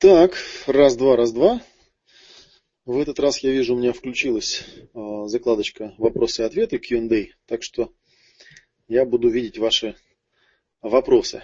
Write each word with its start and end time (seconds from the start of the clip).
Так, 0.00 0.38
раз-два, 0.66 1.14
раз-два. 1.14 1.62
В 2.86 2.98
этот 2.98 3.20
раз 3.20 3.40
я 3.40 3.50
вижу, 3.50 3.74
у 3.74 3.78
меня 3.78 3.92
включилась 3.92 4.64
э, 4.94 5.24
закладочка 5.26 5.94
вопросы 5.98 6.40
и 6.40 6.46
ответы 6.46 6.78
Q&A, 6.78 7.26
так 7.44 7.62
что 7.62 7.92
я 8.88 9.04
буду 9.04 9.28
видеть 9.28 9.58
ваши 9.58 9.96
вопросы 10.80 11.42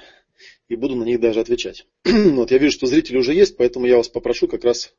и 0.68 0.74
буду 0.74 0.96
на 0.96 1.04
них 1.04 1.20
даже 1.20 1.40
отвечать. 1.40 1.86
вот 2.04 2.50
я 2.50 2.56
вижу, 2.56 2.72
что 2.72 2.86
зрители 2.86 3.18
уже 3.18 3.34
есть, 3.34 3.58
поэтому 3.58 3.84
я 3.84 3.98
вас 3.98 4.08
попрошу 4.08 4.48
как 4.48 4.64
раз, 4.64 4.94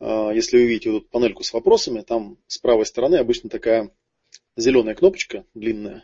э, 0.00 0.32
если 0.34 0.56
вы 0.56 0.66
видите 0.66 0.90
вот 0.90 1.10
панельку 1.10 1.44
с 1.44 1.52
вопросами, 1.52 2.00
там 2.00 2.38
с 2.48 2.58
правой 2.58 2.86
стороны 2.86 3.14
обычно 3.18 3.48
такая 3.48 3.94
зеленая 4.56 4.96
кнопочка 4.96 5.44
длинная. 5.54 6.02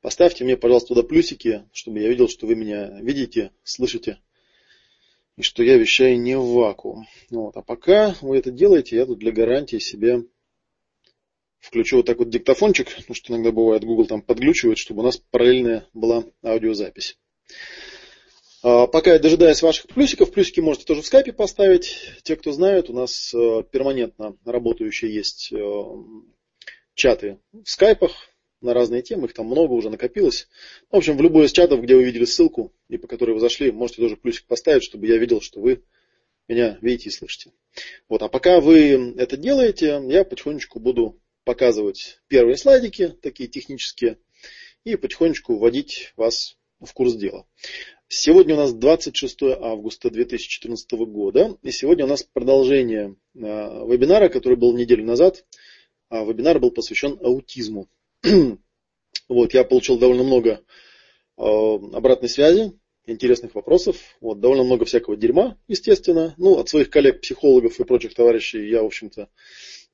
Поставьте 0.00 0.42
мне, 0.42 0.56
пожалуйста, 0.56 0.88
туда 0.88 1.04
плюсики, 1.04 1.68
чтобы 1.72 2.00
я 2.00 2.08
видел, 2.08 2.28
что 2.28 2.48
вы 2.48 2.56
меня 2.56 2.98
видите, 3.00 3.52
слышите 3.62 4.18
и 5.36 5.42
что 5.42 5.62
я 5.62 5.76
вещаю 5.76 6.20
не 6.20 6.36
в 6.36 6.46
вакуум. 6.46 7.06
Вот. 7.30 7.56
А 7.56 7.62
пока 7.62 8.14
вы 8.20 8.38
это 8.38 8.50
делаете, 8.50 8.96
я 8.96 9.06
тут 9.06 9.18
для 9.18 9.32
гарантии 9.32 9.78
себе 9.78 10.24
включу 11.58 11.98
вот 11.98 12.06
так 12.06 12.18
вот 12.18 12.30
диктофончик, 12.30 12.88
потому 12.94 13.14
что 13.14 13.32
иногда 13.32 13.52
бывает 13.52 13.84
Google 13.84 14.06
там 14.06 14.22
подглючивает, 14.22 14.78
чтобы 14.78 15.02
у 15.02 15.04
нас 15.04 15.18
параллельная 15.18 15.86
была 15.92 16.24
аудиозапись. 16.42 17.18
А 18.62 18.86
пока 18.86 19.12
я 19.12 19.18
дожидаюсь 19.18 19.62
ваших 19.62 19.86
плюсиков, 19.88 20.32
плюсики 20.32 20.60
можете 20.60 20.86
тоже 20.86 21.02
в 21.02 21.06
скайпе 21.06 21.32
поставить. 21.32 21.98
Те, 22.22 22.36
кто 22.36 22.52
знают, 22.52 22.88
у 22.88 22.94
нас 22.94 23.32
э, 23.34 23.62
перманентно 23.70 24.36
работающие 24.44 25.14
есть 25.14 25.52
э, 25.52 25.84
чаты 26.94 27.38
в 27.52 27.68
скайпах, 27.68 28.12
на 28.66 28.74
разные 28.74 29.02
темы, 29.02 29.26
их 29.26 29.32
там 29.32 29.46
много 29.46 29.72
уже 29.72 29.88
накопилось. 29.88 30.48
В 30.90 30.96
общем, 30.96 31.16
в 31.16 31.22
любой 31.22 31.46
из 31.46 31.52
чатов, 31.52 31.82
где 31.82 31.96
вы 31.96 32.04
видели 32.04 32.24
ссылку 32.24 32.72
и 32.88 32.98
по 32.98 33.06
которой 33.06 33.32
вы 33.32 33.40
зашли, 33.40 33.72
можете 33.72 34.02
тоже 34.02 34.16
плюсик 34.16 34.46
поставить, 34.46 34.82
чтобы 34.82 35.06
я 35.06 35.16
видел, 35.16 35.40
что 35.40 35.60
вы 35.60 35.82
меня 36.48 36.78
видите 36.80 37.08
и 37.08 37.12
слышите. 37.12 37.52
Вот, 38.08 38.22
а 38.22 38.28
пока 38.28 38.60
вы 38.60 39.14
это 39.16 39.36
делаете, 39.36 40.02
я 40.08 40.24
потихонечку 40.24 40.78
буду 40.78 41.20
показывать 41.44 42.20
первые 42.28 42.56
слайдики, 42.56 43.08
такие 43.22 43.48
технические, 43.48 44.18
и 44.84 44.96
потихонечку 44.96 45.56
вводить 45.56 46.12
вас 46.16 46.56
в 46.80 46.92
курс 46.92 47.14
дела. 47.14 47.46
Сегодня 48.08 48.54
у 48.54 48.58
нас 48.58 48.72
26 48.72 49.42
августа 49.42 50.10
2014 50.10 50.92
года, 50.92 51.56
и 51.62 51.70
сегодня 51.72 52.04
у 52.04 52.08
нас 52.08 52.22
продолжение 52.22 53.16
э, 53.34 53.38
вебинара, 53.38 54.28
который 54.28 54.56
был 54.56 54.76
неделю 54.76 55.04
назад. 55.04 55.44
А 56.08 56.24
вебинар 56.24 56.60
был 56.60 56.70
посвящен 56.70 57.18
аутизму. 57.20 57.88
вот, 59.28 59.54
я 59.54 59.64
получил 59.64 59.98
довольно 59.98 60.24
много 60.24 60.60
э, 61.38 61.42
обратной 61.42 62.28
связи, 62.28 62.72
интересных 63.06 63.54
вопросов, 63.54 63.96
вот, 64.20 64.40
довольно 64.40 64.64
много 64.64 64.84
всякого 64.84 65.16
дерьма, 65.16 65.56
естественно. 65.68 66.34
Ну, 66.36 66.58
от 66.58 66.68
своих 66.68 66.90
коллег-психологов 66.90 67.78
и 67.78 67.84
прочих 67.84 68.14
товарищей 68.14 68.68
я, 68.68 68.82
в 68.82 68.86
общем-то, 68.86 69.28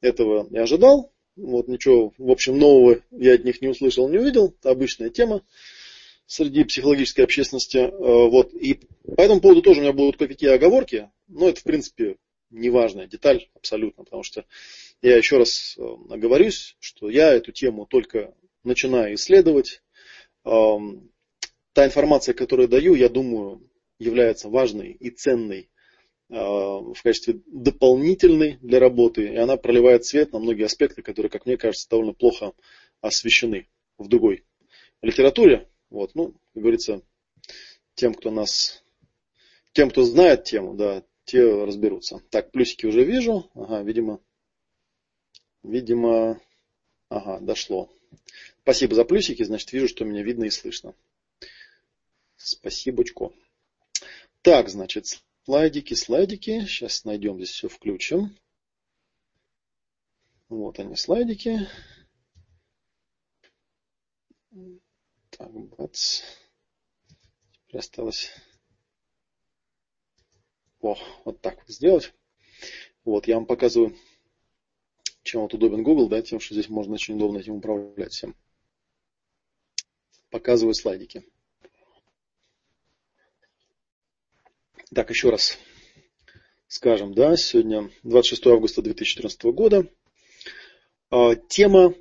этого 0.00 0.46
не 0.50 0.58
ожидал. 0.58 1.12
Вот, 1.36 1.68
ничего, 1.68 2.12
в 2.18 2.30
общем, 2.30 2.58
нового 2.58 3.00
я 3.10 3.34
от 3.34 3.44
них 3.44 3.60
не 3.62 3.68
услышал, 3.68 4.08
не 4.08 4.18
увидел. 4.18 4.54
Это 4.58 4.70
обычная 4.70 5.10
тема 5.10 5.42
среди 6.26 6.64
психологической 6.64 7.24
общественности. 7.24 7.78
Э, 7.78 7.90
вот, 7.90 8.54
и 8.54 8.80
по 9.16 9.20
этому 9.20 9.40
поводу 9.40 9.62
тоже 9.62 9.80
у 9.80 9.82
меня 9.82 9.92
будут 9.92 10.16
кое-какие 10.16 10.50
оговорки, 10.50 11.10
но 11.28 11.48
это, 11.48 11.60
в 11.60 11.64
принципе, 11.64 12.16
неважная 12.50 13.06
деталь 13.06 13.48
абсолютно, 13.54 14.04
потому 14.04 14.22
что 14.22 14.44
я 15.02 15.16
еще 15.16 15.38
раз 15.38 15.76
э, 15.76 15.82
оговорюсь, 16.10 16.76
что 16.78 17.10
я 17.10 17.32
эту 17.32 17.52
тему 17.52 17.86
только 17.86 18.34
начинаю 18.62 19.14
исследовать. 19.16 19.82
Эм, 20.44 21.10
та 21.72 21.86
информация, 21.86 22.34
которую 22.34 22.68
даю, 22.68 22.94
я 22.94 23.08
думаю, 23.08 23.68
является 23.98 24.48
важной 24.48 24.92
и 24.92 25.10
ценной 25.10 25.70
э, 26.30 26.34
в 26.34 26.96
качестве 27.02 27.40
дополнительной 27.46 28.58
для 28.62 28.78
работы, 28.78 29.24
и 29.24 29.36
она 29.36 29.56
проливает 29.56 30.04
свет 30.04 30.32
на 30.32 30.38
многие 30.38 30.64
аспекты, 30.64 31.02
которые, 31.02 31.30
как 31.30 31.46
мне 31.46 31.56
кажется, 31.56 31.88
довольно 31.88 32.12
плохо 32.12 32.52
освещены 33.00 33.68
в 33.98 34.08
другой 34.08 34.44
литературе. 35.02 35.68
Вот, 35.90 36.14
ну, 36.14 36.32
как 36.54 36.62
говорится, 36.62 37.02
тем, 37.94 38.14
кто 38.14 38.30
нас, 38.30 38.84
тем, 39.72 39.90
кто 39.90 40.04
знает 40.04 40.44
тему, 40.44 40.74
да, 40.74 41.02
те 41.24 41.42
разберутся. 41.42 42.22
Так, 42.30 42.52
плюсики 42.52 42.86
уже 42.86 43.04
вижу. 43.04 43.50
Ага, 43.54 43.82
видимо, 43.82 44.20
Видимо, 45.62 46.40
ага, 47.08 47.38
дошло. 47.40 47.88
Спасибо 48.62 48.94
за 48.94 49.04
плюсики, 49.04 49.42
значит, 49.42 49.72
вижу, 49.72 49.88
что 49.88 50.04
меня 50.04 50.22
видно 50.22 50.44
и 50.44 50.50
слышно. 50.50 50.94
Спасибочку. 52.36 53.32
Так, 54.42 54.68
значит, 54.68 55.22
слайдики, 55.44 55.94
слайдики. 55.94 56.64
Сейчас 56.66 57.04
найдем 57.04 57.36
здесь 57.36 57.50
все, 57.50 57.68
включим. 57.68 58.36
Вот 60.48 60.78
они, 60.80 60.96
слайдики. 60.96 61.68
Так, 65.30 65.50
бац. 65.50 66.22
Теперь 67.66 67.80
осталось... 67.80 68.30
О, 70.80 70.98
вот 71.24 71.40
так 71.40 71.58
вот 71.58 71.68
сделать. 71.68 72.12
Вот, 73.04 73.28
я 73.28 73.36
вам 73.36 73.46
показываю 73.46 73.96
чем 75.22 75.42
вот 75.42 75.54
удобен 75.54 75.82
Google, 75.82 76.08
да, 76.08 76.22
тем, 76.22 76.40
что 76.40 76.54
здесь 76.54 76.68
можно 76.68 76.94
очень 76.94 77.14
удобно 77.14 77.38
этим 77.38 77.56
управлять 77.56 78.12
всем. 78.12 78.34
Показываю 80.30 80.74
слайдики. 80.74 81.24
Так, 84.94 85.10
еще 85.10 85.30
раз 85.30 85.58
скажем, 86.72 87.12
да, 87.12 87.36
сегодня 87.36 87.90
26 88.02 88.46
августа 88.46 88.80
2014 88.80 89.42
года. 89.52 89.86
А, 91.10 91.34
тема, 91.34 91.94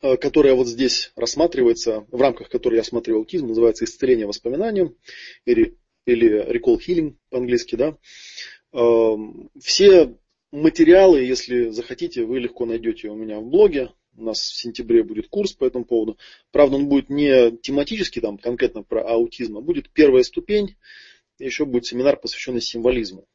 а, 0.00 0.16
которая 0.16 0.54
вот 0.54 0.66
здесь 0.66 1.12
рассматривается, 1.14 2.04
в 2.10 2.20
рамках 2.20 2.48
которой 2.48 2.74
я 2.74 2.80
осматриваю 2.80 3.20
аутизм, 3.20 3.46
называется 3.46 3.84
исцеление 3.84 4.26
воспоминаниям 4.26 4.96
или, 5.44 5.78
или 6.06 6.44
recall 6.50 6.80
healing 6.84 7.14
по-английски, 7.30 7.76
да. 7.76 7.96
А, 8.72 9.16
все 9.60 10.16
материалы, 10.50 11.20
если 11.20 11.68
захотите, 11.68 12.24
вы 12.24 12.40
легко 12.40 12.66
найдете 12.66 13.08
у 13.08 13.14
меня 13.14 13.40
в 13.40 13.46
блоге. 13.46 13.90
У 14.16 14.24
нас 14.24 14.38
в 14.40 14.60
сентябре 14.60 15.04
будет 15.04 15.28
курс 15.28 15.52
по 15.52 15.64
этому 15.64 15.84
поводу. 15.84 16.18
Правда, 16.50 16.76
он 16.76 16.88
будет 16.88 17.08
не 17.08 17.56
тематический, 17.58 18.20
там, 18.20 18.36
конкретно 18.36 18.82
про 18.82 19.02
аутизм, 19.02 19.58
а 19.58 19.60
будет 19.60 19.90
первая 19.90 20.24
ступень. 20.24 20.76
Еще 21.38 21.64
будет 21.64 21.86
семинар, 21.86 22.18
посвященный 22.18 22.60
символизму. 22.60 23.26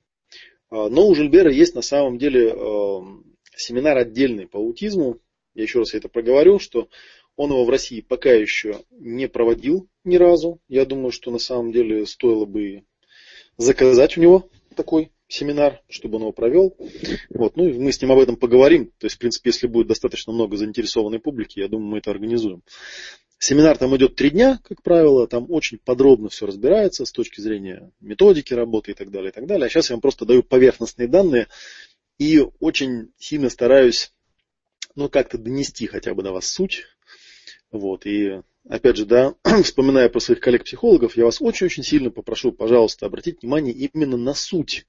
А, 0.70 0.90
но 0.90 1.08
у 1.08 1.16
Жильбера 1.16 1.52
есть 1.52 1.74
на 1.76 1.82
самом 1.82 2.18
деле 2.18 2.50
эм, 2.50 3.38
семинар 3.56 3.98
отдельный 3.98 4.48
по 4.48 4.60
аутизму. 4.60 5.20
Я 5.54 5.64
еще 5.64 5.80
раз 5.80 5.94
это 5.94 6.10
проговорю, 6.10 6.60
что 6.60 6.90
он 7.36 7.52
его 7.52 7.64
в 7.64 7.70
России 7.70 8.02
пока 8.02 8.32
еще 8.34 8.82
не 8.92 9.28
проводил 9.28 9.88
ни 10.04 10.18
разу. 10.18 10.60
Я 10.68 10.86
думаю, 10.86 11.12
что 11.12 11.32
на 11.32 11.40
самом 11.40 11.72
деле 11.72 12.06
стоило 12.06 12.46
бы 12.46 12.84
заказать 13.58 14.18
у 14.18 14.22
него 14.22 14.50
такой 14.76 15.12
семинар, 15.34 15.82
чтобы 15.90 16.18
он 16.18 16.22
его 16.24 16.32
провел. 16.32 16.78
Вот, 17.30 17.58
ну 17.58 17.68
и 17.68 17.74
мы 17.74 17.92
с 17.92 18.02
ним 18.02 18.12
об 18.12 18.20
этом 18.20 18.36
поговорим. 18.36 18.92
То 19.00 19.06
есть, 19.06 19.16
в 19.16 19.20
принципе, 19.20 19.50
если 19.50 19.68
будет 19.68 19.88
достаточно 19.88 20.32
много 20.32 20.58
заинтересованной 20.58 21.20
публики, 21.20 21.60
я 21.60 21.68
думаю, 21.68 21.88
мы 21.90 21.98
это 21.98 22.12
организуем. 22.12 22.62
Семинар 23.40 23.78
там 23.78 23.96
идет 23.98 24.16
три 24.16 24.30
дня, 24.30 24.60
как 24.64 24.84
правило, 24.84 25.28
там 25.28 25.48
очень 25.50 25.80
подробно 25.84 26.30
все 26.30 26.46
разбирается 26.46 27.04
с 27.06 27.12
точки 27.12 27.42
зрения 27.42 27.92
методики 28.00 28.54
работы 28.54 28.92
и 28.92 28.94
так 28.94 29.10
далее, 29.10 29.32
и 29.32 29.34
так 29.34 29.48
далее. 29.48 29.66
А 29.66 29.70
сейчас 29.70 29.90
я 29.90 29.96
вам 29.96 30.02
просто 30.02 30.26
даю 30.26 30.44
поверхностные 30.44 31.08
данные 31.08 31.48
и 32.20 32.46
очень 32.60 33.12
сильно 33.18 33.50
стараюсь, 33.50 34.14
ну, 34.96 35.10
как-то 35.10 35.38
донести 35.38 35.88
хотя 35.88 36.14
бы 36.14 36.22
до 36.22 36.32
вас 36.32 36.48
суть. 36.48 36.86
Вот, 37.72 38.06
и 38.06 38.44
опять 38.68 38.98
же, 38.98 39.06
да, 39.06 39.36
вспоминая 39.64 40.10
про 40.10 40.20
своих 40.20 40.40
коллег-психологов, 40.40 41.18
я 41.18 41.26
вас 41.26 41.42
очень-очень 41.42 41.84
сильно 41.84 42.10
попрошу, 42.10 42.52
пожалуйста, 42.52 43.06
обратить 43.06 43.42
внимание 43.42 43.74
именно 43.74 44.18
на 44.18 44.34
суть, 44.34 44.86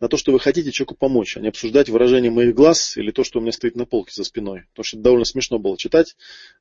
на 0.00 0.08
то, 0.08 0.16
что 0.16 0.32
вы 0.32 0.40
хотите 0.40 0.70
человеку 0.70 0.94
помочь, 0.94 1.36
а 1.36 1.40
не 1.40 1.48
обсуждать 1.48 1.88
выражение 1.88 2.30
моих 2.30 2.54
глаз 2.54 2.96
или 2.96 3.10
то, 3.10 3.24
что 3.24 3.38
у 3.38 3.42
меня 3.42 3.52
стоит 3.52 3.74
на 3.74 3.84
полке 3.84 4.12
за 4.14 4.24
спиной. 4.24 4.64
Потому 4.70 4.84
что 4.84 4.96
это 4.96 5.04
довольно 5.04 5.24
смешно 5.24 5.58
было 5.58 5.76
читать 5.76 6.16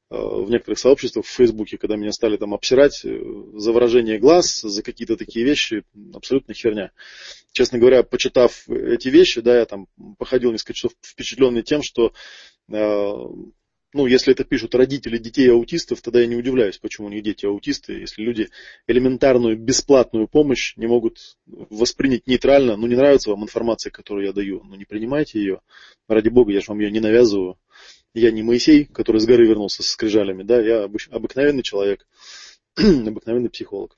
э, 0.10 0.16
в 0.18 0.50
некоторых 0.50 0.80
сообществах 0.80 1.26
в 1.26 1.30
Фейсбуке, 1.30 1.78
когда 1.78 1.98
меня 1.98 2.12
стали 2.12 2.38
там 2.38 2.54
обсирать 2.54 3.02
э, 3.04 3.20
за 3.54 3.72
выражение 3.72 4.18
глаз, 4.18 4.62
за 4.62 4.82
какие-то 4.82 5.18
такие 5.18 5.46
вещи, 5.46 5.84
абсолютно 6.14 6.54
херня. 6.54 6.92
Честно 7.52 7.78
говоря, 7.78 8.04
почитав 8.04 8.68
эти 8.70 9.10
вещи, 9.10 9.42
да, 9.42 9.58
я 9.58 9.66
там 9.66 9.88
походил 10.18 10.52
несколько 10.52 10.74
часов 10.74 10.94
впечатленный 11.02 11.62
тем, 11.62 11.84
что 11.84 12.14
э, 12.72 13.14
ну, 13.94 14.06
если 14.06 14.34
это 14.34 14.44
пишут 14.44 14.76
родители 14.76 15.18
детей 15.18 15.50
аутистов, 15.50 16.02
тогда 16.02 16.20
я 16.20 16.28
не 16.28 16.36
удивляюсь, 16.36 16.78
почему 16.78 17.08
у 17.08 17.10
них 17.10 17.24
дети 17.24 17.46
аутисты, 17.46 17.94
если 17.94 18.22
люди 18.22 18.50
элементарную 18.86 19.58
бесплатную 19.58 20.28
помощь 20.28 20.76
не 20.76 20.88
могут 20.88 21.38
воспринять 21.46 22.28
нейтрально, 22.28 22.76
ну, 22.76 22.88
не 22.88 22.96
нравится 22.96 23.30
вам 23.30 23.44
информация, 23.44 23.92
которую 23.92 24.26
я 24.26 24.34
даю, 24.34 24.62
ну, 24.64 24.76
не 24.76 24.86
принимайте 24.86 25.40
ее, 25.40 25.62
ради 26.08 26.30
бога, 26.30 26.52
я 26.52 26.60
же 26.60 26.68
вам 26.70 26.80
ее 26.80 26.92
не 26.92 27.00
навязываю. 27.00 27.58
Я 28.14 28.32
не 28.32 28.42
Моисей, 28.42 28.86
который 28.86 29.22
с 29.22 29.26
горы 29.26 29.46
вернулся 29.46 29.84
со 29.84 29.92
скрижалями, 29.92 30.44
да, 30.44 30.60
я 30.60 30.86
обыкновенный 31.12 31.64
человек, 31.64 32.08
обыкновенный 32.76 33.50
психолог. 33.50 33.98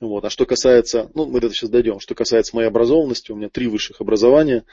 Вот. 0.00 0.24
А 0.24 0.30
что 0.30 0.46
касается, 0.46 1.10
ну, 1.14 1.26
мы 1.26 1.40
до 1.40 1.46
этого 1.46 1.54
сейчас 1.54 1.68
дойдем, 1.68 2.00
что 2.00 2.14
касается 2.14 2.56
моей 2.56 2.68
образованности, 2.68 3.32
у 3.32 3.36
меня 3.36 3.50
три 3.50 3.66
высших 3.66 4.00
образования. 4.00 4.64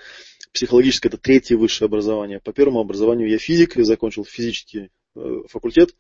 Психологическое 0.53 1.09
это 1.09 1.17
третье 1.17 1.57
высшее 1.57 1.88
образование. 1.88 2.39
По 2.39 2.53
первому 2.53 2.79
образованию 2.79 3.29
я 3.29 3.38
физик, 3.38 3.77
я 3.77 3.83
закончил 3.83 4.25
физический 4.25 4.89
э, 5.15 5.41
факультет 5.47 5.95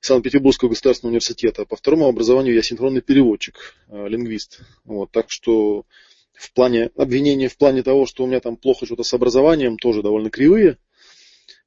Санкт-Петербургского 0.00 0.70
государственного 0.70 1.12
университета. 1.12 1.64
По 1.64 1.76
второму 1.76 2.06
образованию 2.06 2.54
я 2.54 2.62
синхронный 2.62 3.00
переводчик, 3.00 3.74
э, 3.88 4.08
лингвист. 4.08 4.60
Вот. 4.84 5.10
Так 5.10 5.30
что 5.30 5.86
в 6.34 6.52
плане 6.52 6.90
обвинения, 6.96 7.48
в 7.48 7.56
плане 7.56 7.82
того, 7.82 8.06
что 8.06 8.24
у 8.24 8.26
меня 8.26 8.40
там 8.40 8.56
плохо 8.56 8.86
что-то 8.86 9.02
с 9.02 9.14
образованием, 9.14 9.78
тоже 9.78 10.02
довольно 10.02 10.30
кривые. 10.30 10.78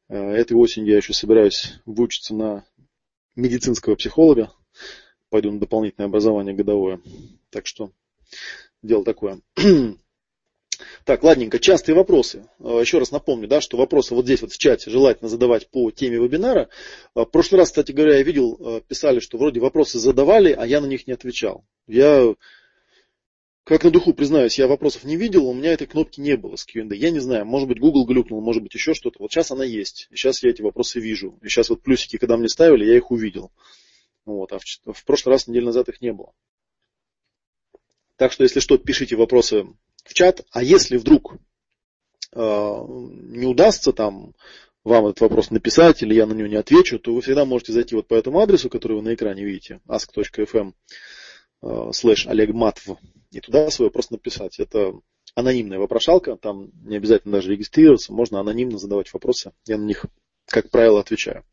Э, 0.09 0.17
этой 0.17 0.53
осенью 0.53 0.91
я 0.91 0.97
еще 0.97 1.13
собираюсь 1.13 1.73
выучиться 1.85 2.33
на 2.33 2.65
медицинского 3.35 3.95
психолога. 3.95 4.51
Пойду 5.29 5.51
на 5.51 5.59
дополнительное 5.59 6.07
образование 6.07 6.55
годовое. 6.55 7.01
Так 7.49 7.67
что 7.67 7.91
дело 8.81 9.03
такое. 9.03 9.41
Так, 11.05 11.23
ладненько, 11.23 11.59
частые 11.59 11.95
вопросы. 11.95 12.47
Э, 12.59 12.79
еще 12.81 12.99
раз 12.99 13.11
напомню, 13.11 13.47
да, 13.47 13.61
что 13.61 13.77
вопросы 13.77 14.15
вот 14.15 14.25
здесь 14.25 14.41
вот 14.41 14.51
в 14.51 14.57
чате 14.57 14.89
желательно 14.89 15.29
задавать 15.29 15.69
по 15.69 15.91
теме 15.91 16.17
вебинара. 16.17 16.69
Э, 17.15 17.21
в 17.21 17.25
прошлый 17.25 17.59
раз, 17.59 17.69
кстати 17.69 17.91
говоря, 17.91 18.17
я 18.17 18.23
видел, 18.23 18.81
писали, 18.87 19.19
что 19.19 19.37
вроде 19.37 19.59
вопросы 19.59 19.99
задавали, 19.99 20.51
а 20.51 20.65
я 20.65 20.81
на 20.81 20.85
них 20.85 21.07
не 21.07 21.13
отвечал. 21.13 21.65
Я 21.87 22.33
как 23.67 23.83
на 23.83 23.91
духу 23.91 24.13
признаюсь, 24.13 24.57
я 24.57 24.65
вопросов 24.65 25.03
не 25.03 25.17
видел, 25.17 25.45
у 25.45 25.53
меня 25.53 25.73
этой 25.73 25.87
кнопки 25.87 26.21
не 26.21 26.37
было 26.37 26.55
с 26.55 26.63
Q&A. 26.63 26.95
Я 26.95 27.11
не 27.11 27.19
знаю, 27.19 27.45
может 27.45 27.67
быть 27.67 27.81
Google 27.81 28.05
глюкнул, 28.05 28.39
может 28.39 28.63
быть 28.63 28.73
еще 28.73 28.93
что-то. 28.93 29.17
Вот 29.19 29.33
сейчас 29.33 29.51
она 29.51 29.65
есть, 29.65 30.07
и 30.09 30.15
сейчас 30.15 30.41
я 30.41 30.51
эти 30.51 30.61
вопросы 30.61 31.01
вижу. 31.01 31.37
И 31.41 31.49
сейчас 31.49 31.69
вот 31.69 31.83
плюсики, 31.83 32.17
когда 32.17 32.37
мне 32.37 32.47
ставили, 32.47 32.85
я 32.85 32.95
их 32.95 33.11
увидел. 33.11 33.51
Вот, 34.23 34.53
а 34.53 34.59
в, 34.59 34.93
в 34.93 35.03
прошлый 35.03 35.33
раз, 35.33 35.47
неделю 35.47 35.65
назад, 35.65 35.89
их 35.89 35.99
не 35.99 36.13
было. 36.13 36.31
Так 38.15 38.31
что, 38.31 38.43
если 38.43 38.61
что, 38.61 38.77
пишите 38.77 39.17
вопросы 39.17 39.67
в 40.07 40.13
чат. 40.13 40.45
А 40.51 40.63
если 40.63 40.97
вдруг 40.97 41.35
э, 42.33 42.39
не 42.39 43.45
удастся 43.45 43.93
там 43.93 44.33
вам 44.83 45.07
этот 45.07 45.21
вопрос 45.21 45.51
написать, 45.51 46.01
или 46.01 46.13
я 46.13 46.25
на 46.25 46.33
него 46.33 46.47
не 46.47 46.55
отвечу, 46.55 46.99
то 46.99 47.13
вы 47.13 47.21
всегда 47.21 47.45
можете 47.45 47.73
зайти 47.73 47.95
вот 47.95 48.07
по 48.07 48.15
этому 48.15 48.39
адресу, 48.39 48.69
который 48.69 48.97
вы 48.97 49.03
на 49.03 49.13
экране 49.13 49.43
видите, 49.43 49.81
ask.fm 49.87 50.73
Э, 51.61 51.89
слэш 51.91 52.27
Олег 52.27 52.51
и 53.31 53.39
туда 53.39 53.69
свой 53.71 53.87
вопрос 53.87 54.11
написать. 54.11 54.59
Это 54.59 54.93
анонимная 55.35 55.79
вопрошалка, 55.79 56.37
там 56.37 56.69
не 56.83 56.97
обязательно 56.97 57.33
даже 57.33 57.51
регистрироваться, 57.51 58.13
можно 58.13 58.39
анонимно 58.39 58.77
задавать 58.77 59.11
вопросы, 59.11 59.51
я 59.65 59.77
на 59.77 59.83
них, 59.83 60.05
как 60.45 60.69
правило, 60.69 60.99
отвечаю. 60.99 61.43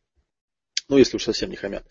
Ну, 0.89 0.99
если 0.99 1.17
уж 1.17 1.25
совсем 1.25 1.51
не 1.51 1.57
хамят. 1.57 1.87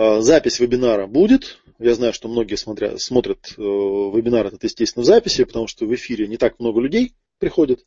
Э, 0.00 0.22
запись 0.22 0.60
вебинара 0.60 1.06
будет. 1.06 1.58
Я 1.78 1.94
знаю, 1.94 2.14
что 2.14 2.28
многие 2.28 2.54
смотрят, 2.54 2.98
смотрят 3.02 3.52
э, 3.58 3.60
вебинар 3.60 4.46
этот, 4.46 4.64
естественно, 4.64 5.02
в 5.02 5.06
записи, 5.06 5.44
потому 5.44 5.66
что 5.66 5.84
в 5.84 5.94
эфире 5.94 6.26
не 6.26 6.38
так 6.38 6.58
много 6.58 6.80
людей 6.80 7.12
приходит. 7.38 7.84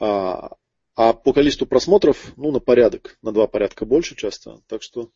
А, 0.00 0.56
а 0.94 1.12
по 1.12 1.34
количеству 1.34 1.66
просмотров, 1.66 2.32
ну, 2.36 2.50
на 2.50 2.60
порядок, 2.60 3.18
на 3.20 3.32
два 3.32 3.46
порядка 3.46 3.84
больше 3.84 4.16
часто. 4.16 4.62
Так 4.68 4.82
что 4.82 5.10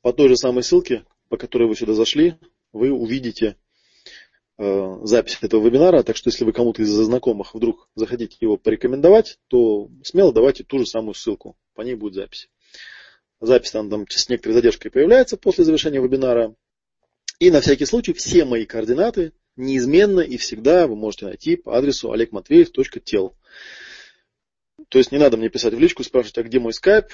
по 0.00 0.12
той 0.12 0.28
же 0.28 0.36
самой 0.36 0.62
ссылке, 0.62 1.04
по 1.28 1.36
которой 1.36 1.66
вы 1.66 1.74
сюда 1.74 1.94
зашли, 1.94 2.36
вы 2.72 2.92
увидите 2.92 3.56
э, 4.58 4.98
запись 5.02 5.38
этого 5.40 5.66
вебинара. 5.66 6.04
Так 6.04 6.16
что 6.16 6.30
если 6.30 6.44
вы 6.44 6.52
кому-то 6.52 6.82
из 6.82 6.90
знакомых 6.90 7.56
вдруг 7.56 7.88
захотите 7.96 8.36
его 8.40 8.56
порекомендовать, 8.56 9.40
то 9.48 9.88
смело 10.04 10.32
давайте 10.32 10.62
ту 10.62 10.78
же 10.78 10.86
самую 10.86 11.14
ссылку. 11.14 11.56
По 11.74 11.82
ней 11.82 11.96
будет 11.96 12.14
запись. 12.14 12.48
Запись 13.40 13.70
там, 13.70 13.88
там 13.88 14.06
с 14.08 14.28
некоторой 14.28 14.54
задержкой 14.54 14.90
появляется 14.90 15.36
после 15.36 15.64
завершения 15.64 16.00
вебинара. 16.00 16.54
И 17.38 17.50
на 17.50 17.62
всякий 17.62 17.86
случай 17.86 18.12
все 18.12 18.44
мои 18.44 18.66
координаты 18.66 19.32
неизменно 19.56 20.20
и 20.20 20.36
всегда 20.36 20.86
вы 20.86 20.96
можете 20.96 21.26
найти 21.26 21.56
по 21.56 21.76
адресу 21.76 22.12
олегматвеев.тел. 22.12 23.34
То 24.88 24.98
есть 24.98 25.12
не 25.12 25.18
надо 25.18 25.36
мне 25.36 25.48
писать 25.48 25.72
в 25.72 25.78
личку, 25.78 26.04
спрашивать, 26.04 26.38
а 26.38 26.42
где 26.42 26.58
мой 26.58 26.74
скайп, 26.74 27.06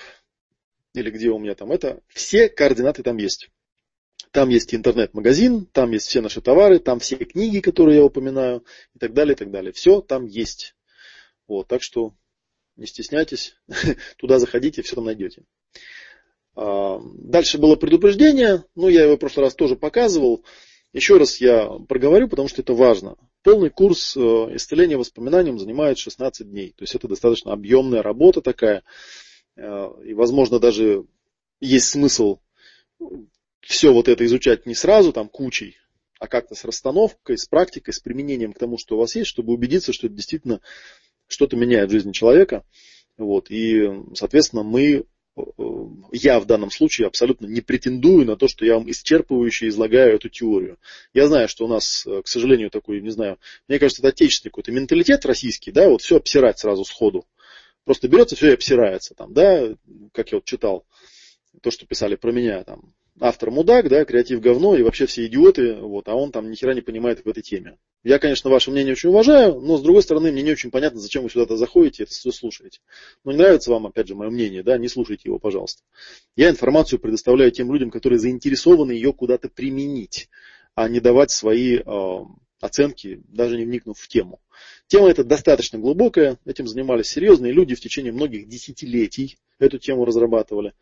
или 0.94 1.11
где 1.11 1.28
у 1.28 1.38
меня 1.38 1.55
там 1.55 1.70
это. 1.70 2.02
Все 2.08 2.49
координаты 2.49 3.02
там 3.02 3.19
есть. 3.19 3.50
Там 4.32 4.49
есть 4.49 4.75
интернет-магазин, 4.75 5.67
там 5.67 5.93
есть 5.93 6.08
все 6.08 6.20
наши 6.20 6.40
товары, 6.40 6.78
там 6.78 6.99
все 6.99 7.17
книги, 7.17 7.61
которые 7.61 7.99
я 7.99 8.05
упоминаю, 8.05 8.64
и 8.94 8.99
так 8.99 9.14
далее, 9.14 9.34
и 9.34 9.37
так 9.37 9.50
далее. 9.50 9.73
Все 9.73 10.00
там 10.00 10.26
есть. 10.26 10.75
Вот, 11.46 11.69
так 11.69 11.82
что 11.82 12.14
не 12.76 12.87
стесняйтесь, 12.87 13.56
туда 14.19 14.38
заходите, 14.38 14.82
все 14.82 14.96
там 14.96 15.05
найдете. 15.05 15.44
А, 16.56 17.00
дальше 17.05 17.58
было 17.58 17.76
предупреждение, 17.76 18.64
ну 18.75 18.88
я 18.88 19.05
его 19.05 19.17
в 19.17 19.19
прошлый 19.19 19.44
раз 19.44 19.55
тоже 19.55 19.76
показывал. 19.76 20.44
Еще 20.93 21.19
раз 21.19 21.41
я 21.41 21.69
проговорю, 21.88 22.29
потому 22.29 22.49
что 22.49 22.62
это 22.62 22.73
важно. 22.73 23.17
Полный 23.43 23.69
курс 23.69 24.17
э, 24.17 24.20
исцеления 24.20 24.97
воспоминанием 24.97 25.58
занимает 25.58 25.99
16 25.99 26.49
дней. 26.49 26.70
То 26.70 26.85
есть 26.85 26.94
это 26.94 27.06
достаточно 27.06 27.53
объемная 27.53 28.03
работа 28.03 28.41
такая. 28.41 28.82
Э, 29.56 29.91
и, 30.05 30.14
возможно, 30.14 30.58
даже 30.58 31.05
есть 31.61 31.88
смысл 31.88 32.38
все 33.61 33.93
вот 33.93 34.09
это 34.09 34.25
изучать 34.25 34.64
не 34.64 34.75
сразу, 34.75 35.12
там, 35.12 35.29
кучей, 35.29 35.76
а 36.19 36.29
как-то 36.29 36.55
с 36.55 36.64
расстановкой, 36.64 37.37
с 37.37 37.47
практикой, 37.47 37.93
с 37.93 38.00
применением 38.00 38.52
к 38.52 38.59
тому, 38.59 38.79
что 38.79 38.97
у 38.97 38.99
вас 39.00 39.14
есть, 39.17 39.29
чтобы 39.29 39.52
убедиться, 39.52 39.93
что 39.93 40.06
это 40.06 40.17
действительно 40.17 40.61
что-то 41.26 41.56
меняет 41.56 41.91
в 41.91 41.93
жизни 41.93 42.12
человека. 42.12 42.64
Вот. 43.19 43.50
И, 43.50 43.87
соответственно, 44.14 44.62
мы, 44.62 45.05
я 46.12 46.41
в 46.41 46.47
данном 46.47 46.71
случае 46.71 47.06
абсолютно 47.06 47.47
не 47.47 47.61
претендую 47.61 48.25
на 48.27 48.37
то, 48.37 48.49
что 48.49 48.65
я 48.65 48.75
вам 48.75 48.88
исчерпывающе 48.88 49.69
излагаю 49.69 50.15
эту 50.15 50.29
теорию. 50.29 50.79
Я 51.12 51.29
знаю, 51.29 51.49
что 51.49 51.67
у 51.67 51.69
нас, 51.69 52.06
э, 52.06 52.23
к 52.23 52.29
сожалению, 52.29 52.71
такой, 52.71 53.00
не 53.00 53.11
знаю, 53.11 53.38
мне 53.69 53.79
кажется, 53.79 54.00
это 54.00 54.09
отечественный 54.09 54.50
какой-то 54.50 54.73
менталитет 54.73 55.27
российский, 55.27 55.73
да, 55.73 55.88
вот 55.88 56.00
все 56.00 56.17
обсирать 56.17 56.59
сразу 56.59 56.85
сходу. 56.85 57.27
Просто 57.85 58.09
берется 58.09 58.35
все 58.35 58.50
и 58.50 58.55
обсирается 58.55 59.15
там, 59.15 59.33
да, 59.33 59.75
как 60.12 60.33
я 60.33 60.38
вот 60.38 60.44
читал, 60.44 60.87
то, 61.61 61.71
что 61.71 61.87
писали 61.87 62.17
про 62.17 62.33
меня, 62.33 62.65
там, 62.65 62.94
автор 63.21 63.51
мудак, 63.51 63.89
да, 63.89 64.05
креатив 64.05 64.41
говно 64.41 64.77
и 64.77 64.83
вообще 64.83 65.07
все 65.07 65.27
идиоты, 65.27 65.75
вот, 65.75 66.09
а 66.09 66.15
он 66.15 66.33
там 66.33 66.51
ни 66.51 66.55
хера 66.55 66.75
не 66.75 66.81
понимает 66.81 67.25
в 67.25 67.29
этой 67.29 67.43
теме. 67.43 67.79
Я, 68.05 68.19
конечно, 68.19 68.51
ваше 68.51 68.71
мнение 68.71 68.93
очень 68.93 69.09
уважаю, 69.09 69.61
но 69.61 69.79
с 69.79 69.83
другой 69.83 70.03
стороны, 70.03 70.31
мне 70.31 70.43
не 70.43 70.53
очень 70.53 70.71
понятно, 70.71 71.01
зачем 71.01 71.23
вы 71.23 71.31
сюда-то 71.31 71.57
заходите 71.57 72.03
и 72.03 72.05
это 72.05 72.13
все 72.13 72.31
слушаете. 72.31 72.81
Но 73.25 73.33
не 73.33 73.39
нравится 73.39 73.71
вам, 73.71 73.87
опять 73.87 74.09
же, 74.09 74.15
мое 74.15 74.31
мнение, 74.31 74.63
да, 74.63 74.79
не 74.79 74.89
слушайте 74.89 75.23
его, 75.29 75.39
пожалуйста. 75.39 75.83
Я 76.37 76.51
информацию 76.51 77.01
предоставляю 77.01 77.51
тем 77.51 77.73
людям, 77.73 77.91
которые 77.91 78.19
заинтересованы 78.19 78.93
ее 78.93 79.13
куда-то 79.13 79.49
применить, 79.49 80.29
а 80.75 80.89
не 80.89 81.01
давать 81.01 81.31
свои 81.31 81.79
э, 81.79 82.19
оценки, 82.61 83.23
даже 83.29 83.57
не 83.57 83.64
вникнув 83.64 83.99
в 83.99 84.09
тему. 84.09 84.40
Тема 84.87 85.09
эта 85.09 85.25
достаточно 85.25 85.79
глубокая, 85.79 86.38
этим 86.45 86.69
занимались 86.69 87.09
серьезные 87.09 87.52
люди 87.52 87.75
в 87.75 87.81
течение 87.81 88.12
многих 88.12 88.49
десятилетий, 88.49 89.38
эту 89.59 89.79
тему 89.79 90.05
разрабатывали. 90.05 90.75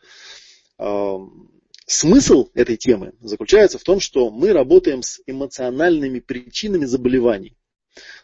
Смысл 1.86 2.50
этой 2.54 2.76
темы 2.76 3.12
заключается 3.20 3.78
в 3.78 3.82
том, 3.82 4.00
что 4.00 4.30
мы 4.30 4.52
работаем 4.52 5.02
с 5.02 5.20
эмоциональными 5.26 6.20
причинами 6.20 6.86
заболеваний, 6.86 7.56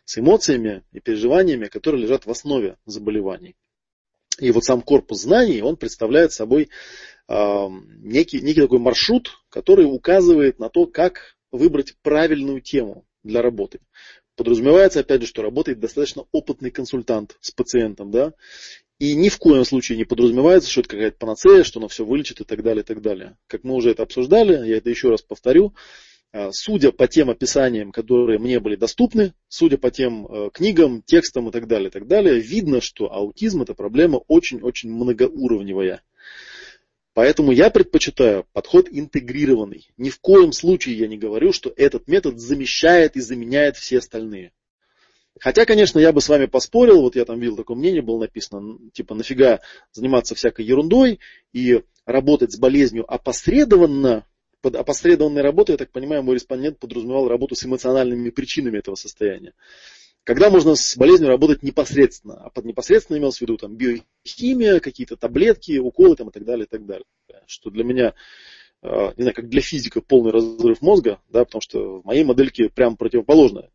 с 0.05 0.19
эмоциями 0.19 0.83
и 0.93 1.01
переживаниями, 1.01 1.67
которые 1.67 2.03
лежат 2.03 2.25
в 2.25 2.31
основе 2.31 2.79
заболеваний. 2.87 3.57
И 4.39 4.51
вот 4.51 4.65
сам 4.65 4.81
корпус 4.81 5.21
знаний, 5.21 5.61
он 5.61 5.77
представляет 5.77 6.33
собой 6.33 6.71
э, 7.29 7.67
некий, 7.99 8.41
некий 8.41 8.63
такой 8.63 8.79
маршрут, 8.79 9.31
который 9.51 9.85
указывает 9.85 10.59
на 10.59 10.71
то, 10.71 10.87
как 10.87 11.37
выбрать 11.53 11.95
правильную 12.03 12.63
тему 12.63 13.05
для 13.23 13.43
работы. 13.43 13.81
Подразумевается, 14.37 15.01
опять 15.01 15.21
же, 15.21 15.27
что 15.27 15.43
работает 15.43 15.81
достаточно 15.81 16.25
опытный 16.33 16.71
консультант 16.71 17.37
с 17.41 17.51
пациентом, 17.51 18.11
да, 18.11 18.33
и 19.01 19.15
ни 19.15 19.31
в 19.31 19.39
коем 19.39 19.65
случае 19.65 19.97
не 19.97 20.05
подразумевается, 20.05 20.71
что 20.71 20.83
это 20.83 20.91
какая-то 20.91 21.17
панацея, 21.17 21.65
что 21.65 21.81
оно 21.81 21.89
все 21.89 22.05
вылечит 22.05 22.43
и 22.43 22.45
так 22.45 22.63
далее, 22.63 22.83
и 22.83 22.87
так 22.87 23.01
далее. 23.01 23.37
Как 23.47 23.65
мы 23.65 23.75
уже 23.75 23.91
это 23.91 24.03
обсуждали, 24.03 24.69
я 24.69 24.77
это 24.77 24.91
еще 24.91 25.09
раз 25.09 25.23
повторю, 25.23 25.75
а, 26.33 26.53
судя 26.53 26.93
по 26.93 27.09
тем 27.09 27.31
описаниям, 27.31 27.93
которые 27.93 28.39
мне 28.39 28.61
были 28.61 28.77
доступны, 28.77 29.33
судя 29.49 29.79
по 29.79 29.91
тем 29.91 30.27
э, 30.27 30.51
книгам, 30.53 31.03
текстам 31.03 31.49
и 31.49 31.51
так 31.51 31.67
далее, 31.67 31.89
и 31.89 31.91
так 31.91 32.07
далее, 32.07 32.39
видно, 32.41 32.83
что 32.83 33.11
аутизм 33.11 33.63
это 33.63 33.73
проблема 33.73 34.19
очень-очень 34.29 34.91
многоуровневая. 34.91 36.03
Поэтому 37.15 37.53
я 37.53 37.71
предпочитаю 37.71 38.47
подход 38.53 38.87
интегрированный. 38.91 39.89
Ни 39.97 40.11
в 40.11 40.21
коем 40.21 40.53
случае 40.53 40.99
я 40.99 41.09
не 41.09 41.17
говорю, 41.17 41.55
что 41.55 41.73
этот 41.75 42.07
метод 42.07 42.39
замещает 42.39 43.17
и 43.17 43.21
заменяет 43.21 43.79
все 43.79 43.99
остальные. 43.99 44.53
Хотя, 45.39 45.65
конечно, 45.65 45.99
я 45.99 46.13
бы 46.13 46.21
с 46.21 46.29
вами 46.29 46.47
поспорил, 46.47 47.03
вот 47.03 47.17
я 47.17 47.25
там 47.25 47.39
видел 47.39 47.57
такое 47.57 47.77
мнение, 47.77 48.03
было 48.03 48.21
написано, 48.21 48.79
типа, 48.93 49.15
нафига 49.15 49.61
заниматься 49.93 50.35
всякой 50.35 50.67
ерундой 50.67 51.21
и 51.53 51.83
работать 52.05 52.53
с 52.53 52.59
болезнью 52.59 53.11
опосредованно, 53.13 54.27
под 54.61 54.77
опосредованной 54.77 55.43
работой, 55.43 55.73
я 55.73 55.79
так 55.79 55.91
понимаю, 55.91 56.23
мой 56.23 56.35
респондент 56.35 56.79
подразумевал 56.79 57.29
работу 57.29 57.55
с 57.55 57.65
эмоциональными 57.65 58.31
причинами 58.31 58.79
этого 58.79 58.95
состояния. 58.95 59.55
Когда 60.25 60.51
можно 60.51 60.75
с 60.75 60.97
болезнью 60.99 61.31
работать 61.31 61.63
непосредственно, 61.63 62.35
а 62.35 62.51
под 62.51 62.67
непосредственно 62.67 63.17
имелось 63.17 63.39
в 63.39 63.41
виду 63.41 63.57
там 63.57 63.77
биохимия, 63.77 64.81
какие-то 64.81 65.17
таблетки, 65.17 65.79
уколы 65.79 66.15
там, 66.17 66.29
и 66.29 66.33
так 66.33 66.45
далее, 66.45 66.67
и 66.67 66.69
так 66.69 66.85
далее. 66.85 67.07
Что 67.47 67.71
для 67.71 67.85
меня 67.85 68.15
не 68.83 69.23
знаю, 69.23 69.35
как 69.35 69.49
для 69.49 69.63
физика 69.63 70.03
полный 70.03 70.33
разрыв 70.33 70.83
мозга, 70.83 71.21
да, 71.29 71.45
потому 71.45 71.63
что 71.63 72.01
в 72.01 72.05
моей 72.05 72.25
модельке 72.25 72.69
прям 72.69 72.97
противоположная 72.97 73.71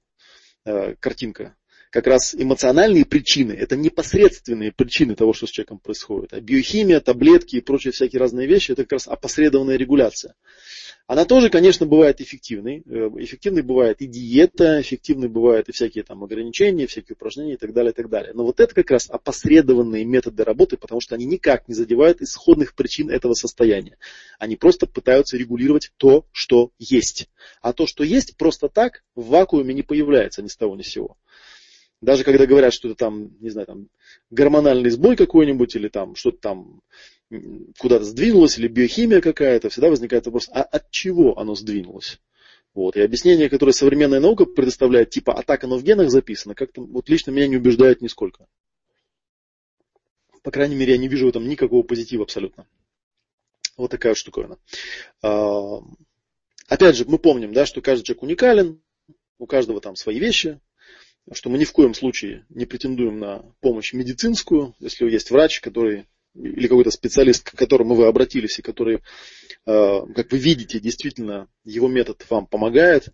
картинка 1.00 1.55
как 1.95 2.07
раз 2.07 2.35
эмоциональные 2.35 3.05
причины, 3.05 3.53
это 3.53 3.77
непосредственные 3.77 4.73
причины 4.73 5.15
того, 5.15 5.31
что 5.31 5.47
с 5.47 5.49
человеком 5.49 5.79
происходит. 5.79 6.33
А 6.33 6.41
биохимия, 6.41 6.99
таблетки 6.99 7.55
и 7.55 7.61
прочие 7.61 7.93
всякие 7.93 8.19
разные 8.19 8.47
вещи, 8.47 8.73
это 8.73 8.83
как 8.83 8.91
раз 8.91 9.07
опосредованная 9.07 9.77
регуляция. 9.77 10.35
Она 11.07 11.23
тоже, 11.23 11.49
конечно, 11.49 11.85
бывает 11.85 12.19
эффективной. 12.19 12.83
Э, 12.85 13.09
эффективной 13.19 13.61
бывает 13.61 14.01
и 14.01 14.07
диета, 14.07 14.81
эффективной 14.81 15.29
бывают 15.29 15.69
и 15.69 15.71
всякие 15.71 16.03
там 16.03 16.21
ограничения, 16.21 16.85
всякие 16.85 17.13
упражнения 17.13 17.53
и 17.53 17.57
так 17.57 17.71
далее, 17.71 17.93
и 17.93 17.95
так 17.95 18.09
далее. 18.09 18.33
Но 18.33 18.43
вот 18.43 18.59
это 18.59 18.75
как 18.75 18.91
раз 18.91 19.09
опосредованные 19.09 20.03
методы 20.03 20.43
работы, 20.43 20.75
потому 20.75 20.99
что 20.99 21.15
они 21.15 21.23
никак 21.25 21.69
не 21.69 21.75
задевают 21.75 22.21
исходных 22.21 22.75
причин 22.75 23.09
этого 23.09 23.35
состояния. 23.35 23.97
Они 24.37 24.57
просто 24.57 24.85
пытаются 24.85 25.37
регулировать 25.37 25.93
то, 25.95 26.25
что 26.33 26.71
есть. 26.77 27.29
А 27.61 27.71
то, 27.71 27.87
что 27.87 28.03
есть, 28.03 28.35
просто 28.35 28.67
так 28.67 29.03
в 29.15 29.27
вакууме 29.27 29.73
не 29.73 29.83
появляется 29.83 30.41
ни 30.41 30.47
с 30.47 30.57
того 30.57 30.75
ни 30.75 30.81
с 30.81 30.87
сего. 30.87 31.15
Даже 32.05 32.24
когда 32.24 32.45
говорят, 32.45 32.71
что 32.71 32.88
это 32.88 32.95
там, 32.95 33.31
не 33.39 33.50
знаю, 33.50 33.65
там 33.65 33.89
гормональный 34.29 34.91
сбой 34.91 35.15
какой-нибудь, 35.15 35.75
или 35.75 35.88
там 35.89 36.15
что-то 36.15 36.38
там 36.38 36.81
куда-то 37.79 38.05
сдвинулось, 38.05 38.59
или 38.59 38.67
биохимия 38.67 39.21
какая-то, 39.21 39.69
всегда 39.69 39.89
возникает 39.89 40.27
вопрос, 40.27 40.47
а 40.51 40.62
от 40.62 40.91
чего 40.91 41.39
оно 41.39 41.55
сдвинулось? 41.55 42.21
Вот. 42.75 42.95
И 42.95 43.01
объяснение, 43.01 43.50
которое 43.50 43.71
современная 43.71 44.19
наука 44.19 44.45
предоставляет, 44.45 45.09
типа, 45.09 45.33
а 45.33 45.41
так 45.41 45.63
оно 45.63 45.77
в 45.77 45.83
генах 45.83 46.12
записано, 46.12 46.53
как-то 46.53 46.81
вот 46.81 47.09
лично 47.09 47.31
меня 47.31 47.47
не 47.47 47.57
убеждает 47.57 48.03
нисколько. 48.03 48.45
По 50.43 50.51
крайней 50.51 50.75
мере, 50.75 50.91
я 50.91 51.00
не 51.00 51.07
вижу 51.07 51.25
в 51.25 51.29
этом 51.29 51.50
никакого 51.50 51.81
позитива 51.81 52.25
абсолютно. 52.25 52.67
Вот 53.77 53.89
такая 53.89 54.12
вот 54.12 54.17
штуковина. 54.19 54.59
А, 55.24 55.79
опять 56.67 56.97
же, 56.97 57.05
мы 57.05 57.17
помним, 57.17 57.51
да, 57.51 57.65
что 57.65 57.81
каждый 57.81 58.03
человек 58.03 58.21
уникален, 58.21 58.79
у 59.39 59.47
каждого 59.47 59.81
там 59.81 59.95
свои 59.95 60.19
вещи, 60.19 60.59
что 61.34 61.50
мы 61.50 61.58
ни 61.58 61.63
в 61.63 61.72
коем 61.72 61.94
случае 61.94 62.46
не 62.50 62.65
претендуем 62.65 63.20
на 63.20 63.44
помощь 63.60 63.94
медицинскую, 63.94 64.75
если 64.79 65.10
есть 65.10 65.32
врач, 65.32 65.60
который 65.60 66.05
или 66.36 66.67
какой-то 66.67 66.91
специалист, 66.91 67.50
к 67.50 67.55
которому 67.55 67.96
вы 67.96 68.08
обратились, 68.08 68.60
и 68.60 68.62
который, 68.62 68.98
э, 68.98 69.00
как 69.65 70.32
вы 70.32 70.38
видите, 70.38 70.79
действительно 70.79 71.48
его 71.63 71.88
метод 71.88 72.25
вам 72.29 72.46
помогает, 72.46 73.08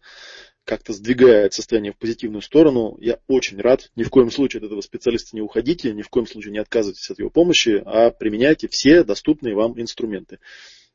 как-то 0.63 0.94
сдвигает 0.94 1.53
состояние 1.53 1.91
в 1.91 1.98
позитивную 1.98 2.41
сторону, 2.41 2.98
я 3.00 3.20
очень 3.27 3.60
рад. 3.60 3.91
Ни 3.96 4.03
в 4.03 4.10
коем 4.10 4.32
случае 4.32 4.60
от 4.60 4.65
этого 4.65 4.82
специалиста 4.82 5.36
не 5.36 5.41
уходите, 5.41 5.94
ни 5.94 6.01
в 6.01 6.10
коем 6.10 6.27
случае 6.27 6.51
не 6.51 6.60
отказывайтесь 6.60 7.10
от 7.10 7.20
его 7.20 7.30
помощи, 7.30 7.82
а 7.86 8.10
применяйте 8.12 8.68
все 8.68 9.03
доступные 9.03 9.56
вам 9.56 9.80
инструменты. 9.80 10.39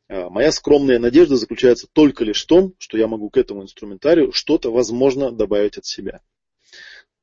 Э, 0.09 0.29
моя 0.29 0.51
скромная 0.51 0.99
надежда 0.99 1.37
заключается 1.37 1.87
только 1.93 2.25
лишь 2.25 2.43
в 2.43 2.47
том, 2.47 2.75
что 2.79 2.99
я 2.99 3.07
могу 3.07 3.31
к 3.31 3.37
этому 3.37 3.63
инструментарию 3.63 4.33
что-то, 4.33 4.71
возможно, 4.71 5.31
добавить 5.31 5.79
от 5.79 5.87
себя 5.87 6.21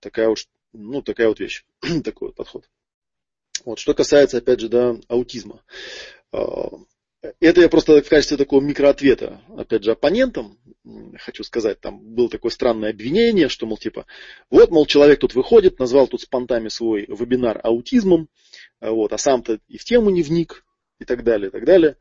такая 0.03 0.29
уж, 0.29 0.47
ну, 0.73 1.01
такая 1.01 1.27
вот 1.29 1.39
вещь, 1.39 1.65
такой 2.03 2.29
вот 2.29 2.35
подход. 2.35 2.69
Вот, 3.65 3.79
что 3.79 3.93
касается, 3.93 4.37
опять 4.37 4.59
же, 4.59 4.69
да, 4.69 4.95
аутизма. 5.07 5.63
А, 6.31 6.69
это 7.39 7.61
я 7.61 7.69
просто 7.69 8.01
в 8.01 8.09
качестве 8.09 8.37
такого 8.37 8.61
микроответа, 8.61 9.41
опять 9.57 9.83
же, 9.83 9.91
оппонентам 9.91 10.57
хочу 11.17 11.43
сказать, 11.43 11.79
там 11.79 11.99
было 11.99 12.29
такое 12.29 12.51
странное 12.51 12.89
обвинение, 12.89 13.47
что, 13.47 13.65
мол, 13.65 13.77
типа, 13.77 14.05
вот, 14.49 14.69
мол, 14.69 14.85
человек 14.85 15.19
тут 15.19 15.33
выходит, 15.33 15.79
назвал 15.79 16.07
тут 16.07 16.21
с 16.21 16.25
понтами 16.25 16.67
свой 16.67 17.05
вебинар 17.07 17.59
аутизмом, 17.63 18.27
а 18.79 18.91
вот, 18.91 19.13
а 19.13 19.17
сам-то 19.17 19.59
и 19.67 19.77
в 19.77 19.85
тему 19.85 20.09
не 20.09 20.23
вник, 20.23 20.65
и 20.99 21.05
так 21.05 21.23
далее, 21.23 21.47
и 21.47 21.51
так 21.51 21.65
далее. 21.65 21.97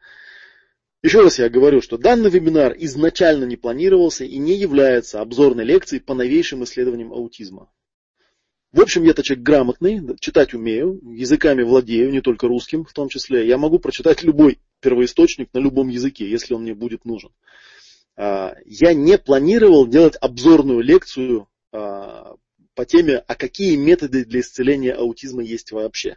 Еще 1.02 1.20
раз 1.20 1.38
я 1.38 1.48
говорю, 1.48 1.80
что 1.80 1.98
данный 1.98 2.30
вебинар 2.30 2.74
изначально 2.78 3.44
не 3.44 3.56
планировался 3.56 4.24
и 4.24 4.38
не 4.38 4.54
является 4.54 5.20
обзорной 5.20 5.64
лекцией 5.64 6.00
по 6.02 6.14
новейшим 6.14 6.62
исследованиям 6.64 7.12
аутизма. 7.12 7.70
В 8.72 8.80
общем, 8.80 9.04
я-то 9.04 9.22
человек 9.22 9.44
грамотный, 9.44 10.00
читать 10.18 10.54
умею, 10.54 10.98
языками 11.04 11.62
владею, 11.62 12.10
не 12.10 12.22
только 12.22 12.48
русским 12.48 12.86
в 12.86 12.92
том 12.94 13.10
числе. 13.10 13.46
Я 13.46 13.58
могу 13.58 13.78
прочитать 13.78 14.22
любой 14.22 14.60
первоисточник 14.80 15.50
на 15.52 15.58
любом 15.58 15.88
языке, 15.88 16.28
если 16.28 16.54
он 16.54 16.62
мне 16.62 16.74
будет 16.74 17.04
нужен. 17.04 17.30
А, 18.16 18.54
я 18.64 18.94
не 18.94 19.18
планировал 19.18 19.86
делать 19.86 20.16
обзорную 20.18 20.80
лекцию 20.80 21.48
а, 21.70 22.36
по 22.74 22.86
теме, 22.86 23.18
а 23.18 23.34
какие 23.34 23.76
методы 23.76 24.24
для 24.24 24.40
исцеления 24.40 24.94
аутизма 24.94 25.42
есть 25.42 25.70
вообще. 25.72 26.16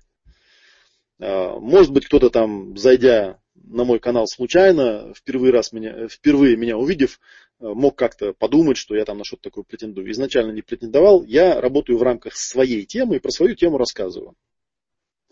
А, 1.20 1.60
может 1.60 1.92
быть, 1.92 2.06
кто-то 2.06 2.30
там, 2.30 2.78
зайдя 2.78 3.38
на 3.54 3.84
мой 3.84 4.00
канал 4.00 4.28
случайно, 4.28 5.14
впервые, 5.14 5.52
раз 5.52 5.74
меня, 5.74 6.08
впервые 6.08 6.56
меня 6.56 6.78
увидев, 6.78 7.20
мог 7.60 7.98
как-то 7.98 8.34
подумать, 8.34 8.78
что 8.78 8.96
я 8.96 9.06
там 9.06 9.18
на 9.18 9.24
что-то 9.24 9.44
такое 9.44 9.64
претендую. 9.64 10.12
Изначально 10.12 10.52
не 10.52 10.62
претендовал. 10.62 11.24
Я 11.24 11.62
работаю 11.62 11.98
в 11.98 12.04
рамках 12.04 12.36
своей 12.36 12.86
темы 12.86 13.18
и 13.18 13.20
про 13.20 13.32
свою 13.32 13.56
тему 13.56 13.78
рассказываю. 13.78 14.36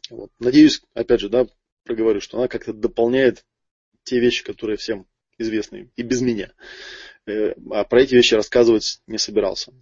Вот. 0.10 0.32
Надеюсь, 0.40 0.82
опять 0.94 1.20
же, 1.20 1.30
да, 1.30 1.48
проговорю, 1.84 2.22
что 2.22 2.38
она 2.38 2.48
как-то 2.48 2.74
дополняет 2.74 3.46
те 4.04 4.20
вещи, 4.20 4.44
которые 4.44 4.78
всем 4.78 5.08
известны 5.38 5.90
и 5.96 6.04
без 6.04 6.22
меня. 6.22 6.52
Э, 7.26 7.54
а 7.72 7.84
про 7.84 8.02
эти 8.02 8.16
вещи 8.16 8.36
рассказывать 8.36 9.02
не 9.08 9.18
собирался. 9.18 9.74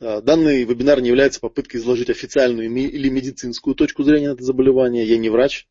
Э, 0.00 0.20
данный 0.20 0.64
вебинар 0.64 1.00
не 1.00 1.08
является 1.08 1.40
попыткой 1.40 1.80
изложить 1.80 2.10
официальную 2.10 2.70
или 2.70 3.08
медицинскую 3.08 3.74
точку 3.74 4.02
зрения 4.02 4.28
на 4.28 4.34
это 4.34 4.44
заболевание. 4.44 5.04
Я 5.04 5.18
не 5.18 5.30
врач 5.30 5.66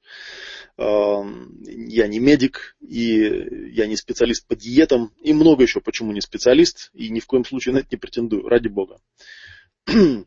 я 0.81 2.07
не 2.07 2.19
медик, 2.19 2.75
и 2.79 3.71
я 3.73 3.87
не 3.87 3.95
специалист 3.95 4.45
по 4.47 4.55
диетам, 4.55 5.13
и 5.21 5.33
много 5.33 5.63
еще 5.63 5.81
почему 5.81 6.11
не 6.11 6.21
специалист, 6.21 6.89
и 6.93 7.09
ни 7.09 7.19
в 7.19 7.27
коем 7.27 7.45
случае 7.45 7.73
на 7.73 7.79
это 7.79 7.89
не 7.91 7.97
претендую, 7.97 8.47
ради 8.47 8.67
бога. 8.67 9.01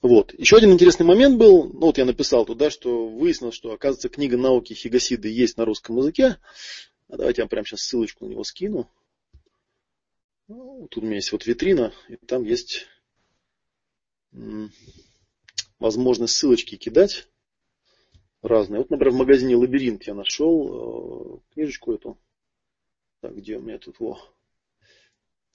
Вот. 0.00 0.34
Еще 0.34 0.58
один 0.58 0.70
интересный 0.70 1.06
момент 1.06 1.38
был, 1.38 1.64
ну 1.64 1.86
вот 1.86 1.96
я 1.96 2.04
написал 2.04 2.44
туда, 2.44 2.68
что 2.68 3.08
выяснилось, 3.08 3.54
что 3.54 3.72
оказывается 3.72 4.10
книга 4.10 4.36
науки 4.36 4.74
Хигасиды 4.74 5.30
есть 5.30 5.56
на 5.56 5.64
русском 5.64 5.96
языке. 5.96 6.36
А 7.08 7.16
давайте 7.16 7.40
я 7.40 7.48
прямо 7.48 7.66
сейчас 7.66 7.80
ссылочку 7.80 8.26
на 8.26 8.32
него 8.32 8.44
скину. 8.44 8.86
Ну, 10.46 10.88
тут 10.90 11.02
у 11.02 11.06
меня 11.06 11.16
есть 11.16 11.32
вот 11.32 11.46
витрина, 11.46 11.94
и 12.10 12.16
там 12.16 12.44
есть 12.44 12.86
возможность 15.78 16.34
ссылочки 16.34 16.76
кидать 16.76 17.26
разные. 18.44 18.78
Вот, 18.78 18.90
например, 18.90 19.14
в 19.14 19.18
магазине 19.18 19.56
Лабиринт 19.56 20.04
я 20.04 20.14
нашел 20.14 21.40
э, 21.40 21.54
книжечку 21.54 21.94
эту. 21.94 22.18
Так, 23.20 23.36
где 23.36 23.56
у 23.56 23.62
меня 23.62 23.78
тут? 23.78 23.98
Во. 23.98 24.18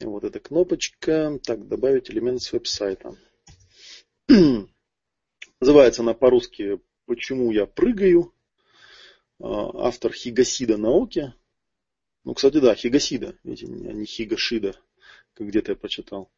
Вот 0.01 0.24
эта 0.24 0.39
кнопочка. 0.39 1.39
Так, 1.43 1.67
добавить 1.67 2.10
элемент 2.10 2.41
с 2.41 2.51
веб-сайта. 2.51 3.15
Называется 5.60 6.01
она 6.01 6.13
по-русски 6.13 6.79
«Почему 7.05 7.51
я 7.51 7.65
прыгаю?». 7.65 8.34
Э, 9.39 9.46
автор 9.46 10.12
Хигасида 10.12 10.77
Наоки. 10.77 11.34
Ну, 12.25 12.34
кстати, 12.34 12.60
да, 12.60 12.75
Хигасида, 12.75 13.36
а 13.43 13.48
не 13.48 14.05
Хигашида, 14.05 14.75
как 15.34 15.48
где-то 15.48 15.72
я 15.72 15.75
прочитал. 15.75 16.29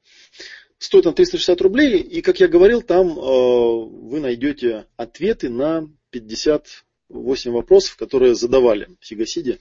Стоит 0.77 1.07
он 1.07 1.15
360 1.15 1.61
рублей, 1.61 1.99
и, 2.01 2.21
как 2.21 2.39
я 2.39 2.47
говорил, 2.47 2.81
там 2.81 3.09
э, 3.09 3.21
вы 3.21 4.19
найдете 4.19 4.87
ответы 4.95 5.49
на 5.49 5.89
58 6.11 7.51
вопросов, 7.51 7.97
которые 7.97 8.35
задавали 8.35 8.89
Хигасиде, 9.01 9.59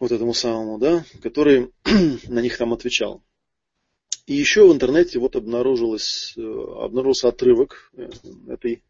вот 0.00 0.12
этому 0.12 0.32
самому, 0.32 0.78
да, 0.78 1.04
который 1.22 1.72
на 2.28 2.40
них 2.40 2.56
там 2.56 2.72
отвечал. 2.72 3.22
И 4.26 4.34
еще 4.34 4.68
в 4.68 4.72
интернете 4.72 5.18
вот 5.18 5.36
обнаружилось, 5.36 6.34
э, 6.36 6.40
обнаружился 6.40 7.28
отрывок 7.28 7.90
э, 7.94 8.10
этой 8.48 8.82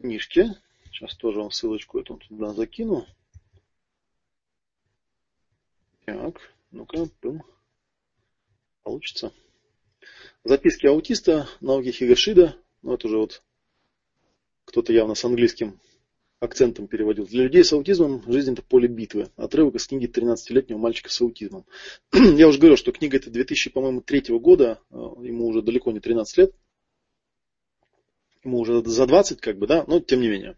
книжки. 0.00 0.50
Сейчас 0.86 1.16
тоже 1.16 1.38
вам 1.38 1.50
ссылочку 1.50 2.00
эту 2.00 2.16
туда 2.16 2.52
закину. 2.52 3.06
Так, 6.04 6.40
ну-ка, 6.70 7.08
пым. 7.20 7.42
Получится. 8.82 9.32
Записки 10.42 10.86
аутиста, 10.86 11.48
науки 11.60 11.92
Хигашида. 11.92 12.56
Ну, 12.82 12.94
это 12.94 13.06
уже 13.06 13.18
вот 13.18 13.42
кто-то 14.64 14.92
явно 14.92 15.14
с 15.14 15.24
английским 15.24 15.80
акцентом 16.44 16.86
переводил. 16.86 17.26
Для 17.26 17.44
людей 17.44 17.64
с 17.64 17.72
аутизмом 17.72 18.22
жизнь 18.30 18.52
это 18.52 18.62
поле 18.62 18.86
битвы. 18.86 19.30
Отрывок 19.36 19.74
из 19.74 19.86
книги 19.86 20.06
13-летнего 20.06 20.78
мальчика 20.78 21.10
с 21.10 21.20
аутизмом. 21.20 21.64
Я 22.12 22.48
уже 22.48 22.58
говорил, 22.58 22.76
что 22.76 22.92
книга 22.92 23.16
это 23.16 23.30
2000, 23.30 23.70
по-моему, 23.70 24.00
третьего 24.00 24.38
года. 24.38 24.80
Э, 24.90 24.96
ему 25.22 25.46
уже 25.46 25.62
далеко 25.62 25.90
не 25.90 26.00
13 26.00 26.38
лет. 26.38 26.54
Ему 28.44 28.58
уже 28.58 28.84
за 28.84 29.06
20, 29.06 29.40
как 29.40 29.58
бы, 29.58 29.66
да, 29.66 29.84
но 29.86 30.00
тем 30.00 30.20
не 30.20 30.28
менее. 30.28 30.56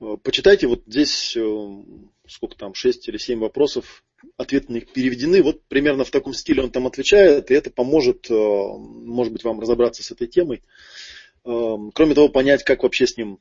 Э, 0.00 0.16
почитайте, 0.22 0.66
вот 0.66 0.84
здесь 0.86 1.36
э, 1.36 1.84
сколько 2.28 2.56
там, 2.56 2.74
6 2.74 3.08
или 3.08 3.18
7 3.18 3.40
вопросов, 3.40 4.04
ответы 4.36 4.66
на 4.68 4.74
них 4.76 4.92
переведены. 4.92 5.42
Вот 5.42 5.64
примерно 5.64 6.04
в 6.04 6.10
таком 6.10 6.34
стиле 6.34 6.62
он 6.62 6.70
там 6.70 6.86
отвечает, 6.86 7.50
и 7.50 7.54
это 7.54 7.70
поможет, 7.70 8.28
может 8.30 9.32
быть, 9.32 9.44
вам 9.44 9.60
разобраться 9.60 10.02
с 10.02 10.10
этой 10.10 10.28
темой. 10.28 10.62
Эм, 11.44 11.90
кроме 11.92 12.14
того, 12.14 12.28
понять, 12.28 12.64
как 12.64 12.82
вообще 12.82 13.06
с 13.06 13.16
ним 13.16 13.40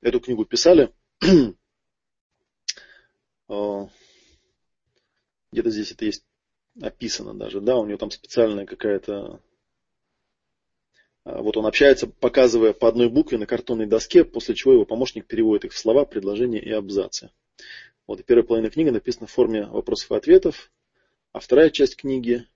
эту 0.00 0.20
книгу 0.20 0.44
писали. 0.44 0.92
где-то 5.50 5.70
здесь 5.70 5.92
это 5.92 6.04
есть 6.04 6.24
описано 6.80 7.34
даже, 7.34 7.60
да, 7.60 7.76
у 7.76 7.86
него 7.86 7.96
там 7.96 8.10
специальная 8.10 8.66
какая-то 8.66 9.40
вот 11.24 11.56
он 11.56 11.66
общается, 11.66 12.06
показывая 12.06 12.72
по 12.72 12.88
одной 12.88 13.10
букве 13.10 13.36
на 13.36 13.46
картонной 13.46 13.86
доске, 13.86 14.24
после 14.24 14.54
чего 14.54 14.72
его 14.72 14.86
помощник 14.86 15.26
переводит 15.26 15.66
их 15.66 15.72
в 15.72 15.78
слова, 15.78 16.06
предложения 16.06 16.60
и 16.60 16.70
абзацы. 16.70 17.30
Вот 18.06 18.24
первая 18.24 18.44
половина 18.44 18.70
книги 18.70 18.88
написана 18.88 19.26
в 19.26 19.30
форме 19.30 19.66
вопросов 19.66 20.10
и 20.10 20.14
ответов, 20.14 20.72
а 21.32 21.40
вторая 21.40 21.68
часть 21.68 21.96
книги 21.96 22.46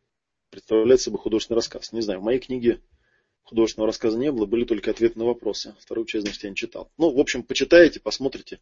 представляет 0.48 1.02
собой 1.02 1.20
художественный 1.20 1.56
рассказ. 1.56 1.92
Не 1.92 2.00
знаю, 2.00 2.20
в 2.20 2.22
моей 2.22 2.38
книге 2.38 2.80
художественного 3.42 3.88
рассказа 3.88 4.18
не 4.18 4.30
было, 4.32 4.46
были 4.46 4.64
только 4.64 4.90
ответы 4.90 5.18
на 5.18 5.24
вопросы. 5.24 5.74
Вторую 5.80 6.06
часть, 6.06 6.24
значит, 6.24 6.42
я 6.44 6.50
не 6.50 6.56
читал. 6.56 6.90
Ну, 6.98 7.10
в 7.10 7.20
общем, 7.20 7.42
почитайте, 7.42 8.00
посмотрите. 8.00 8.60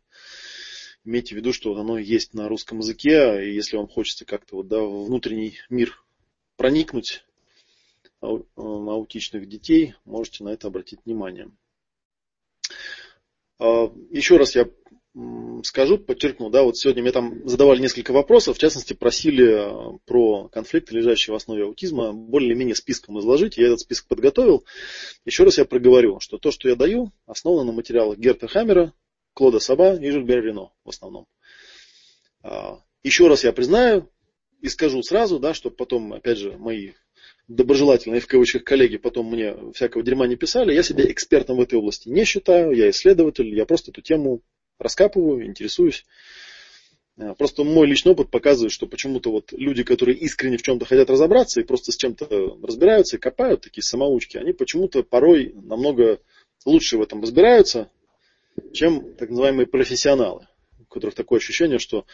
Имейте 1.04 1.34
в 1.34 1.38
виду, 1.38 1.52
что 1.52 1.74
оно 1.76 1.98
есть 1.98 2.34
на 2.34 2.48
русском 2.48 2.78
языке, 2.78 3.46
и 3.46 3.54
если 3.54 3.76
вам 3.76 3.88
хочется 3.88 4.24
как-то 4.24 4.56
вот, 4.56 4.68
да, 4.68 4.80
в 4.80 5.06
внутренний 5.06 5.58
мир 5.70 6.04
проникнуть 6.56 7.24
аутичных 8.20 9.48
детей, 9.48 9.94
можете 10.04 10.44
на 10.44 10.50
это 10.50 10.66
обратить 10.66 11.00
внимание. 11.06 11.50
А, 13.58 13.92
еще 14.10 14.36
раз 14.36 14.54
я 14.54 14.68
скажу, 15.64 15.98
подчеркну, 15.98 16.50
да, 16.50 16.62
вот 16.62 16.76
сегодня 16.76 17.02
мне 17.02 17.12
там 17.12 17.46
задавали 17.48 17.80
несколько 17.80 18.12
вопросов, 18.12 18.56
в 18.56 18.60
частности, 18.60 18.92
просили 18.92 19.44
э, 19.44 19.98
про 20.06 20.48
конфликты, 20.48 20.94
лежащие 20.94 21.32
в 21.32 21.36
основе 21.36 21.64
аутизма, 21.64 22.12
более-менее 22.12 22.76
списком 22.76 23.18
изложить. 23.18 23.58
Я 23.58 23.66
этот 23.66 23.80
список 23.80 24.06
подготовил. 24.06 24.64
Еще 25.24 25.44
раз 25.44 25.58
я 25.58 25.64
проговорю, 25.64 26.20
что 26.20 26.38
то, 26.38 26.50
что 26.50 26.68
я 26.68 26.76
даю, 26.76 27.12
основано 27.26 27.64
на 27.64 27.72
материалах 27.72 28.18
Герта 28.18 28.46
Хаммера, 28.46 28.92
Клода 29.34 29.58
Саба 29.58 29.96
и 29.96 30.10
Жильбера 30.10 30.42
Рено 30.42 30.70
в 30.84 30.88
основном. 30.88 31.26
А, 32.42 32.78
еще 33.02 33.26
раз 33.26 33.44
я 33.44 33.52
признаю 33.52 34.08
и 34.60 34.68
скажу 34.68 35.02
сразу, 35.02 35.40
да, 35.40 35.54
чтобы 35.54 35.76
потом, 35.76 36.12
опять 36.12 36.38
же, 36.38 36.56
мои 36.56 36.92
доброжелательные 37.48 38.20
в 38.20 38.28
кавычках 38.28 38.62
коллеги 38.62 38.96
потом 38.96 39.26
мне 39.30 39.56
всякого 39.74 40.04
дерьма 40.04 40.28
не 40.28 40.36
писали, 40.36 40.72
я 40.72 40.84
себя 40.84 41.10
экспертом 41.10 41.56
в 41.56 41.60
этой 41.60 41.78
области 41.78 42.08
не 42.08 42.24
считаю, 42.24 42.72
я 42.72 42.88
исследователь, 42.90 43.52
я 43.54 43.66
просто 43.66 43.90
эту 43.90 44.02
тему 44.02 44.42
раскапываю, 44.80 45.46
интересуюсь. 45.46 46.04
Э, 47.16 47.34
просто 47.34 47.64
мой 47.64 47.86
личный 47.86 48.12
опыт 48.12 48.30
показывает, 48.30 48.72
что 48.72 48.86
почему-то 48.86 49.30
вот 49.30 49.52
люди, 49.52 49.82
которые 49.84 50.16
искренне 50.16 50.56
в 50.56 50.62
чем-то 50.62 50.86
хотят 50.86 51.10
разобраться 51.10 51.60
и 51.60 51.64
просто 51.64 51.92
с 51.92 51.96
чем-то 51.96 52.58
разбираются 52.62 53.16
и 53.16 53.20
копают, 53.20 53.60
такие 53.60 53.84
самоучки, 53.84 54.36
они 54.36 54.52
почему-то 54.52 55.02
порой 55.02 55.52
намного 55.54 56.20
лучше 56.64 56.98
в 56.98 57.02
этом 57.02 57.22
разбираются, 57.22 57.90
чем 58.72 59.14
так 59.14 59.30
называемые 59.30 59.66
профессионалы, 59.66 60.48
у 60.78 60.84
которых 60.86 61.14
такое 61.14 61.38
ощущение, 61.38 61.78
что 61.78 62.06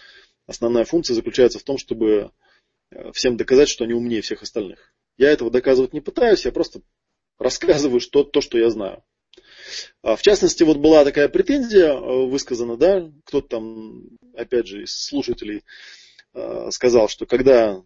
основная 0.46 0.85
функция 0.85 1.14
заключается 1.14 1.58
в 1.58 1.62
том, 1.62 1.78
чтобы 1.78 2.32
э, 2.90 3.12
всем 3.12 3.37
доказать, 3.37 3.68
что 3.68 3.85
они 3.85 3.94
умнее 3.94 4.23
всех 4.23 4.42
остальных. 4.42 4.92
Я 5.16 5.30
этого 5.30 5.50
доказывать 5.50 5.92
не 5.92 6.00
пытаюсь, 6.00 6.44
я 6.44 6.52
просто 6.52 6.80
рассказываю 7.38 8.00
что, 8.00 8.25
то, 8.25 8.40
что 8.40 8.58
я 8.58 8.70
знаю. 8.70 9.02
А, 10.02 10.16
в 10.16 10.23
частности, 10.23 10.62
вот 10.62 10.78
была 10.78 11.04
такая 11.04 11.28
претензия 11.28 11.92
э, 11.92 12.26
высказана, 12.26 12.76
да, 12.76 13.11
кто-то 13.25 13.49
там, 13.49 14.18
опять 14.35 14.66
же, 14.66 14.82
из 14.82 14.92
слушателей 14.92 15.62
э, 16.35 16.70
сказал, 16.70 17.08
что 17.08 17.26
когда 17.26 17.82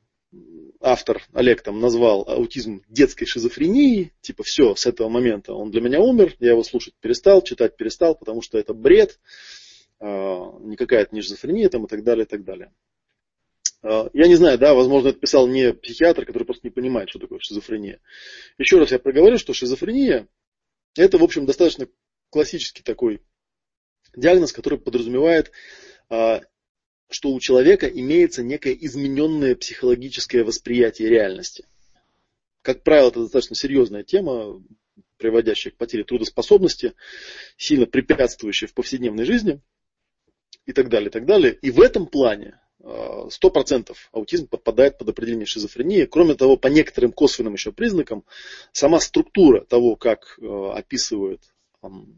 автор 0.80 1.22
Олег 1.32 1.62
там 1.62 1.80
назвал 1.80 2.24
аутизм 2.28 2.82
детской 2.88 3.26
шизофренией, 3.26 4.12
типа 4.20 4.42
все, 4.44 4.74
с 4.74 4.86
этого 4.86 5.08
момента 5.08 5.54
он 5.54 5.70
для 5.70 5.80
меня 5.80 6.00
умер, 6.00 6.36
я 6.38 6.50
его 6.50 6.62
слушать 6.62 6.94
перестал, 7.00 7.42
читать 7.42 7.76
перестал, 7.76 8.14
потому 8.14 8.42
что 8.42 8.58
это 8.58 8.74
бред, 8.74 9.18
э, 10.00 10.06
никакая 10.06 11.02
это 11.02 11.14
не 11.14 11.22
шизофрения 11.22 11.68
там 11.68 11.84
и 11.84 11.88
так 11.88 12.04
далее, 12.04 12.24
и 12.24 12.28
так 12.28 12.44
далее. 12.44 12.72
Я 13.82 14.26
не 14.26 14.34
знаю, 14.34 14.58
да, 14.58 14.74
возможно, 14.74 15.08
это 15.08 15.18
писал 15.18 15.48
не 15.48 15.72
психиатр, 15.72 16.26
который 16.26 16.44
просто 16.44 16.66
не 16.66 16.70
понимает, 16.70 17.08
что 17.08 17.18
такое 17.18 17.38
шизофрения. 17.40 17.98
Еще 18.58 18.78
раз 18.78 18.90
я 18.90 18.98
проговорю, 18.98 19.38
что 19.38 19.54
шизофрения 19.54 20.28
это, 20.96 21.18
в 21.18 21.22
общем, 21.22 21.46
достаточно 21.46 21.88
классический 22.30 22.82
такой 22.82 23.20
диагноз, 24.14 24.52
который 24.52 24.78
подразумевает, 24.78 25.52
а, 26.08 26.40
что 27.08 27.30
у 27.30 27.40
человека 27.40 27.86
имеется 27.86 28.42
некое 28.42 28.72
измененное 28.74 29.56
психологическое 29.56 30.44
восприятие 30.44 31.08
реальности. 31.08 31.64
Как 32.62 32.82
правило, 32.82 33.08
это 33.08 33.22
достаточно 33.22 33.56
серьезная 33.56 34.04
тема, 34.04 34.62
приводящая 35.16 35.72
к 35.72 35.76
потере 35.76 36.04
трудоспособности, 36.04 36.94
сильно 37.56 37.86
препятствующая 37.86 38.68
в 38.68 38.74
повседневной 38.74 39.24
жизни 39.24 39.60
и 40.66 40.72
так 40.72 40.88
далее, 40.88 41.08
и 41.08 41.12
так 41.12 41.26
далее. 41.26 41.54
И 41.62 41.70
в 41.70 41.80
этом 41.80 42.06
плане 42.06 42.59
100% 42.82 43.94
аутизм 44.12 44.46
подпадает 44.46 44.98
под 44.98 45.08
определение 45.10 45.46
шизофрении. 45.46 46.06
Кроме 46.06 46.34
того, 46.34 46.56
по 46.56 46.68
некоторым 46.68 47.12
косвенным 47.12 47.54
еще 47.54 47.72
признакам, 47.72 48.24
сама 48.72 49.00
структура 49.00 49.64
того, 49.64 49.96
как 49.96 50.38
э, 50.40 50.46
описывает 50.46 51.42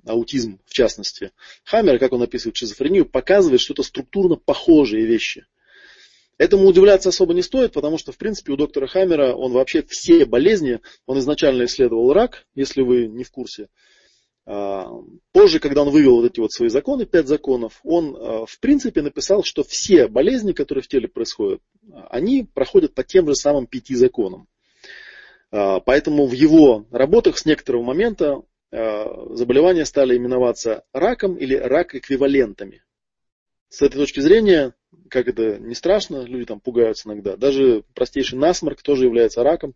аутизм, 0.06 0.58
в 0.66 0.72
частности, 0.72 1.30
Хаммер, 1.64 1.98
как 1.98 2.12
он 2.12 2.22
описывает 2.22 2.56
шизофрению, 2.56 3.06
показывает, 3.06 3.60
что 3.60 3.74
это 3.74 3.82
структурно 3.82 4.36
похожие 4.36 5.06
вещи. 5.06 5.46
Этому 6.38 6.66
удивляться 6.66 7.10
особо 7.10 7.34
не 7.34 7.42
стоит, 7.42 7.72
потому 7.72 7.98
что, 7.98 8.10
в 8.10 8.18
принципе, 8.18 8.52
у 8.52 8.56
доктора 8.56 8.88
Хаммера 8.88 9.34
он 9.34 9.52
вообще 9.52 9.82
все 9.82 10.24
болезни, 10.24 10.80
он 11.06 11.18
изначально 11.18 11.64
исследовал 11.64 12.12
рак, 12.12 12.46
если 12.54 12.82
вы 12.82 13.06
не 13.06 13.22
в 13.22 13.30
курсе, 13.30 13.68
позже, 14.44 15.60
когда 15.60 15.82
он 15.82 15.90
вывел 15.90 16.16
вот 16.16 16.26
эти 16.26 16.40
вот 16.40 16.52
свои 16.52 16.68
законы, 16.68 17.06
пять 17.06 17.28
законов, 17.28 17.80
он 17.84 18.16
а, 18.18 18.44
в 18.44 18.58
принципе 18.58 19.00
написал, 19.00 19.44
что 19.44 19.62
все 19.62 20.08
болезни, 20.08 20.52
которые 20.52 20.82
в 20.82 20.88
теле 20.88 21.06
происходят, 21.06 21.60
они 22.10 22.44
проходят 22.52 22.94
по 22.94 23.04
тем 23.04 23.28
же 23.28 23.36
самым 23.36 23.66
пяти 23.66 23.94
законам. 23.94 24.48
А, 25.52 25.78
поэтому 25.80 26.26
в 26.26 26.32
его 26.32 26.86
работах 26.90 27.38
с 27.38 27.44
некоторого 27.44 27.82
момента 27.82 28.42
заболевания 28.72 29.84
стали 29.84 30.16
именоваться 30.16 30.82
раком 30.94 31.36
или 31.36 31.54
рак-эквивалентами. 31.54 32.82
С 33.68 33.82
этой 33.82 33.96
точки 33.96 34.20
зрения, 34.20 34.74
как 35.10 35.28
это 35.28 35.58
не 35.58 35.74
страшно, 35.74 36.24
люди 36.24 36.46
там 36.46 36.58
пугаются 36.58 37.06
иногда, 37.08 37.36
даже 37.36 37.84
простейший 37.94 38.38
насморк 38.38 38.80
тоже 38.80 39.04
является 39.04 39.42
раком. 39.42 39.74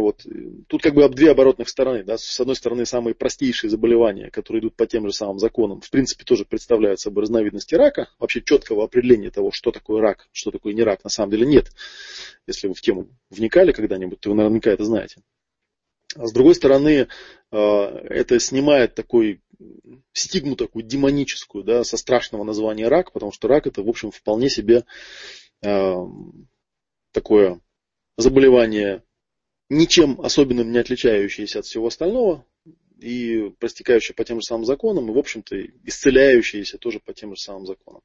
Вот, 0.00 0.26
тут 0.66 0.82
как 0.82 0.94
бы 0.94 1.08
две 1.08 1.30
оборотных 1.30 1.68
стороны. 1.68 2.04
Да? 2.04 2.18
С 2.18 2.40
одной 2.40 2.56
стороны, 2.56 2.86
самые 2.86 3.14
простейшие 3.14 3.70
заболевания, 3.70 4.30
которые 4.30 4.60
идут 4.60 4.76
по 4.76 4.86
тем 4.86 5.06
же 5.06 5.12
самым 5.12 5.38
законам, 5.38 5.80
в 5.80 5.90
принципе, 5.90 6.24
тоже 6.24 6.44
представляют 6.44 7.00
собой 7.00 7.22
разновидности 7.22 7.74
рака. 7.74 8.08
Вообще 8.18 8.42
четкого 8.42 8.84
определения 8.84 9.30
того, 9.30 9.50
что 9.52 9.70
такое 9.70 10.00
рак, 10.00 10.28
что 10.32 10.50
такое 10.50 10.74
не 10.74 10.82
рак, 10.82 11.04
на 11.04 11.10
самом 11.10 11.30
деле 11.30 11.46
нет. 11.46 11.70
Если 12.46 12.68
вы 12.68 12.74
в 12.74 12.80
тему 12.80 13.08
вникали 13.30 13.72
когда-нибудь, 13.72 14.20
то 14.20 14.30
вы 14.30 14.36
наверняка 14.36 14.70
это 14.70 14.84
знаете. 14.84 15.22
А 16.16 16.26
с 16.26 16.32
другой 16.32 16.54
стороны, 16.54 17.08
а, 17.50 17.98
это 18.08 18.38
снимает 18.38 18.94
такой 18.94 19.40
стигму 20.12 20.56
такую 20.56 20.84
демоническую, 20.84 21.64
да, 21.64 21.84
со 21.84 21.96
страшного 21.96 22.44
названия 22.44 22.88
рак, 22.88 23.12
потому 23.12 23.32
что 23.32 23.48
рак 23.48 23.66
это, 23.66 23.82
в 23.82 23.88
общем, 23.88 24.10
вполне 24.10 24.48
себе 24.48 24.84
а, 25.64 26.06
такое 27.12 27.60
заболевание 28.16 29.02
ничем 29.68 30.20
особенным 30.20 30.72
не 30.72 30.78
отличающиеся 30.78 31.60
от 31.60 31.66
всего 31.66 31.86
остального, 31.86 32.44
и 32.98 33.50
простекающие 33.58 34.14
по 34.14 34.24
тем 34.24 34.38
же 34.38 34.42
самым 34.42 34.64
законам, 34.64 35.10
и, 35.10 35.14
в 35.14 35.18
общем-то, 35.18 35.56
исцеляющиеся 35.84 36.78
тоже 36.78 37.00
по 37.00 37.12
тем 37.12 37.34
же 37.34 37.40
самым 37.40 37.66
законам. 37.66 38.02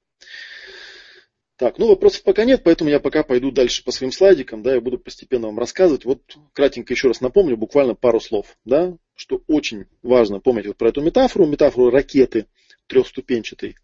Так, 1.56 1.78
ну 1.78 1.88
вопросов 1.88 2.24
пока 2.24 2.46
нет, 2.46 2.64
поэтому 2.64 2.90
я 2.90 3.02
пока 3.02 3.22
пойду 3.22 3.52
дальше 3.52 3.84
по 3.84 3.92
своим 3.92 4.14
слайдикам, 4.14 4.64
да, 4.64 4.76
я 4.76 4.82
буду 4.82 4.98
постепенно 4.98 5.48
вам 5.48 5.60
рассказывать. 5.60 6.06
Вот 6.06 6.22
кратенько 6.54 6.94
еще 6.94 7.10
раз 7.10 7.20
напомню, 7.20 7.58
буквально 7.58 7.96
пару 7.96 8.22
слов, 8.22 8.58
да, 8.64 8.98
что 9.14 9.44
очень 9.48 9.86
важно 10.02 10.40
помнить 10.40 10.68
вот 10.68 10.78
про 10.78 10.88
эту 10.88 11.02
метафору, 11.02 11.46
метафору 11.46 11.90
ракеты 11.90 12.46
трехступенчатой, 12.88 13.76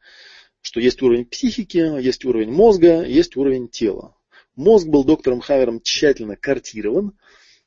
что 0.62 0.80
есть 0.80 1.02
уровень 1.02 1.26
психики, 1.26 2.02
есть 2.02 2.24
уровень 2.24 2.52
мозга, 2.52 3.04
есть 3.04 3.36
уровень 3.36 3.68
тела. 3.68 4.16
Мозг 4.56 4.88
был 4.88 5.04
доктором 5.04 5.42
Хавером 5.42 5.82
тщательно 5.82 6.38
картирован, 6.38 7.18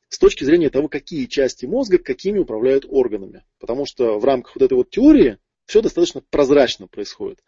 с 0.09 0.19
точки 0.19 0.45
зрения 0.45 0.71
того, 0.71 0.89
какие 0.89 1.27
части 1.27 1.67
мозга 1.67 1.99
какими 1.99 2.39
управляют 2.39 2.87
органами. 2.89 3.45
Потому 3.59 3.87
что 3.87 4.19
в 4.19 4.25
рамках 4.25 4.57
вот 4.57 4.65
этой 4.65 4.75
вот 4.75 4.91
теории 4.91 5.39
все 5.67 5.83
достаточно 5.83 6.23
прозрачно 6.31 6.87
происходит. 6.87 7.45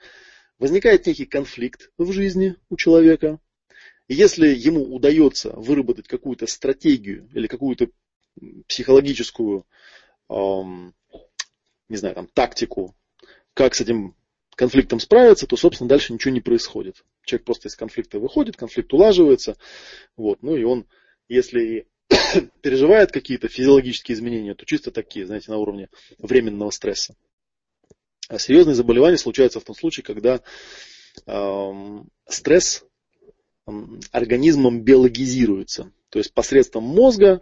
Возникает 0.59 1.07
некий 1.07 1.25
конфликт 1.25 1.90
в 1.96 2.12
жизни 2.12 2.57
у 2.68 2.77
человека. 2.77 3.40
Если 4.09 4.49
ему 4.49 4.94
удается 4.94 5.51
выработать 5.53 6.07
какую-то 6.07 6.46
стратегию 6.46 7.29
или 7.33 7.46
какую-то 7.46 7.88
психологическую, 8.66 9.66
эм, 10.29 10.94
не 11.88 11.96
знаю, 11.96 12.14
там, 12.14 12.27
тактику, 12.27 12.94
как 13.55 13.75
с 13.75 13.81
этим 13.81 14.16
конфликтом 14.55 15.01
справиться, 15.01 15.46
то, 15.46 15.57
собственно, 15.57 15.88
дальше 15.88 16.12
ничего 16.12 16.35
не 16.35 16.40
происходит. 16.40 17.05
Человек 17.25 17.46
просто 17.46 17.68
из 17.68 17.77
конфликта 17.77 18.18
выходит, 18.18 18.57
конфликт 18.57 18.92
улаживается, 18.92 19.57
вот, 20.16 20.42
ну 20.42 20.57
и 20.57 20.64
он, 20.64 20.87
если 21.29 21.87
переживает 22.62 23.12
какие-то 23.12 23.49
физиологические 23.49 24.16
изменения, 24.16 24.55
то 24.55 24.64
чисто 24.66 24.90
такие, 24.90 25.27
знаете, 25.27 25.51
на 25.51 25.59
уровне 25.59 25.88
временного 26.18 26.70
стресса. 26.70 27.14
А 28.29 28.38
серьезные 28.38 28.75
заболевания 28.75 29.18
случаются 29.18 29.61
в 29.61 29.64
том 29.64 29.75
случае, 29.75 30.05
когда 30.05 30.40
э, 31.27 31.73
стресс 32.29 32.85
организмом 34.12 34.83
биологизируется. 34.83 35.92
То 36.09 36.18
есть 36.18 36.33
посредством 36.33 36.85
мозга 36.85 37.40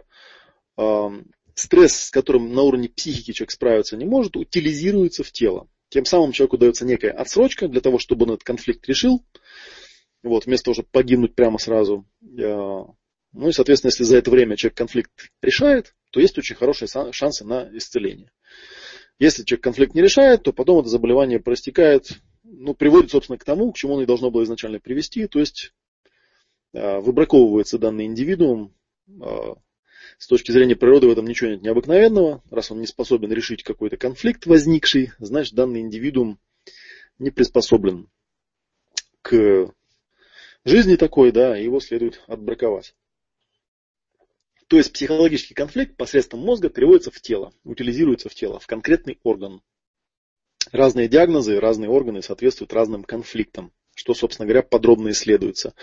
стресс, 1.55 2.05
с 2.05 2.11
которым 2.11 2.53
на 2.53 2.61
уровне 2.61 2.89
психики 2.89 3.33
человек 3.33 3.51
справиться 3.51 3.97
не 3.97 4.05
может, 4.05 4.37
утилизируется 4.37 5.23
в 5.23 5.31
тело. 5.31 5.67
Тем 5.89 6.05
самым 6.05 6.31
человеку 6.31 6.57
дается 6.57 6.85
некая 6.85 7.11
отсрочка 7.11 7.67
для 7.67 7.81
того, 7.81 7.99
чтобы 7.99 8.25
он 8.25 8.33
этот 8.33 8.43
конфликт 8.43 8.87
решил. 8.87 9.25
Вот, 10.21 10.45
вместо 10.45 10.65
того, 10.65 10.75
чтобы 10.75 10.89
погибнуть 10.91 11.35
прямо 11.35 11.57
сразу. 11.57 12.05
Ну 13.33 13.49
и, 13.49 13.51
соответственно, 13.51 13.89
если 13.89 14.03
за 14.03 14.17
это 14.17 14.31
время 14.31 14.55
человек 14.55 14.77
конфликт 14.77 15.11
решает, 15.41 15.95
то 16.11 16.19
есть 16.19 16.37
очень 16.37 16.55
хорошие 16.55 16.87
шансы 17.11 17.45
на 17.45 17.69
исцеление. 17.77 18.31
Если 19.19 19.43
человек 19.43 19.63
конфликт 19.63 19.93
не 19.93 20.01
решает, 20.01 20.43
то 20.43 20.53
потом 20.53 20.79
это 20.79 20.89
заболевание 20.89 21.39
проистекает, 21.39 22.09
ну, 22.43 22.73
приводит, 22.73 23.11
собственно, 23.11 23.37
к 23.37 23.43
тому, 23.43 23.71
к 23.71 23.77
чему 23.77 23.93
оно 23.93 24.03
и 24.03 24.07
должно 24.07 24.31
было 24.31 24.43
изначально 24.43 24.79
привести, 24.79 25.27
то 25.27 25.39
есть 25.39 25.73
а, 26.73 26.99
выбраковывается 26.99 27.77
данный 27.77 28.05
индивидуум. 28.05 28.73
А, 29.21 29.55
с 30.17 30.27
точки 30.27 30.51
зрения 30.51 30.75
природы 30.75 31.07
в 31.07 31.11
этом 31.11 31.25
ничего 31.25 31.51
нет 31.51 31.61
необыкновенного. 31.61 32.43
Раз 32.49 32.71
он 32.71 32.81
не 32.81 32.87
способен 32.87 33.31
решить 33.31 33.63
какой-то 33.63 33.97
конфликт 33.97 34.45
возникший, 34.45 35.11
значит 35.19 35.53
данный 35.53 35.81
индивидуум 35.81 36.39
не 37.19 37.31
приспособлен 37.31 38.09
к 39.21 39.73
жизни 40.65 40.95
такой, 40.95 41.31
да, 41.31 41.55
его 41.57 41.79
следует 41.79 42.21
отбраковать. 42.27 42.95
То 44.69 44.77
есть 44.77 44.93
психологический 44.93 45.55
конфликт 45.55 45.97
посредством 45.97 46.41
мозга 46.41 46.69
переводится 46.69 47.09
в 47.09 47.19
тело, 47.19 47.51
утилизируется 47.63 48.29
в 48.29 48.35
тело, 48.35 48.59
в 48.59 48.67
конкретный 48.67 49.19
орган. 49.23 49.61
Разные 50.71 51.07
диагнозы, 51.07 51.59
разные 51.59 51.89
органы 51.89 52.21
соответствуют 52.21 52.71
разным 52.71 53.03
конфликтам, 53.03 53.73
что, 53.95 54.13
собственно 54.13 54.45
говоря, 54.45 54.61
подробно 54.61 55.09
исследуется 55.09 55.73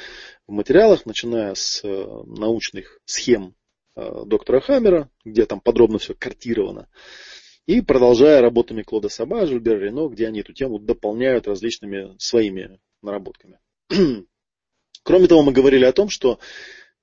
в 0.47 0.53
материалах, 0.53 1.05
начиная 1.05 1.57
с 1.57 1.83
э, 1.83 2.23
научных 2.27 3.01
схем 3.07 3.57
э, 3.97 4.23
доктора 4.25 4.61
Хаммера, 4.61 5.11
где 5.25 5.47
там 5.47 5.61
подробно 5.61 5.99
все 5.99 6.15
картировано, 6.15 6.89
и 7.67 7.81
продолжая 7.81 8.41
работами 8.41 8.83
Клода 8.83 9.09
Саба, 9.09 9.47
Жильбера 9.47 9.81
Рено, 9.81 10.09
где 10.09 10.29
они 10.29 10.43
эту 10.43 10.53
тему 10.53 10.79
дополняют 10.79 11.49
различными 11.49 12.15
своими 12.19 12.79
наработками. 13.03 13.59
Кроме 15.03 15.27
того, 15.27 15.43
мы 15.43 15.51
говорили 15.51 15.85
о 15.85 15.93
том, 15.93 16.09
что 16.09 16.39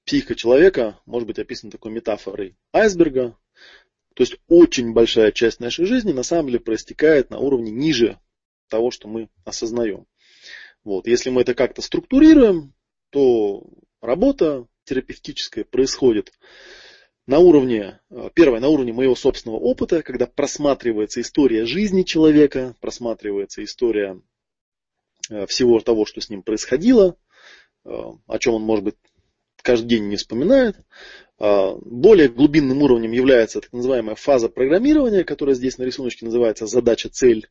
психика 0.06 0.36
человека 0.36 1.00
может 1.06 1.28
быть 1.28 1.40
описана 1.40 1.72
такой 1.72 1.92
метафорой 1.92 2.58
айсберга. 2.72 3.38
То 4.16 4.24
есть 4.24 4.38
очень 4.48 4.94
большая 4.94 5.32
часть 5.32 5.60
нашей 5.60 5.86
жизни 5.86 6.12
на 6.12 6.24
самом 6.24 6.48
деле 6.48 6.60
проистекает 6.60 7.30
на 7.30 7.40
уровне 7.40 7.72
ниже 7.72 8.20
того, 8.70 8.92
что 8.92 9.08
мы 9.08 9.30
осознаем. 9.46 10.06
Вот. 10.84 11.08
Если 11.08 11.30
мы 11.30 11.42
это 11.42 11.56
как-то 11.56 11.82
структурируем, 11.82 12.74
то 13.10 13.66
работа 14.02 14.68
терапевтическая 14.84 15.64
происходит 15.64 16.34
на 17.26 17.40
уровне, 17.40 18.02
э, 18.10 18.30
первое, 18.34 18.60
на 18.60 18.68
уровне 18.68 18.92
моего 18.92 19.16
собственного 19.16 19.60
опыта, 19.60 20.04
когда 20.04 20.28
просматривается 20.28 21.22
история 21.22 21.66
жизни 21.66 22.04
человека, 22.04 22.76
просматривается 22.82 23.64
история 23.64 24.22
э, 25.30 25.46
всего 25.48 25.80
того, 25.80 26.06
что 26.06 26.20
с 26.20 26.30
ним 26.30 26.44
происходило, 26.44 27.16
э, 27.86 27.90
о 27.90 28.40
чем 28.40 28.56
он, 28.56 28.64
может 28.64 28.84
быть, 28.84 28.96
каждый 29.64 29.88
день 29.88 30.10
не 30.10 30.18
вспоминает. 30.18 30.76
А, 31.40 31.76
более 31.82 32.30
глубинным 32.30 32.84
уровнем 32.84 33.12
является 33.12 33.62
так 33.62 33.74
называемая 33.74 34.16
фаза 34.16 34.50
программирования, 34.50 35.24
которая 35.24 35.56
здесь 35.56 35.80
на 35.80 35.84
рисунке 35.84 36.26
называется 36.26 36.68
задача-цель. 36.68 37.48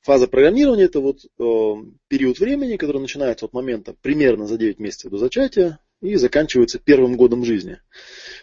Фаза 0.00 0.28
программирования– 0.28 0.84
это 0.84 1.00
вот 1.00 1.24
э, 1.24 1.74
период 2.08 2.38
времени, 2.38 2.76
который 2.76 3.00
начинается 3.00 3.46
от 3.46 3.54
момента 3.54 3.94
примерно 4.00 4.46
за 4.46 4.58
9 4.58 4.78
месяцев 4.78 5.10
до 5.10 5.16
зачатия 5.16 5.78
и 6.02 6.16
заканчивается 6.16 6.78
первым 6.78 7.16
годом 7.16 7.42
жизни, 7.44 7.78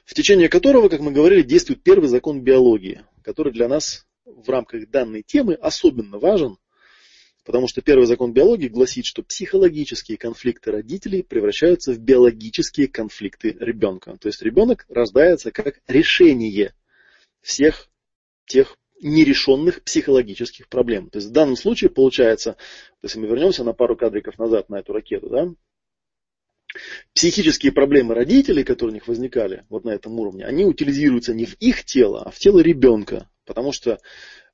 в 0.04 0.15
течение 0.15 0.49
которого, 0.49 0.89
как 0.89 1.01
мы 1.01 1.12
говорили, 1.12 1.43
действует 1.43 1.84
первый 1.84 2.08
закон 2.08 2.41
биологии, 2.41 3.04
который 3.23 3.54
для 3.54 3.67
нас 3.67 4.08
в 4.25 4.49
рамках 4.49 4.89
данной 4.89 5.21
темы 5.21 5.54
особенно 5.54 6.17
важен– 6.17 6.58
Потому 7.43 7.67
что 7.67 7.82
первый 7.82 8.06
закон 8.06 8.34
биологии 8.34 8.67
гласит, 8.67 9.06
что 9.06 9.23
психологические 9.23 10.17
конфликты 10.17 10.71
родителей 10.71 11.23
превращаются 11.23 11.91
в 11.91 11.99
биологические 11.99 12.88
конфликты 12.88 13.58
ребенка. 13.60 14.15
То 14.17 14.27
есть 14.27 14.41
ребенок 14.43 14.86
рождается 14.89 15.51
как 15.51 15.82
решение 15.88 16.75
всех 17.41 17.89
тех 18.45 18.77
нерешенных 19.01 19.84
психологических 19.84 20.69
проблем. 20.69 21.10
То 21.10 21.17
есть 21.17 21.30
в 21.30 21.32
данном 21.32 21.56
случае 21.56 21.89
получается, 21.89 22.58
если 23.01 23.19
мы 23.19 23.27
вернемся 23.27 23.63
на 23.63 23.73
пару 23.73 23.97
кадриков 23.97 24.38
назад 24.38 24.69
на 24.69 24.80
эту 24.80 24.93
ракету, 24.93 25.30
да, 25.30 25.49
психические 27.13 27.71
проблемы 27.71 28.13
родителей, 28.13 28.63
которые 28.63 28.91
у 28.91 28.95
них 28.95 29.08
возникали 29.08 29.65
вот 29.69 29.84
на 29.84 29.89
этом 29.89 30.19
уровне, 30.19 30.45
они 30.45 30.65
утилизируются 30.65 31.34
не 31.34 31.45
в 31.45 31.56
их 31.56 31.84
тело, 31.86 32.21
а 32.23 32.30
в 32.30 32.38
тело 32.38 32.60
ребенка. 32.60 33.27
Потому 33.45 33.71
что 33.71 33.91
э, 33.91 33.97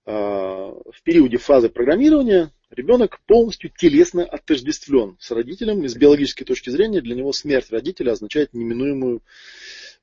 в 0.05 1.03
периоде 1.03 1.37
фазы 1.37 1.67
программирования 1.69 2.51
Ребенок 2.69 3.21
полностью 3.25 3.69
телесно 3.69 4.25
отождествлен 4.25 5.17
с 5.19 5.31
родителем, 5.31 5.83
и 5.83 5.87
с 5.87 5.95
биологической 5.95 6.43
точки 6.43 6.69
зрения 6.69 7.01
для 7.01 7.15
него 7.15 7.31
смерть 7.31 7.71
родителя 7.71 8.11
означает 8.11 8.53
неминуемую 8.53 9.23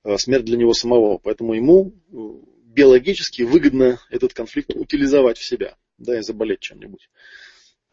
э, 0.03 0.16
смерть 0.16 0.46
для 0.46 0.57
него 0.57 0.72
самого. 0.72 1.18
Поэтому 1.18 1.55
ему 1.55 1.92
э, 2.11 2.16
биологически 2.64 3.42
выгодно 3.42 4.00
этот 4.09 4.33
конфликт 4.33 4.70
утилизовать 4.74 5.37
в 5.37 5.44
себя, 5.44 5.77
да, 5.98 6.18
и 6.18 6.22
заболеть 6.22 6.61
чем-нибудь. 6.61 7.11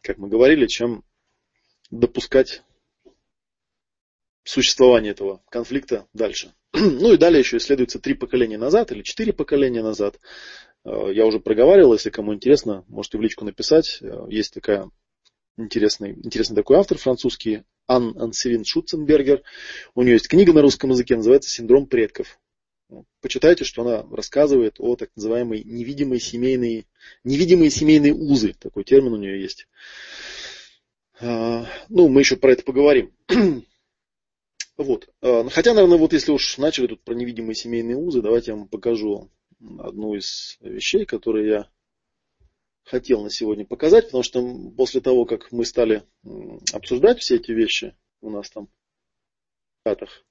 Как 0.00 0.16
мы 0.16 0.28
говорили, 0.28 0.66
чем 0.66 1.04
допускать 1.90 2.62
существование 4.44 5.12
этого 5.12 5.42
конфликта 5.50 6.08
дальше. 6.12 6.54
Ну 6.72 7.12
и 7.12 7.18
далее 7.18 7.40
еще 7.40 7.58
исследуется 7.58 8.00
три 8.00 8.14
поколения 8.14 8.58
назад 8.58 8.90
или 8.92 9.02
четыре 9.02 9.32
поколения 9.32 9.82
назад. 9.82 10.18
Э, 10.84 11.10
я 11.12 11.26
уже 11.26 11.40
проговаривал, 11.40 11.94
если 11.94 12.10
кому 12.10 12.34
интересно, 12.34 12.84
можете 12.88 13.18
в 13.18 13.22
личку 13.22 13.44
написать. 13.44 13.98
Э, 14.00 14.26
есть 14.28 14.54
такая 14.54 14.90
интересный, 15.56 16.12
интересный 16.12 16.56
такой 16.56 16.78
автор 16.78 16.98
французский, 16.98 17.62
Ан 17.86 18.16
Ансевин 18.18 18.64
Шутценбергер. 18.64 19.42
У 19.94 20.02
нее 20.02 20.14
есть 20.14 20.28
книга 20.28 20.52
на 20.52 20.62
русском 20.62 20.90
языке, 20.90 21.16
называется 21.16 21.50
«Синдром 21.50 21.86
предков». 21.86 22.38
Почитайте, 23.22 23.64
что 23.64 23.82
она 23.82 24.06
рассказывает 24.14 24.76
о 24.78 24.96
так 24.96 25.10
называемой 25.16 25.62
невидимой 25.64 26.20
семейной, 26.20 26.86
невидимые 27.24 27.70
семейные 27.70 28.12
узы. 28.12 28.54
Такой 28.58 28.84
термин 28.84 29.14
у 29.14 29.16
нее 29.16 29.40
есть. 29.40 29.66
Э, 31.20 31.64
ну, 31.88 32.08
мы 32.08 32.20
еще 32.20 32.36
про 32.36 32.52
это 32.52 32.64
поговорим. 32.64 33.12
Вот. 34.78 35.06
Хотя, 35.20 35.74
наверное, 35.74 35.98
вот 35.98 36.14
если 36.14 36.32
уж 36.32 36.56
начали 36.56 36.86
тут 36.88 37.02
про 37.02 37.14
невидимые 37.14 37.54
семейные 37.54 37.94
узы, 37.94 38.22
давайте 38.22 38.52
я 38.52 38.56
вам 38.56 38.66
покажу 38.66 39.30
одну 39.78 40.14
из 40.14 40.58
вещей, 40.60 41.04
которые 41.04 41.48
я 41.48 41.68
хотел 42.84 43.22
на 43.22 43.30
сегодня 43.30 43.64
показать, 43.64 44.06
потому 44.06 44.22
что 44.22 44.42
после 44.76 45.00
того, 45.00 45.24
как 45.24 45.52
мы 45.52 45.64
стали 45.64 46.02
обсуждать 46.72 47.20
все 47.20 47.36
эти 47.36 47.52
вещи 47.52 47.94
у 48.20 48.30
нас 48.30 48.50
там 48.50 48.66
в 48.66 49.88
чатах, 49.88 50.24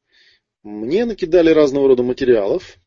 мне 0.63 1.05
накидали 1.05 1.49
разного 1.51 1.87
рода 1.87 2.03
материалов. 2.03 2.77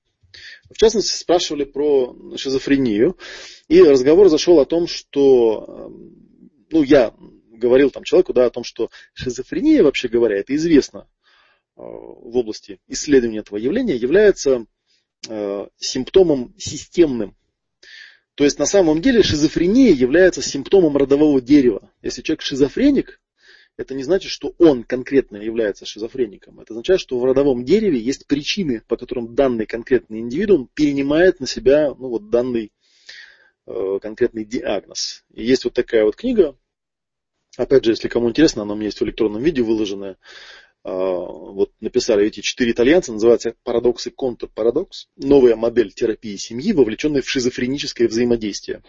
В 0.70 0.76
частности, 0.76 1.16
спрашивали 1.16 1.64
про 1.64 2.37
шизофрению. 2.37 3.16
И 3.68 3.83
разговор 3.83 4.28
зашел 4.28 4.59
о 4.61 4.66
том, 4.66 4.87
что, 4.87 5.90
ну, 6.70 6.83
я 6.83 7.14
говорил 7.50 7.90
там 7.90 8.04
человеку, 8.04 8.33
да, 8.33 8.46
о 8.46 8.50
том, 8.50 8.64
что 8.64 8.90
шизофрения, 9.12 9.83
вообще 9.83 10.09
говоря, 10.09 10.38
это 10.38 10.54
известно 10.57 11.09
э, 11.76 11.83
в 11.83 12.37
области 12.37 12.80
исследования 12.88 13.38
этого 13.38 13.59
явления, 13.59 13.96
является 13.96 14.66
симптомом 15.78 16.54
системным. 16.58 17.37
То 18.34 18.44
есть 18.44 18.58
на 18.58 18.66
самом 18.66 19.00
деле 19.00 19.22
шизофрения 19.22 19.92
является 19.92 20.42
симптомом 20.42 20.96
родового 20.96 21.40
дерева. 21.40 21.90
Если 22.02 22.22
человек 22.22 22.42
шизофреник, 22.42 23.20
это 23.76 23.94
не 23.94 24.04
значит, 24.04 24.30
что 24.30 24.54
он 24.58 24.84
конкретно 24.84 25.37
является 25.37 25.84
шизофреником. 25.84 26.60
Это 26.60 26.74
означает, 26.74 27.00
что 27.00 27.18
в 27.18 27.24
родовом 27.24 27.64
дереве 27.64 27.98
есть 27.98 28.26
причины, 28.26 28.82
по 28.87 28.96
которым 28.96 29.34
данный 29.34 29.66
конкретный 29.66 30.20
индивидуум 30.20 30.68
перенимает 30.74 31.40
на 31.40 31.46
себя 31.46 31.88
ну, 31.88 32.08
вот 32.08 32.30
данный 32.30 32.72
э, 33.66 33.98
конкретный 34.00 34.44
диагноз. 34.44 35.24
И 35.32 35.44
есть 35.44 35.64
вот 35.64 35.74
такая 35.74 36.04
вот 36.04 36.14
книга. 36.14 36.56
Опять 37.56 37.84
же, 37.84 37.92
если 37.92 38.08
кому 38.08 38.30
интересно, 38.30 38.62
она 38.62 38.74
у 38.74 38.76
меня 38.76 38.87
есть 38.87 39.00
в 39.00 39.04
электронном 39.04 39.42
виде 39.42 39.62
выложенная. 39.62 40.16
А, 40.85 40.90
вот 40.90 41.73
написали 41.81 42.27
эти 42.27 42.40
четыре 42.40 42.73
итальянца, 42.73 43.12
называется 43.12 43.55
«Парадокс 43.62 44.07
и 44.07 44.11
контрпарадокс». 44.11 45.09
Новая 45.16 45.57
модель 45.57 45.92
терапии 45.92 46.37
семьи, 46.37 46.73
вовлеченная 46.73 47.23
в 47.23 47.29
шизофреническое 47.29 48.07
взаимодействие. 48.07 48.83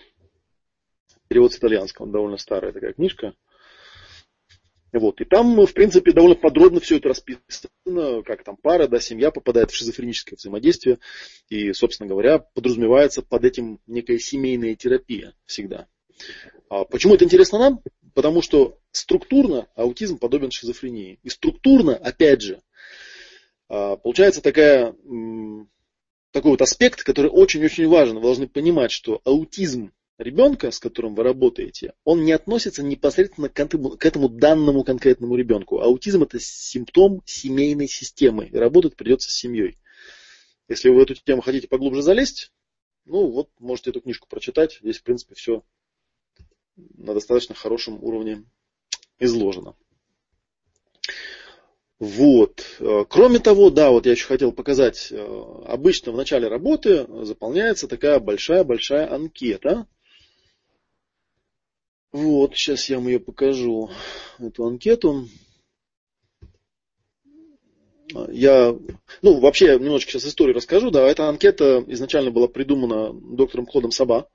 Перевод 1.30 1.54
с 1.54 1.58
итальянского, 1.58 2.08
довольно 2.08 2.38
старая 2.38 2.74
такая 2.74 2.94
книжка. 2.94 3.34
Вот. 4.92 5.20
И 5.22 5.26
там, 5.26 5.66
в 5.66 5.74
принципе, 5.74 6.12
довольно 6.12 6.36
подробно 6.36 6.80
все 6.80 6.98
это 6.98 7.10
расписано, 7.10 8.24
как 8.24 8.44
там 8.44 8.58
пара, 8.58 8.88
да, 8.88 9.00
семья 9.00 9.32
попадает 9.32 9.72
в 9.72 9.76
шизофреническое 9.76 10.38
взаимодействие. 10.38 11.00
И, 11.50 11.72
собственно 11.74 12.08
говоря, 12.08 12.40
подразумевается 12.40 13.22
под 13.22 13.46
этим 13.46 13.80
некая 13.88 14.20
семейная 14.20 14.76
терапия 14.76 15.34
всегда. 15.46 15.88
А 16.70 16.84
почему 16.84 17.16
это 17.16 17.26
интересно 17.26 17.60
нам? 17.60 17.82
Потому 18.15 18.41
что 18.41 18.80
структурно 18.91 19.67
аутизм 19.75 20.17
подобен 20.17 20.49
шизофрении. 20.49 21.19
И 21.21 21.30
структурно, 21.30 21.95
опять 21.95 22.41
же, 22.41 22.62
а, 23.67 23.97
получается 23.97 24.41
такая, 24.41 24.95
такой 26.32 26.51
вот 26.51 26.62
аспект, 26.62 27.04
который 27.04 27.30
очень-очень 27.30 27.88
важен. 27.88 28.15
Вы 28.15 28.21
должны 28.21 28.47
понимать, 28.47 28.91
что 28.91 29.21
аутизм 29.25 29.91
ребенка, 30.17 30.71
с 30.71 30.80
которым 30.80 31.13
вы 31.13 31.23
работаете, 31.23 31.93
он 32.06 32.23
не 32.23 32.32
относится 32.32 32.84
непосредственно 32.84 33.49
к 33.49 33.60
этому, 33.60 34.30
данному 34.30 34.86
конкретному 34.86 35.36
ребенку. 35.36 35.82
Аутизм 35.82 36.23
это 36.23 36.39
симптом 36.39 37.21
семейной 37.25 37.89
системы. 37.89 38.47
И 38.47 38.56
работать 38.56 38.95
придется 38.95 39.30
с 39.30 39.36
семьей. 39.36 39.78
Если 40.69 40.88
вы 40.88 40.95
в 40.95 40.99
эту 40.99 41.15
тему 41.15 41.41
хотите 41.41 41.67
поглубже 41.67 42.01
залезть, 42.01 42.54
ну 43.04 43.28
вот 43.28 43.49
можете 43.60 43.89
эту 43.89 43.99
книжку 43.99 44.30
прочитать. 44.30 44.80
Здесь, 44.82 44.99
в 44.99 45.04
принципе, 45.04 45.36
все 45.36 45.63
на 46.76 47.14
достаточно 47.14 47.56
хорошем 47.56 48.04
уровне 48.04 48.44
изложено. 49.20 49.76
Вот. 51.98 52.66
Кроме 53.10 53.40
того, 53.40 53.70
да, 53.70 53.90
вот 53.92 54.06
я 54.06 54.12
еще 54.12 54.26
хотел 54.26 54.52
показать, 54.52 55.14
обычно 55.66 56.12
в 56.12 56.18
начале 56.18 56.48
работы 56.48 57.08
заполняется 57.24 57.88
такая 57.88 58.20
большая-большая 58.20 59.14
анкета. 59.14 59.88
Вот, 62.12 62.56
сейчас 62.56 62.90
я 62.90 62.98
вам 62.98 63.08
ее 63.08 63.20
покажу, 63.20 63.90
эту 64.40 64.66
анкету. 64.66 65.28
Я, 68.30 68.78
ну, 69.22 69.40
вообще, 69.40 69.78
немножечко 69.80 70.12
сейчас 70.12 70.26
историю 70.26 70.56
расскажу. 70.56 70.92
Да, 70.92 71.08
эта 71.08 71.28
анкета 71.28 71.84
изначально 71.88 72.32
была 72.32 72.48
придумана 72.48 73.12
доктором 73.14 73.66
Клодом 73.66 73.92
Саба. 73.92 74.30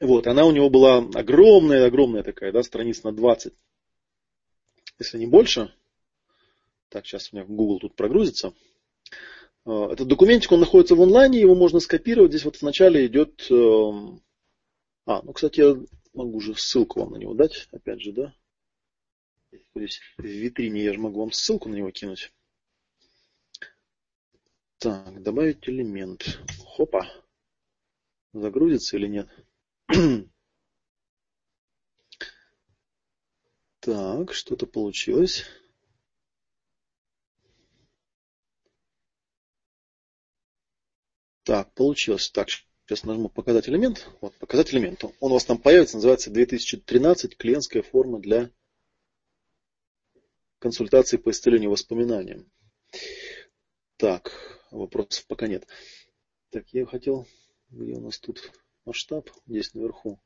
Вот, 0.00 0.26
она 0.26 0.46
у 0.46 0.50
него 0.50 0.70
была 0.70 0.98
огромная, 0.98 1.86
огромная 1.86 2.22
такая, 2.22 2.52
да, 2.52 2.62
страниц 2.62 3.02
на 3.02 3.12
20, 3.12 3.52
если 4.98 5.18
не 5.18 5.26
больше. 5.26 5.74
Так, 6.88 7.06
сейчас 7.06 7.32
у 7.32 7.36
меня 7.36 7.44
Google 7.44 7.78
тут 7.80 7.94
прогрузится. 7.96 8.54
А, 9.66 9.92
этот 9.92 10.08
документик, 10.08 10.50
он 10.52 10.60
находится 10.60 10.94
в 10.94 11.02
онлайне, 11.02 11.38
его 11.40 11.54
можно 11.54 11.80
скопировать. 11.80 12.32
Здесь 12.32 12.44
вот 12.44 12.60
вначале 12.60 13.06
идет... 13.06 13.46
Эм, 13.50 14.22
а, 15.04 15.20
ну, 15.22 15.32
кстати, 15.34 15.60
я 15.60 15.76
могу 16.14 16.38
уже 16.38 16.54
ссылку 16.56 17.00
вам 17.00 17.12
на 17.12 17.16
него 17.16 17.34
дать, 17.34 17.68
опять 17.70 18.00
же, 18.00 18.12
да. 18.12 18.34
Здесь 19.74 20.00
в 20.16 20.24
витрине 20.24 20.82
я 20.82 20.94
же 20.94 20.98
могу 20.98 21.20
вам 21.20 21.32
ссылку 21.32 21.68
на 21.68 21.74
него 21.74 21.90
кинуть. 21.90 22.32
Так, 24.78 25.22
добавить 25.22 25.68
элемент. 25.68 26.40
Хопа. 26.64 27.06
Загрузится 28.32 28.96
или 28.96 29.06
нет? 29.06 29.28
Так, 33.80 34.34
что-то 34.34 34.66
получилось. 34.66 35.46
Так, 41.44 41.72
получилось. 41.74 42.30
Так, 42.30 42.48
сейчас 42.50 43.04
нажму 43.04 43.30
показать 43.30 43.68
элемент. 43.68 44.06
Вот, 44.20 44.34
показать 44.36 44.72
элемент. 44.72 45.02
Он 45.18 45.30
у 45.30 45.34
вас 45.34 45.46
там 45.46 45.56
появится, 45.56 45.96
называется 45.96 46.30
2013 46.30 47.36
клиентская 47.36 47.82
форма 47.82 48.20
для 48.20 48.50
консультации 50.58 51.16
по 51.16 51.30
исцелению 51.30 51.70
воспоминаниям. 51.70 52.52
Так, 53.96 54.30
вопросов 54.70 55.26
пока 55.26 55.48
нет. 55.48 55.66
Так, 56.50 56.68
я 56.74 56.84
хотел, 56.84 57.26
где 57.70 57.94
у 57.94 58.00
нас 58.00 58.18
тут 58.18 58.52
масштаб, 58.84 59.30
здесь 59.46 59.74
наверху. 59.74 60.18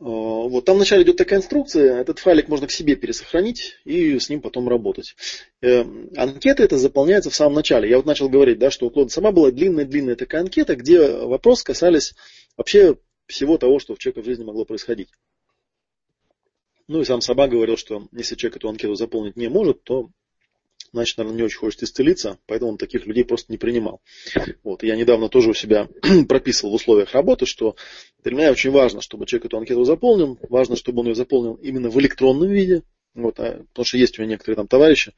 А, 0.00 0.04
вот 0.04 0.64
там 0.64 0.76
вначале 0.76 1.02
идет 1.02 1.16
такая 1.16 1.40
инструкция, 1.40 2.00
этот 2.00 2.18
файлик 2.18 2.48
можно 2.48 2.66
к 2.66 2.70
себе 2.70 2.96
пересохранить 2.96 3.76
и 3.84 4.18
с 4.18 4.30
ним 4.30 4.40
потом 4.40 4.68
работать. 4.68 5.14
Э, 5.60 5.84
анкета 6.16 6.62
это 6.62 6.78
заполняется 6.78 7.30
в 7.30 7.34
самом 7.34 7.56
начале. 7.56 7.88
Я 7.88 7.96
вот 7.96 8.06
начал 8.06 8.28
говорить, 8.28 8.58
да, 8.58 8.70
что 8.70 8.86
у 8.86 8.90
Клода 8.90 9.10
сама 9.10 9.30
была 9.30 9.50
длинная-длинная 9.50 10.16
такая 10.16 10.40
анкета, 10.40 10.74
где 10.74 11.06
вопросы 11.06 11.64
касались 11.64 12.14
вообще 12.56 12.96
всего 13.26 13.58
того, 13.58 13.78
что 13.78 13.94
в 13.94 13.98
человека 13.98 14.22
в 14.22 14.24
жизни 14.24 14.44
могло 14.44 14.64
происходить. 14.64 15.10
Ну 16.88 17.02
и 17.02 17.04
сам 17.04 17.20
Саба 17.20 17.46
говорил, 17.46 17.76
что 17.76 18.08
если 18.10 18.34
человек 18.34 18.56
эту 18.56 18.68
анкету 18.68 18.96
заполнить 18.96 19.36
не 19.36 19.48
может, 19.48 19.84
то 19.84 20.10
значит, 20.92 21.18
наверное, 21.18 21.38
не 21.38 21.44
очень 21.44 21.58
хочет 21.58 21.82
исцелиться, 21.82 22.38
поэтому 22.46 22.72
он 22.72 22.78
таких 22.78 23.06
людей 23.06 23.24
просто 23.24 23.52
не 23.52 23.58
принимал. 23.58 24.00
Вот. 24.62 24.82
Я 24.82 24.96
недавно 24.96 25.28
тоже 25.28 25.50
у 25.50 25.54
себя 25.54 25.88
прописывал 26.28 26.72
в 26.72 26.76
условиях 26.76 27.12
работы, 27.12 27.46
что 27.46 27.76
для 28.22 28.34
меня 28.34 28.50
очень 28.50 28.70
важно, 28.70 29.00
чтобы 29.00 29.26
человек 29.26 29.46
эту 29.46 29.58
анкету 29.58 29.84
заполнил, 29.84 30.38
важно, 30.48 30.76
чтобы 30.76 31.00
он 31.00 31.08
ее 31.08 31.14
заполнил 31.14 31.54
именно 31.54 31.90
в 31.90 32.00
электронном 32.00 32.50
виде, 32.50 32.82
вот, 33.14 33.38
а, 33.38 33.64
потому 33.68 33.84
что 33.84 33.98
есть 33.98 34.18
у 34.18 34.22
меня 34.22 34.32
некоторые 34.32 34.56
там 34.56 34.68
товарищи, 34.68 35.12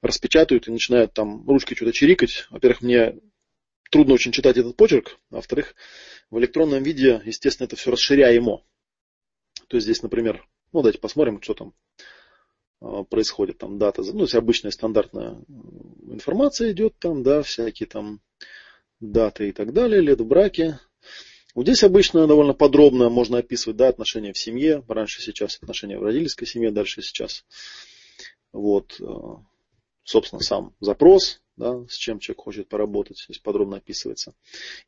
распечатают 0.00 0.68
и 0.68 0.72
начинают 0.72 1.12
там 1.14 1.46
ручкой 1.48 1.76
что-то 1.76 1.92
чирикать. 1.92 2.46
Во-первых, 2.50 2.82
мне 2.82 3.14
трудно 3.90 4.14
очень 4.14 4.32
читать 4.32 4.56
этот 4.56 4.76
почерк, 4.76 5.18
а 5.30 5.36
во-вторых, 5.36 5.74
в 6.30 6.38
электронном 6.38 6.82
виде, 6.82 7.20
естественно, 7.24 7.66
это 7.66 7.76
все 7.76 7.90
расширяемо. 7.90 8.64
То 9.68 9.76
есть 9.76 9.84
здесь, 9.84 10.02
например, 10.02 10.46
ну 10.72 10.80
давайте 10.80 10.98
посмотрим, 10.98 11.40
что 11.42 11.54
там 11.54 11.74
происходит 13.08 13.58
там 13.58 13.78
дата, 13.78 14.02
ну, 14.02 14.22
есть 14.22 14.34
обычная 14.34 14.72
стандартная 14.72 15.38
информация 16.12 16.72
идет 16.72 16.98
там, 16.98 17.22
да, 17.22 17.42
всякие 17.42 17.86
там 17.86 18.20
даты 19.00 19.48
и 19.48 19.52
так 19.52 19.72
далее, 19.72 20.00
лет 20.00 20.20
в 20.20 20.26
браке. 20.26 20.78
Вот 21.54 21.66
здесь 21.66 21.84
обычно 21.84 22.26
довольно 22.26 22.54
подробно 22.54 23.10
можно 23.10 23.38
описывать, 23.38 23.76
да, 23.76 23.88
отношения 23.88 24.32
в 24.32 24.38
семье, 24.38 24.82
раньше 24.88 25.20
сейчас 25.20 25.58
отношения 25.60 25.98
в 25.98 26.02
родительской 26.02 26.46
семье, 26.46 26.70
дальше 26.70 27.02
сейчас. 27.02 27.44
Вот, 28.52 28.96
э, 29.00 29.04
собственно, 30.02 30.40
сам 30.40 30.74
запрос, 30.80 31.42
да, 31.56 31.84
с 31.88 31.94
чем 31.94 32.20
человек 32.20 32.40
хочет 32.40 32.68
поработать, 32.68 33.18
здесь 33.18 33.38
подробно 33.38 33.78
описывается. 33.78 34.34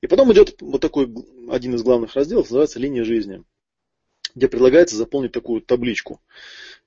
И 0.00 0.06
потом 0.06 0.32
идет 0.32 0.60
вот 0.60 0.80
такой 0.80 1.12
один 1.50 1.74
из 1.74 1.82
главных 1.82 2.14
разделов, 2.14 2.46
называется 2.46 2.80
линия 2.80 3.04
жизни, 3.04 3.44
где 4.34 4.48
предлагается 4.48 4.96
заполнить 4.96 5.32
такую 5.32 5.60
табличку 5.60 6.20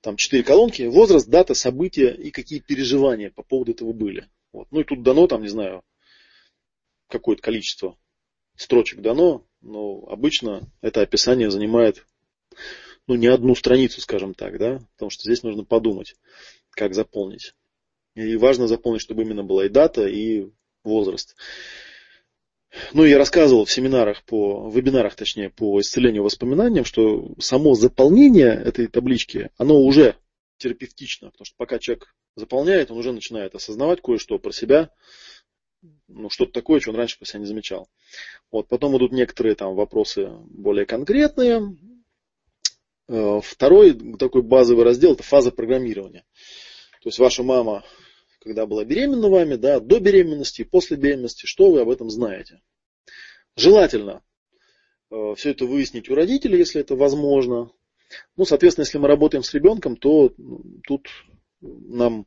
там 0.00 0.16
четыре 0.16 0.42
колонки, 0.42 0.82
возраст, 0.82 1.28
дата, 1.28 1.54
события 1.54 2.14
и 2.14 2.30
какие 2.30 2.60
переживания 2.60 3.30
по 3.30 3.42
поводу 3.42 3.72
этого 3.72 3.92
были. 3.92 4.28
Вот. 4.52 4.68
Ну 4.70 4.80
и 4.80 4.84
тут 4.84 5.02
дано, 5.02 5.26
там, 5.26 5.42
не 5.42 5.48
знаю, 5.48 5.82
какое-то 7.08 7.42
количество 7.42 7.98
строчек 8.56 9.00
дано, 9.00 9.46
но 9.60 10.04
обычно 10.08 10.70
это 10.80 11.00
описание 11.00 11.50
занимает 11.50 12.06
ну, 13.06 13.14
не 13.14 13.26
одну 13.26 13.54
страницу, 13.54 14.00
скажем 14.00 14.34
так, 14.34 14.58
да, 14.58 14.80
потому 14.94 15.10
что 15.10 15.22
здесь 15.22 15.42
нужно 15.42 15.64
подумать, 15.64 16.14
как 16.70 16.94
заполнить. 16.94 17.54
И 18.14 18.36
важно 18.36 18.68
заполнить, 18.68 19.00
чтобы 19.00 19.22
именно 19.22 19.44
была 19.44 19.66
и 19.66 19.68
дата, 19.68 20.06
и 20.06 20.48
возраст. 20.84 21.36
Ну, 22.92 23.04
я 23.04 23.18
рассказывал 23.18 23.64
в 23.64 23.72
семинарах, 23.72 24.22
по, 24.24 24.70
вебинарах, 24.70 25.14
точнее, 25.14 25.50
по 25.50 25.80
исцелению 25.80 26.22
воспоминаниям, 26.22 26.84
что 26.84 27.34
само 27.38 27.74
заполнение 27.74 28.52
этой 28.52 28.86
таблички, 28.88 29.50
оно 29.56 29.80
уже 29.80 30.16
терапевтично, 30.58 31.30
потому 31.30 31.46
что 31.46 31.54
пока 31.56 31.78
человек 31.78 32.14
заполняет, 32.36 32.90
он 32.90 32.98
уже 32.98 33.12
начинает 33.12 33.54
осознавать 33.54 34.02
кое-что 34.02 34.38
про 34.38 34.52
себя, 34.52 34.90
ну, 36.08 36.28
что-то 36.28 36.52
такое, 36.52 36.80
что 36.80 36.90
он 36.90 36.96
раньше 36.96 37.18
про 37.18 37.26
себя 37.26 37.40
не 37.40 37.46
замечал. 37.46 37.88
Вот, 38.50 38.68
потом 38.68 38.96
идут 38.96 39.12
некоторые 39.12 39.54
там 39.54 39.74
вопросы 39.74 40.28
более 40.50 40.86
конкретные. 40.86 41.76
Э, 43.08 43.40
второй 43.42 43.94
такой 44.16 44.42
базовый 44.42 44.84
раздел– 44.84 45.12
это 45.14 45.22
фаза 45.22 45.52
программирования. 45.52 46.24
То 47.02 47.08
есть 47.08 47.18
ваша 47.18 47.42
мама 47.42 47.84
когда 48.40 48.66
была 48.66 48.84
беременна 48.84 49.28
вами, 49.28 49.56
да, 49.56 49.80
до 49.80 50.00
беременности 50.00 50.62
и 50.62 50.64
после 50.64 50.96
беременности, 50.96 51.46
что 51.46 51.70
вы 51.70 51.80
об 51.80 51.90
этом 51.90 52.10
знаете. 52.10 52.60
Желательно 53.56 54.22
э, 55.10 55.34
все 55.36 55.50
это 55.50 55.66
выяснить 55.66 56.08
у 56.08 56.14
родителей, 56.14 56.58
если 56.58 56.80
это 56.80 56.94
возможно. 56.96 57.70
Ну, 58.36 58.44
соответственно, 58.44 58.84
если 58.84 58.98
мы 58.98 59.08
работаем 59.08 59.42
с 59.42 59.52
ребенком, 59.52 59.96
то 59.96 60.32
тут 60.86 61.08
нам 61.60 62.26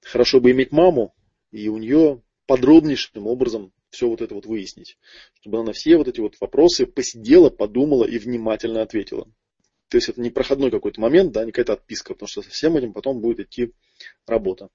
хорошо 0.00 0.40
бы 0.40 0.50
иметь 0.50 0.72
маму 0.72 1.14
и 1.50 1.68
у 1.68 1.78
нее 1.78 2.22
подробнейшим 2.46 3.26
образом 3.26 3.72
все 3.90 4.08
вот 4.08 4.22
это 4.22 4.34
вот 4.34 4.46
выяснить. 4.46 4.98
Чтобы 5.40 5.58
она 5.58 5.66
на 5.66 5.72
все 5.72 5.96
вот 5.96 6.08
эти 6.08 6.20
вот 6.20 6.40
вопросы 6.40 6.86
посидела, 6.86 7.50
подумала 7.50 8.04
и 8.04 8.18
внимательно 8.18 8.82
ответила. 8.82 9.30
То 9.88 9.98
есть 9.98 10.08
это 10.08 10.20
не 10.22 10.30
проходной 10.30 10.70
какой-то 10.70 11.00
момент, 11.00 11.32
да, 11.32 11.44
не 11.44 11.52
какая-то 11.52 11.74
отписка, 11.74 12.14
потому 12.14 12.26
что 12.26 12.40
со 12.40 12.48
всем 12.48 12.76
этим 12.78 12.94
потом 12.94 13.20
будет 13.20 13.40
идти 13.40 13.74
работа. 14.26 14.70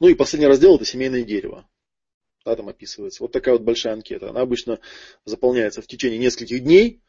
Ну 0.00 0.08
и 0.08 0.14
последний 0.14 0.46
раздел 0.46 0.76
это 0.76 0.84
семейное 0.84 1.22
дерево. 1.22 1.68
Да, 2.44 2.56
там 2.56 2.68
описывается. 2.68 3.22
Вот 3.22 3.32
такая 3.32 3.54
вот 3.54 3.62
большая 3.62 3.94
анкета. 3.94 4.30
Она 4.30 4.42
обычно 4.42 4.78
заполняется 5.24 5.80
в 5.80 5.86
течение 5.86 6.18
нескольких 6.18 6.62
дней, 6.62 7.02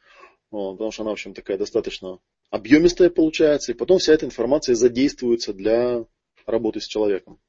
потому 0.49 0.91
что 0.91 1.03
она, 1.03 1.11
в 1.11 1.13
общем, 1.13 1.33
такая 1.33 1.57
достаточно 1.57 2.19
объемистая 2.49 3.09
получается, 3.09 3.71
и 3.71 3.75
потом 3.75 3.99
вся 3.99 4.13
эта 4.13 4.25
информация 4.25 4.75
задействуется 4.75 5.53
для 5.53 6.05
работы 6.45 6.79
с 6.79 6.87
человеком. 6.87 7.39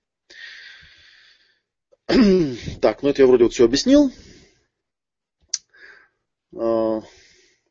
Так, 2.80 3.02
ну 3.02 3.08
это 3.10 3.22
я 3.22 3.26
вроде 3.26 3.44
вот 3.44 3.52
все 3.52 3.64
объяснил. 3.64 4.10
А, 6.56 7.02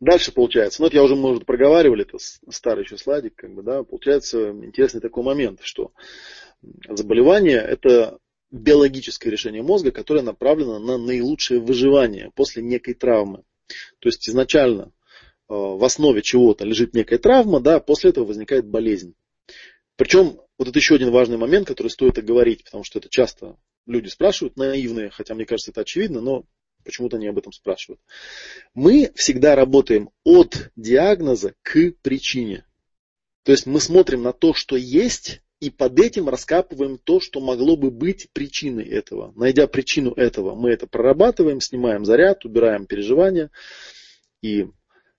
Дальше 0.01 0.33
получается, 0.33 0.81
ну 0.81 0.87
это 0.87 0.97
я 0.97 1.03
уже, 1.03 1.15
может, 1.15 1.45
проговаривали, 1.45 2.03
это 2.03 2.17
старый 2.51 2.83
еще 2.83 2.97
слайдик, 2.97 3.35
как 3.35 3.53
бы, 3.53 3.63
да, 3.63 3.83
получается 3.83 4.49
интересный 4.49 4.99
такой 4.99 5.23
момент, 5.23 5.61
что 5.63 5.93
заболевание 6.89 7.57
это 7.57 8.19
биологическое 8.51 9.31
решение 9.31 9.61
мозга, 9.63 9.91
которое 9.91 10.21
направлено 10.21 10.79
на 10.79 10.97
наилучшее 10.97 11.59
выживание 11.59 12.31
после 12.35 12.63
некой 12.63 12.93
травмы. 12.93 13.43
То 13.99 14.09
есть 14.09 14.29
изначально 14.29 14.83
э, 14.83 14.89
в 15.49 15.83
основе 15.83 16.21
чего-то 16.21 16.65
лежит 16.65 16.93
некая 16.93 17.17
травма, 17.17 17.59
да, 17.59 17.79
после 17.79 18.11
этого 18.11 18.25
возникает 18.25 18.65
болезнь. 18.65 19.15
Причем 19.95 20.39
вот 20.57 20.67
это 20.67 20.77
еще 20.77 20.95
один 20.95 21.11
важный 21.11 21.37
момент, 21.37 21.67
который 21.67 21.87
стоит 21.87 22.17
оговорить, 22.17 22.63
потому 22.63 22.83
что 22.83 22.99
это 22.99 23.09
часто 23.09 23.57
люди 23.85 24.07
спрашивают, 24.07 24.57
наивные, 24.57 25.09
хотя 25.09 25.35
мне 25.35 25.45
кажется 25.45 25.71
это 25.71 25.81
очевидно, 25.81 26.21
но 26.21 26.45
почему-то 26.83 27.17
они 27.17 27.27
об 27.27 27.37
этом 27.37 27.51
спрашивают. 27.51 27.99
Мы 28.73 29.11
всегда 29.15 29.55
работаем 29.55 30.11
от 30.23 30.71
диагноза 30.75 31.55
к 31.61 31.93
причине. 32.01 32.65
То 33.43 33.51
есть 33.51 33.65
мы 33.65 33.79
смотрим 33.79 34.23
на 34.23 34.33
то, 34.33 34.53
что 34.53 34.75
есть, 34.75 35.41
и 35.65 35.71
под 35.71 35.99
этим 35.99 36.29
раскапываем 36.29 36.99
то, 37.03 37.19
что 37.19 37.39
могло 37.39 37.75
бы 37.75 37.89
быть 37.89 38.29
причиной 38.33 38.85
этого. 38.85 39.33
Найдя 39.35 39.65
причину 39.65 40.11
этого, 40.11 40.53
мы 40.53 40.69
это 40.69 40.85
прорабатываем, 40.85 41.59
снимаем 41.59 42.05
заряд, 42.05 42.45
убираем 42.45 42.85
переживания 42.85 43.49
и 44.43 44.67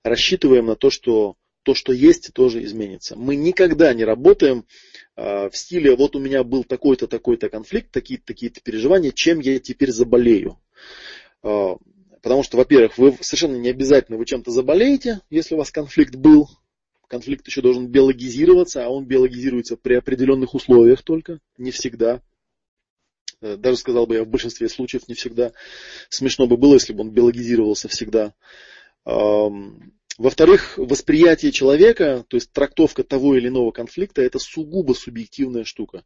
рассчитываем 0.05 0.67
на 0.67 0.77
то, 0.77 0.91
что 0.91 1.35
то, 1.65 1.75
что 1.75 1.93
есть, 1.93 2.33
тоже 2.33 2.63
изменится. 2.63 3.17
Мы 3.17 3.35
никогда 3.35 3.93
не 3.93 4.05
работаем 4.05 4.67
э, 5.17 5.51
в 5.51 5.57
стиле, 5.57 5.97
вот 5.97 6.15
у 6.15 6.21
меня 6.21 6.45
был 6.45 6.63
такой-то, 6.63 7.09
такой-то 7.09 7.49
конфликт, 7.49 7.91
такие-то, 7.91 8.25
такие-то 8.25 8.61
переживания, 8.61 9.11
чем 9.11 9.41
я 9.41 9.59
теперь 9.59 9.91
заболею. 9.91 10.61
Э, 11.43 11.75
потому 12.23 12.45
что, 12.45 12.57
во-первых, 12.57 12.99
вы 12.99 13.19
совершенно 13.21 13.57
не 13.57 13.71
обязательно 13.71 14.17
вы 14.17 14.27
чем-то 14.27 14.53
заболеете, 14.53 15.23
если 15.29 15.57
у 15.57 15.59
вас 15.59 15.73
конфликт 15.73 16.15
был. 16.15 16.49
Конфликт 17.09 17.47
еще 17.47 17.62
должен 17.62 17.87
биологизироваться, 17.87 18.85
а 18.85 18.88
он 18.88 19.07
биологизируется 19.07 19.77
при 19.77 19.95
определенных 19.95 20.55
условиях 20.55 21.03
только, 21.03 21.40
не 21.57 21.71
всегда. 21.71 22.21
Э, 23.40 23.57
даже 23.57 23.79
сказал 23.79 24.07
бы 24.07 24.16
я 24.16 24.25
в 24.25 24.29
большинстве 24.29 24.69
случаев 24.69 25.09
не 25.09 25.14
всегда. 25.14 25.53
Смешно 26.09 26.47
бы 26.47 26.57
было, 26.57 26.75
если 26.75 26.92
бы 26.92 27.03
он 27.03 27.11
биологизировался 27.11 27.88
всегда. 27.88 28.35
Во-вторых, 30.19 30.79
восприятие 30.79 31.53
человека, 31.53 32.25
то 32.27 32.37
есть 32.38 32.51
трактовка 32.53 33.05
того 33.05 33.37
или 33.37 33.49
иного 33.49 33.71
конфликта, 33.71 34.23
это 34.23 34.38
сугубо 34.38 34.95
субъективная 34.95 35.64
штука. 35.64 36.05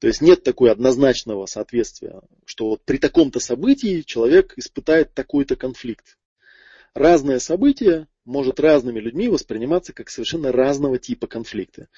То 0.00 0.06
есть 0.08 0.20
нет 0.20 0.42
такой 0.42 0.72
однозначного 0.72 1.46
соответствия, 1.46 2.22
что 2.44 2.70
вот 2.70 2.82
при 2.84 2.96
таком-то 2.96 3.38
событии 3.38 4.00
человек 4.00 4.54
испытает 4.56 5.14
такой-то 5.14 5.56
конфликт. 5.56 6.18
Разное 6.94 7.38
событие 7.38 8.08
может 8.24 8.60
разными 8.60 9.00
людьми 9.00 9.28
восприниматься 9.28 9.92
как 9.92 10.10
совершенно 10.10 10.52
разного 10.52 10.98
типа 10.98 11.26
конфликты. 11.26 11.88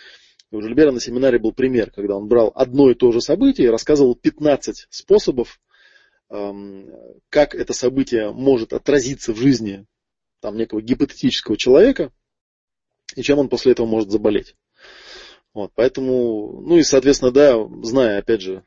У 0.50 0.60
Жильбера 0.60 0.92
на 0.92 1.00
семинаре 1.00 1.38
был 1.38 1.52
пример, 1.52 1.90
когда 1.90 2.16
он 2.16 2.28
брал 2.28 2.52
одно 2.54 2.90
и 2.90 2.94
то 2.94 3.10
же 3.10 3.20
событие 3.20 3.68
и 3.68 3.70
рассказывал 3.70 4.14
15 4.14 4.86
способов, 4.90 5.60
как 6.28 7.54
это 7.54 7.72
событие 7.72 8.32
может 8.32 8.72
отразиться 8.72 9.32
в 9.32 9.36
жизни 9.36 9.86
там, 10.40 10.56
некого 10.56 10.82
гипотетического 10.82 11.56
человека, 11.56 12.12
и 13.16 13.22
чем 13.22 13.38
он 13.38 13.48
после 13.48 13.72
этого 13.72 13.86
может 13.86 14.10
заболеть. 14.10 14.56
Вот, 15.54 15.72
поэтому, 15.74 16.62
ну 16.62 16.78
и, 16.78 16.82
соответственно, 16.82 17.30
да, 17.30 17.56
зная, 17.82 18.18
опять 18.18 18.40
же, 18.40 18.64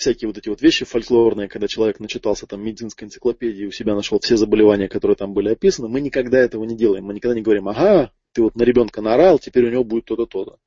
всякие 0.00 0.28
вот 0.28 0.38
эти 0.38 0.48
вот 0.48 0.62
вещи 0.62 0.86
фольклорные, 0.86 1.46
когда 1.46 1.68
человек 1.68 2.00
начитался 2.00 2.46
там 2.46 2.62
медицинской 2.64 3.06
энциклопедии, 3.06 3.66
у 3.66 3.70
себя 3.70 3.94
нашел 3.94 4.18
все 4.18 4.38
заболевания, 4.38 4.88
которые 4.88 5.14
там 5.14 5.34
были 5.34 5.50
описаны, 5.50 5.88
мы 5.88 6.00
никогда 6.00 6.38
этого 6.38 6.64
не 6.64 6.74
делаем. 6.74 7.04
Мы 7.04 7.12
никогда 7.12 7.34
не 7.34 7.42
говорим, 7.42 7.68
ага, 7.68 8.10
ты 8.32 8.42
вот 8.42 8.54
на 8.56 8.62
ребенка 8.62 9.02
наорал, 9.02 9.38
теперь 9.38 9.66
у 9.66 9.70
него 9.70 9.84
будет 9.84 10.06
то-то, 10.06 10.24
то-то. 10.24 10.58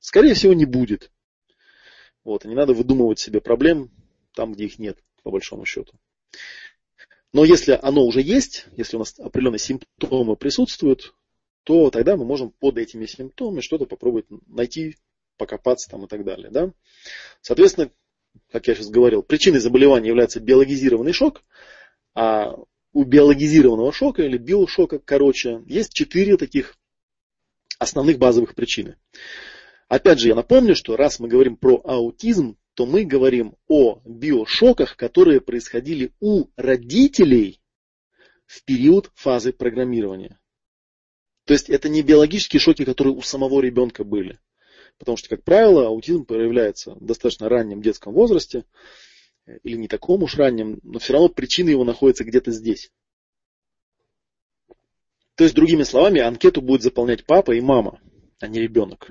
Скорее 0.00 0.34
всего, 0.34 0.52
не 0.52 0.66
будет. 0.66 1.10
Вот, 2.24 2.44
и 2.44 2.48
не 2.48 2.54
надо 2.54 2.74
выдумывать 2.74 3.18
себе 3.18 3.40
проблем 3.40 3.90
там, 4.34 4.52
где 4.52 4.66
их 4.66 4.78
нет, 4.78 4.98
по 5.22 5.30
большому 5.30 5.64
счету. 5.64 5.94
Но 7.32 7.42
если 7.42 7.78
оно 7.82 8.04
уже 8.04 8.20
есть, 8.20 8.66
если 8.76 8.96
у 8.96 8.98
нас 8.98 9.18
определенные 9.18 9.60
симптомы 9.60 10.36
присутствуют, 10.36 11.14
то 11.62 11.88
тогда 11.88 12.18
мы 12.18 12.26
можем 12.26 12.50
под 12.50 12.76
этими 12.76 13.06
симптомами 13.06 13.62
что-то 13.62 13.86
попробовать 13.86 14.26
найти, 14.46 14.98
покопаться 15.38 15.88
там 15.88 16.04
и 16.04 16.06
так 16.06 16.22
далее. 16.22 16.50
Да? 16.50 16.70
Соответственно, 17.40 17.90
как 18.50 18.66
я 18.68 18.74
сейчас 18.74 18.88
говорил, 18.88 19.22
причиной 19.22 19.58
заболевания 19.58 20.08
является 20.08 20.40
биологизированный 20.40 21.12
шок, 21.12 21.42
а 22.14 22.56
у 22.92 23.04
биологизированного 23.04 23.92
шока 23.92 24.22
или 24.22 24.38
биошока, 24.38 24.98
короче, 24.98 25.62
есть 25.66 25.92
четыре 25.92 26.36
таких 26.36 26.76
основных 27.78 28.18
базовых 28.18 28.54
причины. 28.54 28.96
Опять 29.88 30.20
же, 30.20 30.28
я 30.28 30.34
напомню, 30.34 30.74
что 30.74 30.96
раз 30.96 31.18
мы 31.18 31.28
говорим 31.28 31.56
про 31.56 31.80
аутизм, 31.84 32.56
то 32.74 32.86
мы 32.86 33.04
говорим 33.04 33.56
о 33.68 34.00
биошоках, 34.04 34.96
которые 34.96 35.40
происходили 35.40 36.12
у 36.20 36.46
родителей 36.56 37.60
в 38.46 38.64
период 38.64 39.10
фазы 39.14 39.52
программирования. 39.52 40.40
То 41.44 41.52
есть 41.52 41.68
это 41.68 41.88
не 41.88 42.02
биологические 42.02 42.60
шоки, 42.60 42.84
которые 42.84 43.14
у 43.14 43.22
самого 43.22 43.60
ребенка 43.60 44.04
были. 44.04 44.38
Потому 44.98 45.16
что, 45.16 45.28
как 45.28 45.42
правило, 45.42 45.86
аутизм 45.86 46.24
проявляется 46.24 46.94
в 46.94 47.04
достаточно 47.04 47.48
раннем 47.48 47.82
детском 47.82 48.12
возрасте, 48.12 48.64
или 49.62 49.76
не 49.76 49.88
таком 49.88 50.22
уж 50.22 50.36
раннем, 50.36 50.78
но 50.82 50.98
все 50.98 51.12
равно 51.12 51.28
причина 51.28 51.70
его 51.70 51.84
находится 51.84 52.24
где-то 52.24 52.50
здесь. 52.50 52.90
То 55.34 55.44
есть, 55.44 55.54
другими 55.54 55.82
словами, 55.82 56.20
анкету 56.20 56.62
будет 56.62 56.82
заполнять 56.82 57.26
папа 57.26 57.52
и 57.52 57.60
мама, 57.60 58.00
а 58.40 58.46
не 58.46 58.60
ребенок 58.60 59.10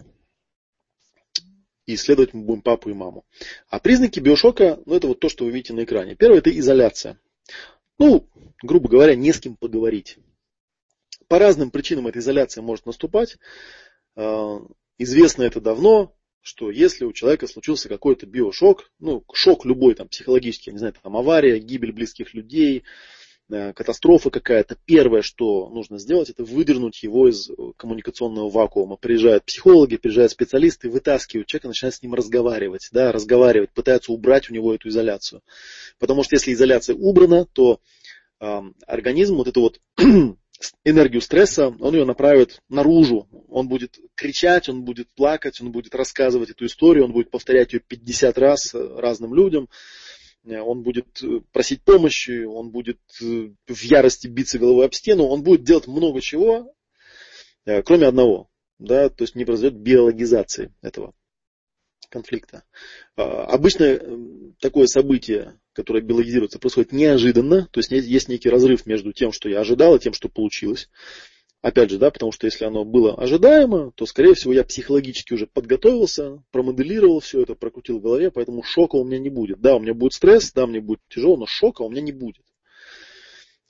и 1.85 1.95
исследовать 1.95 2.33
мы 2.33 2.43
будем 2.43 2.61
папу 2.61 2.89
и 2.89 2.93
маму. 2.93 3.25
А 3.69 3.79
признаки 3.79 4.19
биошока, 4.19 4.79
ну 4.85 4.95
это 4.95 5.07
вот 5.07 5.19
то, 5.19 5.29
что 5.29 5.45
вы 5.45 5.51
видите 5.51 5.73
на 5.73 5.83
экране. 5.83 6.15
Первое 6.15 6.39
это 6.39 6.57
изоляция. 6.57 7.19
Ну, 7.99 8.27
грубо 8.61 8.89
говоря, 8.89 9.15
не 9.15 9.33
с 9.33 9.39
кем 9.39 9.55
поговорить. 9.55 10.17
По 11.27 11.39
разным 11.39 11.71
причинам 11.71 12.07
эта 12.07 12.19
изоляция 12.19 12.61
может 12.61 12.85
наступать. 12.85 13.37
Известно 15.03 15.43
это 15.43 15.61
давно, 15.61 16.15
что 16.41 16.71
если 16.71 17.05
у 17.05 17.13
человека 17.13 17.47
случился 17.47 17.89
какой-то 17.89 18.25
биошок, 18.25 18.91
ну, 18.99 19.23
шок 19.33 19.65
любой, 19.65 19.95
там, 19.95 20.07
психологический, 20.07 20.71
я 20.71 20.73
не 20.73 20.79
знаю, 20.79 20.93
там, 21.01 21.15
авария, 21.15 21.59
гибель 21.59 21.91
близких 21.91 22.33
людей, 22.33 22.83
Э, 23.49 23.73
катастрофа 23.73 24.29
какая-то, 24.29 24.77
первое, 24.85 25.21
что 25.21 25.69
нужно 25.69 25.99
сделать, 25.99 26.29
это 26.29 26.45
выдернуть 26.45 27.03
его 27.03 27.27
из 27.27 27.49
э, 27.49 27.53
коммуникационного 27.75 28.49
вакуума. 28.49 28.95
Приезжают 28.95 29.43
психологи, 29.43 29.97
приезжают 29.97 30.31
специалисты, 30.31 30.89
вытаскивают 30.89 31.47
человека, 31.47 31.67
начинают 31.67 31.95
с 31.95 32.01
ним 32.01 32.13
разговаривать, 32.13 32.87
да, 32.91 33.11
разговаривать, 33.11 33.71
пытаются 33.71 34.13
убрать 34.13 34.49
у 34.49 34.53
него 34.53 34.73
эту 34.73 34.87
изоляцию. 34.87 35.41
Потому 35.99 36.23
что 36.23 36.35
если 36.35 36.53
изоляция 36.53 36.95
убрана, 36.95 37.45
то 37.45 37.79
э, 38.39 38.61
организм 38.87 39.35
вот 39.35 39.47
эту 39.49 39.61
вот 39.61 39.81
энергию 40.83 41.21
стресса, 41.21 41.67
он 41.67 41.93
ее 41.93 42.05
направит 42.05 42.61
наружу. 42.69 43.27
Он 43.49 43.67
будет 43.67 43.99
кричать, 44.15 44.69
он 44.69 44.83
будет 44.83 45.09
плакать, 45.15 45.61
он 45.61 45.71
будет 45.71 45.95
рассказывать 45.95 46.49
эту 46.49 46.65
историю, 46.65 47.05
он 47.05 47.11
будет 47.11 47.31
повторять 47.31 47.73
ее 47.73 47.79
50 47.79 48.37
раз 48.37 48.73
э, 48.73 48.95
разным 48.97 49.33
людям. 49.33 49.69
Э, 50.45 50.59
он 50.59 50.83
будет 50.83 51.23
э, 51.23 51.41
просить 51.51 51.83
помощи, 51.83 52.43
он 52.43 52.71
будет 52.71 52.99
в 53.19 53.83
ярости 53.83 54.27
биться 54.27 54.59
головой 54.59 54.85
об 54.85 54.93
стену, 54.93 55.25
он 55.25 55.43
будет 55.43 55.63
делать 55.63 55.87
много 55.87 56.21
чего, 56.21 56.73
кроме 57.85 58.07
одного. 58.07 58.49
Да, 58.79 59.07
то 59.07 59.23
есть 59.23 59.35
не 59.35 59.45
произойдет 59.45 59.79
биологизации 59.79 60.73
этого 60.81 61.13
конфликта. 62.13 62.63
А, 63.17 63.45
обычно 63.45 63.99
такое 64.59 64.85
событие, 64.85 65.59
которое 65.73 66.01
биологизируется, 66.01 66.59
происходит 66.59 66.91
неожиданно, 66.91 67.67
то 67.71 67.79
есть 67.79 67.91
есть 67.91 68.29
некий 68.29 68.49
разрыв 68.49 68.85
между 68.85 69.11
тем, 69.13 69.31
что 69.31 69.49
я 69.49 69.61
ожидал, 69.61 69.95
и 69.95 69.99
тем, 69.99 70.13
что 70.13 70.29
получилось. 70.29 70.89
Опять 71.61 71.89
же, 71.89 71.97
да, 71.97 72.11
потому 72.11 72.31
что 72.31 72.45
если 72.45 72.65
оно 72.65 72.83
было 72.83 73.15
ожидаемо, 73.15 73.91
то, 73.95 74.05
скорее 74.05 74.35
всего, 74.35 74.53
я 74.53 74.63
психологически 74.63 75.33
уже 75.33 75.47
подготовился, 75.47 76.43
промоделировал 76.51 77.19
все 77.21 77.41
это, 77.41 77.55
прокрутил 77.55 77.99
в 77.99 78.01
голове, 78.01 78.31
поэтому 78.31 78.63
шока 78.63 78.97
у 78.97 79.05
меня 79.05 79.17
не 79.17 79.29
будет. 79.29 79.59
Да, 79.61 79.75
у 79.77 79.79
меня 79.79 79.93
будет 79.93 80.13
стресс, 80.13 80.51
да, 80.51 80.67
мне 80.67 80.81
будет 80.81 80.99
тяжело, 81.09 81.37
но 81.37 81.45
шока 81.47 81.81
у 81.81 81.89
меня 81.89 82.01
не 82.01 82.11
будет. 82.11 82.43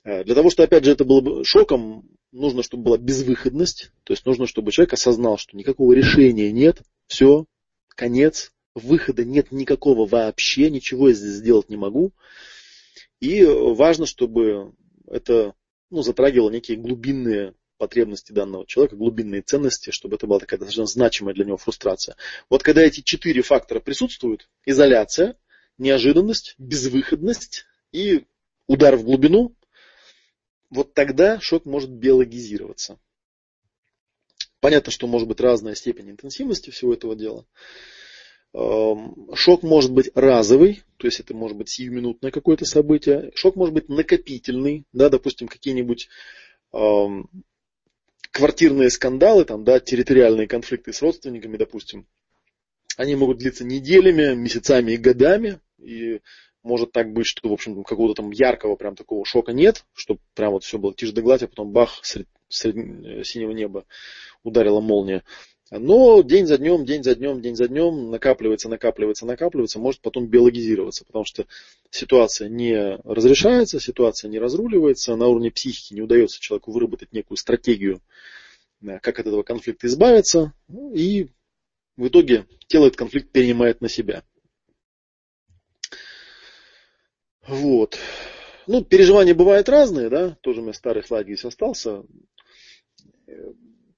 Э, 0.02 0.24
для 0.24 0.34
того, 0.34 0.50
чтобы, 0.50 0.64
опять 0.64 0.84
же, 0.84 0.90
это 0.90 1.04
было 1.04 1.20
бы 1.20 1.44
шоком, 1.44 2.08
нужно, 2.32 2.64
чтобы 2.64 2.82
была 2.82 2.98
безвыходность, 2.98 3.92
то 4.02 4.12
есть 4.12 4.26
нужно, 4.26 4.48
чтобы 4.48 4.72
человек 4.72 4.92
осознал, 4.92 5.38
что 5.38 5.56
никакого 5.56 5.92
решения 5.92 6.50
нет, 6.50 6.82
все, 7.06 7.46
конец, 7.94 8.52
выхода 8.74 9.24
нет 9.24 9.52
никакого 9.52 10.06
вообще, 10.06 10.70
ничего 10.70 11.08
я 11.08 11.14
здесь 11.14 11.34
сделать 11.34 11.68
не 11.68 11.76
могу. 11.76 12.12
И 13.20 13.44
важно, 13.44 14.06
чтобы 14.06 14.72
это 15.06 15.54
ну, 15.90 16.02
затрагивало 16.02 16.50
некие 16.50 16.76
глубинные 16.76 17.54
потребности 17.78 18.32
данного 18.32 18.66
человека, 18.66 18.96
глубинные 18.96 19.42
ценности, 19.42 19.90
чтобы 19.90 20.16
это 20.16 20.26
была 20.26 20.38
такая 20.38 20.58
достаточно 20.58 20.86
значимая 20.86 21.34
для 21.34 21.44
него 21.44 21.56
фрустрация. 21.56 22.16
Вот 22.48 22.62
когда 22.62 22.82
эти 22.82 23.00
четыре 23.00 23.42
фактора 23.42 23.80
присутствуют, 23.80 24.48
изоляция, 24.64 25.36
неожиданность, 25.78 26.54
безвыходность 26.58 27.64
и 27.92 28.24
удар 28.66 28.96
в 28.96 29.04
глубину, 29.04 29.54
вот 30.70 30.94
тогда 30.94 31.40
шок 31.40 31.64
может 31.64 31.90
биологизироваться. 31.90 32.98
Понятно, 34.64 34.90
что 34.90 35.06
может 35.06 35.28
быть 35.28 35.40
разная 35.40 35.74
степень 35.74 36.12
интенсивности 36.12 36.70
всего 36.70 36.94
этого 36.94 37.14
дела. 37.14 37.44
Эм, 38.54 39.28
шок 39.34 39.62
может 39.62 39.92
быть 39.92 40.10
разовый, 40.14 40.84
то 40.96 41.06
есть 41.06 41.20
это 41.20 41.34
может 41.34 41.58
быть 41.58 41.68
сиюминутное 41.68 42.30
какое-то 42.30 42.64
событие. 42.64 43.30
Шок 43.34 43.56
может 43.56 43.74
быть 43.74 43.90
накопительный, 43.90 44.86
да, 44.94 45.10
допустим, 45.10 45.48
какие-нибудь 45.48 46.08
эм, 46.72 47.28
квартирные 48.30 48.88
скандалы, 48.88 49.44
там, 49.44 49.64
да, 49.64 49.80
территориальные 49.80 50.48
конфликты 50.48 50.94
с 50.94 51.02
родственниками, 51.02 51.58
допустим, 51.58 52.06
они 52.96 53.16
могут 53.16 53.40
длиться 53.40 53.66
неделями, 53.66 54.34
месяцами 54.34 54.92
и 54.92 54.96
годами. 54.96 55.60
И 55.76 56.22
может 56.62 56.90
так 56.90 57.12
быть, 57.12 57.26
что, 57.26 57.50
в 57.50 57.52
общем, 57.52 57.84
какого-то 57.84 58.22
там 58.22 58.30
яркого 58.30 58.76
прям 58.76 58.96
такого 58.96 59.26
шока 59.26 59.52
нет, 59.52 59.84
что 59.92 60.16
прям 60.34 60.52
вот 60.52 60.64
все 60.64 60.78
было 60.78 60.94
тишь 60.94 61.12
да 61.12 61.20
гладь, 61.20 61.42
а 61.42 61.48
потом 61.48 61.70
бах, 61.70 62.00
среди 62.54 63.24
синего 63.24 63.52
неба 63.52 63.84
ударила 64.42 64.80
молния. 64.80 65.22
Но 65.70 66.22
день 66.22 66.46
за 66.46 66.58
днем, 66.58 66.84
день 66.84 67.02
за 67.02 67.14
днем, 67.14 67.40
день 67.40 67.56
за 67.56 67.68
днем 67.68 68.10
накапливается, 68.10 68.68
накапливается, 68.68 69.26
накапливается, 69.26 69.78
может 69.78 70.00
потом 70.02 70.26
биологизироваться, 70.26 71.04
потому 71.04 71.24
что 71.24 71.46
ситуация 71.90 72.48
не 72.48 72.96
разрешается, 73.02 73.80
ситуация 73.80 74.28
не 74.28 74.38
разруливается, 74.38 75.16
на 75.16 75.26
уровне 75.26 75.50
психики 75.50 75.94
не 75.94 76.02
удается 76.02 76.40
человеку 76.40 76.70
выработать 76.70 77.12
некую 77.12 77.38
стратегию, 77.38 78.02
как 79.00 79.18
от 79.18 79.26
этого 79.26 79.42
конфликта 79.42 79.86
избавиться, 79.86 80.52
ну, 80.68 80.92
и 80.94 81.28
в 81.96 82.06
итоге 82.06 82.46
тело 82.66 82.86
этот 82.86 82.98
конфликт 82.98 83.30
перенимает 83.30 83.80
на 83.80 83.88
себя. 83.88 84.22
Вот. 87.46 87.98
Ну, 88.66 88.84
переживания 88.84 89.34
бывают 89.34 89.68
разные, 89.68 90.08
да, 90.08 90.36
тоже 90.42 90.60
у 90.60 90.62
меня 90.62 90.72
старый 90.72 91.04
слайд 91.04 91.26
здесь 91.26 91.44
остался. 91.44 92.04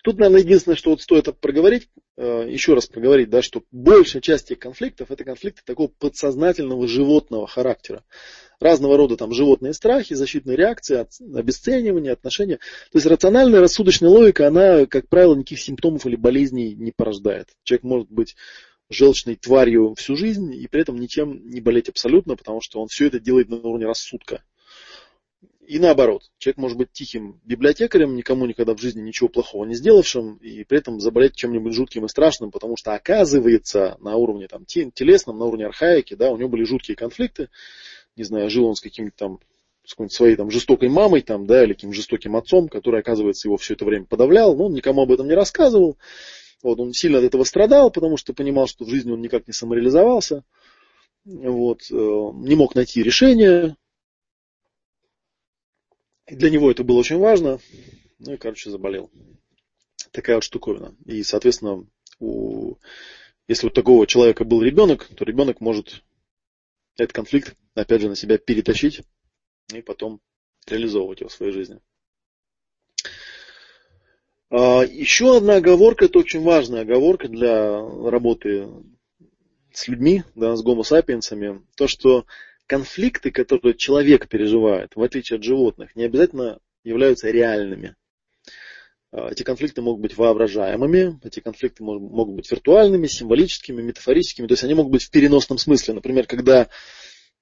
Тут, 0.07 0.18
наверное, 0.18 0.43
единственное, 0.43 0.77
что 0.77 0.91
вот 0.91 1.01
стоит 1.01 1.27
проговорить, 1.41 1.89
э, 2.16 2.47
еще 2.49 2.74
раз 2.74 2.87
проговорить, 2.87 3.29
да, 3.29 3.43
что 3.43 3.64
большая 3.72 4.22
часть 4.22 4.53
этих 4.53 4.61
конфликтов 4.61 5.11
это 5.11 5.24
конфликты 5.24 5.62
такого 5.64 5.89
подсознательного 5.89 6.87
животного 6.87 7.49
характера. 7.49 8.05
Разного 8.61 8.97
рода 8.97 9.16
там 9.16 9.33
животные 9.33 9.72
страхи, 9.72 10.14
защитные 10.14 10.57
реакции, 10.57 11.05
обесценивание, 11.37 12.12
отношения. 12.12 12.59
То 12.93 12.99
есть 12.99 13.07
рациональная, 13.07 13.59
рассудочная 13.59 14.09
логика, 14.09 14.47
она, 14.47 14.87
как 14.87 15.09
правило, 15.09 15.35
никаких 15.35 15.59
симптомов 15.59 16.07
или 16.07 16.14
болезней 16.14 16.77
не 16.77 16.93
порождает. 16.93 17.49
Человек 17.64 17.83
может 17.83 18.09
быть 18.09 18.37
желчной 18.89 19.35
тварью 19.35 19.95
всю 19.97 20.14
жизнь 20.14 20.55
и 20.55 20.68
при 20.68 20.83
этом 20.83 21.01
ничем 21.01 21.51
не 21.51 21.61
болеть 21.61 21.89
абсолютно, 21.89 22.37
потому 22.37 22.61
что 22.61 22.81
он 22.81 22.87
все 22.87 23.09
это 23.09 23.18
делает 23.18 23.49
на 23.49 23.57
уровне 23.57 23.87
рассудка. 23.87 24.45
И 25.67 25.81
наоборот, 25.81 26.31
человек 26.39 26.59
может 26.59 26.79
быть 26.79 26.93
тихим 26.93 27.41
библиотекарем, 27.45 28.14
никому 28.14 28.47
никогда 28.47 28.75
в 28.75 28.81
жизни 28.81 29.03
ничего 29.03 29.29
плохого 29.29 29.64
не 29.64 29.75
сделавшим, 29.75 30.37
и 30.37 30.62
при 30.62 30.79
этом 30.79 31.01
заболеть 31.01 31.35
чем-нибудь 31.35 31.75
жутким 31.75 32.05
и 32.05 32.09
страшным, 32.09 32.53
потому 32.53 32.77
что 32.77 32.95
оказывается 32.95 33.97
на 34.01 34.14
уровне 34.14 34.47
там, 34.47 34.64
телесном, 34.64 35.39
на 35.39 35.45
уровне 35.45 35.67
архаики, 35.67 36.14
да, 36.14 36.31
у 36.31 36.37
него 36.37 36.49
были 36.49 36.62
жуткие 36.62 36.97
конфликты, 36.97 37.49
не 38.14 38.23
знаю, 38.23 38.49
жил 38.49 38.67
он 38.67 38.77
с 38.77 38.81
каким-то 38.81 39.17
там 39.17 39.39
с 39.85 39.91
какой-нибудь 39.91 40.14
своей 40.14 40.37
там 40.37 40.51
жестокой 40.51 40.89
мамой, 40.89 41.23
там, 41.23 41.47
да, 41.47 41.64
или 41.64 41.73
каким 41.73 41.93
жестоким 41.93 42.37
отцом, 42.37 42.69
который, 42.69 43.01
оказывается, 43.01 43.49
его 43.49 43.57
все 43.57 43.75
это 43.75 43.85
время 43.85 44.05
подавлял, 44.05 44.57
но 44.57 44.67
он 44.67 44.73
никому 44.73 45.03
об 45.03 45.12
этом 45.12 45.27
не 45.27 45.35
рассказывал. 45.35 45.97
Вот, 46.62 46.81
он 46.81 46.93
сильно 46.93 47.19
от 47.19 47.25
этого 47.25 47.45
страдал, 47.45 47.91
потому 47.91 48.17
что 48.17 48.35
понимал, 48.35 48.67
что 48.67 48.85
в 48.85 48.89
жизни 48.89 49.12
он 49.12 49.21
никак 49.21 49.47
не 49.47 49.53
самореализовался. 49.53 50.45
Вот, 51.25 51.83
э, 51.91 51.95
не 51.95 52.57
мог 52.57 52.75
найти 52.75 53.03
решения, 53.03 53.77
для 56.29 56.51
него 56.51 56.70
это 56.70 56.85
было 56.85 56.99
очень 56.99 57.18
важно. 57.18 57.61
Ну 58.18 58.33
и, 58.33 58.37
короче, 58.37 58.70
заболел. 58.70 59.11
Такая 60.11 60.37
вот 60.37 60.45
штуковина. 60.45 60.97
И, 61.05 61.22
соответственно, 61.22 61.87
у... 62.18 62.77
если 63.49 63.68
у 63.68 63.70
такого 63.70 64.07
человека 64.07 64.45
был 64.45 64.62
ребенок, 64.62 65.09
то 65.14 65.24
ребенок 65.24 65.61
может 65.61 66.03
этот 66.97 67.12
конфликт, 67.12 67.57
опять 67.74 68.01
же, 68.01 68.09
на 68.09 68.16
себя 68.16 68.39
перетащить 68.39 69.03
и 69.72 69.83
потом 69.83 70.20
реализовывать 70.66 71.20
его 71.20 71.29
в 71.29 71.33
своей 71.33 71.53
жизни. 71.53 71.81
А, 74.51 74.83
еще 74.83 75.37
одна 75.37 75.57
оговорка, 75.57 76.07
это 76.07 76.18
очень 76.18 76.43
важная 76.43 76.83
оговорка 76.83 77.29
для 77.29 77.81
работы 77.81 78.68
с 79.72 79.89
людьми, 79.89 80.22
да, 80.35 80.57
с 80.57 80.62
гомо 80.62 80.83
сапиенсами, 80.83 81.62
то, 81.77 81.87
что 81.87 82.24
конфликты, 82.67 83.31
которые 83.31 83.75
человек 83.75 84.29
переживает, 84.29 84.95
в 84.95 85.03
отличие 85.03 85.39
от 85.39 85.45
животных, 85.45 85.95
не 85.95 86.05
обязательно 86.05 86.61
являются 86.85 87.31
реальными. 87.31 87.97
А, 89.12 89.31
эти 89.31 89.43
конфликты 89.43 89.83
могут 89.83 90.03
быть 90.03 90.17
воображаемыми, 90.17 91.21
эти 91.25 91.41
конфликты 91.41 91.83
могут 91.83 92.37
быть 92.37 92.51
виртуальными, 92.51 93.07
символическими, 93.07 93.83
метафорическими, 93.83 94.47
то 94.47 94.53
есть 94.53 94.64
они 94.64 94.75
могут 94.75 94.93
быть 94.93 95.05
в 95.05 95.11
переносном 95.11 95.59
смысле. 95.59 95.95
Например, 95.95 96.27
когда, 96.27 96.69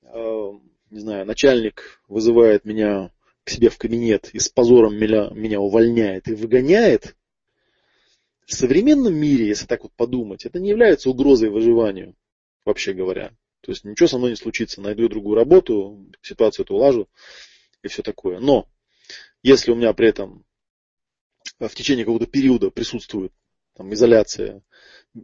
а, 0.03 0.53
не 0.91 1.01
знаю, 1.01 1.27
начальник 1.27 2.01
вызывает 2.09 2.64
меня 2.64 3.11
к 3.45 3.51
себе 3.51 3.68
в 3.68 3.79
кабинет 3.79 4.31
и 4.33 4.39
с 4.39 4.49
позором 4.49 4.97
меня, 4.97 5.31
меня 5.31 5.61
увольняет 5.61 6.29
и 6.29 6.35
выгоняет, 6.35 7.14
в 8.47 8.53
современном 8.53 9.14
мире, 9.14 9.49
если 9.49 9.66
так 9.66 9.85
вот 9.85 9.93
подумать, 9.95 10.45
это 10.45 10.61
не 10.61 10.68
является 10.68 11.09
угрозой 11.09 11.49
выживанию, 11.49 12.14
вообще 12.66 12.93
говоря. 12.93 13.33
То 13.65 13.73
есть 13.73 13.85
ничего 13.85 14.07
со 14.07 14.19
мной 14.19 14.31
не 14.31 14.37
случится, 14.37 14.83
найду 14.83 15.09
другую 15.09 15.37
работу, 15.37 16.07
ситуацию 16.21 16.65
эту 16.65 16.75
улажу 16.75 17.09
и 17.83 17.89
все 17.89 18.03
такое. 18.03 18.39
Но 18.39 18.69
если 19.43 19.71
у 19.71 19.75
меня 19.75 19.95
при 19.95 20.09
этом 20.09 20.45
в 21.59 21.75
течение 21.75 22.05
какого-то 22.05 22.27
периода 22.27 22.71
присутствует 22.71 23.33
там, 23.75 23.93
изоляция, 23.95 24.62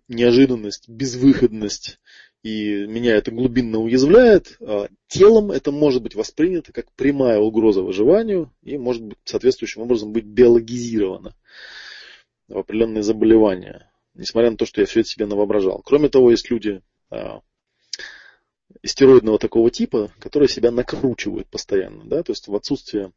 неожиданность, 0.08 0.88
безвыходность, 0.88 2.00
и 2.42 2.86
меня 2.86 3.14
это 3.16 3.30
глубинно 3.30 3.80
уязвляет, 3.80 4.56
а 4.60 4.88
телом 5.06 5.50
это 5.50 5.70
может 5.70 6.02
быть 6.02 6.14
воспринято 6.14 6.72
как 6.72 6.90
прямая 6.92 7.38
угроза 7.38 7.82
выживанию 7.82 8.54
и 8.62 8.78
может 8.78 9.02
быть 9.02 9.18
соответствующим 9.24 9.82
образом 9.82 10.12
быть 10.12 10.24
биологизировано 10.24 11.36
в 12.48 12.56
определенные 12.56 13.02
заболевания, 13.02 13.92
несмотря 14.14 14.50
на 14.50 14.56
то, 14.56 14.64
что 14.64 14.80
я 14.80 14.86
все 14.86 15.00
это 15.00 15.10
себе 15.10 15.26
навоображал. 15.26 15.82
Кроме 15.84 16.08
того, 16.08 16.30
есть 16.30 16.50
люди, 16.50 16.80
а, 18.70 18.78
истероидного 18.82 19.38
такого 19.38 19.70
типа, 19.70 20.10
которые 20.18 20.48
себя 20.48 20.70
накручивают 20.70 21.48
постоянно. 21.48 22.04
Да? 22.04 22.22
То 22.22 22.32
есть 22.32 22.48
в 22.48 22.54
отсутствие 22.54 23.12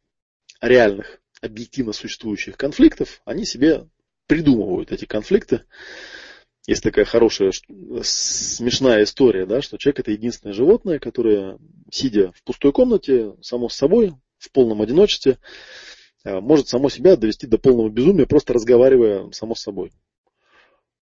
реальных, 0.60 1.20
объективно 1.40 1.92
существующих 1.92 2.56
конфликтов, 2.56 3.20
они 3.24 3.44
себе 3.44 3.88
придумывают 4.26 4.92
эти 4.92 5.04
конфликты. 5.04 5.64
Есть 6.66 6.82
такая 6.82 7.04
хорошая, 7.04 7.52
смешная 8.02 9.04
история, 9.04 9.44
да, 9.44 9.60
что 9.60 9.76
человек 9.76 10.00
это 10.00 10.12
единственное 10.12 10.54
животное, 10.54 10.98
которое, 10.98 11.58
сидя 11.90 12.32
в 12.32 12.42
пустой 12.42 12.72
комнате, 12.72 13.34
само 13.42 13.68
с 13.68 13.74
собой, 13.74 14.14
в 14.38 14.50
полном 14.50 14.80
одиночестве, 14.80 15.38
э, 16.24 16.40
может 16.40 16.68
само 16.68 16.88
себя 16.88 17.16
довести 17.16 17.46
до 17.46 17.58
полного 17.58 17.90
безумия, 17.90 18.26
просто 18.26 18.54
разговаривая 18.54 19.30
само 19.32 19.54
с 19.54 19.60
собой. 19.60 19.92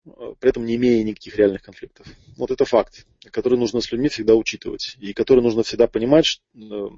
Э, 0.07 0.35
при 0.39 0.51
этом 0.51 0.65
не 0.65 0.77
имея 0.77 1.03
никаких 1.03 1.37
реальных 1.37 1.63
конфликтов. 1.63 2.07
Вот 2.37 2.51
это 2.51 2.65
факт, 2.65 3.07
который 3.31 3.59
нужно 3.59 3.81
с 3.81 3.91
людьми 3.91 4.09
всегда 4.09 4.35
учитывать, 4.35 4.97
и 5.01 5.13
который 5.13 5.43
нужно 5.43 5.63
всегда 5.63 5.87
понимать, 5.87 6.41
э, 6.55 6.89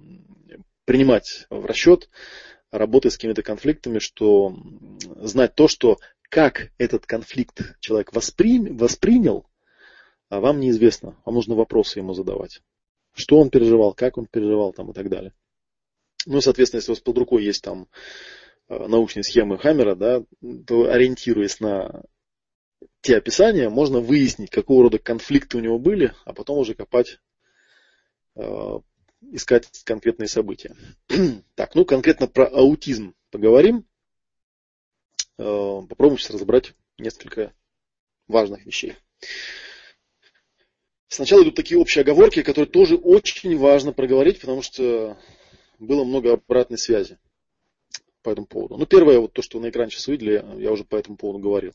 принимать 0.84 1.46
в 1.50 1.64
расчет, 1.64 2.10
работая 2.70 3.10
с 3.10 3.16
какими-то 3.16 3.42
конфликтами, 3.42 3.98
что 3.98 4.54
знать 5.16 5.54
то, 5.54 5.68
что 5.68 5.98
как 6.28 6.70
этот 6.76 7.06
конфликт 7.06 7.76
человек 7.80 8.12
воспри... 8.12 8.58
воспринял, 8.70 9.46
а 10.28 10.40
вам 10.40 10.60
неизвестно. 10.60 11.16
Вам 11.24 11.36
нужно 11.36 11.54
вопросы 11.54 12.00
ему 12.00 12.12
задавать. 12.12 12.62
Что 13.14 13.38
он 13.38 13.48
переживал, 13.48 13.94
как 13.94 14.18
он 14.18 14.26
переживал 14.26 14.74
там, 14.74 14.90
и 14.90 14.92
так 14.94 15.08
далее. 15.08 15.32
Ну, 16.26 16.42
соответственно, 16.42 16.80
если 16.80 16.92
у 16.92 16.94
вас 16.94 17.00
под 17.00 17.16
рукой 17.16 17.44
есть 17.44 17.62
там 17.62 17.88
э, 18.68 18.86
научные 18.86 19.22
схемы 19.22 19.56
Хаммера, 19.56 19.94
да, 19.94 20.22
то 20.66 20.90
ориентируясь 20.90 21.60
на 21.60 22.02
те 23.00 23.16
описания, 23.16 23.68
можно 23.68 24.00
выяснить, 24.00 24.50
какого 24.50 24.84
рода 24.84 24.98
конфликты 24.98 25.56
у 25.56 25.60
него 25.60 25.78
были, 25.78 26.14
а 26.24 26.32
потом 26.32 26.58
уже 26.58 26.74
копать, 26.74 27.20
э, 28.36 28.80
искать 29.32 29.68
конкретные 29.84 30.28
события. 30.28 30.74
так, 31.54 31.74
ну 31.74 31.84
конкретно 31.84 32.26
про 32.26 32.46
аутизм 32.46 33.14
поговорим. 33.30 33.86
Э, 35.38 35.80
попробуем 35.88 36.18
сейчас 36.18 36.34
разобрать 36.34 36.74
несколько 36.98 37.52
важных 38.26 38.66
вещей. 38.66 38.96
Сначала 41.06 41.42
идут 41.42 41.54
такие 41.54 41.80
общие 41.80 42.02
оговорки, 42.02 42.42
которые 42.42 42.70
тоже 42.70 42.96
очень 42.96 43.56
важно 43.56 43.92
проговорить, 43.92 44.40
потому 44.40 44.60
что 44.60 45.16
было 45.78 46.04
много 46.04 46.34
обратной 46.34 46.78
связи 46.78 47.18
по 48.22 48.30
этому 48.30 48.46
поводу. 48.46 48.76
Ну, 48.76 48.86
первое, 48.86 49.18
вот 49.18 49.32
то, 49.32 49.42
что 49.42 49.60
на 49.60 49.70
экране 49.70 49.90
сейчас 49.90 50.08
увидели, 50.08 50.44
я 50.58 50.72
уже 50.72 50.84
по 50.84 50.96
этому 50.96 51.16
поводу 51.16 51.38
говорил, 51.38 51.72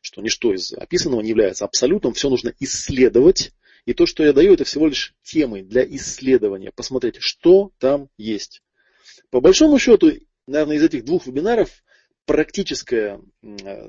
что 0.00 0.22
ничто 0.22 0.52
из 0.52 0.72
описанного 0.72 1.20
не 1.20 1.30
является 1.30 1.64
абсолютным, 1.64 2.12
все 2.12 2.28
нужно 2.28 2.52
исследовать, 2.60 3.52
и 3.84 3.94
то, 3.94 4.04
что 4.04 4.24
я 4.24 4.32
даю, 4.32 4.54
это 4.54 4.64
всего 4.64 4.88
лишь 4.88 5.14
темы 5.22 5.62
для 5.62 5.84
исследования. 5.84 6.72
Посмотрите, 6.74 7.20
что 7.20 7.70
там 7.78 8.08
есть. 8.18 8.62
По 9.30 9.40
большому 9.40 9.78
счету, 9.78 10.10
наверное, 10.46 10.76
из 10.76 10.82
этих 10.82 11.04
двух 11.04 11.26
вебинаров 11.26 11.84
практическое 12.24 13.20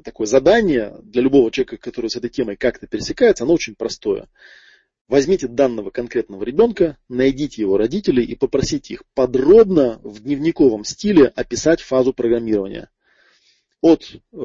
такое 0.04 0.28
задание 0.28 0.96
для 1.02 1.24
любого 1.24 1.52
человека, 1.52 1.78
который 1.78 2.12
с 2.12 2.16
этой 2.16 2.30
темой 2.30 2.56
как-то 2.56 2.86
пересекается, 2.86 3.44
оно 3.44 3.54
очень 3.54 3.76
простое. 3.76 4.30
Возьмите 5.08 5.48
данного 5.48 5.90
конкретного 5.90 6.44
ребенка, 6.44 6.98
найдите 7.08 7.62
его 7.62 7.78
родителей 7.78 8.26
и 8.26 8.36
попросите 8.36 8.96
их 8.96 9.04
подробно 9.14 10.02
в 10.04 10.22
дневниковом 10.22 10.84
стиле 10.84 11.28
описать 11.28 11.80
фазу 11.80 12.12
программирования. 12.12 12.90
От 13.80 14.04
э, 14.34 14.38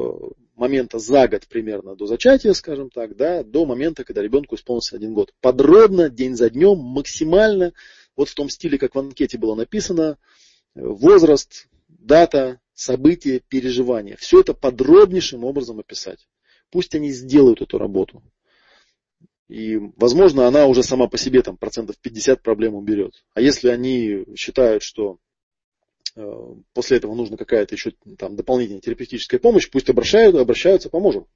момента 0.55 1.01
за 1.01 1.27
год 1.27 1.49
примерно 1.49 1.97
до 1.97 2.07
зачатия, 2.07 2.53
скажем 2.53 2.91
так, 2.91 3.17
да, 3.17 3.43
до 3.43 3.67
момента, 3.67 4.05
когда 4.05 4.23
ребенку 4.23 4.55
исполнился 4.55 4.95
один 4.95 5.15
год. 5.15 5.35
Подробно, 5.41 6.09
день 6.09 6.37
за 6.37 6.49
днем, 6.49 6.79
максимально, 6.79 7.73
вот 8.15 8.29
в 8.29 8.35
том 8.37 8.49
стиле, 8.49 8.79
как 8.79 8.95
в 8.95 8.99
анкете 9.01 9.39
было 9.39 9.57
написано, 9.57 10.17
возраст, 10.77 11.67
дата, 11.89 12.61
события, 12.73 13.41
переживания. 13.41 14.17
Все 14.17 14.41
это 14.41 14.55
подробнейшим 14.55 15.45
образом 15.45 15.81
описать. 15.81 16.29
Пусть 16.71 16.95
они 16.95 17.11
сделают 17.11 17.63
эту 17.63 17.79
работу. 17.79 18.23
И, 19.53 19.79
возможно, 19.97 20.47
она 20.47 20.65
уже 20.65 20.83
сама 20.83 21.09
по 21.09 21.19
себе 21.19 21.43
там 21.43 21.59
процентов 21.59 21.99
50 21.99 22.41
проблем 22.41 22.75
уберет. 22.75 23.23
А 23.35 23.43
если 23.43 23.69
они 23.69 24.25
считают, 24.35 24.83
что 24.83 25.19
э, 26.17 26.55
после 26.73 26.97
этого 26.97 27.15
нужна 27.15 27.37
какая-то 27.37 27.75
еще 27.75 27.93
там 28.17 28.35
дополнительная 28.35 28.81
терапевтическая 28.81 29.39
помощь, 29.39 29.69
пусть 29.69 29.91
обращаются, 29.91 30.41
обращаются, 30.41 30.89
поможем. 30.89 31.27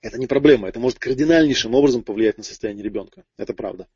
Это 0.00 0.18
не 0.18 0.26
проблема, 0.26 0.68
это 0.68 0.80
может 0.80 0.98
кардинальнейшим 0.98 1.74
образом 1.74 2.02
повлиять 2.02 2.38
на 2.38 2.44
состояние 2.44 2.82
ребенка. 2.82 3.26
Это 3.36 3.52
правда. 3.52 3.86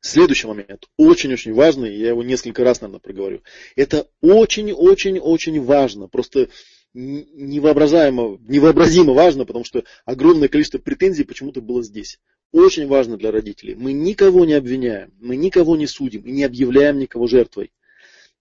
Следующий 0.00 0.46
момент, 0.46 0.90
очень-очень 0.98 1.54
важный, 1.54 1.96
я 1.96 2.10
его 2.10 2.22
несколько 2.22 2.64
раз, 2.64 2.82
наверное, 2.82 3.00
проговорю. 3.00 3.42
Это 3.76 4.10
очень-очень-очень 4.20 5.64
важно, 5.64 6.06
просто 6.06 6.50
невообразимо, 6.94 8.38
невообразимо 8.46 9.12
важно, 9.12 9.44
потому 9.44 9.64
что 9.64 9.84
огромное 10.04 10.48
количество 10.48 10.78
претензий 10.78 11.24
почему-то 11.24 11.60
было 11.60 11.82
здесь. 11.82 12.18
Очень 12.50 12.86
важно 12.86 13.16
для 13.16 13.30
родителей. 13.30 13.74
Мы 13.74 13.92
никого 13.92 14.44
не 14.44 14.54
обвиняем, 14.54 15.12
мы 15.20 15.36
никого 15.36 15.76
не 15.76 15.86
судим 15.86 16.22
и 16.22 16.32
не 16.32 16.44
объявляем 16.44 16.98
никого 16.98 17.26
жертвой. 17.26 17.72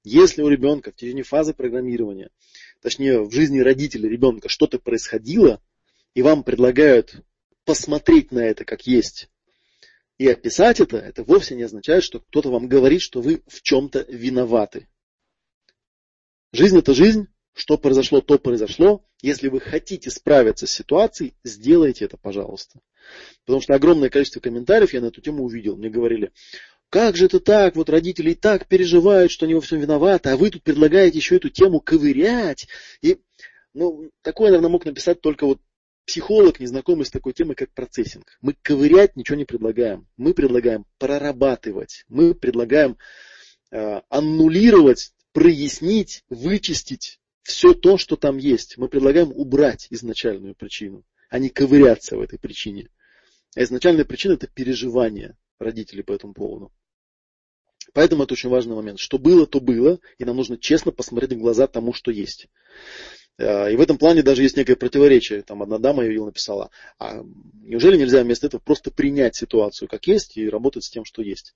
Если 0.04 0.42
у 0.42 0.48
ребенка 0.48 0.92
в 0.92 0.96
течение 0.96 1.24
фазы 1.24 1.54
программирования, 1.54 2.30
точнее 2.82 3.22
в 3.22 3.32
жизни 3.32 3.60
родителей 3.60 4.08
ребенка 4.08 4.48
что-то 4.48 4.80
происходило, 4.80 5.62
и 6.14 6.22
вам 6.22 6.44
предлагают 6.44 7.22
посмотреть 7.66 8.32
на 8.32 8.40
это 8.40 8.64
как 8.64 8.88
есть, 8.88 9.30
и 10.18 10.28
описать 10.28 10.80
это, 10.80 10.98
это 10.98 11.24
вовсе 11.24 11.56
не 11.56 11.64
означает, 11.64 12.04
что 12.04 12.20
кто-то 12.22 12.50
вам 12.50 12.68
говорит, 12.68 13.02
что 13.02 13.22
вы 13.22 13.44
в 13.48 13.62
чем-то 13.62 14.06
виноваты. 14.08 14.88
Жизнь 16.54 16.78
это 16.78 16.94
жизнь, 16.94 17.28
что 17.58 17.80
произошло, 17.80 18.22
то 18.22 18.38
произошло. 18.38 19.04
Если 19.24 19.48
вы 19.48 19.60
хотите 19.60 20.12
справиться 20.12 20.68
с 20.68 20.72
ситуацией, 20.72 21.34
сделайте 21.44 22.06
это, 22.06 22.16
пожалуйста. 22.16 22.80
Потому 23.46 23.62
что 23.62 23.74
огромное 23.74 24.12
количество 24.12 24.40
комментариев 24.40 24.94
я 24.94 25.02
на 25.02 25.08
эту 25.08 25.22
тему 25.22 25.44
увидел. 25.44 25.76
Мне 25.76 25.90
говорили, 25.90 26.32
как 26.90 27.18
же 27.18 27.26
это 27.26 27.40
так, 27.40 27.76
вот 27.76 27.90
родители 27.90 28.32
и 28.32 28.36
так 28.36 28.68
переживают, 28.68 29.32
что 29.32 29.46
они 29.46 29.56
во 29.56 29.62
всем 29.62 29.80
виноваты, 29.80 30.30
а 30.30 30.38
вы 30.38 30.52
тут 30.52 30.62
предлагаете 30.62 31.18
еще 31.18 31.38
эту 31.38 31.50
тему 31.50 31.80
ковырять. 31.80 32.68
И, 33.02 33.18
ну, 33.74 34.12
такое, 34.22 34.50
наверное, 34.50 34.70
мог 34.70 34.86
написать 34.86 35.20
только 35.20 35.48
вот 35.48 35.60
психолог, 36.06 36.60
не 36.60 36.68
знакомый 36.68 37.08
с 37.08 37.12
такой 37.12 37.34
темой, 37.34 37.56
как 37.56 37.74
процессинг. 37.74 38.38
Мы 38.40 38.56
ковырять 38.62 39.16
ничего 39.16 39.36
не 39.36 39.46
предлагаем. 39.46 40.08
Мы 40.16 40.36
предлагаем 40.36 40.86
прорабатывать. 41.00 42.06
Мы 42.08 42.36
предлагаем 42.36 42.98
э, 43.72 44.02
аннулировать, 44.10 45.12
прояснить, 45.34 46.24
вычистить 46.30 47.20
все 47.48 47.74
то, 47.74 47.98
что 47.98 48.18
там 48.18 48.38
есть. 48.38 48.78
Мы 48.78 48.90
предлагаем 48.90 49.32
убрать 49.34 49.88
изначальную 49.90 50.54
причину, 50.54 51.06
а 51.30 51.40
не 51.40 51.48
ковыряться 51.48 52.18
в 52.18 52.22
этой 52.22 52.38
причине. 52.38 52.90
А 53.56 53.64
изначальная 53.64 54.04
причина 54.04 54.34
это 54.34 54.48
переживание 54.48 55.38
родителей 55.58 56.04
по 56.04 56.12
этому 56.12 56.34
поводу. 56.34 56.74
Поэтому 57.94 58.24
это 58.24 58.34
очень 58.34 58.50
важный 58.50 58.76
момент. 58.76 59.00
Что 59.00 59.18
было, 59.18 59.48
то 59.48 59.62
было, 59.62 59.98
и 60.18 60.26
нам 60.26 60.36
нужно 60.36 60.58
честно 60.58 60.92
посмотреть 60.92 61.32
в 61.32 61.40
глаза 61.40 61.68
тому, 61.68 61.94
что 61.94 62.12
есть. 62.12 62.50
Э, 63.38 63.72
и 63.72 63.78
в 63.78 63.82
этом 63.82 63.98
плане 63.98 64.24
даже 64.24 64.44
есть 64.44 64.58
некое 64.58 64.76
противоречие. 64.76 65.42
Там 65.42 65.64
одна 65.64 65.78
дама 65.78 66.04
ее 66.04 66.26
написала, 66.26 66.70
а 67.00 67.24
неужели 67.62 67.96
нельзя 67.96 68.24
вместо 68.24 68.48
этого 68.48 68.60
просто 68.60 68.92
принять 68.92 69.38
ситуацию 69.38 69.88
как 69.88 70.06
есть 70.06 70.36
и 70.36 70.50
работать 70.50 70.84
с 70.84 70.90
тем, 70.90 71.06
что 71.06 71.22
есть? 71.22 71.56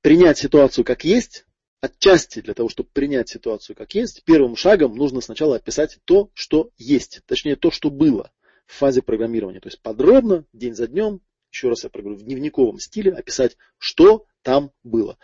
Принять 0.00 0.38
ситуацию 0.38 0.84
как 0.84 1.02
есть, 1.02 1.44
отчасти 1.80 2.40
для 2.40 2.54
того, 2.54 2.68
чтобы 2.68 2.88
принять 2.92 3.28
ситуацию 3.28 3.76
как 3.76 3.94
есть, 3.94 4.24
первым 4.24 4.56
шагом 4.56 4.96
нужно 4.96 5.20
сначала 5.20 5.56
описать 5.56 5.98
то, 6.04 6.30
что 6.34 6.70
есть. 6.76 7.22
Точнее, 7.26 7.56
то, 7.56 7.70
что 7.70 7.90
было 7.90 8.32
в 8.66 8.74
фазе 8.74 9.02
программирования. 9.02 9.60
То 9.60 9.68
есть 9.68 9.80
подробно, 9.80 10.44
день 10.52 10.74
за 10.74 10.86
днем, 10.86 11.20
еще 11.50 11.68
раз 11.68 11.84
я 11.84 11.90
проговорю, 11.90 12.18
в 12.18 12.24
дневниковом 12.24 12.78
стиле 12.78 13.12
описать, 13.12 13.56
что 13.78 14.26
там 14.42 14.72
было. 14.82 15.18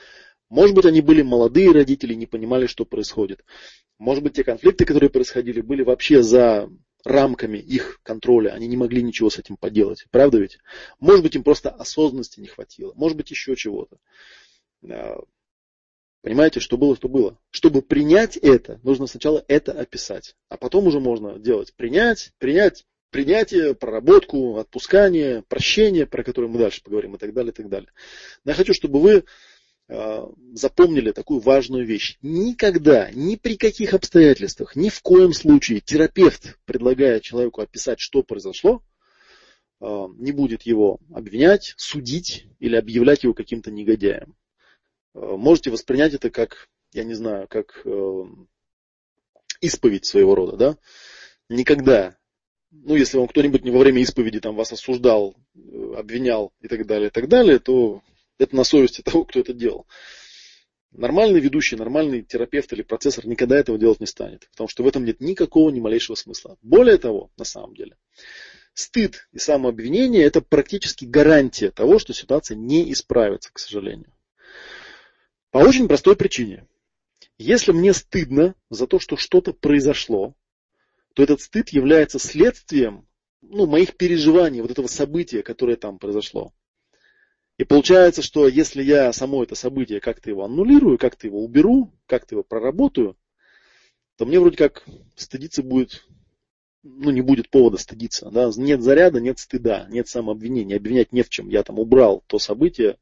Может 0.48 0.74
быть, 0.74 0.86
они 0.86 1.00
были 1.00 1.22
молодые 1.22 1.72
родители, 1.72 2.14
не 2.14 2.26
понимали, 2.26 2.66
что 2.66 2.84
происходит. 2.84 3.44
Может 3.98 4.22
быть, 4.22 4.34
те 4.34 4.44
конфликты, 4.44 4.84
которые 4.84 5.10
происходили, 5.10 5.60
были 5.60 5.82
вообще 5.82 6.22
за 6.22 6.70
рамками 7.04 7.58
их 7.58 8.00
контроля. 8.02 8.50
Они 8.50 8.66
не 8.66 8.76
могли 8.76 9.02
ничего 9.02 9.30
с 9.30 9.38
этим 9.38 9.56
поделать. 9.56 10.06
Правда 10.10 10.38
ведь? 10.38 10.58
Может 11.00 11.22
быть, 11.22 11.34
им 11.34 11.42
просто 11.42 11.70
осознанности 11.70 12.40
не 12.40 12.46
хватило. 12.46 12.92
Может 12.94 13.16
быть, 13.16 13.30
еще 13.30 13.56
чего-то. 13.56 13.98
Понимаете, 16.24 16.58
что 16.58 16.76
было, 16.76 16.96
что 16.96 17.08
было. 17.08 17.38
Чтобы 17.50 17.82
принять 17.82 18.36
это, 18.36 18.80
нужно 18.82 19.06
сначала 19.06 19.44
это 19.46 19.70
описать. 19.70 20.34
А 20.48 20.56
потом 20.56 20.88
уже 20.88 20.98
можно 20.98 21.38
делать 21.38 21.72
принять, 21.76 22.32
принять, 22.38 22.84
принятие, 23.10 23.76
проработку, 23.76 24.56
отпускание, 24.56 25.44
прощение, 25.46 26.06
про 26.06 26.24
которое 26.24 26.48
мы 26.48 26.58
дальше 26.58 26.82
поговорим 26.82 27.14
и 27.14 27.18
так 27.18 27.32
далее, 27.32 27.52
и 27.52 27.54
так 27.54 27.68
далее. 27.68 27.90
Но 28.44 28.50
я 28.50 28.56
хочу, 28.56 28.74
чтобы 28.74 28.98
вы 28.98 29.24
Э, 29.86 30.26
запомнили 30.54 31.12
такую 31.12 31.40
важную 31.40 31.84
вещь. 31.84 32.16
Никогда, 32.22 33.10
ни 33.12 33.36
при 33.36 33.56
каких 33.56 33.92
обстоятельствах, 33.92 34.76
ни 34.76 34.88
в 34.88 35.02
коем 35.02 35.34
случае 35.34 35.80
терапевт, 35.80 36.58
предлагая 36.64 37.20
человеку 37.20 37.60
описать, 37.60 38.00
что 38.00 38.22
произошло, 38.22 38.82
э, 39.80 40.06
не 40.16 40.32
будет 40.32 40.62
его 40.62 41.00
обвинять, 41.12 41.74
судить 41.76 42.46
или 42.60 42.76
объявлять 42.76 43.24
его 43.24 43.34
каким-то 43.34 43.70
негодяем. 43.70 44.34
Э, 45.14 45.18
можете 45.36 45.70
воспринять 45.70 46.14
это 46.14 46.30
как, 46.30 46.68
я 46.92 47.04
не 47.04 47.14
знаю, 47.14 47.48
как 47.48 47.84
исповедь 49.60 50.04
своего 50.04 50.34
рода, 50.34 50.56
да? 50.56 50.78
Никогда, 51.48 52.16
ну, 52.70 52.96
если 52.96 53.18
вам 53.18 53.28
кто-нибудь 53.28 53.64
не 53.64 53.70
во 53.70 53.78
время 53.78 54.02
исповеди 54.02 54.40
там 54.40 54.56
вас 54.56 54.72
осуждал, 54.72 55.34
обвинял 55.96 56.52
и 56.60 56.68
так 56.68 56.86
далее, 56.86 57.08
и 57.08 57.10
так 57.10 57.28
далее, 57.28 57.58
то 57.58 58.02
это 58.38 58.56
на 58.56 58.64
совести 58.64 59.02
того, 59.04 59.24
кто 59.24 59.40
это 59.40 59.52
делал. 59.52 59.86
Нормальный 60.92 61.40
ведущий, 61.40 61.74
нормальный 61.74 62.22
терапевт 62.22 62.72
или 62.72 62.82
процессор 62.82 63.26
никогда 63.26 63.58
этого 63.58 63.78
делать 63.78 63.98
не 64.00 64.06
станет, 64.06 64.48
потому 64.50 64.68
что 64.68 64.84
в 64.84 64.86
этом 64.86 65.04
нет 65.04 65.20
никакого 65.20 65.70
ни 65.70 65.80
малейшего 65.80 66.14
смысла. 66.14 66.56
Более 66.62 66.98
того, 66.98 67.32
на 67.36 67.44
самом 67.44 67.74
деле, 67.74 67.96
стыд 68.74 69.28
и 69.32 69.38
самообвинение– 69.38 70.22
это 70.24 70.40
практически 70.40 71.04
гарантия 71.04 71.72
того, 71.72 71.98
что 71.98 72.12
ситуация 72.12 72.56
не 72.56 72.92
исправится, 72.92 73.50
к 73.52 73.58
сожалению. 73.58 74.13
По 75.54 75.58
очень 75.58 75.86
простой 75.86 76.16
причине. 76.16 76.66
Если 77.38 77.70
мне 77.70 77.92
стыдно 77.92 78.56
за 78.70 78.88
то, 78.88 78.98
что 78.98 79.16
что-то 79.16 79.52
произошло, 79.52 80.34
то 81.14 81.22
этот 81.22 81.42
стыд 81.42 81.68
является 81.68 82.18
следствием 82.18 83.06
ну, 83.40 83.68
моих 83.68 83.96
переживаний, 83.96 84.62
вот 84.62 84.72
этого 84.72 84.88
события, 84.88 85.44
которое 85.44 85.76
там 85.76 86.00
произошло. 86.00 86.52
И 87.56 87.62
получается, 87.62 88.20
что 88.20 88.48
если 88.48 88.82
я 88.82 89.12
само 89.12 89.44
это 89.44 89.54
событие 89.54 90.00
как-то 90.00 90.28
его 90.28 90.44
аннулирую, 90.44 90.98
как-то 90.98 91.28
его 91.28 91.44
уберу, 91.44 91.92
как-то 92.06 92.34
его 92.34 92.42
проработаю, 92.42 93.16
то 94.16 94.26
мне 94.26 94.40
вроде 94.40 94.56
как 94.56 94.84
стыдиться 95.14 95.62
будет, 95.62 96.04
ну 96.82 97.10
не 97.10 97.20
будет 97.20 97.48
повода 97.48 97.76
стыдиться. 97.76 98.28
Да? 98.32 98.50
Нет 98.56 98.82
заряда, 98.82 99.20
нет 99.20 99.38
стыда, 99.38 99.86
нет 99.88 100.08
самообвинения. 100.08 100.78
Обвинять 100.78 101.12
не 101.12 101.22
в 101.22 101.28
чем. 101.28 101.48
Я 101.48 101.62
там 101.62 101.78
убрал 101.78 102.24
то 102.26 102.40
событие, 102.40 102.98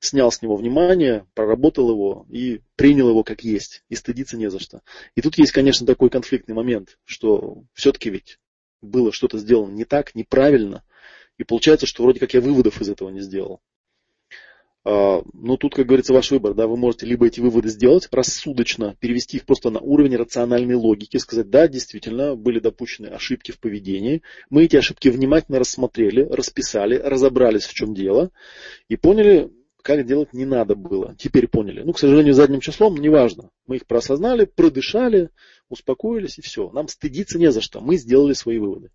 снял 0.00 0.30
с 0.30 0.42
него 0.42 0.56
внимание, 0.56 1.26
проработал 1.34 1.90
его 1.90 2.26
и 2.30 2.60
принял 2.76 3.08
его 3.08 3.24
как 3.24 3.42
есть. 3.42 3.84
И 3.88 3.94
стыдиться 3.94 4.36
не 4.36 4.50
за 4.50 4.58
что. 4.58 4.82
И 5.14 5.22
тут 5.22 5.38
есть, 5.38 5.52
конечно, 5.52 5.86
такой 5.86 6.10
конфликтный 6.10 6.54
момент, 6.54 6.98
что 7.04 7.64
все-таки 7.72 8.10
ведь 8.10 8.38
было 8.80 9.12
что-то 9.12 9.38
сделано 9.38 9.72
не 9.72 9.84
так, 9.84 10.14
неправильно– 10.14 10.84
и 11.38 11.44
получается, 11.44 11.86
что 11.86 12.02
вроде 12.02 12.20
как 12.20 12.34
я 12.34 12.40
выводов 12.40 12.80
из 12.80 12.88
этого 12.88 13.08
не 13.10 13.20
сделал. 13.20 13.60
А, 14.84 15.22
но 15.32 15.56
тут, 15.56 15.74
как 15.74 15.86
говорится, 15.86 16.12
ваш 16.12 16.30
выбор. 16.30 16.54
Да, 16.54 16.66
вы 16.66 16.76
можете 16.76 17.06
либо 17.06 17.26
эти 17.26 17.40
выводы 17.40 17.68
сделать 17.68 18.08
рассудочно, 18.10 18.96
перевести 18.98 19.36
их 19.36 19.46
просто 19.46 19.70
на 19.70 19.78
уровень 19.78 20.16
рациональной 20.16 20.74
логики, 20.74 21.16
сказать, 21.16 21.48
да, 21.48 21.68
действительно, 21.68 22.34
были 22.34 22.58
допущены 22.58 23.06
ошибки 23.06 23.52
в 23.52 23.60
поведении. 23.60 24.22
Мы 24.50 24.64
эти 24.64 24.76
ошибки 24.76 25.08
внимательно 25.08 25.60
рассмотрели, 25.60 26.22
расписали, 26.22 26.96
разобрались, 26.96 27.64
в 27.64 27.74
чем 27.74 27.94
дело, 27.94 28.30
и 28.88 28.96
поняли, 28.96 29.52
как 29.82 30.06
делать 30.06 30.32
не 30.32 30.44
надо 30.44 30.74
было. 30.74 31.14
Теперь 31.18 31.48
поняли. 31.48 31.82
Ну, 31.82 31.92
к 31.92 31.98
сожалению, 31.98 32.34
задним 32.34 32.60
числом, 32.60 32.96
неважно. 32.96 33.50
Мы 33.66 33.76
их 33.76 33.86
проосознали, 33.86 34.44
продышали, 34.44 35.30
успокоились 35.68 36.38
и 36.38 36.42
все. 36.42 36.70
Нам 36.70 36.88
стыдиться 36.88 37.38
не 37.38 37.50
за 37.50 37.60
что. 37.60 37.80
Мы 37.80 37.96
сделали 37.96 38.32
свои 38.32 38.58
выводы. 38.58 38.90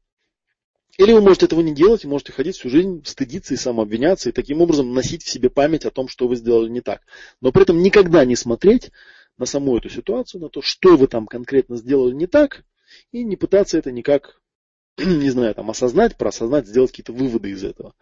Или 0.97 1.11
вы 1.13 1.21
можете 1.21 1.47
этого 1.47 1.61
не 1.61 1.73
делать, 1.73 2.03
и 2.03 2.07
можете 2.07 2.33
ходить 2.33 2.55
всю 2.55 2.69
жизнь, 2.69 3.01
стыдиться 3.05 3.55
и 3.55 3.57
самообвиняться, 3.57 4.29
и 4.29 4.31
таким 4.31 4.61
образом 4.61 4.93
носить 4.93 5.23
в 5.23 5.29
себе 5.29 5.49
память 5.49 5.85
о 5.85 5.91
том, 5.91 6.07
что 6.07 6.27
вы 6.27 6.35
сделали 6.35 6.69
не 6.69 6.81
так. 6.81 7.01
Но 7.41 7.51
при 7.51 7.63
этом 7.63 7.81
никогда 7.81 8.25
не 8.25 8.35
смотреть 8.35 8.91
на 9.37 9.47
саму 9.47 9.75
эту 9.75 9.89
ситуацию, 9.89 10.41
на 10.41 10.49
то, 10.49 10.61
что 10.61 10.95
вы 10.95 11.07
там 11.07 11.25
конкретно 11.25 11.77
сделали 11.77 12.13
не 12.13 12.27
так, 12.27 12.63
и 13.11 13.23
не 13.23 13.35
пытаться 13.35 13.79
это 13.79 13.91
никак, 13.91 14.39
не 14.97 15.31
знаю, 15.31 15.55
там 15.55 15.71
осознать, 15.71 16.15
проосознать, 16.15 16.67
сделать 16.67 16.91
какие-то 16.91 17.13
выводы 17.13 17.49
из 17.49 17.63
этого. 17.63 17.95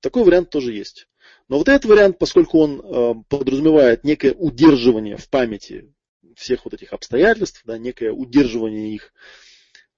Такой 0.00 0.24
вариант 0.24 0.50
тоже 0.50 0.72
есть. 0.72 1.08
Но 1.48 1.58
вот 1.58 1.68
этот 1.68 1.84
вариант, 1.84 2.18
поскольку 2.18 2.58
он 2.58 2.80
э, 2.80 3.14
подразумевает 3.28 4.02
некое 4.04 4.32
удерживание 4.32 5.16
в 5.16 5.28
памяти 5.28 5.92
всех 6.34 6.64
вот 6.64 6.74
этих 6.74 6.92
обстоятельств, 6.92 7.62
да, 7.64 7.78
некое 7.78 8.12
удерживание 8.12 8.92
их 8.92 9.12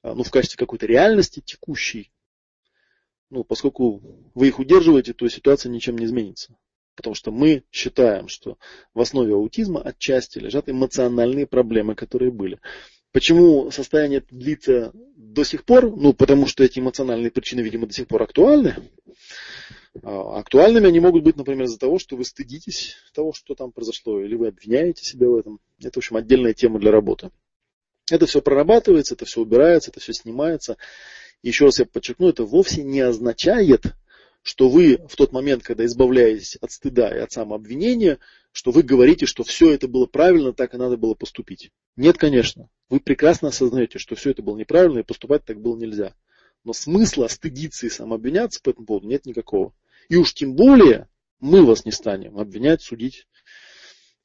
э, 0.02 0.12
ну, 0.12 0.22
в 0.22 0.30
качестве 0.30 0.58
какой-то 0.58 0.86
реальности 0.86 1.40
текущей, 1.40 2.12
ну, 3.30 3.44
поскольку 3.44 4.30
вы 4.34 4.48
их 4.48 4.58
удерживаете, 4.58 5.12
то 5.14 5.28
ситуация 5.28 5.70
ничем 5.70 5.96
не 5.96 6.04
изменится. 6.06 6.56
Потому 6.94 7.14
что 7.14 7.30
мы 7.30 7.64
считаем, 7.70 8.28
что 8.28 8.58
в 8.92 9.00
основе 9.00 9.34
аутизма 9.34 9.80
отчасти 9.80 10.38
лежат 10.38 10.68
эмоциональные 10.68 11.46
проблемы, 11.46 11.94
которые 11.94 12.30
были. 12.30 12.58
Почему 13.12 13.70
состояние 13.70 14.22
длится 14.30 14.92
до 15.16 15.44
сих 15.44 15.64
пор? 15.64 15.94
Ну, 15.96 16.12
потому 16.12 16.46
что 16.46 16.64
эти 16.64 16.78
эмоциональные 16.78 17.30
причины, 17.30 17.60
видимо, 17.60 17.86
до 17.86 17.94
сих 17.94 18.06
пор 18.06 18.24
актуальны. 18.24 18.76
А, 20.02 20.38
актуальными 20.38 20.88
они 20.88 21.00
могут 21.00 21.24
быть, 21.24 21.36
например, 21.36 21.64
из-за 21.64 21.78
того, 21.78 21.98
что 21.98 22.16
вы 22.16 22.24
стыдитесь 22.24 22.96
того, 23.12 23.32
что 23.32 23.54
там 23.54 23.72
произошло, 23.72 24.20
или 24.20 24.34
вы 24.34 24.48
обвиняете 24.48 25.04
себя 25.04 25.28
в 25.28 25.36
этом. 25.36 25.60
Это, 25.80 25.94
в 25.94 25.98
общем, 25.98 26.16
отдельная 26.16 26.54
тема 26.54 26.78
для 26.78 26.90
работы. 26.90 27.30
Это 28.10 28.26
все 28.26 28.40
прорабатывается, 28.40 29.14
это 29.14 29.24
все 29.24 29.40
убирается, 29.40 29.90
это 29.90 30.00
все 30.00 30.12
снимается. 30.12 30.76
Еще 31.42 31.66
раз 31.66 31.78
я 31.78 31.86
подчеркну, 31.86 32.28
это 32.28 32.44
вовсе 32.44 32.82
не 32.82 33.00
означает, 33.00 33.94
что 34.42 34.68
вы 34.68 34.98
в 35.08 35.16
тот 35.16 35.32
момент, 35.32 35.62
когда 35.62 35.84
избавляетесь 35.84 36.56
от 36.56 36.72
стыда 36.72 37.14
и 37.14 37.20
от 37.20 37.32
самообвинения, 37.32 38.18
что 38.52 38.70
вы 38.70 38.82
говорите, 38.82 39.26
что 39.26 39.44
все 39.44 39.72
это 39.72 39.88
было 39.88 40.06
правильно, 40.06 40.52
так 40.52 40.74
и 40.74 40.78
надо 40.78 40.96
было 40.96 41.14
поступить. 41.14 41.70
Нет, 41.96 42.16
конечно. 42.16 42.68
Вы 42.88 43.00
прекрасно 43.00 43.48
осознаете, 43.48 43.98
что 43.98 44.16
все 44.16 44.30
это 44.30 44.42
было 44.42 44.56
неправильно 44.56 45.00
и 45.00 45.04
поступать 45.04 45.44
так 45.44 45.60
было 45.60 45.76
нельзя. 45.76 46.14
Но 46.68 46.74
смысла 46.74 47.28
стыдиться 47.28 47.86
и 47.86 47.88
самообвиняться 47.88 48.60
по 48.60 48.68
этому 48.68 48.84
поводу 48.84 49.08
нет 49.08 49.24
никакого. 49.24 49.72
И 50.10 50.16
уж 50.16 50.34
тем 50.34 50.54
более 50.54 51.08
мы 51.40 51.64
вас 51.64 51.86
не 51.86 51.92
станем 51.92 52.36
обвинять, 52.36 52.82
судить 52.82 53.26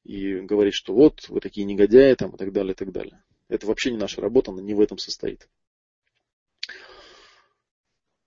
и 0.04 0.42
говорить, 0.42 0.74
что 0.74 0.94
вот 0.94 1.30
вы 1.30 1.40
такие 1.40 1.64
негодяи 1.64 2.14
там, 2.16 2.32
и 2.32 2.38
так 2.38 2.52
далее, 2.52 2.74
и 2.74 2.76
так 2.76 2.92
далее. 2.92 3.24
Это 3.48 3.66
вообще 3.66 3.92
не 3.92 3.98
наша 3.98 4.20
работа, 4.20 4.52
она 4.52 4.62
не 4.62 4.74
в 4.74 4.82
этом 4.82 4.98
состоит. 4.98 5.48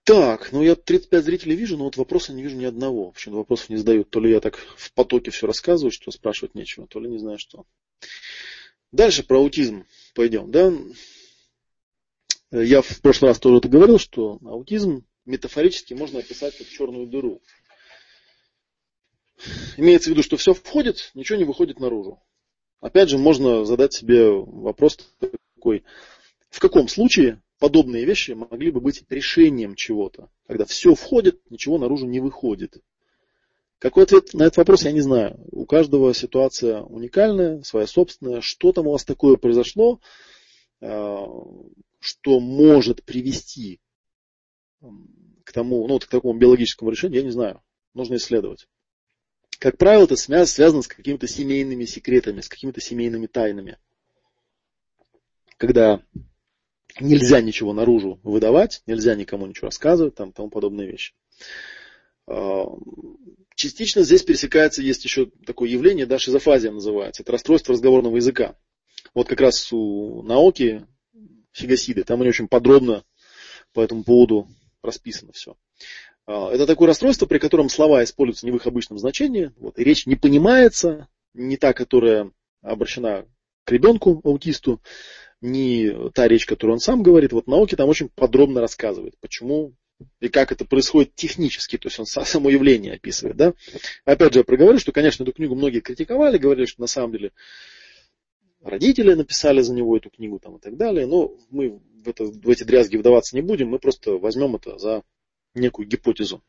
Так, 0.03 0.51
ну 0.51 0.63
я 0.63 0.73
35 0.73 1.23
зрителей 1.23 1.55
вижу, 1.55 1.77
но 1.77 1.83
вот 1.83 1.97
вопроса 1.97 2.33
не 2.33 2.41
вижу 2.41 2.55
ни 2.55 2.65
одного. 2.65 3.11
Почему 3.11 3.37
вопросов 3.37 3.69
не 3.69 3.77
задают. 3.77 4.09
То 4.09 4.19
ли 4.19 4.31
я 4.31 4.39
так 4.39 4.57
в 4.57 4.93
потоке 4.93 5.29
все 5.29 5.45
рассказываю, 5.45 5.91
что 5.91 6.09
спрашивать 6.09 6.55
нечего, 6.55 6.87
то 6.87 6.99
ли 6.99 7.07
не 7.07 7.19
знаю 7.19 7.37
что. 7.37 7.67
Дальше 8.91 9.21
про 9.21 9.37
аутизм 9.37 9.85
пойдем. 10.15 10.49
Да? 10.49 10.73
Я 12.51 12.81
в 12.81 13.01
прошлый 13.01 13.29
раз 13.29 13.39
тоже 13.39 13.57
это 13.57 13.67
говорил, 13.67 13.99
что 13.99 14.39
аутизм 14.45 15.05
метафорически 15.25 15.93
можно 15.93 16.19
описать 16.19 16.57
как 16.57 16.67
черную 16.67 17.07
дыру. 17.07 17.41
Имеется 19.75 20.09
в 20.09 20.11
виду, 20.13 20.23
что 20.23 20.37
все 20.37 20.53
входит, 20.53 21.11
ничего 21.13 21.37
не 21.37 21.43
выходит 21.43 21.79
наружу. 21.79 22.23
Опять 22.79 23.09
же, 23.09 23.17
можно 23.17 23.65
задать 23.65 23.93
себе 23.93 24.29
вопрос 24.29 24.97
такой, 25.55 25.83
в 26.49 26.59
каком 26.59 26.87
случае 26.87 27.41
подобные 27.59 28.05
вещи 28.05 28.31
могли 28.31 28.71
бы 28.71 28.79
быть 28.79 29.03
решением 29.09 29.75
чего-то, 29.75 30.29
когда 30.47 30.65
все 30.65 30.95
входит, 30.95 31.41
ничего 31.49 31.77
наружу 31.77 32.05
не 32.05 32.19
выходит. 32.19 32.77
Какой 33.79 34.03
ответ 34.03 34.33
на 34.33 34.43
этот 34.43 34.57
вопрос, 34.57 34.83
я 34.83 34.91
не 34.91 35.01
знаю. 35.01 35.39
У 35.51 35.65
каждого 35.65 36.13
ситуация 36.13 36.81
уникальная, 36.81 37.61
своя 37.61 37.85
собственная. 37.85 38.41
Что 38.41 38.71
там 38.71 38.87
у 38.87 38.91
вас 38.91 39.05
такое 39.05 39.35
произошло, 39.35 39.99
э, 39.99 40.36
что 40.79 42.39
может 42.39 43.03
привести 43.03 43.79
к 45.43 45.51
тому, 45.51 45.87
ну, 45.87 45.93
вот 45.93 46.05
к 46.05 46.09
такому 46.09 46.37
биологическому 46.37 46.91
решению, 46.91 47.19
я 47.19 47.25
не 47.25 47.31
знаю. 47.31 47.61
Нужно 47.93 48.15
исследовать. 48.15 48.67
Как 49.59 49.77
правило, 49.77 50.03
это 50.03 50.15
связано 50.15 50.81
с 50.81 50.87
какими-то 50.87 51.27
семейными 51.27 51.85
секретами, 51.85 52.41
с 52.41 52.49
какими-то 52.49 52.79
семейными 52.79 53.25
тайнами. 53.25 53.77
Когда 55.57 56.03
нельзя 56.99 57.41
ничего 57.41 57.73
наружу 57.73 58.19
выдавать, 58.23 58.83
нельзя 58.85 59.15
никому 59.15 59.47
ничего 59.47 59.67
рассказывать, 59.67 60.15
там, 60.15 60.31
тому 60.31 60.49
подобные 60.49 60.91
вещи. 60.91 61.15
А, 62.27 62.65
частично 63.55 64.03
здесь 64.03 64.23
пересекается, 64.23 64.81
есть 64.81 65.03
еще 65.03 65.31
такое 65.45 65.69
явление, 65.69 66.05
да, 66.05 66.19
шизофазия 66.19 66.71
называется. 66.71 67.23
Это 67.23 67.31
расстройство 67.31 67.73
разговорного 67.73 68.17
языка. 68.17 68.55
Вот 69.17 69.27
как 69.27 69.41
раз 69.41 69.73
у 69.73 70.21
науки 70.21 70.85
Фигасиды, 71.51 72.03
там 72.03 72.21
они 72.21 72.29
очень 72.29 72.47
подробно 72.47 73.03
по 73.73 73.81
этому 73.81 74.03
поводу 74.03 74.47
расписано 74.83 75.31
все. 75.33 75.57
А, 76.27 76.51
это 76.51 76.67
такое 76.67 76.89
расстройство, 76.89 77.25
при 77.25 77.39
котором 77.39 77.67
слова 77.67 78.03
используются 78.03 78.45
не 78.45 78.51
в 78.51 78.57
их 78.57 78.67
обычном 78.67 78.99
значении, 78.99 79.53
вот, 79.57 79.79
и 79.79 79.83
речь 79.83 80.05
не 80.05 80.15
понимается, 80.15 81.07
не 81.33 81.57
та, 81.57 81.73
которая 81.73 82.31
обращена 82.61 83.25
к 83.63 83.71
ребенку, 83.71 84.21
аутисту, 84.23 84.83
не 85.41 86.11
та 86.11 86.27
речь, 86.27 86.45
которую 86.45 86.75
он 86.75 86.79
сам 86.79 87.01
говорит. 87.01 87.33
Вот 87.33 87.47
науки 87.47 87.73
там 87.73 87.89
очень 87.89 88.09
подробно 88.09 88.61
рассказывает, 88.61 89.15
почему 89.19 89.73
и 90.19 90.29
как 90.29 90.51
это 90.51 90.63
происходит 90.63 91.15
технически, 91.15 91.79
то 91.79 91.87
есть 91.87 91.99
он 91.99 92.05
само 92.05 92.51
явление 92.51 92.93
описывает. 92.93 93.35
Да? 93.35 93.53
Опять 94.05 94.33
же, 94.33 94.41
я 94.41 94.43
проговорю, 94.45 94.77
что, 94.77 94.91
конечно, 94.91 95.23
эту 95.23 95.33
книгу 95.33 95.55
многие 95.55 95.79
критиковали, 95.79 96.37
говорили, 96.37 96.67
что 96.67 96.81
на 96.81 96.87
самом 96.87 97.13
деле 97.13 97.31
родители 98.67 99.13
написали 99.13 99.61
за 99.61 99.73
него 99.73 99.97
эту 99.97 100.09
книгу 100.09 100.39
там, 100.39 100.57
и 100.57 100.59
так 100.59 100.77
далее, 100.77 101.05
но 101.05 101.33
мы 101.49 101.79
в, 102.03 102.07
это, 102.07 102.25
в 102.25 102.49
эти 102.49 102.63
дрязги 102.63 102.97
вдаваться 102.97 103.35
не 103.35 103.41
будем, 103.41 103.69
мы 103.69 103.79
просто 103.79 104.13
возьмем 104.13 104.55
это 104.55 104.77
за 104.77 105.03
некую 105.53 105.87
гипотезу. 105.87 106.43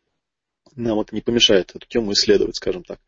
Нам 0.77 1.01
это 1.01 1.15
не 1.15 1.21
помешает 1.21 1.75
эту 1.75 1.87
тему 1.87 2.13
исследовать, 2.13 2.57
скажем 2.57 2.85
так. 2.85 3.01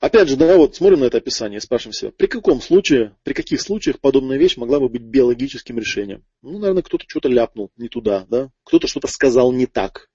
Опять 0.00 0.28
же, 0.28 0.36
да, 0.36 0.56
вот 0.56 0.76
смотрим 0.76 1.00
на 1.00 1.04
это 1.04 1.18
описание 1.18 1.58
и 1.58 1.60
спрашиваем 1.60 1.94
себя, 1.94 2.10
при 2.10 2.26
каком 2.26 2.60
случае, 2.60 3.16
при 3.22 3.32
каких 3.32 3.60
случаях 3.60 4.00
подобная 4.00 4.36
вещь 4.36 4.56
могла 4.56 4.80
бы 4.80 4.88
быть 4.88 5.02
биологическим 5.02 5.78
решением? 5.78 6.24
Ну, 6.42 6.58
наверное, 6.58 6.82
кто-то 6.82 7.04
что-то 7.08 7.28
ляпнул 7.28 7.70
не 7.76 7.88
туда, 7.88 8.26
да, 8.28 8.50
кто-то 8.64 8.86
что-то 8.86 9.08
сказал 9.08 9.52
не 9.52 9.66
так, 9.66 10.10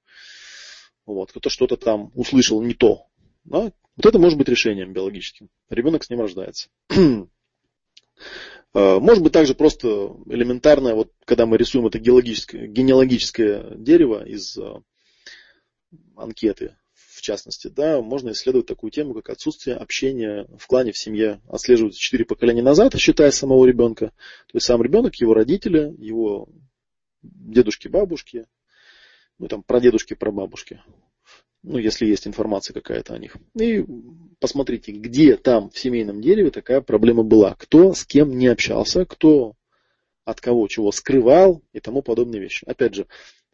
вот, 1.05 1.31
кто-то 1.31 1.49
что-то 1.49 1.75
там 1.75 2.11
услышал 2.13 2.61
не 2.61 2.75
то. 2.75 3.07
Да? 3.43 3.71
Вот 3.95 4.05
это 4.05 4.19
может 4.19 4.37
быть 4.37 4.47
решением 4.47 4.93
биологическим. 4.93 5.49
Ребенок 5.69 6.03
с 6.03 6.09
ним 6.09 6.21
рождается. 6.21 6.69
А, 8.73 8.99
может 8.99 9.23
быть 9.23 9.33
также 9.33 9.55
просто 9.55 9.87
элементарное, 10.27 10.93
вот 10.93 11.11
когда 11.25 11.45
мы 11.45 11.57
рисуем 11.57 11.87
это 11.87 11.99
геологическое, 11.99 12.67
генеалогическое 12.67 13.75
дерево 13.75 14.23
из 14.25 14.57
а, 14.57 14.81
анкеты, 16.15 16.75
в 16.93 17.21
частности, 17.21 17.67
да, 17.67 18.01
можно 18.01 18.31
исследовать 18.31 18.67
такую 18.67 18.91
тему, 18.91 19.13
как 19.13 19.29
отсутствие 19.29 19.75
общения 19.75 20.47
в 20.57 20.67
клане, 20.67 20.93
в 20.93 20.97
семье. 20.97 21.41
Отслеживается 21.49 21.99
четыре 21.99 22.23
поколения 22.23 22.61
назад, 22.61 22.97
считая 22.97 23.31
самого 23.31 23.65
ребенка. 23.65 24.07
То 24.47 24.55
есть 24.55 24.65
сам 24.65 24.81
ребенок, 24.81 25.15
его 25.15 25.33
родители, 25.33 25.93
его 25.97 26.47
дедушки, 27.21 27.89
бабушки, 27.89 28.47
ну 29.37 29.47
там 29.47 29.63
про 29.63 29.81
дедушки, 29.81 30.13
про 30.13 30.31
бабушки. 30.31 30.81
Ну, 31.61 31.77
если 31.77 32.05
есть 32.05 32.25
информация 32.25 32.73
какая-то 32.73 33.13
о 33.13 33.17
них. 33.17 33.35
И 33.59 33.85
посмотрите, 34.39 34.93
где 34.93 35.35
там 35.35 35.69
в 35.69 35.77
семейном 35.77 36.21
дереве 36.21 36.51
такая 36.51 36.81
проблема 36.81 37.23
была. 37.23 37.55
Кто 37.55 37.93
с 37.93 38.05
кем 38.05 38.37
не 38.37 38.47
общался, 38.47 39.05
кто 39.05 39.55
от 40.23 40.39
кого 40.39 40.67
чего 40.67 40.91
скрывал 40.91 41.63
и 41.73 41.79
тому 41.79 42.01
подобные 42.01 42.41
вещи. 42.41 42.63
Опять 42.65 42.95
же, 42.95 43.07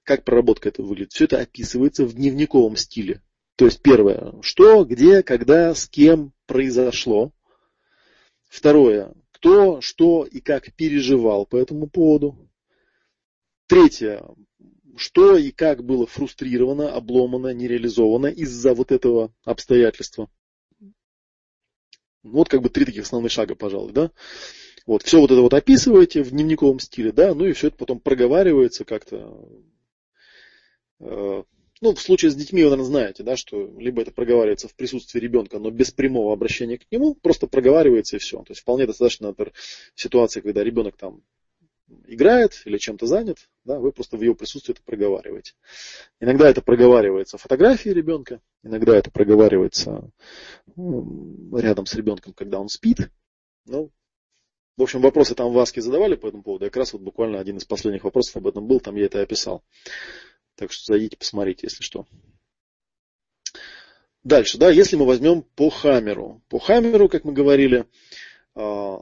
как 0.03 0.24
проработка 0.24 0.70
это 0.70 0.84
выглядит? 0.84 1.14
Все 1.14 1.26
это 1.26 1.39
описывается 1.39 2.06
в 2.06 2.14
дневниковом 2.14 2.76
стиле. 2.76 3.22
То 3.56 3.66
есть 3.66 3.82
первое, 3.82 4.34
что, 4.41 4.84
где, 4.84 5.24
когда, 5.24 5.74
с 5.74 5.88
кем 5.88 6.34
произошло. 6.45 7.32
Второе, 8.47 9.14
кто, 9.32 9.82
что 9.82 10.26
и 10.26 10.41
как 10.41 10.74
переживал 10.74 11.45
по 11.45 11.56
этому 11.56 11.88
поводу. 11.88 12.49
Третье, 13.68 14.24
что 14.98 15.38
и 15.38 15.52
как 15.52 15.84
было 15.84 16.06
фрустрировано, 16.06 16.93
обломано, 16.93 17.54
нереализовано 17.54 18.28
из-за 18.28 18.74
вот 18.74 18.91
этого 18.91 19.34
обстоятельства. 19.43 20.30
Вот 22.24 22.50
как 22.50 22.62
бы 22.62 22.70
три 22.70 22.86
таких 22.86 23.04
основных 23.04 23.32
шага, 23.32 23.56
пожалуй, 23.56 23.91
да. 23.91 24.12
Вот, 24.86 25.04
все 25.04 25.20
вот 25.20 25.32
это 25.32 25.41
вот 25.41 25.54
описываете 25.54 26.24
в 26.24 26.32
дневниковом 26.32 26.80
стиле, 26.80 27.12
да, 27.12 27.34
ну 27.34 27.46
и 27.46 27.54
все 27.54 27.68
это 27.68 27.78
потом 27.78 28.00
проговаривается 28.00 28.86
как-то 28.86 29.50
э, 31.00 31.43
ну, 31.82 31.93
в 31.93 32.02
случае 32.02 32.32
с 32.32 32.36
детьми 32.36 32.64
вы, 32.64 32.70
наверное, 32.70 32.89
знаете, 32.89 33.24
да, 33.24 33.36
что 33.36 33.72
либо 33.78 34.02
это 34.02 34.12
проговаривается 34.12 34.68
в 34.68 34.76
присутствии 34.76 35.20
ребенка, 35.20 35.60
но 35.60 35.72
без 35.72 35.91
прямого 35.91 36.34
обращения 36.34 36.78
к 36.78 36.86
нему, 36.91 37.16
просто 37.16 37.48
проговаривается 37.48 38.16
и 38.16 38.20
все. 38.20 38.38
То 38.38 38.52
есть 38.52 38.62
вполне 38.62 38.88
достаточно, 38.88 39.28
например, 39.28 39.54
ситуации, 39.93 40.41
когда 40.41 40.64
ребенок 40.64 40.96
там 40.98 41.22
играет 42.08 42.62
или 42.66 42.78
чем-то 42.78 43.06
занят, 43.06 43.50
да, 43.64 43.80
вы 43.80 43.92
просто 43.92 44.18
в 44.18 44.22
его 44.22 44.36
присутствии 44.36 44.74
это 44.74 44.82
проговариваете. 44.84 45.54
Иногда 46.20 46.50
это 46.50 46.62
проговаривается 46.62 47.38
фотографии 47.38 47.90
ребенка, 47.90 48.42
иногда 48.64 48.96
это 48.96 49.12
проговаривается 49.12 50.10
ну, 50.76 51.58
рядом 51.58 51.86
с 51.86 51.94
ребенком, 51.94 52.34
когда 52.34 52.60
он 52.60 52.70
спит. 52.70 53.10
Ну, 53.66 53.92
в 54.78 54.84
общем, 54.84 55.02
вопросы 55.02 55.36
там 55.36 55.54
в 55.54 55.66
задавали 55.66 56.16
по 56.16 56.28
этому 56.28 56.44
поводу. 56.44 56.66
Как 56.66 56.78
раз 56.78 56.94
вот 56.94 57.02
буквально 57.02 57.40
один 57.40 57.58
из 57.58 57.66
последних 57.66 58.04
вопросов 58.04 58.36
об 58.36 58.48
этом 58.48 58.68
был, 58.68 58.80
там 58.80 58.96
я 58.96 59.06
это 59.06 59.22
описал. 59.22 59.64
Так 60.56 60.72
что 60.72 60.94
зайдите, 60.94 61.18
посмотрите, 61.18 61.68
если 61.68 61.82
что. 61.82 62.06
Дальше, 64.24 64.58
да, 64.58 64.70
если 64.72 64.96
мы 64.96 65.06
возьмем 65.06 65.44
по 65.44 65.70
Хамеру. 65.70 66.42
По 66.50 66.60
Хамеру, 66.60 67.08
как 67.08 67.24
мы 67.24 67.32
говорили, 67.32 67.86
а, 68.56 69.00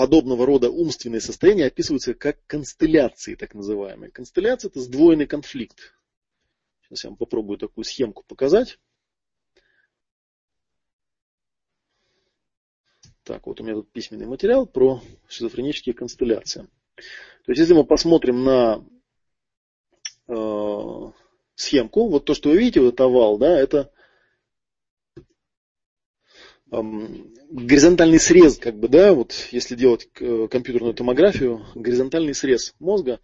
подобного 0.00 0.46
рода 0.46 0.70
умственные 0.70 1.20
состояния 1.20 1.66
описываются 1.66 2.14
как 2.14 2.38
констелляции, 2.46 3.34
так 3.34 3.52
называемые. 3.52 4.10
Констелляция– 4.10 4.68
это 4.70 4.80
сдвоенный 4.80 5.26
конфликт. 5.26 5.94
Сейчас 6.80 7.04
я 7.04 7.10
вам 7.10 7.18
попробую 7.18 7.58
такую 7.58 7.84
схемку 7.84 8.24
показать. 8.26 8.78
Так, 13.24 13.46
вот 13.46 13.60
у 13.60 13.62
меня 13.62 13.74
тут 13.74 13.92
письменный 13.92 14.24
материал 14.24 14.64
про 14.64 15.02
шизофренические 15.28 15.94
констелляции. 15.94 16.66
То 17.44 17.52
есть, 17.52 17.60
если 17.60 17.74
мы 17.74 17.84
посмотрим 17.84 18.42
на 18.42 18.82
э, 20.28 21.12
схемку, 21.56 22.08
вот 22.08 22.24
то, 22.24 22.32
что 22.32 22.48
вы 22.48 22.56
видите, 22.56 22.80
вот 22.80 22.98
овал, 23.02 23.36
да, 23.36 23.54
это 23.54 23.92
горизонтальный 26.70 28.20
срез, 28.20 28.58
как 28.58 28.78
бы, 28.78 28.88
да, 28.88 29.12
вот 29.12 29.32
если 29.50 29.74
делать 29.74 30.08
э, 30.20 30.46
компьютерную 30.48 30.94
томографию, 30.94 31.66
горизонтальный 31.74 32.34
срез 32.34 32.74
мозга 32.78 33.18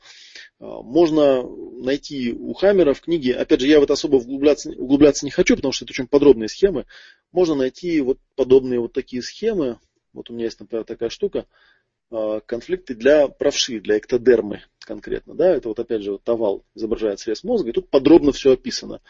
а, 0.59 0.83
можно 0.83 1.43
найти 1.43 2.33
у 2.33 2.55
Хаммера 2.55 2.93
в 2.93 3.03
книге. 3.03 3.35
Опять 3.35 3.61
же, 3.61 3.69
я 3.69 3.79
в 3.79 3.85
это 3.85 3.93
особо 3.93 4.17
углубляться, 4.17 4.71
углубляться 4.71 5.25
не 5.25 5.31
хочу, 5.31 5.55
потому 5.55 5.73
что 5.73 5.85
это 5.85 5.93
очень 5.93 6.09
подробные 6.09 6.49
схемы. 6.49 6.87
Можно 7.33 7.55
найти 7.55 8.01
вот 8.01 8.19
подобные 8.35 8.81
вот 8.81 8.93
такие 8.93 9.23
схемы. 9.23 9.79
Вот 10.13 10.31
у 10.31 10.33
меня 10.33 10.47
есть, 10.47 10.59
например, 10.59 10.85
такая 10.85 11.09
штука. 11.11 11.47
А, 12.11 12.41
конфликты 12.41 12.95
для 12.95 13.29
правши, 13.29 13.81
для 13.81 13.99
эктодермы 13.99 14.63
конкретно. 14.81 15.35
Да? 15.35 15.55
Это 15.55 15.69
вот 15.69 15.79
опять 15.79 16.03
же 16.03 16.13
вот 16.13 16.29
овал 16.29 16.65
изображает 16.75 17.21
срез 17.21 17.45
мозга. 17.45 17.71
И 17.71 17.73
тут 17.73 17.91
подробно 17.91 18.33
все 18.33 18.53
описано. 18.53 19.01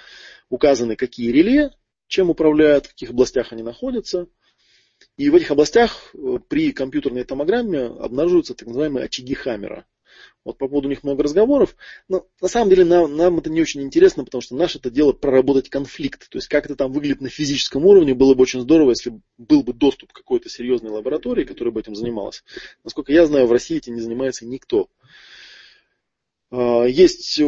Указаны 0.50 0.96
какие 0.96 1.30
реле, 1.30 1.70
чем 2.08 2.30
управляют, 2.30 2.86
в 2.86 2.90
каких 2.90 3.10
областях 3.10 3.52
они 3.52 3.62
находятся. 3.62 4.28
И 5.16 5.28
в 5.28 5.34
этих 5.34 5.50
областях 5.50 6.10
э, 6.14 6.38
при 6.48 6.72
компьютерной 6.72 7.24
томограмме 7.24 7.84
обнаруживаются 7.84 8.54
так 8.54 8.68
называемые 8.68 9.06
очаги 9.06 9.34
Хаммера. 9.34 9.86
Вот 10.44 10.58
по 10.58 10.68
поводу 10.68 10.88
них 10.88 11.02
много 11.02 11.24
разговоров. 11.24 11.76
Но 12.08 12.26
на 12.40 12.48
самом 12.48 12.70
деле 12.70 12.84
нам, 12.84 13.16
нам 13.16 13.38
это 13.38 13.50
не 13.50 13.60
очень 13.60 13.82
интересно, 13.82 14.24
потому 14.24 14.40
что 14.40 14.54
наше 14.54 14.78
это 14.78 14.90
дело 14.90 15.12
проработать 15.12 15.68
конфликт. 15.68 16.28
То 16.30 16.38
есть 16.38 16.48
как 16.48 16.66
это 16.66 16.76
там 16.76 16.92
выглядит 16.92 17.20
на 17.20 17.28
физическом 17.28 17.84
уровне, 17.84 18.14
было 18.14 18.34
бы 18.34 18.42
очень 18.42 18.60
здорово, 18.60 18.90
если 18.90 19.20
был 19.38 19.62
бы 19.62 19.72
доступ 19.72 20.12
к 20.12 20.16
какой-то 20.16 20.48
серьезной 20.48 20.92
лаборатории, 20.92 21.44
которая 21.44 21.72
бы 21.72 21.80
этим 21.80 21.94
занималась. 21.94 22.44
Насколько 22.84 23.12
я 23.12 23.26
знаю, 23.26 23.46
в 23.46 23.52
России 23.52 23.76
этим 23.76 23.94
не 23.94 24.00
занимается 24.00 24.46
никто. 24.46 24.88
А, 26.50 26.84
есть 26.84 27.40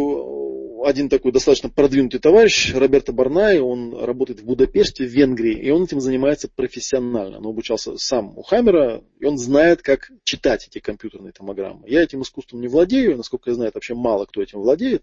один 0.85 1.09
такой 1.09 1.33
достаточно 1.33 1.69
продвинутый 1.69 2.21
товарищ, 2.21 2.73
Роберто 2.75 3.13
Барнай, 3.13 3.59
он 3.59 3.95
работает 3.95 4.41
в 4.41 4.45
Будапеште, 4.45 5.05
в 5.05 5.09
Венгрии, 5.09 5.59
и 5.59 5.71
он 5.71 5.85
этим 5.85 6.01
занимается 6.01 6.49
профессионально. 6.49 7.39
Он 7.39 7.47
обучался 7.47 7.97
сам 7.99 8.37
у 8.39 8.43
Хаммера, 8.43 9.05
и 9.19 9.25
он 9.25 9.39
знает, 9.39 9.83
как 9.83 10.11
читать 10.25 10.67
эти 10.69 10.79
компьютерные 10.79 11.33
томограммы. 11.33 11.89
Я 11.89 12.03
этим 12.03 12.23
искусством 12.23 12.61
не 12.61 12.69
владею, 12.69 13.17
насколько 13.17 13.51
я 13.51 13.55
знаю, 13.55 13.73
вообще 13.75 13.95
мало 13.95 14.25
кто 14.27 14.43
этим 14.43 14.61
владеет. 14.61 15.03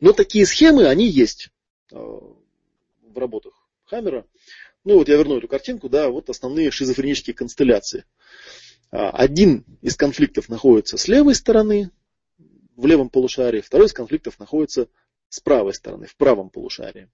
Но 0.00 0.12
такие 0.12 0.46
схемы, 0.46 0.86
они 0.86 1.06
есть 1.06 1.50
а, 1.92 1.98
в 1.98 3.18
работах 3.18 3.54
Хаммера. 3.84 4.26
Ну 4.84 4.94
вот 4.94 5.08
я 5.08 5.16
верну 5.16 5.38
эту 5.38 5.48
картинку, 5.48 5.88
да, 5.88 6.08
вот 6.08 6.30
основные 6.30 6.70
шизофренические 6.70 7.34
констелляции. 7.34 8.04
А, 8.90 9.10
один 9.10 9.64
из 9.82 9.96
конфликтов 9.96 10.48
находится 10.48 10.96
с 10.96 11.06
левой 11.08 11.34
стороны, 11.34 11.90
в 12.80 12.86
левом 12.86 13.10
полушарии, 13.10 13.60
второй 13.60 13.86
из 13.86 13.92
конфликтов 13.92 14.38
находится 14.38 14.88
с 15.28 15.40
правой 15.40 15.74
стороны, 15.74 16.06
в 16.06 16.16
правом 16.16 16.50
полушарии. 16.50 17.08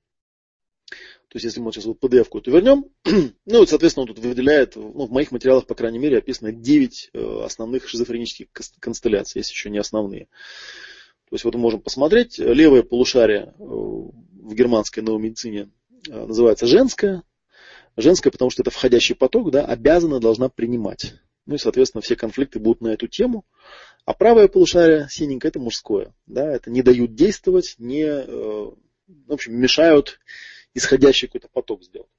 То 1.29 1.35
есть, 1.35 1.45
если 1.45 1.61
мы 1.61 1.73
сейчас 1.73 1.87
вот 1.87 1.99
PDF-ку 1.99 2.39
эту 2.39 2.53
вернем, 2.53 2.85
ну, 3.05 3.59
вот, 3.59 3.69
соответственно, 3.69 4.03
он 4.03 4.15
тут 4.15 4.25
выделяет, 4.25 4.77
ну, 4.77 5.07
в 5.07 5.11
моих 5.11 5.33
материалах, 5.33 5.67
по 5.67 5.75
крайней 5.75 5.99
мере, 5.99 6.19
описано 6.19 6.53
9 6.53 7.11
э, 7.13 7.41
основных 7.45 7.89
шизофренических 7.89 8.47
констелляций, 8.79 9.41
есть 9.41 9.51
еще 9.51 9.69
не 9.69 9.79
основные. 9.79 10.27
То 11.29 11.35
есть, 11.35 11.45
вот 11.45 11.55
мы 11.55 11.61
можем 11.61 11.81
посмотреть, 11.81 12.39
левое 12.39 12.85
полушарие 12.85 13.53
э, 13.59 13.63
в 13.63 14.55
германской 14.55 15.03
новой 15.03 15.21
медицине 15.21 15.71
э, 16.09 16.27
называется 16.27 16.67
женское. 16.67 17.25
Женское, 17.97 18.31
потому 18.31 18.51
что 18.51 18.63
это 18.63 18.71
входящий 18.71 19.17
поток, 19.17 19.51
да, 19.51 19.65
обязана, 19.65 20.21
должна 20.21 20.49
принимать. 20.49 21.15
Ну 21.47 21.55
и, 21.55 21.59
соответственно, 21.59 22.03
все 22.03 22.17
конфликты 22.17 22.59
будут 22.59 22.81
на 22.81 22.89
эту 22.89 23.07
тему. 23.07 23.45
А 24.05 24.13
правое 24.15 24.49
полушарие 24.49 25.09
синенькое 25.09 25.51
это 25.51 25.61
мужское. 25.61 26.15
Да, 26.27 26.49
это 26.53 26.71
не 26.71 26.83
дают 26.83 27.15
действовать, 27.15 27.77
не, 27.79 28.03
э, 28.03 28.27
в 28.27 29.33
общем, 29.33 29.55
мешают 29.55 30.21
исходящий 30.75 31.29
какой-то 31.29 31.49
поток 31.49 31.85
сделать. 31.85 32.11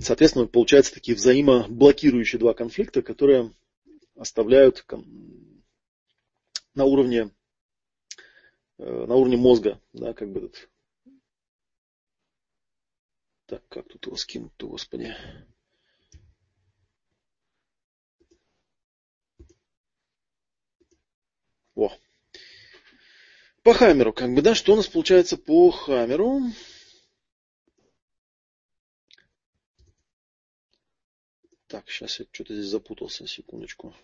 Соответственно, 0.00 0.46
получаются 0.46 0.92
такие 0.92 1.16
взаимоблокирующие 1.16 2.38
два 2.38 2.52
конфликта, 2.52 3.02
которые 3.02 3.52
оставляют 4.14 4.84
на 6.74 6.84
уровне, 6.84 7.30
э, 8.78 9.06
на 9.06 9.14
уровне 9.14 9.36
мозга, 9.36 9.80
да, 9.92 10.12
как 10.12 10.30
бы 10.30 10.40
этот. 10.40 10.68
Так, 13.46 13.62
как 13.68 13.88
тут 13.88 14.06
его 14.06 14.16
скинуть-то, 14.16 14.68
господи. 14.68 15.14
О. 21.76 21.92
По 23.62 23.74
Хамеру, 23.74 24.12
как 24.12 24.34
бы, 24.34 24.42
да, 24.42 24.54
что 24.54 24.72
у 24.72 24.76
нас 24.76 24.88
получается 24.88 25.36
по 25.36 25.70
Хамеру? 25.70 26.40
Так, 31.66 31.90
сейчас 31.90 32.18
я 32.18 32.26
что-то 32.32 32.54
здесь 32.54 32.70
запутался, 32.70 33.26
секундочку. 33.26 33.94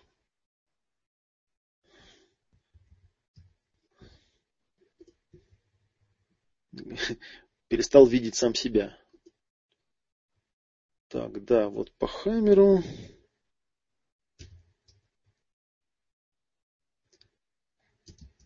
Перестал 7.69 8.05
видеть 8.05 8.35
сам 8.35 8.53
себя. 8.53 8.95
Так, 11.07 11.43
да, 11.45 11.69
вот 11.69 11.91
по 11.93 12.05
Хамеру. 12.07 12.83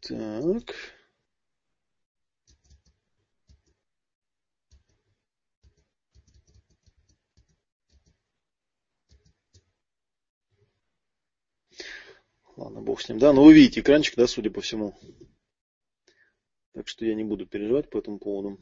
Так. 0.02 0.76
Ладно, 12.58 12.82
бог 12.82 13.02
с 13.02 13.10
ним. 13.10 13.20
Да, 13.20 13.34
но 13.34 13.44
вы 13.44 13.54
видите 13.54 13.82
экранчик, 13.82 14.16
да, 14.16 14.26
судя 14.26 14.50
по 14.50 14.62
всему. 14.62 14.98
Так 16.74 16.88
что 16.88 17.06
я 17.06 17.14
не 17.14 17.24
буду 17.24 17.46
переживать 17.46 17.90
по 17.90 18.00
этому 18.00 18.18
поводу. 18.18 18.60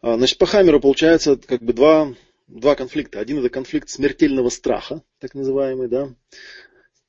А, 0.00 0.16
значит, 0.16 0.38
по 0.38 0.46
Хаммеру 0.46 0.80
получается 0.80 1.36
как 1.36 1.62
бы 1.62 1.72
два 1.72 2.14
два 2.48 2.74
конфликта. 2.74 3.20
Один 3.20 3.38
это 3.38 3.50
конфликт 3.50 3.88
смертельного 3.88 4.48
страха, 4.48 5.02
так 5.18 5.34
называемый, 5.34 5.88
да. 5.88 6.14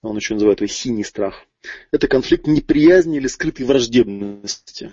Он 0.01 0.15
еще 0.15 0.33
называют 0.33 0.61
его 0.61 0.67
синий 0.67 1.03
страх. 1.03 1.45
Это 1.91 2.07
конфликт 2.07 2.47
неприязни 2.47 3.17
или 3.17 3.27
скрытой 3.27 3.65
враждебности. 3.65 4.91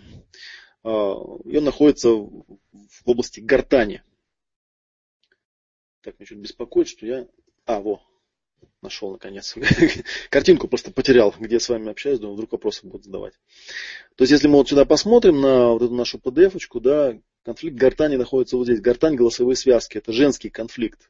А, 0.83 1.15
и 1.45 1.57
он 1.57 1.65
находится 1.65 2.11
в 2.11 3.03
области 3.05 3.41
гортани. 3.41 4.03
Так, 6.03 6.19
меня 6.19 6.27
чуть 6.27 6.39
беспокоит, 6.39 6.89
что 6.89 7.07
я... 7.07 7.29
А, 7.67 7.81
во, 7.81 8.03
нашел 8.83 9.13
наконец. 9.13 9.55
Картинку 10.31 10.69
просто 10.69 10.91
потерял, 10.91 11.35
где 11.39 11.57
я 11.57 11.61
с 11.61 11.69
вами 11.69 11.91
общаюсь, 11.91 12.19
думаю, 12.19 12.35
вдруг 12.35 12.53
вопросы 12.53 12.87
будут 12.87 13.05
задавать. 13.05 13.35
То 14.17 14.23
есть, 14.23 14.33
если 14.33 14.49
мы 14.49 14.55
вот 14.55 14.69
сюда 14.69 14.85
посмотрим 14.85 15.41
на 15.41 15.73
вот 15.73 15.83
эту 15.83 15.95
нашу 15.95 16.19
PDF-очку, 16.19 16.81
да, 16.81 17.19
конфликт 17.47 17.77
гортани 17.77 18.17
находится 18.17 18.57
вот 18.57 18.65
здесь. 18.65 18.81
Гортань 18.81 19.15
голосовые 19.15 19.57
связки. 19.57 19.99
Это 19.99 20.13
женский 20.13 20.51
конфликт. 20.51 21.09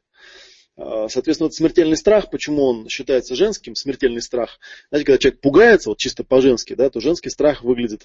А, 0.75 1.09
соответственно, 1.09 1.47
вот 1.47 1.55
смертельный 1.55 1.97
страх, 1.97 2.29
почему 2.29 2.63
он 2.63 2.87
считается 2.87 3.35
женским, 3.35 3.73
смертельный 3.73 4.21
страх. 4.21 4.59
Знаете, 4.89 5.05
когда 5.07 5.17
человек 5.17 5.41
пугается, 5.41 5.89
вот 5.89 5.97
чисто 5.97 6.23
по-женски, 6.23 6.75
да, 6.75 6.91
то 6.91 6.99
женский 6.99 7.31
страх 7.31 7.63
выглядит 7.63 8.03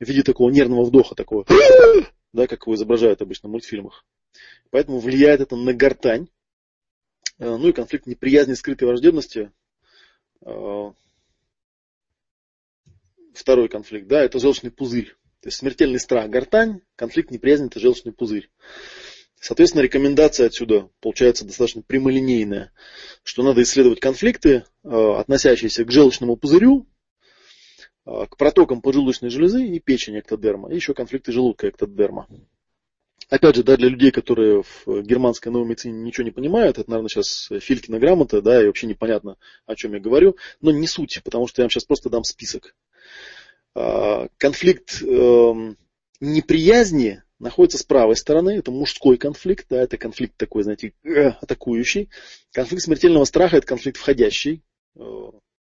в 0.00 0.04
виде 0.04 0.24
такого 0.24 0.50
нервного 0.50 0.84
вдоха, 0.84 1.14
такого, 1.14 1.46
да, 2.32 2.48
как 2.48 2.66
его 2.66 2.74
изображают 2.74 3.22
обычно 3.22 3.48
в 3.48 3.52
мультфильмах. 3.52 4.04
Поэтому 4.70 4.98
влияет 4.98 5.40
это 5.40 5.54
на 5.54 5.72
гортань. 5.72 6.28
А, 7.38 7.56
ну 7.56 7.68
и 7.68 7.72
конфликт 7.72 8.06
неприязни, 8.06 8.54
скрытой 8.54 8.88
враждебности. 8.88 9.52
А, 10.44 10.92
второй 13.34 13.68
конфликт, 13.68 14.08
да, 14.08 14.20
это 14.24 14.40
желчный 14.40 14.72
пузырь. 14.72 15.14
То 15.48 15.50
есть 15.50 15.60
смертельный 15.60 15.98
страх 15.98 16.28
гортань, 16.28 16.82
конфликт 16.94 17.30
неприязни 17.30 17.68
это 17.68 17.80
желчный 17.80 18.12
пузырь. 18.12 18.50
Соответственно, 19.40 19.80
рекомендация 19.80 20.44
отсюда 20.44 20.90
получается 21.00 21.46
достаточно 21.46 21.80
прямолинейная, 21.80 22.70
что 23.22 23.42
надо 23.42 23.62
исследовать 23.62 23.98
конфликты, 23.98 24.64
э, 24.84 24.88
относящиеся 24.90 25.86
к 25.86 25.90
желчному 25.90 26.36
пузырю, 26.36 26.86
э, 28.04 28.26
к 28.28 28.36
протокам 28.36 28.82
поджелудочной 28.82 29.30
железы 29.30 29.64
и 29.64 29.80
печени 29.80 30.20
эктодерма, 30.20 30.70
и 30.70 30.74
еще 30.74 30.92
конфликты 30.92 31.32
желудка 31.32 31.70
эктодерма. 31.70 32.26
Опять 33.30 33.56
же, 33.56 33.62
да, 33.62 33.78
для 33.78 33.88
людей, 33.88 34.10
которые 34.10 34.64
в 34.84 35.00
германской 35.00 35.50
новой 35.50 35.66
медицине 35.66 35.98
ничего 36.02 36.26
не 36.26 36.30
понимают, 36.30 36.76
это, 36.76 36.90
наверное, 36.90 37.08
сейчас 37.08 37.48
Филькина 37.58 37.98
грамота, 37.98 38.42
да, 38.42 38.62
и 38.62 38.66
вообще 38.66 38.86
непонятно, 38.86 39.38
о 39.64 39.74
чем 39.76 39.94
я 39.94 39.98
говорю, 39.98 40.36
но 40.60 40.72
не 40.72 40.86
суть, 40.86 41.22
потому 41.24 41.46
что 41.46 41.62
я 41.62 41.64
вам 41.64 41.70
сейчас 41.70 41.84
просто 41.84 42.10
дам 42.10 42.22
список. 42.22 42.74
Э, 43.78 44.26
конфликт 44.38 45.02
эм, 45.02 45.76
неприязни 46.18 47.22
находится 47.38 47.78
с 47.78 47.84
правой 47.84 48.16
стороны, 48.16 48.58
это 48.58 48.72
мужской 48.72 49.16
конфликт, 49.16 49.66
да, 49.70 49.80
это 49.80 49.96
конфликт 49.96 50.36
такой, 50.36 50.64
знаете, 50.64 50.94
э, 51.04 51.28
атакующий. 51.28 52.10
Конфликт 52.52 52.82
смертельного 52.82 53.24
страха 53.24 53.56
это 53.56 53.68
конфликт 53.68 53.96
входящий, 53.96 54.64
э, 54.96 55.00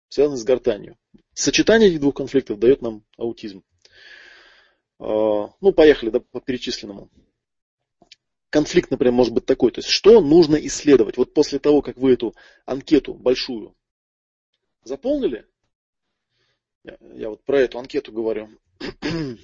связанный 0.08 0.38
с 0.38 0.44
гортанью. 0.44 0.96
Сочетание 1.34 1.90
этих 1.90 2.00
двух 2.00 2.14
конфликтов 2.14 2.58
дает 2.58 2.80
нам 2.80 3.04
аутизм. 3.18 3.62
Э, 5.00 5.48
ну, 5.60 5.72
поехали 5.72 6.08
да, 6.08 6.20
по 6.20 6.40
перечисленному. 6.40 7.10
Конфликт, 8.48 8.90
например, 8.90 9.12
может 9.12 9.34
быть 9.34 9.44
такой. 9.44 9.70
То 9.70 9.80
есть, 9.80 9.90
что 9.90 10.22
нужно 10.22 10.56
исследовать? 10.56 11.18
Вот 11.18 11.34
после 11.34 11.58
того, 11.58 11.82
как 11.82 11.98
вы 11.98 12.14
эту 12.14 12.34
анкету 12.64 13.12
большую 13.12 13.76
заполнили, 14.82 15.46
я, 16.84 17.28
вот 17.28 17.42
про 17.44 17.60
эту 17.60 17.78
анкету 17.78 18.12
говорю, 18.12 18.48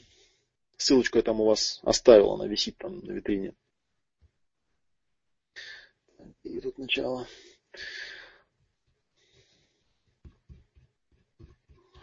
Ссылочку 0.76 1.18
я 1.18 1.22
там 1.22 1.40
у 1.40 1.46
вас 1.46 1.80
оставил, 1.82 2.32
она 2.32 2.46
висит 2.46 2.76
там 2.76 2.98
на 3.00 3.12
витрине. 3.12 3.54
И 6.42 6.60
тут 6.60 6.78
начало. 6.78 7.26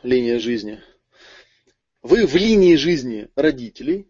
Линия 0.03 0.39
жизни. 0.39 0.82
Вы 2.01 2.25
в 2.25 2.36
линии 2.36 2.75
жизни 2.75 3.29
родителей, 3.36 4.07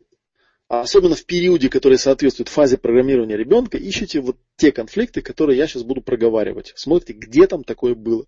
а 0.69 0.81
особенно 0.81 1.15
в 1.15 1.25
периоде, 1.25 1.69
который 1.69 1.97
соответствует 1.97 2.47
фазе 2.47 2.77
программирования 2.77 3.35
ребенка, 3.35 3.77
ищите 3.77 4.21
вот 4.21 4.37
те 4.55 4.71
конфликты, 4.71 5.21
которые 5.21 5.57
я 5.57 5.67
сейчас 5.67 5.83
буду 5.83 6.01
проговаривать. 6.01 6.71
Смотрите, 6.77 7.19
где 7.19 7.45
там 7.45 7.65
такое 7.65 7.93
было. 7.93 8.25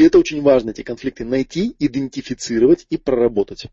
И 0.00 0.02
это 0.02 0.18
очень 0.18 0.40
важно, 0.40 0.70
эти 0.70 0.82
конфликты 0.82 1.26
найти, 1.26 1.76
идентифицировать 1.78 2.86
и 2.88 2.96
проработать. 2.96 3.66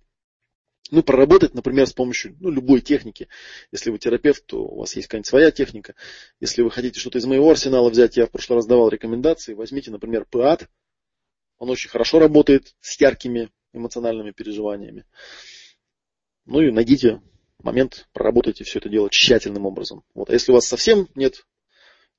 Ну, 0.92 1.02
проработать, 1.02 1.54
например, 1.54 1.88
с 1.88 1.94
помощью 1.94 2.36
ну, 2.42 2.50
любой 2.50 2.82
техники. 2.82 3.30
Если 3.72 3.92
вы 3.92 3.98
терапевт, 3.98 4.46
то 4.46 4.62
у 4.62 4.80
вас 4.80 4.94
есть 4.98 5.08
какая-нибудь 5.08 5.28
своя 5.28 5.52
техника. 5.52 5.96
Если 6.42 6.64
вы 6.64 6.70
хотите 6.70 7.00
что-то 7.00 7.20
из 7.20 7.26
моего 7.26 7.50
арсенала 7.50 7.90
взять, 7.90 8.18
я 8.18 8.26
в 8.26 8.32
прошлый 8.32 8.58
раз 8.58 8.66
давал 8.66 8.90
рекомендации. 8.90 9.54
Возьмите, 9.54 9.90
например, 9.90 10.26
ПАД. 10.30 10.68
Он 11.60 11.70
очень 11.70 11.90
хорошо 11.90 12.20
работает 12.20 12.76
с 12.82 13.00
яркими 13.00 13.50
эмоциональными 13.72 14.32
переживаниями. 14.32 15.06
Ну 16.44 16.60
и 16.60 16.72
найдите 16.72 17.22
момент, 17.64 18.10
проработайте 18.12 18.66
все 18.66 18.80
это 18.80 18.90
дело 18.90 19.10
тщательным 19.10 19.66
образом. 19.66 20.04
Вот. 20.14 20.30
А 20.30 20.34
если 20.34 20.52
у 20.52 20.56
вас 20.56 20.68
совсем 20.68 21.08
нет 21.16 21.48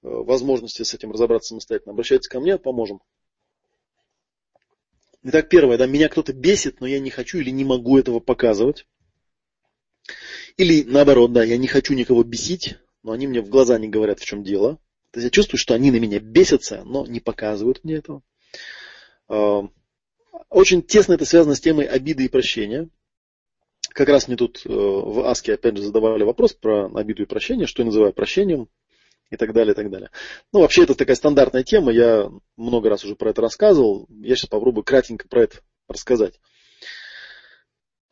э, 0.03 0.09
возможности 0.09 0.83
с 0.83 0.95
этим 0.95 1.13
разобраться 1.13 1.49
самостоятельно, 1.49 1.93
обращайтесь 1.93 2.29
ко 2.29 2.41
мне, 2.41 2.57
поможем. 2.57 3.03
Итак, 5.31 5.51
первое, 5.51 5.77
да, 5.77 5.87
меня 5.87 6.09
кто-то 6.09 6.33
бесит, 6.33 6.81
но 6.81 6.87
я 6.87 7.01
не 7.01 7.11
хочу 7.11 7.37
или 7.37 7.51
не 7.51 7.63
могу 7.63 7.99
этого 7.99 8.19
показывать. 8.19 8.87
Или 10.57 10.85
наоборот, 10.85 11.35
да, 11.35 11.45
я 11.45 11.59
не 11.59 11.67
хочу 11.67 11.93
никого 11.93 12.23
бесить, 12.23 12.79
но 13.03 13.13
они 13.13 13.27
мне 13.27 13.43
в 13.43 13.51
глаза 13.51 13.79
не 13.79 13.89
говорят, 13.89 14.21
в 14.21 14.25
чем 14.25 14.43
дело. 14.43 14.77
То 15.11 15.21
есть 15.21 15.25
я 15.25 15.31
чувствую, 15.31 15.59
что 15.59 15.75
они 15.75 15.91
на 15.91 15.97
меня 15.97 16.19
бесятся, 16.19 16.83
но 16.87 17.05
не 17.05 17.21
показывают 17.21 17.85
мне 17.85 17.97
этого. 17.97 18.23
А, 19.29 19.69
очень 20.49 20.83
тесно 20.83 21.13
это 21.13 21.27
связано 21.27 21.57
с 21.57 21.61
темой 21.61 21.85
обиды 21.85 22.25
и 22.25 22.29
прощения. 22.29 22.89
Как 23.91 24.09
раз 24.09 24.29
мне 24.29 24.37
тут 24.39 24.63
э, 24.65 24.71
в 24.71 25.29
Аске 25.29 25.53
опять 25.53 25.77
же 25.77 25.83
задавали 25.83 26.23
вопрос 26.23 26.55
про 26.55 26.87
обиду 26.87 27.25
и 27.25 27.27
прощение, 27.27 27.67
что 27.67 27.83
я 27.83 27.87
называю 27.87 28.15
прощением 28.15 28.71
и 29.31 29.37
так 29.37 29.53
далее, 29.53 29.73
и 29.73 29.77
так 29.77 29.91
далее. 29.91 30.11
Ну, 30.53 30.61
вообще, 30.61 30.85
это 30.85 30.95
такая 30.95 31.17
стандартная 31.17 31.65
тема, 31.65 31.93
я 31.93 32.31
много 32.57 32.89
раз 32.89 33.05
уже 33.05 33.15
про 33.15 33.31
это 33.31 33.43
рассказывал, 33.43 34.07
я 34.09 34.37
сейчас 34.37 34.49
попробую 34.49 34.85
кратенько 34.85 35.29
про 35.29 35.43
это 35.43 35.61
рассказать. 35.87 36.41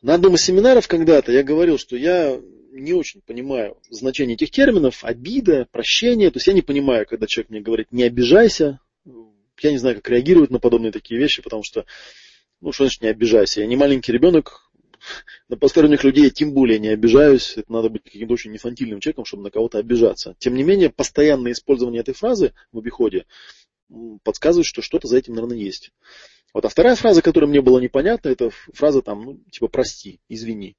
На 0.03 0.15
одном 0.15 0.35
из 0.35 0.43
семинаров 0.43 0.89
когда-то 0.89 1.33
я 1.33 1.43
говорил, 1.43 1.79
что 1.79 1.97
я 1.97 2.39
не 2.71 2.93
очень 2.93 3.23
понимаю 3.23 3.79
значение 3.89 4.35
этих 4.35 4.51
терминов, 4.51 5.05
обида, 5.05 5.67
прощение, 5.71 6.31
то 6.31 6.37
есть 6.37 6.47
я 6.47 6.53
не 6.53 6.63
понимаю, 6.63 7.07
когда 7.07 7.27
человек 7.27 7.51
мне 7.51 7.61
говорит 7.61 7.89
«не 7.91 8.03
обижайся», 8.03 8.81
я 9.63 9.71
не 9.71 9.79
знаю, 9.79 9.97
как 9.97 10.11
реагировать 10.11 10.51
на 10.51 10.59
подобные 10.59 10.93
такие 10.93 11.19
вещи, 11.19 11.41
потому 11.41 11.63
что, 11.63 11.87
ну, 12.61 12.73
что 12.73 12.85
значит 12.85 13.01
не 13.01 13.09
обижайся? 13.09 13.61
Я 13.61 13.67
не 13.67 13.77
маленький 13.77 14.13
ребенок, 14.13 14.66
на 15.49 15.57
посторонних 15.57 16.05
людей 16.05 16.31
тем 16.31 16.53
более 16.53 16.79
не 16.79 16.89
обижаюсь. 16.89 17.57
Это 17.57 17.73
надо 17.73 17.89
быть 17.89 18.05
каким-то 18.05 18.35
очень 18.35 18.53
инфантильным 18.53 19.01
человеком, 19.01 19.25
чтобы 19.25 19.45
на 19.45 19.51
кого-то 19.51 19.79
обижаться. 19.79 20.35
Тем 20.39 20.55
не 20.55 20.63
менее, 20.63 20.91
постоянное 20.91 21.53
использование 21.53 22.01
этой 22.01 22.15
фразы 22.15 22.53
в 22.73 22.79
обиходе 22.79 23.27
подсказывает, 24.25 24.67
что 24.67 24.83
что-то 24.83 25.09
за 25.09 25.19
этим, 25.19 25.35
наверное, 25.35 25.59
есть. 25.59 25.93
Вот, 26.53 26.65
а 26.65 26.69
вторая 26.69 26.97
фраза, 26.97 27.23
которая 27.23 27.49
мне 27.49 27.61
была 27.61 27.81
непонятна, 27.81 28.29
это 28.29 28.51
фраза 28.73 29.03
там, 29.03 29.23
ну, 29.23 29.41
типа 29.51 29.69
прости, 29.69 30.21
извини 30.29 30.77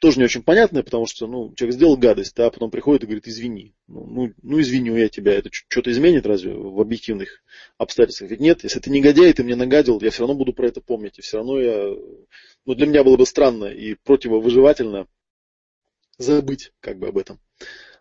тоже 0.00 0.18
не 0.18 0.24
очень 0.24 0.42
понятное, 0.42 0.82
потому 0.82 1.06
что 1.06 1.26
ну, 1.26 1.52
человек 1.54 1.74
сделал 1.74 1.96
гадость, 1.96 2.38
а 2.38 2.50
потом 2.50 2.70
приходит 2.70 3.02
и 3.02 3.06
говорит, 3.06 3.26
извини. 3.26 3.74
Ну, 3.88 4.06
ну, 4.06 4.34
ну 4.42 4.60
извиню 4.60 4.96
я 4.96 5.08
тебя, 5.08 5.34
это 5.34 5.50
что-то 5.52 5.90
изменит 5.90 6.26
разве 6.26 6.52
в 6.52 6.80
объективных 6.80 7.42
обстоятельствах? 7.78 8.30
Ведь 8.30 8.40
нет, 8.40 8.62
если 8.62 8.80
ты 8.80 8.90
негодяй, 8.90 9.32
ты 9.32 9.42
мне 9.42 9.56
нагадил, 9.56 10.00
я 10.00 10.10
все 10.10 10.20
равно 10.20 10.34
буду 10.34 10.52
про 10.52 10.68
это 10.68 10.80
помнить. 10.80 11.18
И 11.18 11.22
все 11.22 11.38
равно 11.38 11.60
я, 11.60 11.94
ну 12.64 12.74
для 12.74 12.86
меня 12.86 13.02
было 13.02 13.16
бы 13.16 13.26
странно 13.26 13.66
и 13.66 13.94
противовыживательно 13.94 15.08
забыть 16.16 16.72
как 16.80 16.98
бы 16.98 17.08
об 17.08 17.18
этом. 17.18 17.40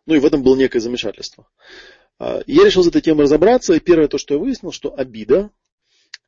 Ну 0.06 0.16
и 0.16 0.20
в 0.20 0.26
этом 0.26 0.44
было 0.44 0.56
некое 0.56 0.80
замешательство. 0.80 1.48
А, 2.20 2.42
я 2.46 2.66
решил 2.66 2.84
с 2.84 2.88
этой 2.88 3.02
темой 3.02 3.24
разобраться, 3.24 3.74
и 3.74 3.80
первое 3.80 4.08
то, 4.08 4.18
что 4.18 4.36
я 4.36 4.40
выяснил, 4.40 4.72
что 4.72 4.94
обида, 4.96 5.52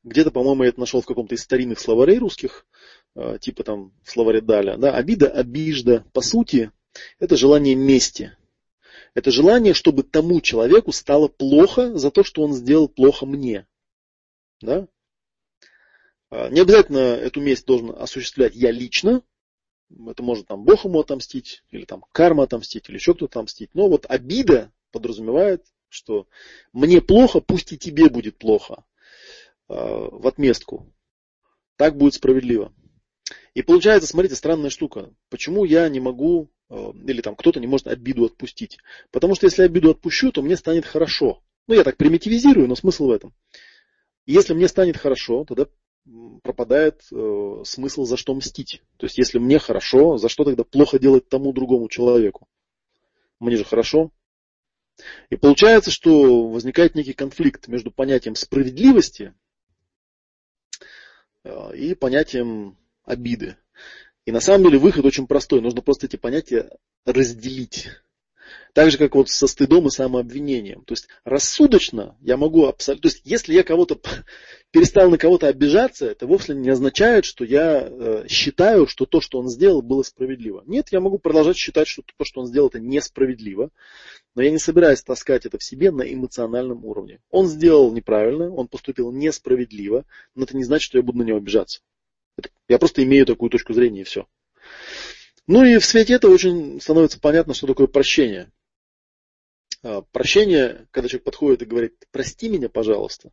где-то, 0.03 0.31
по-моему, 0.31 0.63
я 0.63 0.69
это 0.69 0.79
нашел 0.79 1.01
в 1.01 1.05
каком-то 1.05 1.35
из 1.35 1.41
старинных 1.41 1.79
словарей 1.79 2.17
русских, 2.17 2.65
типа 3.39 3.63
там 3.63 3.93
в 4.03 4.11
словаре 4.11 4.41
Даля, 4.41 4.77
да, 4.77 4.95
обида, 4.95 5.29
обижда, 5.29 6.05
по 6.13 6.21
сути, 6.21 6.71
это 7.19 7.35
желание 7.35 7.75
мести. 7.75 8.35
Это 9.13 9.31
желание, 9.31 9.73
чтобы 9.73 10.03
тому 10.03 10.39
человеку 10.41 10.91
стало 10.91 11.27
плохо 11.27 11.97
за 11.97 12.11
то, 12.11 12.23
что 12.23 12.43
он 12.43 12.53
сделал 12.53 12.87
плохо 12.87 13.25
мне. 13.25 13.67
Да? 14.61 14.87
А, 16.29 16.49
не 16.49 16.59
обязательно 16.59 16.99
эту 16.99 17.41
месть 17.41 17.65
должен 17.65 17.91
осуществлять 17.91 18.55
я 18.55 18.71
лично. 18.71 19.23
Это 20.07 20.21
может 20.21 20.47
там 20.47 20.63
Бог 20.63 20.85
ему 20.85 20.99
отомстить, 20.99 21.63
или 21.71 21.85
там 21.85 22.05
карма 22.11 22.43
отомстить, 22.43 22.87
или 22.89 22.97
еще 22.97 23.15
кто-то 23.15 23.39
отомстить. 23.39 23.71
Но 23.73 23.89
вот 23.89 24.05
обида 24.07 24.71
подразумевает, 24.91 25.65
что 25.87 26.27
мне 26.71 27.01
плохо, 27.01 27.41
пусть 27.41 27.73
и 27.73 27.77
тебе 27.77 28.09
будет 28.09 28.37
плохо 28.37 28.85
а, 29.67 30.09
в 30.11 30.27
отместку. 30.27 30.93
Так 31.75 31.97
будет 31.97 32.13
справедливо. 32.13 32.73
И 33.53 33.61
получается, 33.61 34.07
смотрите, 34.07 34.35
странная 34.35 34.69
штука. 34.69 35.13
Почему 35.29 35.65
я 35.65 35.87
не 35.89 35.99
могу, 35.99 36.49
э, 36.69 36.91
или 37.07 37.21
там 37.21 37.35
кто-то 37.35 37.59
не 37.59 37.67
может 37.67 37.87
обиду 37.87 38.25
отпустить? 38.25 38.77
Потому 39.11 39.35
что 39.35 39.45
если 39.45 39.63
обиду 39.63 39.91
отпущу, 39.91 40.31
то 40.31 40.41
мне 40.41 40.57
станет 40.57 40.85
хорошо. 40.85 41.41
Ну, 41.67 41.75
я 41.75 41.83
так 41.83 41.97
примитивизирую, 41.97 42.67
но 42.67 42.75
смысл 42.75 43.07
в 43.07 43.11
этом. 43.11 43.33
Если 44.25 44.53
мне 44.53 44.67
станет 44.67 44.97
хорошо, 44.97 45.45
тогда 45.45 45.67
пропадает 46.43 47.03
э, 47.11 47.61
смысл 47.65 48.05
за 48.05 48.17
что 48.17 48.33
мстить. 48.33 48.81
То 48.97 49.05
есть, 49.05 49.17
если 49.17 49.37
мне 49.37 49.59
хорошо, 49.59 50.17
за 50.17 50.29
что 50.29 50.43
тогда 50.43 50.63
плохо 50.63 50.99
делать 50.99 51.29
тому 51.29 51.53
другому 51.53 51.89
человеку? 51.89 52.47
Мне 53.39 53.57
же 53.57 53.63
хорошо. 53.63 54.11
И 55.29 55.35
получается, 55.35 55.91
что 55.91 56.47
возникает 56.49 56.95
некий 56.95 57.13
конфликт 57.13 57.67
между 57.67 57.91
понятием 57.91 58.35
справедливости 58.35 59.33
э, 61.43 61.75
и 61.75 61.95
понятием 61.95 62.77
обиды. 63.09 63.57
И 64.25 64.31
на 64.31 64.39
самом 64.39 64.65
деле 64.65 64.77
выход 64.77 65.05
очень 65.05 65.27
простой. 65.27 65.61
Нужно 65.61 65.81
просто 65.81 66.05
эти 66.05 66.15
понятия 66.15 66.69
разделить. 67.05 67.87
Так 68.73 68.91
же, 68.91 68.97
как 68.97 69.15
вот 69.15 69.29
со 69.29 69.47
стыдом 69.47 69.87
и 69.87 69.89
самообвинением. 69.89 70.83
То 70.83 70.93
есть 70.93 71.07
рассудочно 71.23 72.15
я 72.21 72.37
могу 72.37 72.65
абсолютно... 72.65 73.09
То 73.09 73.13
есть 73.13 73.25
если 73.25 73.53
я 73.53 73.63
кого-то 73.63 73.99
перестал 74.71 75.09
на 75.09 75.17
кого-то 75.17 75.47
обижаться, 75.47 76.05
это 76.05 76.27
вовсе 76.27 76.53
не 76.53 76.69
означает, 76.69 77.25
что 77.25 77.43
я 77.43 77.87
э, 77.89 78.25
считаю, 78.27 78.85
что 78.87 79.05
то, 79.05 79.21
что 79.21 79.39
он 79.39 79.49
сделал, 79.49 79.81
было 79.81 80.03
справедливо. 80.03 80.63
Нет, 80.67 80.89
я 80.91 80.99
могу 80.99 81.17
продолжать 81.17 81.57
считать, 81.57 81.87
что 81.87 82.03
то, 82.03 82.25
что 82.25 82.41
он 82.41 82.47
сделал, 82.47 82.67
это 82.69 82.79
несправедливо. 82.79 83.71
Но 84.35 84.43
я 84.43 84.51
не 84.51 84.59
собираюсь 84.59 85.01
таскать 85.01 85.47
это 85.47 85.57
в 85.57 85.63
себе 85.63 85.89
на 85.91 86.03
эмоциональном 86.03 86.85
уровне. 86.85 87.19
Он 87.31 87.47
сделал 87.47 87.91
неправильно, 87.91 88.51
он 88.53 88.67
поступил 88.67 89.11
несправедливо, 89.11 90.05
но 90.35 90.43
это 90.43 90.55
не 90.55 90.63
значит, 90.63 90.85
что 90.85 90.99
я 90.99 91.03
буду 91.03 91.17
на 91.17 91.23
него 91.23 91.37
обижаться. 91.37 91.81
Я 92.67 92.79
просто 92.79 93.03
имею 93.03 93.25
такую 93.25 93.49
точку 93.49 93.73
зрения 93.73 94.01
и 94.01 94.05
все. 94.05 94.27
Ну 95.47 95.63
и 95.63 95.77
в 95.79 95.85
свете 95.85 96.13
этого 96.13 96.33
очень 96.33 96.79
становится 96.79 97.19
понятно, 97.19 97.53
что 97.53 97.67
такое 97.67 97.87
прощение. 97.87 98.51
А, 99.81 100.01
прощение, 100.11 100.87
когда 100.91 101.07
человек 101.07 101.23
подходит 101.23 101.61
и 101.61 101.65
говорит, 101.65 101.95
прости 102.11 102.49
меня, 102.49 102.69
пожалуйста, 102.69 103.31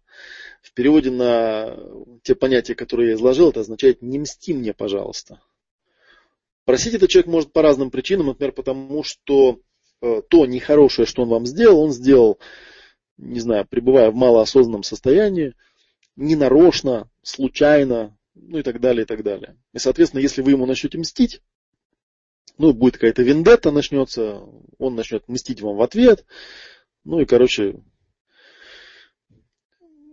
в 0.62 0.72
переводе 0.72 1.10
на 1.10 1.76
те 2.22 2.34
понятия, 2.34 2.74
которые 2.74 3.10
я 3.10 3.14
изложил, 3.16 3.50
это 3.50 3.60
означает 3.60 4.02
не 4.02 4.18
мсти 4.18 4.54
мне, 4.54 4.72
пожалуйста. 4.72 5.40
Просить 6.64 6.94
этот 6.94 7.10
человек 7.10 7.30
может 7.30 7.52
по 7.52 7.62
разным 7.62 7.90
причинам, 7.90 8.26
например, 8.26 8.52
потому 8.52 9.02
что 9.02 9.60
э, 10.02 10.22
то 10.28 10.46
нехорошее, 10.46 11.06
что 11.06 11.22
он 11.22 11.28
вам 11.28 11.46
сделал, 11.46 11.80
он 11.80 11.92
сделал, 11.92 12.38
не 13.18 13.40
знаю, 13.40 13.66
пребывая 13.68 14.10
в 14.10 14.14
малоосознанном 14.14 14.82
состоянии, 14.82 15.54
ненарочно, 16.16 17.08
случайно, 17.22 18.16
ну 18.36 18.58
и 18.58 18.62
так 18.62 18.80
далее, 18.80 19.02
и 19.02 19.06
так 19.06 19.22
далее. 19.22 19.56
И, 19.72 19.78
соответственно, 19.78 20.20
если 20.20 20.42
вы 20.42 20.52
ему 20.52 20.66
начнете 20.66 20.98
мстить, 20.98 21.40
ну, 22.58 22.72
будет 22.72 22.94
какая-то 22.94 23.22
вендетта 23.22 23.70
начнется, 23.70 24.42
он 24.78 24.94
начнет 24.94 25.26
мстить 25.28 25.60
вам 25.60 25.76
в 25.76 25.82
ответ. 25.82 26.24
Ну 27.04 27.20
и, 27.20 27.24
короче, 27.24 27.82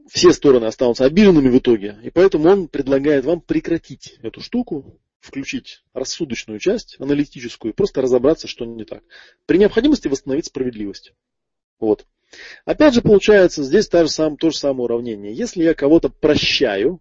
все 0.10 0.32
стороны 0.32 0.66
останутся 0.66 1.06
обиженными 1.06 1.50
в 1.50 1.58
итоге. 1.58 1.98
И 2.04 2.10
поэтому 2.10 2.50
он 2.50 2.68
предлагает 2.68 3.26
вам 3.26 3.42
прекратить 3.42 4.18
эту 4.22 4.42
штуку, 4.42 5.00
включить 5.20 5.84
рассудочную 5.94 6.60
часть, 6.60 6.98
аналитическую, 7.00 7.72
и 7.72 7.76
просто 7.76 8.02
разобраться, 8.02 8.48
что 8.48 8.66
не 8.66 8.84
так. 8.84 9.04
При 9.46 9.58
необходимости 9.58 10.08
восстановить 10.08 10.48
справедливость. 10.48 11.14
Вот. 11.80 12.06
Опять 12.66 12.94
же, 12.94 13.02
получается, 13.02 13.64
здесь 13.64 13.88
та 13.88 14.04
же 14.04 14.10
сам, 14.10 14.38
то 14.38 14.50
же 14.50 14.58
самое 14.58 14.86
уравнение. 14.86 15.34
Если 15.34 15.64
я 15.64 15.74
кого-то 15.74 16.10
прощаю, 16.10 17.00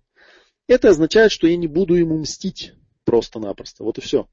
это 0.73 0.91
означает, 0.91 1.33
что 1.33 1.47
я 1.47 1.57
не 1.57 1.67
буду 1.67 1.95
ему 1.95 2.19
мстить 2.19 2.73
просто-напросто. 3.05 3.85
Вот 3.85 3.99
и 3.99 4.01
все. 4.01 4.29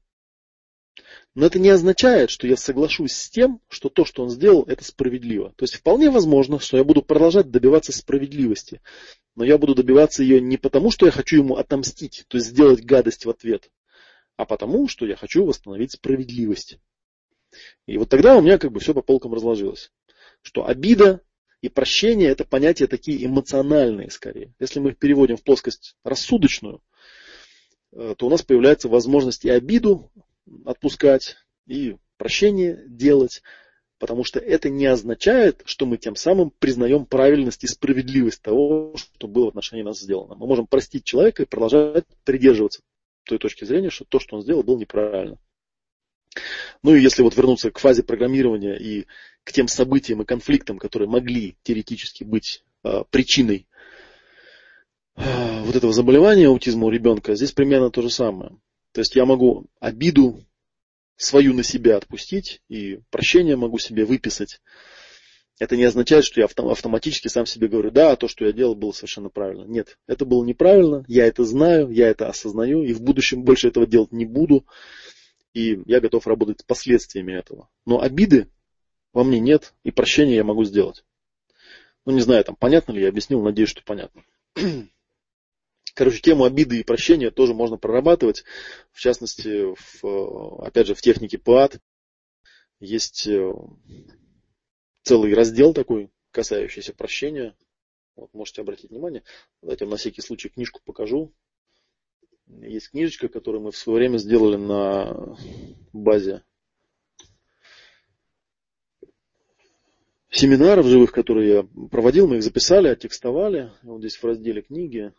Но 1.34 1.46
это 1.46 1.58
не 1.58 1.68
означает, 1.68 2.30
что 2.30 2.46
я 2.46 2.56
соглашусь 2.56 3.12
с 3.12 3.30
тем, 3.30 3.60
что 3.68 3.88
то, 3.88 4.04
что 4.04 4.22
он 4.22 4.30
сделал, 4.30 4.64
это 4.64 4.84
справедливо. 4.84 5.52
То 5.56 5.64
есть 5.64 5.76
вполне 5.76 6.10
возможно, 6.10 6.58
что 6.58 6.76
я 6.76 6.84
буду 6.84 7.02
продолжать 7.02 7.50
добиваться 7.50 7.92
справедливости. 7.92 8.80
Но 9.36 9.44
я 9.44 9.56
буду 9.56 9.74
добиваться 9.74 10.22
ее 10.22 10.40
не 10.40 10.56
потому, 10.56 10.90
что 10.90 11.06
я 11.06 11.12
хочу 11.12 11.36
ему 11.36 11.56
отомстить, 11.56 12.24
то 12.28 12.36
есть 12.36 12.48
сделать 12.48 12.84
гадость 12.84 13.24
в 13.24 13.30
ответ, 13.30 13.70
а 14.36 14.44
потому, 14.44 14.88
что 14.88 15.06
я 15.06 15.16
хочу 15.16 15.44
восстановить 15.44 15.92
справедливость. 15.92 16.78
И 17.86 17.96
вот 17.96 18.08
тогда 18.08 18.36
у 18.36 18.40
меня 18.42 18.58
как 18.58 18.72
бы 18.72 18.80
все 18.80 18.92
по 18.92 19.02
полкам 19.02 19.32
разложилось. 19.34 19.92
Что 20.42 20.66
обида 20.66 21.20
и 21.62 21.68
прощение 21.68 22.30
это 22.30 22.44
понятия 22.44 22.86
такие 22.86 23.24
эмоциональные 23.24 24.10
скорее. 24.10 24.54
Если 24.58 24.80
мы 24.80 24.90
их 24.90 24.98
переводим 24.98 25.36
в 25.36 25.42
плоскость 25.42 25.96
рассудочную, 26.04 26.82
э, 27.92 28.14
то 28.16 28.26
у 28.26 28.30
нас 28.30 28.42
появляется 28.42 28.88
возможность 28.88 29.44
и 29.44 29.50
обиду 29.50 30.10
отпускать 30.64 31.36
и 31.66 31.96
прощение 32.16 32.82
делать, 32.86 33.42
потому 33.98 34.24
что 34.24 34.40
это 34.40 34.70
не 34.70 34.86
означает, 34.86 35.62
что 35.66 35.86
мы 35.86 35.98
тем 35.98 36.16
самым 36.16 36.50
признаем 36.50 37.06
правильность 37.06 37.64
и 37.64 37.68
справедливость 37.68 38.42
того, 38.42 38.94
что 38.96 39.28
было 39.28 39.46
в 39.46 39.48
отношении 39.48 39.82
нас 39.82 40.00
сделано. 40.00 40.34
Мы 40.34 40.46
можем 40.46 40.66
простить 40.66 41.04
человека 41.04 41.42
и 41.42 41.46
продолжать 41.46 42.04
придерживаться 42.24 42.80
той 43.24 43.38
точки 43.38 43.64
зрения, 43.64 43.90
что 43.90 44.04
то, 44.04 44.18
что 44.18 44.36
он 44.36 44.42
сделал, 44.42 44.62
было 44.62 44.78
неправильно. 44.78 45.38
Ну 46.82 46.94
и 46.94 47.00
если 47.00 47.22
вот 47.22 47.36
вернуться 47.36 47.70
к 47.70 47.78
фазе 47.78 48.02
программирования 48.02 48.76
и 48.76 49.06
к 49.44 49.52
тем 49.52 49.68
событиям 49.68 50.22
и 50.22 50.26
конфликтам, 50.26 50.78
которые 50.78 51.08
могли 51.08 51.56
теоретически 51.62 52.24
быть 52.24 52.64
э, 52.84 53.04
причиной 53.10 53.66
э, 55.16 55.62
вот 55.62 55.76
этого 55.76 55.92
заболевания 55.92 56.48
аутизма 56.48 56.86
у 56.86 56.90
ребенка, 56.90 57.34
здесь 57.34 57.52
примерно 57.52 57.90
то 57.90 58.02
же 58.02 58.10
самое. 58.10 58.52
То 58.92 59.00
есть 59.00 59.14
я 59.14 59.24
могу 59.24 59.66
обиду 59.78 60.44
свою 61.16 61.54
на 61.54 61.62
себя 61.62 61.96
отпустить 61.96 62.62
и 62.68 63.00
прощение 63.10 63.56
могу 63.56 63.78
себе 63.78 64.04
выписать. 64.04 64.60
Это 65.58 65.76
не 65.76 65.84
означает, 65.84 66.24
что 66.24 66.40
я 66.40 66.46
автоматически 66.46 67.28
сам 67.28 67.44
себе 67.44 67.68
говорю, 67.68 67.90
да, 67.90 68.16
то, 68.16 68.28
что 68.28 68.46
я 68.46 68.52
делал, 68.52 68.74
было 68.74 68.92
совершенно 68.92 69.28
правильно. 69.28 69.64
Нет, 69.64 69.98
это 70.06 70.24
было 70.24 70.42
неправильно, 70.42 71.04
я 71.06 71.26
это 71.26 71.44
знаю, 71.44 71.90
я 71.90 72.08
это 72.08 72.28
осознаю, 72.28 72.82
и 72.82 72.94
в 72.94 73.02
будущем 73.02 73.42
больше 73.42 73.68
этого 73.68 73.86
делать 73.86 74.12
не 74.12 74.24
буду. 74.24 74.66
И 75.52 75.80
я 75.84 76.00
готов 76.00 76.26
работать 76.26 76.60
с 76.60 76.62
последствиями 76.62 77.34
этого. 77.34 77.68
Но 77.84 78.00
обиды 78.00 78.48
во 79.12 79.24
мне 79.24 79.40
нет, 79.40 79.74
и 79.82 79.90
прощение 79.90 80.36
я 80.36 80.44
могу 80.44 80.64
сделать. 80.64 81.04
Ну, 82.04 82.12
не 82.12 82.20
знаю, 82.20 82.44
там 82.44 82.56
понятно 82.56 82.92
ли 82.92 83.02
я 83.02 83.08
объяснил, 83.08 83.42
надеюсь, 83.42 83.70
что 83.70 83.82
понятно. 83.84 84.24
Короче, 85.94 86.20
тему 86.20 86.44
обиды 86.44 86.80
и 86.80 86.84
прощения 86.84 87.30
тоже 87.30 87.52
можно 87.52 87.76
прорабатывать. 87.76 88.44
В 88.92 89.00
частности, 89.00 89.74
в, 89.76 90.64
опять 90.64 90.86
же, 90.86 90.94
в 90.94 91.02
технике 91.02 91.38
ПАД 91.38 91.80
есть 92.78 93.26
э, 93.26 93.52
целый 95.02 95.34
раздел 95.34 95.74
такой, 95.74 96.10
касающийся 96.30 96.94
прощения. 96.94 97.54
Вот, 98.16 98.32
можете 98.32 98.62
обратить 98.62 98.90
внимание. 98.90 99.22
Давайте 99.60 99.86
на 99.86 99.96
всякий 99.96 100.22
случай 100.22 100.48
книжку 100.48 100.80
покажу. 100.84 101.32
Есть 102.46 102.90
книжечка, 102.90 103.28
которую 103.28 103.62
мы 103.62 103.70
в 103.70 103.76
свое 103.76 103.98
время 103.98 104.18
сделали 104.18 104.56
на 104.56 105.36
базе 105.92 106.42
семинаров 110.30 110.86
живых, 110.86 111.12
которые 111.12 111.50
я 111.50 111.88
проводил. 111.88 112.28
Мы 112.28 112.36
их 112.36 112.42
записали, 112.42 112.88
оттекстовали. 112.88 113.72
Вот 113.82 114.00
здесь 114.00 114.16
в 114.16 114.24
разделе 114.24 114.62
книги 114.62 115.12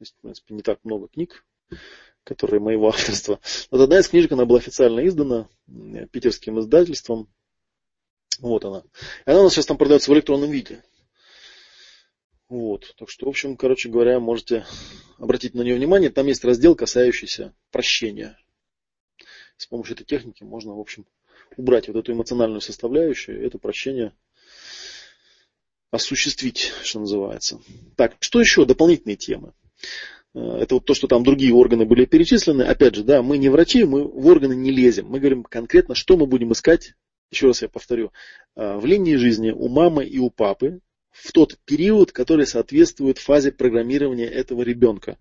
есть, 0.00 0.14
в 0.16 0.20
принципе, 0.22 0.54
не 0.54 0.62
так 0.62 0.80
много 0.82 1.08
книг, 1.08 1.44
которые 2.24 2.60
моего 2.60 2.88
авторства. 2.88 3.40
Вот 3.70 3.80
одна 3.80 4.00
из 4.00 4.08
книжек, 4.08 4.32
она 4.32 4.46
была 4.46 4.58
официально 4.58 5.06
издана 5.06 5.48
питерским 6.10 6.58
издательством. 6.58 7.28
Вот 8.40 8.64
она. 8.64 8.82
И 9.26 9.30
она 9.30 9.40
у 9.40 9.44
нас 9.44 9.52
сейчас 9.52 9.66
там 9.66 9.76
продается 9.76 10.10
в 10.10 10.14
электронном 10.14 10.50
виде. 10.50 10.82
Вот. 12.48 12.94
Так 12.98 13.10
что, 13.10 13.26
в 13.26 13.28
общем, 13.28 13.56
короче 13.56 13.88
говоря, 13.88 14.18
можете 14.18 14.64
обратить 15.18 15.54
на 15.54 15.60
нее 15.60 15.76
внимание. 15.76 16.10
Там 16.10 16.26
есть 16.26 16.44
раздел, 16.44 16.74
касающийся 16.74 17.54
прощения. 17.70 18.38
С 19.56 19.66
помощью 19.66 19.94
этой 19.94 20.04
техники 20.04 20.42
можно, 20.42 20.74
в 20.74 20.80
общем, 20.80 21.06
убрать 21.56 21.88
вот 21.88 21.96
эту 21.96 22.12
эмоциональную 22.12 22.60
составляющую, 22.60 23.44
это 23.44 23.58
прощение 23.58 24.12
осуществить, 25.90 26.72
что 26.82 27.00
называется. 27.00 27.60
Так, 27.96 28.16
что 28.20 28.40
еще? 28.40 28.64
Дополнительные 28.64 29.16
темы. 29.16 29.52
Э, 30.34 30.58
это 30.60 30.76
вот 30.76 30.84
то, 30.84 30.94
что 30.94 31.08
там 31.08 31.24
другие 31.24 31.52
органы 31.52 31.84
были 31.84 32.04
перечислены. 32.04 32.62
Опять 32.62 32.94
же, 32.94 33.04
да, 33.04 33.22
мы 33.22 33.38
не 33.38 33.48
врачи, 33.48 33.84
мы 33.84 34.04
в 34.04 34.26
органы 34.26 34.54
не 34.54 34.70
лезем. 34.70 35.06
Мы 35.06 35.18
говорим 35.18 35.42
конкретно, 35.42 35.94
что 35.94 36.16
мы 36.16 36.26
будем 36.26 36.52
искать, 36.52 36.94
еще 37.30 37.48
раз 37.48 37.62
я 37.62 37.68
повторю, 37.68 38.12
э, 38.56 38.76
в 38.76 38.86
линии 38.86 39.16
жизни 39.16 39.50
у 39.50 39.68
мамы 39.68 40.04
и 40.04 40.18
у 40.18 40.30
папы 40.30 40.80
в 41.10 41.32
тот 41.32 41.58
период, 41.64 42.12
который 42.12 42.46
соответствует 42.46 43.18
фазе 43.18 43.52
программирования 43.52 44.26
этого 44.26 44.62
ребенка. 44.62 45.18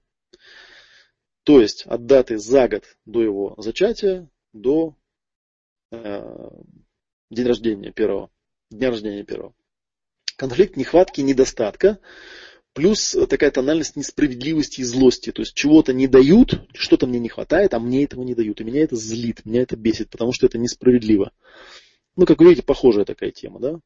То 1.43 1.61
есть 1.61 1.83
от 1.85 2.05
даты 2.05 2.37
за 2.37 2.67
год 2.67 2.83
до 3.05 3.23
его 3.23 3.55
зачатия 3.57 4.29
до 4.53 4.95
день 5.91 7.45
рождения 7.47 7.91
первого, 7.91 8.29
дня 8.69 8.89
рождения 8.89 9.23
первого. 9.23 9.53
Конфликт 10.37 10.77
нехватки 10.77 11.21
недостатка 11.21 11.99
Плюс 12.73 13.17
такая 13.29 13.51
тональность 13.51 13.95
несправедливости 13.95 14.81
и 14.81 14.83
злости. 14.83 15.31
То 15.31 15.41
есть 15.41 15.53
чего-то 15.53 15.91
не 15.91 16.07
дают, 16.07 16.67
что-то 16.73 17.07
мне 17.07 17.19
не 17.19 17.29
хватает, 17.29 17.73
а 17.73 17.79
мне 17.79 18.03
этого 18.03 18.23
не 18.23 18.35
дают. 18.35 18.61
И 18.61 18.63
меня 18.63 18.83
это 18.83 18.95
злит, 18.95 19.45
меня 19.45 19.63
это 19.63 19.75
бесит, 19.75 20.09
потому 20.09 20.31
что 20.33 20.45
это 20.45 20.57
несправедливо. 20.57 21.31
Ну, 22.15 22.25
как 22.25 22.39
вы 22.39 22.45
видите, 22.45 22.65
похожая 22.65 23.05
такая 23.05 23.31
тема, 23.31 23.59
да? 23.59 23.79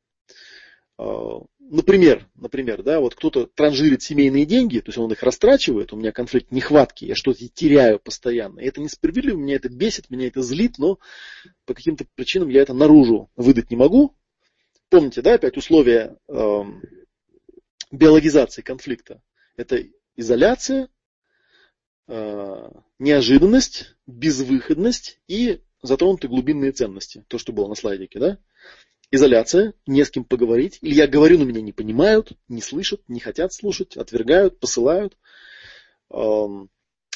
Например, 1.70 2.28
например, 2.36 2.84
да, 2.84 3.00
вот 3.00 3.16
кто-то 3.16 3.48
транжирит 3.48 4.04
семейные 4.04 4.46
деньги, 4.46 4.80
то 4.80 4.90
есть 4.90 4.98
он 4.98 5.12
их 5.12 5.24
растрачивает, 5.24 5.94
у 5.94 5.96
меня 5.96 6.12
конфликт 6.12 6.52
нехватки, 6.52 7.06
я 7.06 7.16
что-то 7.16 7.48
теряю 7.48 8.00
постоянно. 8.00 8.60
И 8.60 8.66
это 8.66 8.82
несправедливо, 8.82 9.38
меня 9.38 9.56
это 9.56 9.70
бесит, 9.70 10.10
меня 10.10 10.28
это 10.28 10.42
злит, 10.42 10.78
но 10.78 11.00
по 11.66 11.74
каким-то 11.74 12.06
причинам 12.16 12.50
я 12.50 12.62
это 12.62 12.74
наружу 12.74 13.32
выдать 13.36 13.72
не 13.72 13.78
могу. 13.78 14.16
Помните, 14.90 15.22
да, 15.22 15.36
опять 15.36 15.58
условия 15.58 16.18
биологизации 17.92 18.62
конфликта. 18.62 19.22
Это 19.56 19.84
изоляция, 20.16 20.90
э, 22.08 22.70
неожиданность, 23.00 23.96
безвыходность 24.06 25.20
и 25.28 25.62
затронуты 25.82 26.28
глубинные 26.28 26.72
ценности. 26.72 27.24
То, 27.28 27.38
что 27.38 27.54
было 27.54 27.68
на 27.68 27.76
слайдике, 27.76 28.20
да? 28.20 28.38
Изоляция, 29.14 29.76
не 29.86 30.04
с 30.04 30.10
кем 30.10 30.24
поговорить. 30.24 30.80
Или 30.82 30.96
я 30.96 31.06
говорю, 31.06 31.38
но 31.38 31.46
меня 31.46 31.62
не 31.62 31.72
понимают, 31.72 32.32
не 32.48 32.62
слышат, 32.62 33.08
не 33.08 33.20
хотят 33.20 33.54
слушать, 33.54 33.96
отвергают, 33.96 34.60
посылают. 34.60 35.16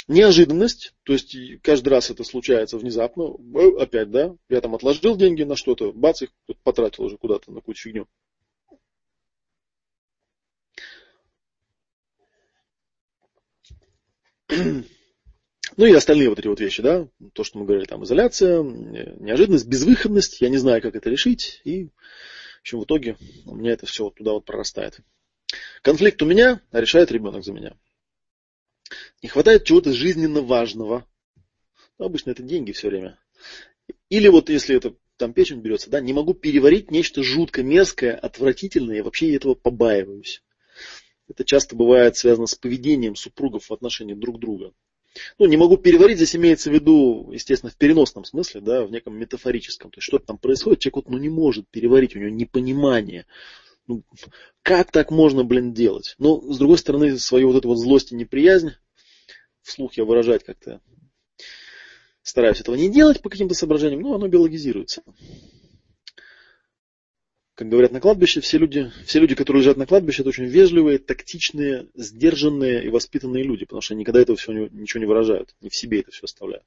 Неожиданность, 0.08 0.94
то 1.02 1.14
есть 1.14 1.36
каждый 1.64 1.90
раз 1.90 2.12
это 2.12 2.24
случается 2.24 2.78
внезапно, 2.78 3.36
э, 3.56 3.82
опять, 3.82 4.12
да, 4.12 4.36
я 4.48 4.62
там 4.62 4.76
отложил 4.76 5.18
деньги 5.18 5.42
на 5.42 5.56
что-то, 5.56 5.92
бац, 5.92 6.22
их 6.22 6.30
потратил 6.64 7.06
уже 7.06 7.18
куда-то 7.18 7.52
на 7.52 7.62
какую-то 7.62 7.82
фигню. 7.82 8.08
Ну 15.78 15.86
и 15.86 15.94
остальные 15.94 16.30
вот 16.30 16.40
эти 16.40 16.48
вот 16.48 16.60
вещи, 16.60 16.82
да, 16.82 17.08
то, 17.34 17.44
что 17.44 17.60
мы 17.60 17.66
говорили, 17.66 17.86
там, 17.86 18.04
изоляция, 18.04 18.64
неожиданность, 18.64 19.68
безвыходность, 19.68 20.42
я 20.42 20.50
не 20.50 20.58
знаю, 20.58 20.82
как 20.82 20.96
это 20.96 21.08
решить, 21.08 21.62
и, 21.66 21.86
в 21.86 22.62
общем, 22.62 22.80
в 22.80 22.86
итоге 22.86 23.16
у 23.46 23.54
меня 23.54 23.74
это 23.74 23.86
все 23.86 24.06
вот 24.06 24.16
туда 24.16 24.32
вот 24.32 24.44
прорастает. 24.44 25.00
Конфликт 25.84 26.20
у 26.24 26.26
меня, 26.26 26.62
а 26.72 26.82
решает 26.82 27.12
ребенок 27.12 27.44
за 27.44 27.54
меня. 27.54 27.78
Не 29.22 29.30
хватает 29.30 29.66
чего-то 29.66 29.94
жизненно 29.94 30.42
важного. 30.42 31.06
Ну, 32.00 32.06
обычно 32.06 32.32
это 32.32 32.42
деньги 32.42 32.72
все 32.72 32.90
время. 32.90 33.20
Или 34.10 34.30
вот 34.30 34.50
если 34.50 34.76
это 34.76 34.96
там 35.16 35.34
печень 35.34 35.62
берется, 35.62 35.92
да, 35.92 36.02
не 36.02 36.12
могу 36.12 36.34
переварить 36.34 36.90
нечто 36.90 37.22
жутко 37.22 37.62
мерзкое, 37.62 38.16
отвратительное, 38.16 38.96
я 38.98 39.04
вообще 39.04 39.36
этого 39.36 39.54
побаиваюсь. 39.54 40.42
Это 41.28 41.46
часто 41.46 41.76
бывает 41.76 42.18
связано 42.18 42.48
с 42.48 42.56
поведением 42.56 43.16
супругов 43.16 43.70
в 43.70 43.74
отношении 43.74 44.16
друг 44.16 44.40
друга 44.40 44.74
ну, 45.38 45.46
не 45.46 45.58
могу 45.58 45.78
переварить, 45.78 46.18
здесь 46.18 46.36
имеется 46.36 46.70
в 46.70 46.74
виду, 46.74 47.32
естественно, 47.32 47.72
в 47.72 47.76
переносном 47.76 48.26
смысле, 48.26 48.62
да, 48.62 48.86
в 48.86 48.92
неком 48.92 49.18
метафорическом. 49.18 49.92
То 49.92 49.98
есть 49.98 50.06
что-то 50.06 50.28
там 50.28 50.38
происходит, 50.38 50.80
человек 50.80 50.96
вот, 50.96 51.10
ну, 51.10 51.18
не 51.18 51.30
может 51.30 51.68
переварить, 51.70 52.16
у 52.16 52.20
него 52.20 52.30
непонимание. 52.30 53.26
Ну, 53.88 54.04
как 54.62 54.92
так 54.92 55.12
можно, 55.12 55.44
блин, 55.44 55.74
делать? 55.74 56.16
Но, 56.18 56.42
с 56.42 56.58
другой 56.58 56.78
стороны, 56.78 57.18
свою 57.18 57.48
вот 57.48 57.58
эту 57.58 57.70
вот 57.70 57.78
злость 57.78 58.12
и 58.12 58.16
неприязнь, 58.16 58.72
вслух 59.62 59.94
я 59.96 60.06
выражать 60.06 60.44
как-то 60.44 60.82
стараюсь 62.22 62.60
этого 62.60 62.76
не 62.76 62.90
делать 62.90 63.22
по 63.22 63.30
каким-то 63.30 63.56
соображениям, 63.56 64.02
но 64.02 64.14
оно 64.14 64.28
биологизируется 64.28 65.04
как 67.58 67.70
говорят 67.70 67.92
на 67.92 68.00
кладбище, 68.00 68.40
все 68.40 68.60
люди, 68.60 68.92
все 69.08 69.20
люди, 69.20 69.34
которые 69.34 69.64
лежат 69.64 69.78
на 69.78 69.88
кладбище, 69.88 70.22
это 70.22 70.30
очень 70.30 70.46
вежливые, 70.46 71.00
тактичные, 71.00 71.88
сдержанные 71.96 72.86
и 72.86 72.90
воспитанные 72.90 73.44
люди, 73.44 73.66
потому 73.66 73.82
что 73.82 73.96
они 73.96 74.02
никогда 74.02 74.22
этого 74.22 74.38
всего 74.38 74.54
ничего 74.54 75.00
не 75.00 75.08
выражают, 75.08 75.56
не 75.60 75.70
в 75.70 75.76
себе 75.76 76.02
это 76.02 76.12
все 76.12 76.26
оставляют. 76.26 76.64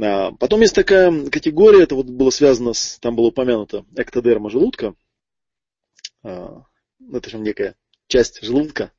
А, 0.00 0.32
потом 0.32 0.62
есть 0.62 0.74
такая 0.74 1.26
категория, 1.28 1.82
это 1.82 1.96
вот 1.96 2.06
было 2.06 2.30
связано 2.30 2.72
с, 2.72 2.98
там 2.98 3.14
было 3.14 3.26
упомянуто, 3.26 3.84
эктодерма 3.94 4.48
желудка. 4.48 4.94
А, 6.22 6.62
это 7.12 7.28
же 7.28 7.38
некая 7.38 7.76
часть 8.06 8.42
желудка, 8.42 8.90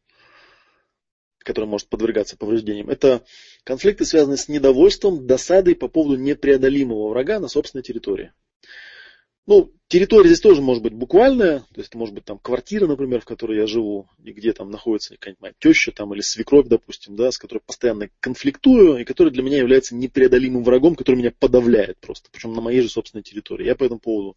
которая 1.40 1.68
может 1.68 1.90
подвергаться 1.90 2.38
повреждениям. 2.38 2.92
Это 2.92 3.26
конфликты, 3.64 4.06
связанные 4.06 4.38
с 4.38 4.50
недовольством, 4.50 5.26
досадой 5.26 5.74
по 5.74 5.88
поводу 5.88 6.16
непреодолимого 6.16 7.10
врага 7.10 7.40
на 7.40 7.48
собственной 7.48 7.82
территории. 7.82 8.34
Ну, 9.48 9.72
территория 9.88 10.30
здесь 10.30 10.42
тоже 10.42 10.62
может 10.62 10.82
быть 10.82 10.94
буквальная, 10.94 11.60
то 11.60 11.78
есть 11.78 11.90
это 11.90 11.98
может 12.00 12.16
быть 12.16 12.26
там 12.26 12.40
квартира, 12.40 12.88
например, 12.88 13.22
в 13.22 13.26
которой 13.26 13.60
я 13.60 13.68
живу, 13.68 14.10
и 14.24 14.32
где 14.32 14.54
там 14.54 14.72
находится 14.72 15.14
какая-нибудь 15.14 15.42
моя 15.42 15.54
теща 15.60 15.92
там, 15.92 16.14
или 16.14 16.22
свекровь, 16.22 16.68
допустим, 16.68 17.16
да, 17.16 17.32
с 17.32 17.38
которой 17.38 17.60
постоянно 17.60 18.10
конфликтую, 18.20 18.98
и 18.98 19.04
которая 19.04 19.32
для 19.32 19.44
меня 19.44 19.58
является 19.58 19.96
непреодолимым 19.96 20.64
врагом, 20.64 20.96
который 20.96 21.18
меня 21.18 21.32
подавляет 21.38 22.00
просто, 22.00 22.30
причем 22.32 22.54
на 22.54 22.62
моей 22.62 22.82
же 22.82 22.90
собственной 22.90 23.22
территории. 23.22 23.68
Я 23.68 23.76
по 23.76 23.84
этому 23.84 24.00
поводу 24.00 24.36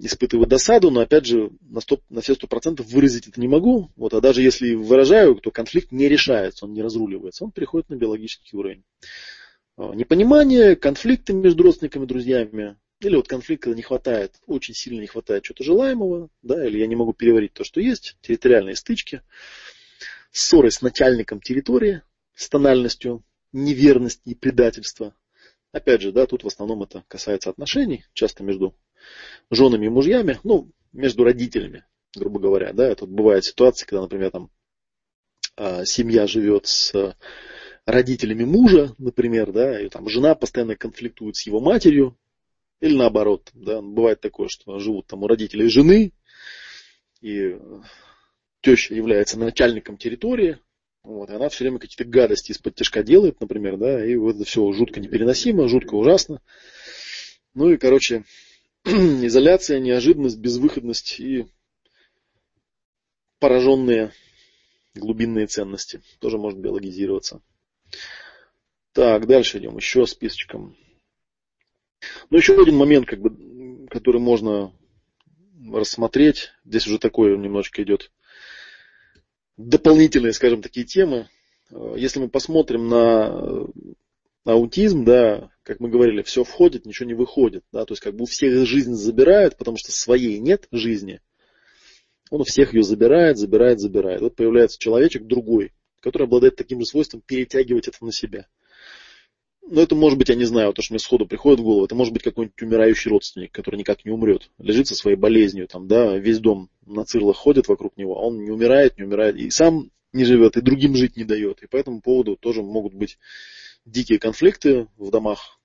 испытываю 0.00 0.46
досаду, 0.46 0.90
но 0.90 1.00
опять 1.00 1.24
же 1.24 1.50
на, 1.62 1.80
100, 1.80 2.00
на 2.10 2.20
все 2.20 2.34
сто 2.34 2.46
процентов 2.46 2.86
выразить 2.88 3.26
это 3.26 3.40
не 3.40 3.48
могу. 3.48 3.90
Вот, 3.96 4.12
а 4.12 4.20
даже 4.20 4.42
если 4.42 4.74
выражаю, 4.74 5.36
то 5.36 5.50
конфликт 5.50 5.92
не 5.92 6.08
решается, 6.08 6.66
он 6.66 6.74
не 6.74 6.82
разруливается, 6.82 7.44
он 7.44 7.52
переходит 7.52 7.88
на 7.88 7.94
биологический 7.94 8.54
уровень. 8.54 8.84
А, 9.78 9.94
непонимание, 9.94 10.76
конфликты 10.76 11.32
между 11.32 11.62
родственниками, 11.62 12.04
друзьями, 12.04 12.76
или 13.00 13.16
вот 13.16 13.28
конфликт, 13.28 13.64
когда 13.64 13.76
не 13.76 13.82
хватает, 13.82 14.36
очень 14.46 14.74
сильно 14.74 15.00
не 15.00 15.06
хватает 15.06 15.44
чего-то 15.44 15.64
желаемого, 15.64 16.30
да, 16.42 16.66
или 16.66 16.78
я 16.78 16.86
не 16.86 16.96
могу 16.96 17.12
переварить 17.12 17.52
то, 17.52 17.64
что 17.64 17.80
есть, 17.80 18.16
территориальные 18.22 18.76
стычки, 18.76 19.22
ссоры 20.30 20.70
с 20.70 20.80
начальником 20.82 21.40
территории, 21.40 22.02
с 22.34 22.48
тональностью 22.48 23.22
неверности 23.52 24.22
и 24.24 24.34
предательства. 24.34 25.14
Опять 25.72 26.02
же, 26.02 26.12
да, 26.12 26.26
тут 26.26 26.44
в 26.44 26.46
основном 26.46 26.82
это 26.82 27.04
касается 27.08 27.50
отношений, 27.50 28.04
часто 28.14 28.42
между 28.42 28.74
женами 29.50 29.86
и 29.86 29.90
мужьями, 29.90 30.40
ну, 30.42 30.70
между 30.92 31.24
родителями, 31.24 31.84
грубо 32.14 32.40
говоря, 32.40 32.72
да, 32.72 32.94
тут 32.94 33.10
бывает 33.10 33.44
ситуация, 33.44 33.86
когда, 33.86 34.02
например, 34.02 34.30
там 34.30 34.50
а, 35.56 35.84
семья 35.84 36.26
живет 36.26 36.66
с 36.66 37.14
родителями 37.84 38.44
мужа, 38.44 38.94
например, 38.98 39.52
да, 39.52 39.80
и 39.80 39.88
там 39.88 40.08
жена 40.08 40.34
постоянно 40.34 40.76
конфликтует 40.76 41.36
с 41.36 41.46
его 41.46 41.60
матерью, 41.60 42.16
или 42.80 42.96
наоборот, 42.96 43.50
да, 43.54 43.80
бывает 43.80 44.20
такое, 44.20 44.48
что 44.48 44.78
живут 44.78 45.06
там 45.06 45.22
у 45.22 45.26
родителей 45.26 45.68
жены, 45.68 46.12
и 47.20 47.56
теща 48.60 48.94
является 48.94 49.38
начальником 49.38 49.96
территории, 49.96 50.58
вот, 51.02 51.30
и 51.30 51.34
она 51.34 51.48
все 51.48 51.64
время 51.64 51.78
какие-то 51.78 52.04
гадости 52.04 52.52
из-под 52.52 52.74
тяжка 52.74 53.02
делает, 53.02 53.40
например, 53.40 53.76
да, 53.76 54.04
и 54.04 54.16
вот 54.16 54.36
это 54.36 54.44
все 54.44 54.70
жутко 54.72 55.00
непереносимо, 55.00 55.68
жутко 55.68 55.94
ужасно. 55.94 56.42
Ну 57.54 57.70
и, 57.70 57.76
короче, 57.76 58.24
изоляция, 58.84 59.78
неожиданность, 59.78 60.38
безвыходность 60.38 61.20
и 61.20 61.46
пораженные 63.38 64.12
глубинные 64.94 65.46
ценности. 65.46 66.02
Тоже 66.18 66.38
может 66.38 66.58
биологизироваться. 66.58 67.40
Так, 68.92 69.26
дальше 69.26 69.58
идем. 69.58 69.76
Еще 69.76 70.06
списочком. 70.06 70.76
Но 72.30 72.36
еще 72.36 72.60
один 72.60 72.76
момент, 72.76 73.06
как 73.06 73.20
бы, 73.20 73.86
который 73.88 74.20
можно 74.20 74.72
рассмотреть, 75.72 76.52
здесь 76.64 76.86
уже 76.86 76.98
такое 76.98 77.36
немножечко 77.36 77.82
идет 77.82 78.10
дополнительные, 79.56 80.32
скажем, 80.32 80.62
такие 80.62 80.86
темы. 80.86 81.28
Если 81.96 82.20
мы 82.20 82.28
посмотрим 82.28 82.88
на 82.88 83.66
аутизм, 84.44 85.04
да, 85.04 85.50
как 85.62 85.80
мы 85.80 85.88
говорили, 85.88 86.22
все 86.22 86.44
входит, 86.44 86.86
ничего 86.86 87.08
не 87.08 87.14
выходит, 87.14 87.64
да, 87.72 87.84
то 87.84 87.92
есть 87.92 88.02
как 88.02 88.14
бы 88.14 88.22
у 88.22 88.26
всех 88.26 88.64
жизнь 88.66 88.94
забирает, 88.94 89.56
потому 89.56 89.76
что 89.76 89.90
своей 89.90 90.38
нет 90.38 90.68
жизни, 90.70 91.20
он 92.30 92.42
у 92.42 92.44
всех 92.44 92.74
ее 92.74 92.82
забирает, 92.82 93.38
забирает, 93.38 93.80
забирает. 93.80 94.20
Вот 94.20 94.36
появляется 94.36 94.78
человечек 94.78 95.24
другой, 95.24 95.72
который 96.00 96.24
обладает 96.24 96.56
таким 96.56 96.80
же 96.80 96.86
свойством 96.86 97.22
перетягивать 97.26 97.88
это 97.88 98.04
на 98.04 98.12
себя 98.12 98.46
ну, 99.68 99.80
это 99.80 99.94
может 99.94 100.18
быть, 100.18 100.28
я 100.28 100.36
не 100.36 100.44
знаю, 100.44 100.72
то, 100.72 100.82
что 100.82 100.94
мне 100.94 101.00
сходу 101.00 101.26
приходит 101.26 101.60
в 101.60 101.64
голову, 101.64 101.84
это 101.84 101.94
может 101.94 102.12
быть 102.12 102.22
какой-нибудь 102.22 102.60
умирающий 102.62 103.10
родственник, 103.10 103.52
который 103.52 103.76
никак 103.76 104.04
не 104.04 104.12
умрет. 104.12 104.50
Лежит 104.58 104.86
со 104.86 104.94
своей 104.94 105.16
болезнью, 105.16 105.66
там, 105.66 105.88
да, 105.88 106.16
весь 106.16 106.38
дом 106.38 106.70
на 106.86 107.04
цирлах 107.04 107.36
ходит 107.36 107.66
вокруг 107.66 107.96
него, 107.96 108.16
а 108.16 108.22
он 108.22 108.44
не 108.44 108.50
умирает, 108.50 108.96
не 108.96 109.04
умирает, 109.04 109.36
и 109.36 109.50
сам 109.50 109.90
не 110.12 110.24
живет, 110.24 110.56
и 110.56 110.60
другим 110.60 110.94
жить 110.94 111.16
не 111.16 111.24
дает. 111.24 111.62
И 111.62 111.66
по 111.66 111.76
этому 111.76 112.00
поводу 112.00 112.36
тоже 112.36 112.62
могут 112.62 112.94
быть 112.94 113.18
дикие 113.84 114.18
конфликты 114.18 114.86
в 114.96 115.10
домах. 115.10 115.60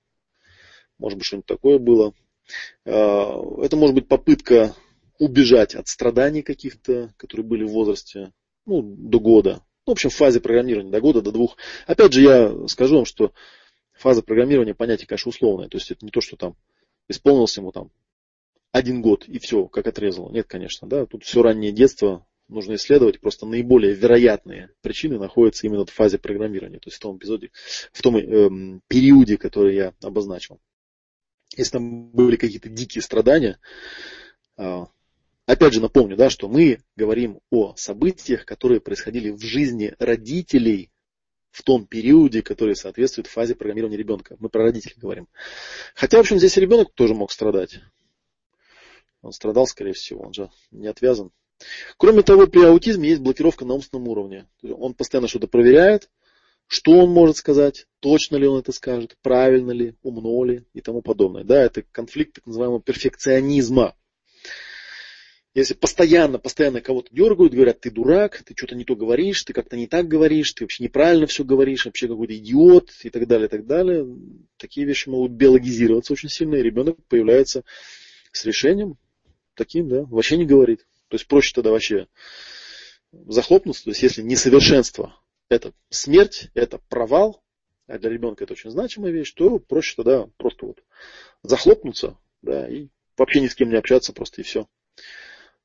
Может 0.98 1.18
быть, 1.18 1.26
что-нибудь 1.26 1.46
такое 1.46 1.78
было. 1.78 2.12
А, 2.84 3.40
это 3.62 3.76
может 3.76 3.94
быть 3.94 4.08
попытка 4.08 4.74
убежать 5.18 5.76
от 5.76 5.86
страданий 5.86 6.42
каких-то, 6.42 7.14
которые 7.16 7.46
были 7.46 7.62
в 7.62 7.70
возрасте 7.70 8.32
ну, 8.66 8.82
до 8.82 9.20
года. 9.20 9.62
Ну, 9.86 9.92
в 9.92 9.94
общем, 9.94 10.10
в 10.10 10.14
фазе 10.14 10.40
программирования 10.40 10.90
до 10.90 11.00
года, 11.00 11.22
до 11.22 11.32
двух. 11.32 11.56
Опять 11.86 12.12
же, 12.12 12.22
я 12.22 12.68
скажу 12.68 12.96
вам, 12.96 13.04
что 13.04 13.32
фаза 13.92 14.22
программирования 14.22 14.74
понятие, 14.74 15.06
конечно, 15.06 15.30
условное. 15.30 15.68
То 15.68 15.78
есть 15.78 15.90
это 15.90 16.04
не 16.04 16.10
то, 16.10 16.20
что 16.20 16.36
там 16.36 16.56
исполнился 17.08 17.60
ему 17.60 17.72
там 17.72 17.90
один 18.72 19.02
год 19.02 19.28
и 19.28 19.38
все, 19.38 19.66
как 19.66 19.86
отрезало. 19.86 20.30
Нет, 20.30 20.46
конечно, 20.48 20.88
да. 20.88 21.06
Тут 21.06 21.24
все 21.24 21.42
раннее 21.42 21.72
детство 21.72 22.26
нужно 22.48 22.74
исследовать. 22.74 23.20
Просто 23.20 23.46
наиболее 23.46 23.94
вероятные 23.94 24.70
причины 24.80 25.18
находятся 25.18 25.66
именно 25.66 25.84
в 25.84 25.90
фазе 25.90 26.18
программирования. 26.18 26.78
То 26.78 26.88
есть 26.88 26.96
в 26.96 27.00
том 27.00 27.18
эпизоде, 27.18 27.50
в 27.92 28.02
том 28.02 28.16
э, 28.16 28.80
периоде, 28.88 29.36
который 29.36 29.74
я 29.74 29.94
обозначил. 30.02 30.60
Если 31.56 31.72
там 31.72 32.10
были 32.10 32.36
какие-то 32.36 32.70
дикие 32.70 33.02
страдания, 33.02 33.58
э, 34.56 34.84
опять 35.46 35.74
же 35.74 35.82
напомню, 35.82 36.16
да, 36.16 36.30
что 36.30 36.48
мы 36.48 36.80
говорим 36.96 37.40
о 37.50 37.74
событиях, 37.76 38.46
которые 38.46 38.80
происходили 38.80 39.30
в 39.30 39.42
жизни 39.42 39.94
родителей 39.98 40.91
в 41.52 41.62
том 41.62 41.86
периоде, 41.86 42.42
который 42.42 42.74
соответствует 42.74 43.28
фазе 43.28 43.54
программирования 43.54 43.98
ребенка. 43.98 44.36
Мы 44.40 44.48
про 44.48 44.64
родителей 44.64 44.94
говорим. 44.96 45.28
Хотя, 45.94 46.16
в 46.16 46.20
общем, 46.20 46.38
здесь 46.38 46.56
ребенок 46.56 46.92
тоже 46.94 47.14
мог 47.14 47.30
страдать. 47.30 47.80
Он 49.20 49.32
страдал, 49.32 49.66
скорее 49.66 49.92
всего, 49.92 50.24
он 50.24 50.32
же 50.32 50.50
не 50.72 50.88
отвязан. 50.88 51.30
Кроме 51.98 52.22
того, 52.22 52.46
при 52.48 52.64
аутизме 52.64 53.10
есть 53.10 53.20
блокировка 53.20 53.64
на 53.64 53.74
умственном 53.74 54.08
уровне. 54.08 54.48
Он 54.62 54.94
постоянно 54.94 55.28
что-то 55.28 55.46
проверяет, 55.46 56.10
что 56.66 56.92
он 56.92 57.10
может 57.10 57.36
сказать, 57.36 57.86
точно 58.00 58.36
ли 58.36 58.48
он 58.48 58.58
это 58.58 58.72
скажет, 58.72 59.16
правильно 59.22 59.70
ли, 59.70 59.94
умно 60.02 60.42
ли 60.44 60.64
и 60.72 60.80
тому 60.80 61.02
подобное. 61.02 61.44
Да, 61.44 61.62
это 61.62 61.82
конфликт 61.82 62.36
так 62.36 62.46
называемого 62.46 62.80
перфекционизма. 62.80 63.94
Если 65.54 65.74
постоянно, 65.74 66.38
постоянно 66.38 66.80
кого-то 66.80 67.14
дергают, 67.14 67.52
говорят, 67.52 67.80
ты 67.80 67.90
дурак, 67.90 68.42
ты 68.42 68.54
что-то 68.56 68.74
не 68.74 68.84
то 68.84 68.96
говоришь, 68.96 69.42
ты 69.42 69.52
как-то 69.52 69.76
не 69.76 69.86
так 69.86 70.08
говоришь, 70.08 70.52
ты 70.52 70.64
вообще 70.64 70.84
неправильно 70.84 71.26
все 71.26 71.44
говоришь, 71.44 71.84
вообще 71.84 72.08
какой-то 72.08 72.34
идиот 72.34 72.90
и 73.02 73.10
так 73.10 73.26
далее, 73.26 73.48
и 73.48 73.50
так 73.50 73.66
далее. 73.66 74.06
Такие 74.56 74.86
вещи 74.86 75.10
могут 75.10 75.32
биологизироваться 75.32 76.14
очень 76.14 76.30
сильно, 76.30 76.54
и 76.54 76.62
ребенок 76.62 76.96
появляется 77.06 77.64
с 78.32 78.46
решением 78.46 78.96
таким, 79.54 79.90
да, 79.90 80.04
вообще 80.04 80.38
не 80.38 80.46
говорит. 80.46 80.86
То 81.08 81.16
есть 81.16 81.26
проще 81.26 81.52
тогда 81.54 81.70
вообще 81.70 82.08
захлопнуться, 83.12 83.84
то 83.84 83.90
есть 83.90 84.02
если 84.02 84.22
несовершенство 84.22 85.14
это 85.50 85.74
смерть, 85.90 86.48
это 86.54 86.78
провал, 86.88 87.42
а 87.86 87.98
для 87.98 88.08
ребенка 88.08 88.44
это 88.44 88.54
очень 88.54 88.70
значимая 88.70 89.12
вещь, 89.12 89.34
то 89.34 89.58
проще 89.58 89.96
тогда 89.96 90.26
просто 90.38 90.64
вот 90.64 90.82
захлопнуться, 91.42 92.16
да, 92.40 92.66
и 92.66 92.88
вообще 93.18 93.40
ни 93.40 93.48
с 93.48 93.54
кем 93.54 93.68
не 93.68 93.76
общаться 93.76 94.14
просто 94.14 94.40
и 94.40 94.44
все. 94.44 94.66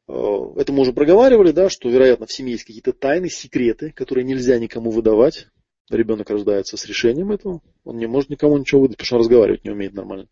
Э, 0.08 0.54
это 0.56 0.72
мы 0.72 0.82
уже 0.82 0.94
проговаривали, 0.94 1.52
да, 1.52 1.70
что, 1.70 1.90
вероятно, 1.90 2.26
в 2.26 2.32
семье 2.32 2.54
есть 2.54 2.66
какие-то 2.66 2.94
тайны, 2.94 3.30
секреты, 3.30 3.92
которые 3.92 4.26
нельзя 4.26 4.58
никому 4.58 4.92
выдавать. 4.92 5.48
Ребенок 5.90 6.30
рождается 6.30 6.76
с 6.76 6.86
решением 6.86 7.32
этого. 7.32 7.62
Он 7.84 7.98
не 7.98 8.08
может 8.08 8.30
никому 8.30 8.58
ничего 8.58 8.82
выдать, 8.82 8.98
потому 8.98 9.06
что 9.06 9.16
он 9.16 9.22
разговаривать 9.22 9.64
не 9.64 9.72
умеет 9.72 9.94
нормально. 9.94 10.28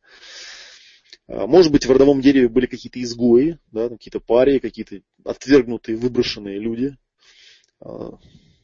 Э, 1.27 1.45
может 1.45 1.71
быть, 1.71 1.85
в 1.85 1.91
родовом 1.91 2.21
дереве 2.21 2.47
были 2.47 2.65
какие-то 2.65 3.01
изгои, 3.01 3.59
да, 3.71 3.89
какие-то 3.89 4.19
парии, 4.19 4.59
какие-то 4.59 5.01
отвергнутые, 5.23 5.97
выброшенные 5.97 6.59
люди. 6.59 6.97
Э, 7.81 8.11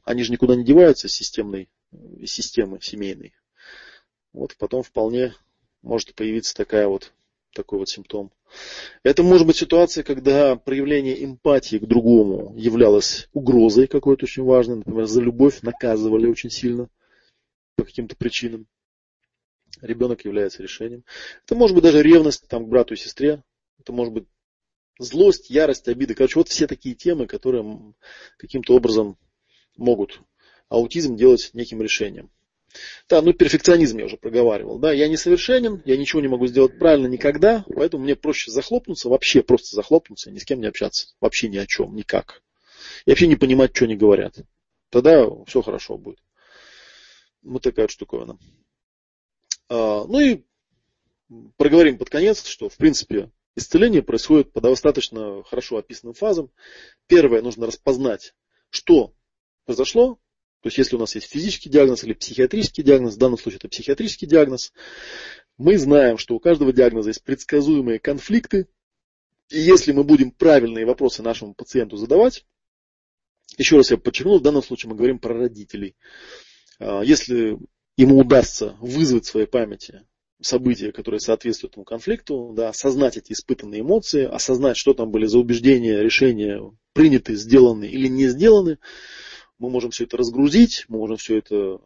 они 0.04 0.24
же 0.24 0.32
никуда 0.32 0.56
не 0.56 0.64
деваются 0.64 1.08
из 1.08 1.14
системной, 1.14 1.70
из 2.18 2.32
системы 2.32 2.80
семейной. 2.82 3.34
Вот 4.34 4.56
потом 4.58 4.82
вполне 4.82 5.34
может 5.82 6.16
появиться 6.16 6.56
такая 6.56 6.88
вот, 6.88 7.14
такой 7.54 7.80
вот 7.80 7.90
симптом. 7.90 8.32
Это 9.04 9.24
может 9.24 9.48
быть 9.48 9.58
ситуация, 9.58 10.04
когда 10.04 10.56
проявление 10.56 11.24
эмпатии 11.24 11.78
к 11.78 11.86
другому 11.86 12.54
являлось 12.58 13.30
угрозой 13.34 13.88
какой-то 13.88 14.26
очень 14.26 14.44
важной. 14.44 14.78
Например, 14.78 15.06
за 15.06 15.22
любовь 15.22 15.62
наказывали 15.62 16.28
очень 16.28 16.50
сильно 16.50 16.90
по 17.76 17.84
каким-то 17.84 18.16
причинам. 18.16 18.68
Ребенок 19.82 20.26
является 20.26 20.62
решением. 20.62 21.04
Это 21.46 21.56
может 21.56 21.74
быть 21.74 21.84
даже 21.84 22.04
ревность 22.04 22.48
там, 22.48 22.66
к 22.66 22.70
брату 22.70 22.94
и 22.94 22.98
сестре. 22.98 23.44
Это 23.80 23.92
может 23.94 24.14
быть 24.14 24.28
злость, 25.00 25.50
ярость, 25.50 25.88
обида. 25.88 26.14
Короче, 26.14 26.38
вот 26.38 26.50
все 26.50 26.68
такие 26.68 26.94
темы, 26.94 27.26
которые 27.26 27.94
каким-то 28.38 28.76
образом 28.76 29.18
могут 29.78 30.22
аутизм 30.70 31.16
делать 31.16 31.50
неким 31.54 31.82
решением. 31.82 32.30
Да, 33.10 33.22
ну 33.22 33.34
перфекционизм 33.34 33.98
я 34.00 34.06
уже 34.06 34.18
проговаривал. 34.18 34.80
Да, 34.80 34.92
я 34.92 35.08
несовершенен, 35.08 35.82
я 35.86 35.98
ничего 35.98 36.22
не 36.22 36.28
могу 36.28 36.48
сделать 36.48 36.80
правильно 36.80 37.08
никогда, 37.08 37.66
поэтому 37.76 38.04
мне 38.04 38.16
проще 38.16 38.52
захлопнуться, 38.52 39.10
вообще 39.10 39.44
просто 39.44 39.76
захлопнуться, 39.76 40.32
ни 40.32 40.40
с 40.40 40.46
кем 40.46 40.62
не 40.62 40.68
общаться, 40.68 41.08
вообще 41.20 41.50
ни 41.50 41.58
о 41.58 41.68
чем, 41.68 41.96
никак. 41.96 42.42
И 43.06 43.10
вообще 43.10 43.28
не 43.28 43.36
понимать, 43.36 43.76
что 43.76 43.86
они 43.86 43.96
говорят. 43.96 44.36
Тогда 44.90 45.26
все 45.46 45.62
хорошо 45.62 45.98
будет. 45.98 46.20
Вот 47.42 47.64
такая 47.64 47.86
вот 47.86 47.92
штуковина. 47.92 48.38
А, 49.70 50.06
ну 50.06 50.20
и 50.20 50.44
проговорим 51.58 51.98
под 51.98 52.10
конец, 52.10 52.46
что 52.46 52.70
в 52.70 52.78
принципе 52.78 53.32
исцеление 53.56 54.04
происходит 54.04 54.52
по 54.54 54.62
достаточно 54.62 55.44
хорошо 55.44 55.78
описанным 55.78 56.14
фазам. 56.14 56.52
Первое, 57.08 57.42
нужно 57.42 57.68
распознать, 57.68 58.36
что 58.70 59.14
произошло, 59.66 60.20
то 60.62 60.68
есть, 60.68 60.78
если 60.78 60.96
у 60.96 61.00
нас 61.00 61.16
есть 61.16 61.28
физический 61.28 61.70
диагноз 61.70 62.04
или 62.04 62.14
психиатрический 62.14 62.84
диагноз, 62.84 63.16
в 63.16 63.18
данном 63.18 63.40
случае 63.40 63.58
это 63.58 63.68
психиатрический 63.68 64.28
диагноз, 64.28 64.74
мы 65.58 65.78
знаем, 65.78 66.18
что 66.18 66.36
у 66.36 66.40
каждого 66.40 66.72
диагноза 66.72 67.10
есть 67.10 67.24
предсказуемые 67.24 68.00
конфликты, 68.00 68.68
и 69.50 69.60
если 69.60 69.92
мы 69.92 70.04
будем 70.04 70.32
правильные 70.32 70.86
вопросы 70.86 71.24
нашему 71.24 71.56
пациенту 71.56 71.98
задавать, 71.98 72.46
еще 73.58 73.78
раз 73.78 73.92
я 73.92 73.98
подчеркну, 73.98 74.38
в 74.38 74.42
данном 74.42 74.64
случае 74.64 74.92
мы 74.92 74.96
говорим 74.96 75.20
про 75.20 75.34
родителей. 75.34 75.96
А, 76.80 77.02
если 77.02 77.58
ему 77.98 78.20
удастся 78.20 78.78
вызвать 78.80 79.26
в 79.26 79.30
своей 79.30 79.48
памяти 79.48 80.06
события, 80.42 80.92
которые 80.92 81.20
соответствуют 81.20 81.74
этому 81.74 81.86
конфликту, 81.86 82.54
да, 82.56 82.70
осознать 82.70 83.18
эти 83.18 83.34
испытанные 83.34 83.82
эмоции, 83.82 84.24
осознать, 84.26 84.78
что 84.78 84.94
там 84.94 85.12
были 85.12 85.26
за 85.26 85.40
убеждения, 85.40 86.02
решения 86.02 86.62
приняты, 86.94 87.36
сделаны 87.36 87.86
или 87.86 88.08
не 88.08 88.28
сделаны, 88.28 88.80
мы 89.62 89.70
можем 89.70 89.92
все 89.92 90.06
это 90.06 90.18
разгрузить, 90.18 90.86
мы 90.88 90.98
можем 90.98 91.18
все 91.18 91.38
это 91.38 91.80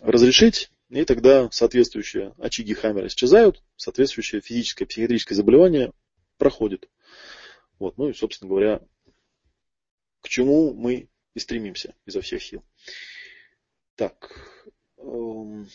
разрешить, 0.00 0.72
и 0.90 1.04
тогда 1.04 1.48
соответствующие 1.52 2.34
очаги 2.38 2.74
Хаммера 2.74 3.06
исчезают, 3.06 3.62
соответствующее 3.76 4.40
физическое, 4.40 4.84
психиатрическое 4.84 5.36
заболевание 5.36 5.92
проходит. 6.36 6.90
Вот, 7.78 7.96
ну 7.96 8.08
и, 8.08 8.12
собственно 8.12 8.48
говоря, 8.48 8.82
к 10.20 10.28
чему 10.28 10.74
мы 10.74 11.08
и 11.34 11.38
стремимся 11.38 11.94
изо 12.06 12.20
всех 12.20 12.42
сил. 12.42 12.64
Так, 13.94 14.36
эм, 14.96 15.68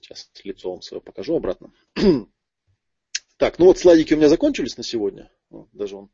сейчас 0.00 0.30
лицо 0.42 0.70
вам 0.70 0.80
свое 0.80 1.02
покажу 1.02 1.36
обратно. 1.36 1.72
Так, 3.36 3.58
ну 3.58 3.64
вот 3.64 3.78
слайдики 3.78 4.12
у 4.12 4.18
меня 4.18 4.28
закончились 4.28 4.76
на 4.76 4.82
сегодня. 4.82 5.32
Даже 5.72 5.96
он 5.96 6.10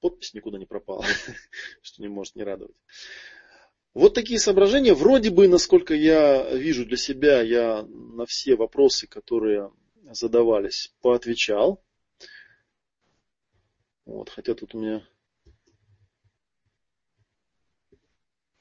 подпись 0.00 0.34
никуда 0.34 0.58
не 0.58 0.66
пропала, 0.66 1.02
что 1.82 2.02
не 2.02 2.08
может 2.08 2.36
не 2.36 2.42
радовать. 2.42 2.76
Вот 3.98 4.14
такие 4.14 4.38
соображения. 4.38 4.94
Вроде 4.94 5.30
бы, 5.30 5.48
насколько 5.48 5.92
я 5.92 6.48
вижу 6.54 6.86
для 6.86 6.96
себя, 6.96 7.42
я 7.42 7.82
на 7.82 8.26
все 8.26 8.54
вопросы, 8.54 9.08
которые 9.08 9.72
задавались, 10.12 10.94
поотвечал. 11.02 11.82
Вот, 14.06 14.30
хотя 14.30 14.54
тут 14.54 14.76
у 14.76 14.78
меня 14.78 15.04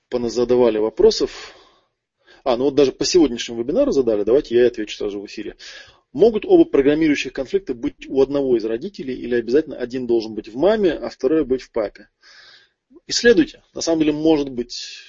поназадавали 0.10 0.80
вопросов. 0.80 1.56
А, 2.44 2.58
ну 2.58 2.64
вот 2.64 2.74
даже 2.74 2.92
по 2.92 3.06
сегодняшнему 3.06 3.62
вебинару 3.62 3.92
задали, 3.92 4.24
давайте 4.24 4.56
я 4.56 4.66
отвечу 4.66 4.98
сразу 4.98 5.22
в 5.22 5.28
эфире. 5.28 5.56
Могут 6.14 6.46
оба 6.46 6.66
программирующих 6.66 7.32
конфликта 7.32 7.76
быть 7.76 8.08
у 8.10 8.24
одного 8.24 8.58
из 8.58 8.66
родителей 8.66 9.14
или 9.14 9.36
обязательно 9.36 9.78
один 9.78 10.08
должен 10.08 10.34
быть 10.34 10.48
в 10.48 10.58
маме, 10.58 10.94
а 10.94 11.10
второй 11.10 11.46
быть 11.46 11.62
в 11.62 11.72
папе? 11.72 12.10
Исследуйте. 13.06 13.62
На 13.76 13.82
самом 13.82 14.00
деле 14.00 14.14
может 14.14 14.50
быть 14.50 15.07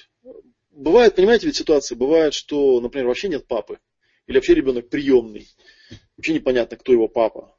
бывает, 0.71 1.15
понимаете, 1.15 1.47
ведь 1.47 1.55
ситуации 1.55 1.95
бывает, 1.95 2.33
что, 2.33 2.79
например, 2.81 3.07
вообще 3.07 3.29
нет 3.29 3.47
папы. 3.47 3.79
Или 4.27 4.37
вообще 4.37 4.53
ребенок 4.53 4.89
приемный. 4.89 5.47
Вообще 6.17 6.33
непонятно, 6.33 6.77
кто 6.77 6.91
его 6.91 7.07
папа. 7.07 7.55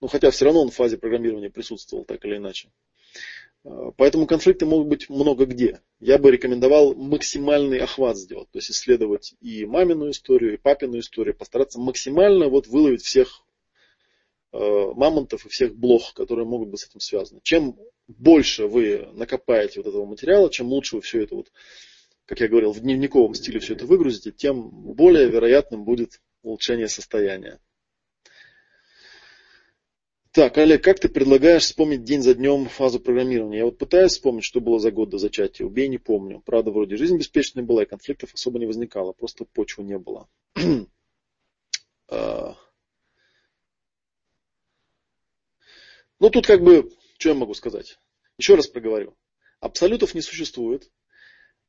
Ну, 0.00 0.08
хотя 0.08 0.30
все 0.30 0.44
равно 0.44 0.62
он 0.62 0.70
в 0.70 0.74
фазе 0.74 0.98
программирования 0.98 1.50
присутствовал 1.50 2.04
так 2.04 2.24
или 2.24 2.36
иначе. 2.36 2.70
А, 3.64 3.90
поэтому 3.92 4.26
конфликты 4.26 4.66
могут 4.66 4.88
быть 4.88 5.08
много 5.08 5.46
где. 5.46 5.80
Я 6.00 6.18
бы 6.18 6.30
рекомендовал 6.30 6.94
максимальный 6.94 7.78
охват 7.78 8.16
сделать. 8.16 8.50
То 8.50 8.58
есть 8.58 8.70
исследовать 8.70 9.34
и 9.40 9.64
мамину 9.64 10.10
историю, 10.10 10.54
и 10.54 10.58
папину 10.58 10.98
историю. 10.98 11.36
Постараться 11.36 11.78
максимально 11.78 12.48
вот 12.48 12.66
выловить 12.66 13.02
всех 13.02 13.45
мамонтов 14.94 15.46
и 15.46 15.48
всех 15.48 15.74
блох, 15.74 16.14
которые 16.14 16.46
могут 16.46 16.68
быть 16.68 16.80
с 16.80 16.88
этим 16.88 17.00
связаны. 17.00 17.40
Чем 17.42 17.76
больше 18.08 18.66
вы 18.66 19.08
накопаете 19.12 19.80
вот 19.80 19.88
этого 19.88 20.04
материала, 20.04 20.50
чем 20.50 20.68
лучше 20.68 20.96
вы 20.96 21.02
все 21.02 21.22
это 21.22 21.34
вот, 21.34 21.52
как 22.24 22.40
я 22.40 22.48
говорил, 22.48 22.72
в 22.72 22.80
дневниковом 22.80 23.34
стиле 23.34 23.60
все 23.60 23.74
это 23.74 23.86
выгрузите, 23.86 24.30
тем 24.30 24.70
более 24.70 25.28
вероятным 25.28 25.84
будет 25.84 26.20
улучшение 26.42 26.88
состояния. 26.88 27.60
Так, 30.36 30.58
Олег, 30.58 30.84
как 30.84 31.00
ты 31.00 31.08
предлагаешь 31.08 31.62
вспомнить 31.62 32.04
день 32.04 32.20
за 32.20 32.34
днем 32.34 32.66
фазу 32.66 33.00
программирования? 33.00 33.58
Я 33.58 33.64
вот 33.64 33.78
пытаюсь 33.78 34.12
вспомнить, 34.12 34.44
что 34.44 34.60
было 34.60 34.78
за 34.78 34.90
год 34.90 35.08
до 35.08 35.16
зачатия. 35.16 35.64
Убей, 35.64 35.88
не 35.88 35.96
помню. 35.96 36.42
Правда, 36.44 36.70
вроде 36.70 36.98
жизнь 36.98 37.16
беспечная 37.16 37.64
была, 37.64 37.84
и 37.84 37.86
конфликтов 37.86 38.34
особо 38.34 38.58
не 38.58 38.66
возникало. 38.66 39.12
Просто 39.12 39.46
почвы 39.46 39.84
не 39.84 39.98
было. 39.98 40.28
Ну, 46.18 46.30
тут 46.30 46.46
как 46.46 46.62
бы 46.62 46.90
что 47.18 47.30
я 47.30 47.34
могу 47.34 47.54
сказать? 47.54 47.98
Еще 48.38 48.54
раз 48.54 48.66
проговорю. 48.66 49.16
Абсолютов 49.60 50.14
не 50.14 50.20
существует. 50.20 50.90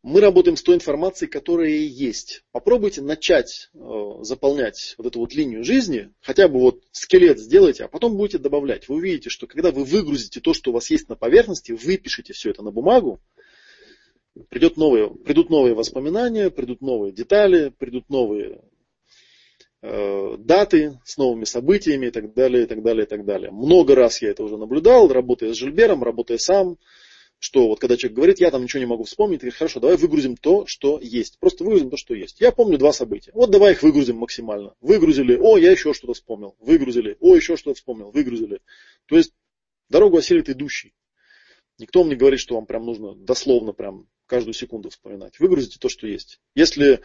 Мы 0.03 0.21
работаем 0.21 0.55
с 0.55 0.63
той 0.63 0.75
информацией, 0.75 1.29
которая 1.29 1.69
есть. 1.69 2.43
Попробуйте 2.51 3.01
начать 3.01 3.69
э, 3.73 3.79
заполнять 4.21 4.93
вот 4.97 5.07
эту 5.07 5.19
вот 5.19 5.33
линию 5.33 5.63
жизни, 5.63 6.13
хотя 6.21 6.47
бы 6.47 6.59
вот 6.59 6.83
скелет 6.91 7.39
сделайте, 7.39 7.83
а 7.83 7.87
потом 7.87 8.15
будете 8.15 8.37
добавлять. 8.37 8.87
Вы 8.87 8.95
увидите, 8.97 9.29
что 9.29 9.47
когда 9.47 9.71
вы 9.71 9.83
выгрузите 9.83 10.39
то, 10.39 10.53
что 10.53 10.69
у 10.69 10.73
вас 10.73 10.89
есть 10.91 11.09
на 11.09 11.15
поверхности, 11.15 11.71
выпишите 11.71 12.33
все 12.33 12.51
это 12.51 12.61
на 12.61 12.71
бумагу, 12.71 13.21
придет 14.49 14.77
новые, 14.77 15.09
придут 15.09 15.49
новые 15.49 15.73
воспоминания, 15.73 16.51
придут 16.51 16.81
новые 16.81 17.11
детали, 17.11 17.69
придут 17.69 18.09
новые 18.09 18.61
даты 19.81 20.99
с 21.05 21.17
новыми 21.17 21.43
событиями 21.43 22.07
и 22.07 22.11
так 22.11 22.33
далее, 22.33 22.63
и 22.63 22.65
так 22.67 22.81
далее, 22.81 23.05
и 23.05 23.07
так 23.07 23.25
далее. 23.25 23.51
Много 23.51 23.95
раз 23.95 24.21
я 24.21 24.29
это 24.29 24.43
уже 24.43 24.57
наблюдал, 24.57 25.07
работая 25.07 25.53
с 25.53 25.57
Жильбером, 25.57 26.03
работая 26.03 26.37
сам, 26.39 26.77
что 27.39 27.67
вот 27.67 27.79
когда 27.79 27.97
человек 27.97 28.15
говорит, 28.15 28.39
я 28.39 28.49
там 28.49 28.63
ничего 28.63 28.79
не 28.79 28.87
могу 28.87 29.03
вспомнить, 29.03 29.41
ты 29.41 29.51
хорошо, 29.51 29.79
давай 29.79 29.97
выгрузим 29.97 30.35
то, 30.35 30.65
что 30.65 30.99
есть. 30.99 31.37
Просто 31.39 31.63
выгрузим 31.63 31.89
то, 31.89 31.97
что 31.97 32.15
есть. 32.15 32.41
Я 32.41 32.51
помню 32.51 32.77
два 32.77 32.91
события. 32.91 33.31
Вот 33.33 33.51
давай 33.51 33.73
их 33.73 33.83
выгрузим 33.83 34.17
максимально. 34.17 34.73
Выгрузили, 34.81 35.35
о, 35.35 35.57
я 35.57 35.71
еще 35.71 35.93
что-то 35.93 36.13
вспомнил. 36.13 36.55
Выгрузили, 36.59 37.17
о, 37.19 37.35
еще 37.35 37.55
что-то 37.55 37.75
вспомнил. 37.75 38.11
Выгрузили. 38.11 38.59
То 39.05 39.17
есть 39.17 39.33
дорогу 39.89 40.17
осилит 40.17 40.49
идущий. 40.49 40.93
Никто 41.77 41.99
вам 41.99 42.09
не 42.09 42.15
говорит, 42.15 42.39
что 42.39 42.55
вам 42.55 42.65
прям 42.65 42.85
нужно 42.85 43.13
дословно 43.13 43.71
прям 43.71 44.07
каждую 44.25 44.55
секунду 44.55 44.89
вспоминать. 44.89 45.39
Выгрузите 45.39 45.77
то, 45.79 45.89
что 45.89 46.07
есть. 46.07 46.41
Если 46.55 47.01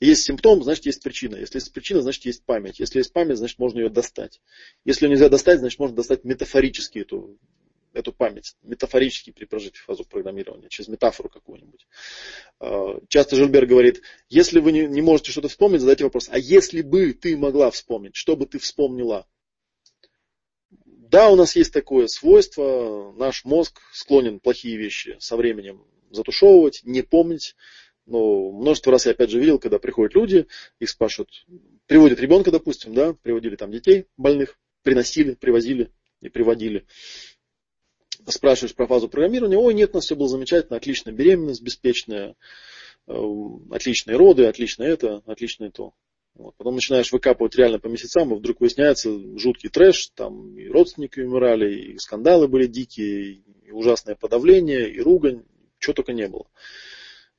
есть 0.00 0.22
симптом, 0.22 0.62
значит 0.62 0.86
есть 0.86 1.02
причина. 1.02 1.36
Если 1.36 1.58
есть 1.58 1.72
причина, 1.72 2.02
значит 2.02 2.24
есть 2.24 2.44
память. 2.44 2.78
Если 2.78 2.98
есть 2.98 3.12
память, 3.12 3.36
значит 3.36 3.58
можно 3.58 3.80
ее 3.80 3.88
достать. 3.88 4.40
Если 4.84 5.06
ее 5.06 5.10
нельзя 5.10 5.28
достать, 5.28 5.58
значит 5.58 5.78
можно 5.78 5.96
достать 5.96 6.24
метафорически 6.24 7.00
эту, 7.00 7.36
эту 7.92 8.12
память. 8.12 8.54
Метафорически 8.62 9.30
перепрожить 9.30 9.76
фазу 9.76 10.04
программирования 10.04 10.68
через 10.68 10.88
метафору 10.88 11.28
какую-нибудь. 11.28 11.86
А, 12.60 13.00
часто 13.08 13.34
Жильбер 13.36 13.66
говорит, 13.66 14.02
если 14.28 14.60
вы 14.60 14.70
не, 14.72 14.86
не 14.86 15.02
можете 15.02 15.32
что-то 15.32 15.48
вспомнить, 15.48 15.80
задайте 15.80 16.04
вопрос, 16.04 16.28
а 16.30 16.38
если 16.38 16.82
бы 16.82 17.12
ты 17.12 17.36
могла 17.36 17.70
вспомнить, 17.70 18.14
что 18.14 18.36
бы 18.36 18.46
ты 18.46 18.58
вспомнила? 18.58 19.26
Да, 20.84 21.30
у 21.30 21.36
нас 21.36 21.56
есть 21.56 21.72
такое 21.72 22.06
свойство, 22.06 23.12
наш 23.16 23.44
мозг 23.44 23.80
склонен 23.92 24.40
плохие 24.40 24.76
вещи 24.76 25.16
со 25.18 25.36
временем 25.36 25.84
затушевывать, 26.10 26.82
не 26.84 27.02
помнить. 27.02 27.56
Но 28.08 28.50
множество 28.50 28.90
раз 28.90 29.04
я 29.04 29.12
опять 29.12 29.30
же 29.30 29.38
видел, 29.38 29.58
когда 29.58 29.78
приходят 29.78 30.14
люди, 30.14 30.46
их 30.80 30.88
спрашивают, 30.88 31.30
приводят 31.86 32.18
ребенка, 32.20 32.50
допустим, 32.50 32.94
да, 32.94 33.12
приводили 33.12 33.54
там 33.54 33.70
детей 33.70 34.06
больных, 34.16 34.58
приносили, 34.82 35.34
привозили 35.34 35.92
и 36.22 36.30
приводили. 36.30 36.86
Спрашиваешь 38.26 38.74
про 38.74 38.86
фазу 38.86 39.10
программирования, 39.10 39.58
ой, 39.58 39.74
нет, 39.74 39.90
у 39.92 39.98
нас 39.98 40.06
все 40.06 40.16
было 40.16 40.28
замечательно, 40.28 40.78
отличная 40.78 41.12
беременность, 41.12 41.60
беспечная, 41.60 42.34
э, 43.06 43.14
отличные 43.70 44.16
роды, 44.16 44.46
отлично 44.46 44.84
это, 44.84 45.22
отличное 45.26 45.70
то. 45.70 45.92
Вот. 46.34 46.54
Потом 46.56 46.76
начинаешь 46.76 47.12
выкапывать 47.12 47.56
реально 47.56 47.78
по 47.78 47.88
месяцам, 47.88 48.32
и 48.32 48.38
вдруг 48.38 48.60
выясняется 48.60 49.10
жуткий 49.38 49.68
трэш, 49.68 50.12
там 50.14 50.56
и 50.56 50.66
родственники 50.68 51.20
умирали, 51.20 51.92
и 51.92 51.98
скандалы 51.98 52.48
были 52.48 52.66
дикие, 52.66 53.42
и 53.66 53.70
ужасное 53.70 54.14
подавление, 54.14 54.90
и 54.90 54.98
ругань, 55.00 55.44
чего 55.78 55.92
только 55.92 56.14
не 56.14 56.26
было. 56.26 56.46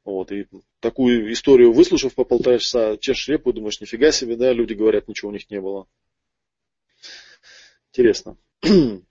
Вот, 0.05 0.31
и 0.31 0.47
такую 0.79 1.31
историю 1.33 1.71
выслушав 1.71 2.15
по 2.15 2.23
полтора 2.23 2.57
часа, 2.57 2.97
чешешь 2.97 3.27
репу, 3.27 3.53
думаешь, 3.53 3.81
нифига 3.81 4.11
себе, 4.11 4.35
да, 4.35 4.53
люди 4.53 4.73
говорят, 4.73 5.07
ничего 5.07 5.29
у 5.29 5.33
них 5.33 5.49
не 5.49 5.61
было. 5.61 5.87
Интересно. 7.91 8.37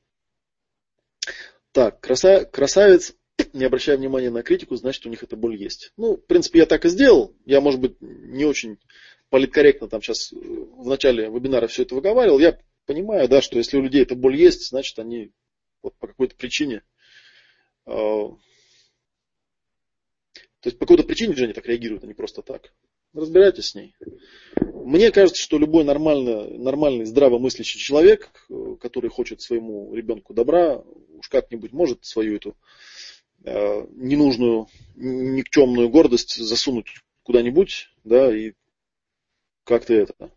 Так, 1.70 2.01
краса, 2.01 2.44
красавец, 2.47 3.15
не 3.52 3.65
обращая 3.65 3.98
внимания 3.98 4.31
на 4.31 4.43
критику, 4.43 4.74
значит, 4.74 5.05
у 5.06 5.10
них 5.10 5.23
эта 5.23 5.36
боль 5.36 5.55
есть. 5.55 5.93
Ну, 5.97 6.16
в 6.16 6.27
принципе, 6.27 6.60
я 6.60 6.66
так 6.66 6.85
и 6.86 6.89
сделал. 6.89 7.36
Я, 7.44 7.60
может 7.60 7.78
быть, 7.78 8.01
не 8.01 8.47
очень 8.47 8.78
политкорректно 9.31 9.89
там 9.89 10.02
сейчас 10.02 10.32
в 10.32 10.86
начале 10.86 11.28
вебинара 11.28 11.66
все 11.66 11.82
это 11.82 11.94
выговаривал, 11.94 12.39
я 12.39 12.59
понимаю, 12.86 13.28
да, 13.28 13.43
что 13.43 13.59
если 13.59 13.77
у 13.77 13.82
людей 13.82 14.02
эта 14.02 14.15
боль 14.15 14.36
есть, 14.36 14.69
значит 14.69 14.98
они 14.98 15.31
вот 15.82 15.94
по 15.98 16.06
какой-то 16.06 16.35
причине 16.35 16.82
э, 17.86 18.23
то 20.60 20.68
есть 20.68 20.78
по 20.78 20.86
какой-то 20.86 21.05
причине 21.05 21.35
они 21.36 21.52
так 21.52 21.66
реагируют, 21.66 22.05
а 22.05 22.06
не 22.06 22.14
просто 22.14 22.43
так. 22.43 22.72
Разбирайтесь 23.14 23.68
с 23.68 23.74
ней. 23.74 23.94
Мне 24.60 25.10
кажется, 25.12 25.43
что 25.43 25.59
любой 25.59 25.85
нормально, 25.85 26.48
нормальный, 26.59 27.05
здравомыслящий 27.05 27.78
человек, 27.78 28.30
который 28.80 29.09
хочет 29.09 29.40
своему 29.40 29.94
ребенку 29.94 30.35
добра, 30.35 30.78
уж 30.78 31.28
как-нибудь 31.28 31.72
может 31.72 32.05
свою 32.05 32.36
эту 32.36 32.56
э, 33.44 33.86
ненужную, 33.93 34.66
никчемную 34.97 35.89
гордость 35.89 36.36
засунуть 36.36 37.02
куда-нибудь, 37.22 37.90
да, 38.05 38.35
и 38.36 38.55
как-то 39.64 39.94
это. 39.94 40.30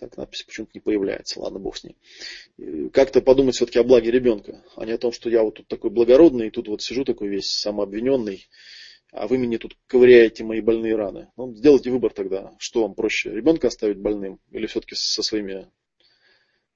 Так 0.00 0.16
надпись 0.16 0.42
почему-то 0.42 0.72
не 0.74 0.80
появляется, 0.80 1.40
ладно, 1.40 1.58
бог 1.58 1.76
с 1.76 1.84
ней. 1.84 1.96
Как-то 2.90 3.20
подумать 3.20 3.54
все-таки 3.54 3.78
о 3.78 3.84
благе 3.84 4.10
ребенка, 4.10 4.64
а 4.74 4.86
не 4.86 4.92
о 4.92 4.98
том, 4.98 5.12
что 5.12 5.28
я 5.28 5.42
вот 5.42 5.56
тут 5.56 5.68
такой 5.68 5.90
благородный, 5.90 6.46
и 6.46 6.50
тут 6.50 6.68
вот 6.68 6.80
сижу 6.80 7.04
такой 7.04 7.28
весь 7.28 7.52
самообвиненный, 7.52 8.48
а 9.12 9.26
вы 9.26 9.36
мне 9.36 9.58
тут 9.58 9.76
ковыряете 9.86 10.42
мои 10.42 10.62
больные 10.62 10.96
раны. 10.96 11.30
Ну, 11.36 11.54
сделайте 11.54 11.90
выбор 11.90 12.14
тогда, 12.14 12.54
что 12.58 12.82
вам 12.82 12.94
проще, 12.94 13.30
ребенка 13.30 13.68
оставить 13.68 13.98
больным 13.98 14.40
или 14.50 14.66
все-таки 14.66 14.94
со 14.94 15.22
своими 15.22 15.70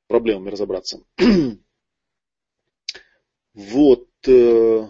проблемами 0.07 0.51
разобраться. 0.51 1.01
вот. 3.55 4.09
Э, 4.27 4.87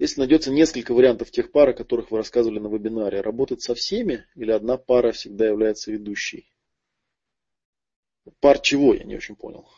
если 0.00 0.20
найдется 0.20 0.50
несколько 0.50 0.92
вариантов 0.92 1.30
тех 1.30 1.52
пар, 1.52 1.68
о 1.68 1.74
которых 1.74 2.10
вы 2.10 2.16
рассказывали 2.16 2.58
на 2.58 2.68
вебинаре, 2.68 3.20
работать 3.20 3.62
со 3.62 3.74
всеми 3.74 4.24
или 4.34 4.50
одна 4.50 4.76
пара 4.76 5.12
всегда 5.12 5.46
является 5.46 5.92
ведущей? 5.92 6.50
Пар 8.40 8.58
чего, 8.60 8.94
я 8.94 9.04
не 9.04 9.16
очень 9.16 9.36
понял. 9.36 9.68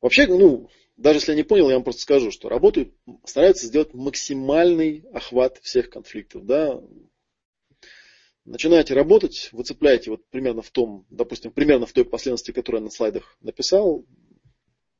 Вообще, 0.00 0.26
ну, 0.26 0.68
даже 0.96 1.18
если 1.18 1.32
я 1.32 1.36
не 1.36 1.42
понял, 1.42 1.68
я 1.68 1.76
вам 1.76 1.84
просто 1.84 2.02
скажу, 2.02 2.30
что 2.30 2.48
работают, 2.48 2.94
стараются 3.24 3.66
сделать 3.66 3.94
максимальный 3.94 5.04
охват 5.12 5.58
всех 5.62 5.90
конфликтов. 5.90 6.44
Да? 6.44 6.80
Начинаете 8.44 8.94
работать, 8.94 9.48
выцепляете 9.52 10.10
вот 10.10 10.26
примерно 10.28 10.62
в 10.62 10.70
том, 10.70 11.06
допустим, 11.10 11.52
примерно 11.52 11.86
в 11.86 11.92
той 11.92 12.04
последовательности, 12.04 12.52
которую 12.52 12.80
я 12.80 12.84
на 12.84 12.90
слайдах 12.90 13.36
написал, 13.40 14.04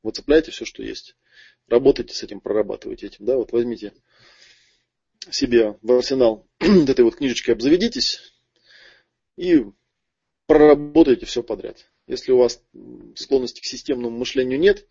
выцепляете 0.01 0.51
все, 0.51 0.65
что 0.65 0.81
есть 0.81 1.15
работайте 1.67 2.13
с 2.13 2.23
этим, 2.23 2.39
прорабатывайте 2.39 3.07
этим. 3.07 3.25
Да? 3.25 3.37
Вот 3.37 3.51
возьмите 3.51 3.93
себе 5.29 5.77
в 5.81 5.91
арсенал 5.91 6.47
этой 6.59 7.05
вот 7.05 7.15
книжечкой 7.15 7.55
обзаведитесь 7.55 8.33
и 9.37 9.63
проработайте 10.53 11.25
все 11.25 11.41
подряд. 11.41 11.89
Если 12.05 12.31
у 12.31 12.37
вас 12.37 12.61
склонности 13.15 13.59
к 13.59 13.65
системному 13.65 14.15
мышлению 14.15 14.59
нет, 14.59 14.87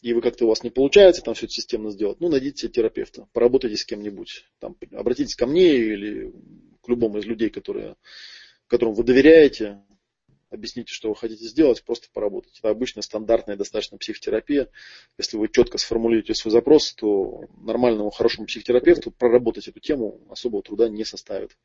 и 0.00 0.12
вы 0.12 0.20
как-то 0.20 0.44
у 0.44 0.48
вас 0.48 0.62
не 0.62 0.70
получается 0.70 1.22
там 1.22 1.34
все 1.34 1.46
это 1.46 1.54
системно 1.54 1.90
сделать, 1.90 2.20
ну, 2.20 2.28
найдите 2.28 2.68
терапевта, 2.68 3.26
поработайте 3.32 3.76
с 3.76 3.84
кем-нибудь. 3.84 4.44
Там, 4.60 4.76
обратитесь 4.92 5.34
ко 5.34 5.46
мне 5.46 5.74
или 5.74 6.32
к 6.82 6.88
любому 6.88 7.18
из 7.18 7.24
людей, 7.24 7.50
которые, 7.50 7.96
которым 8.68 8.94
вы 8.94 9.02
доверяете, 9.02 9.82
объясните, 10.50 10.92
что 10.92 11.08
вы 11.08 11.16
хотите 11.16 11.46
сделать, 11.46 11.82
просто 11.82 12.06
поработать. 12.12 12.60
Это 12.60 12.70
обычная 12.70 13.02
стандартная 13.02 13.56
достаточно 13.56 13.98
психотерапия. 13.98 14.68
Если 15.18 15.36
вы 15.36 15.48
четко 15.48 15.78
сформулируете 15.78 16.34
свой 16.34 16.52
запрос, 16.52 16.92
то 16.94 17.40
нормальному, 17.60 18.10
хорошему 18.10 18.46
психотерапевту 18.46 19.10
проработать 19.10 19.66
эту 19.66 19.80
тему 19.80 20.20
особого 20.30 20.62
труда 20.62 20.88
не 20.88 21.04
составит. 21.04 21.56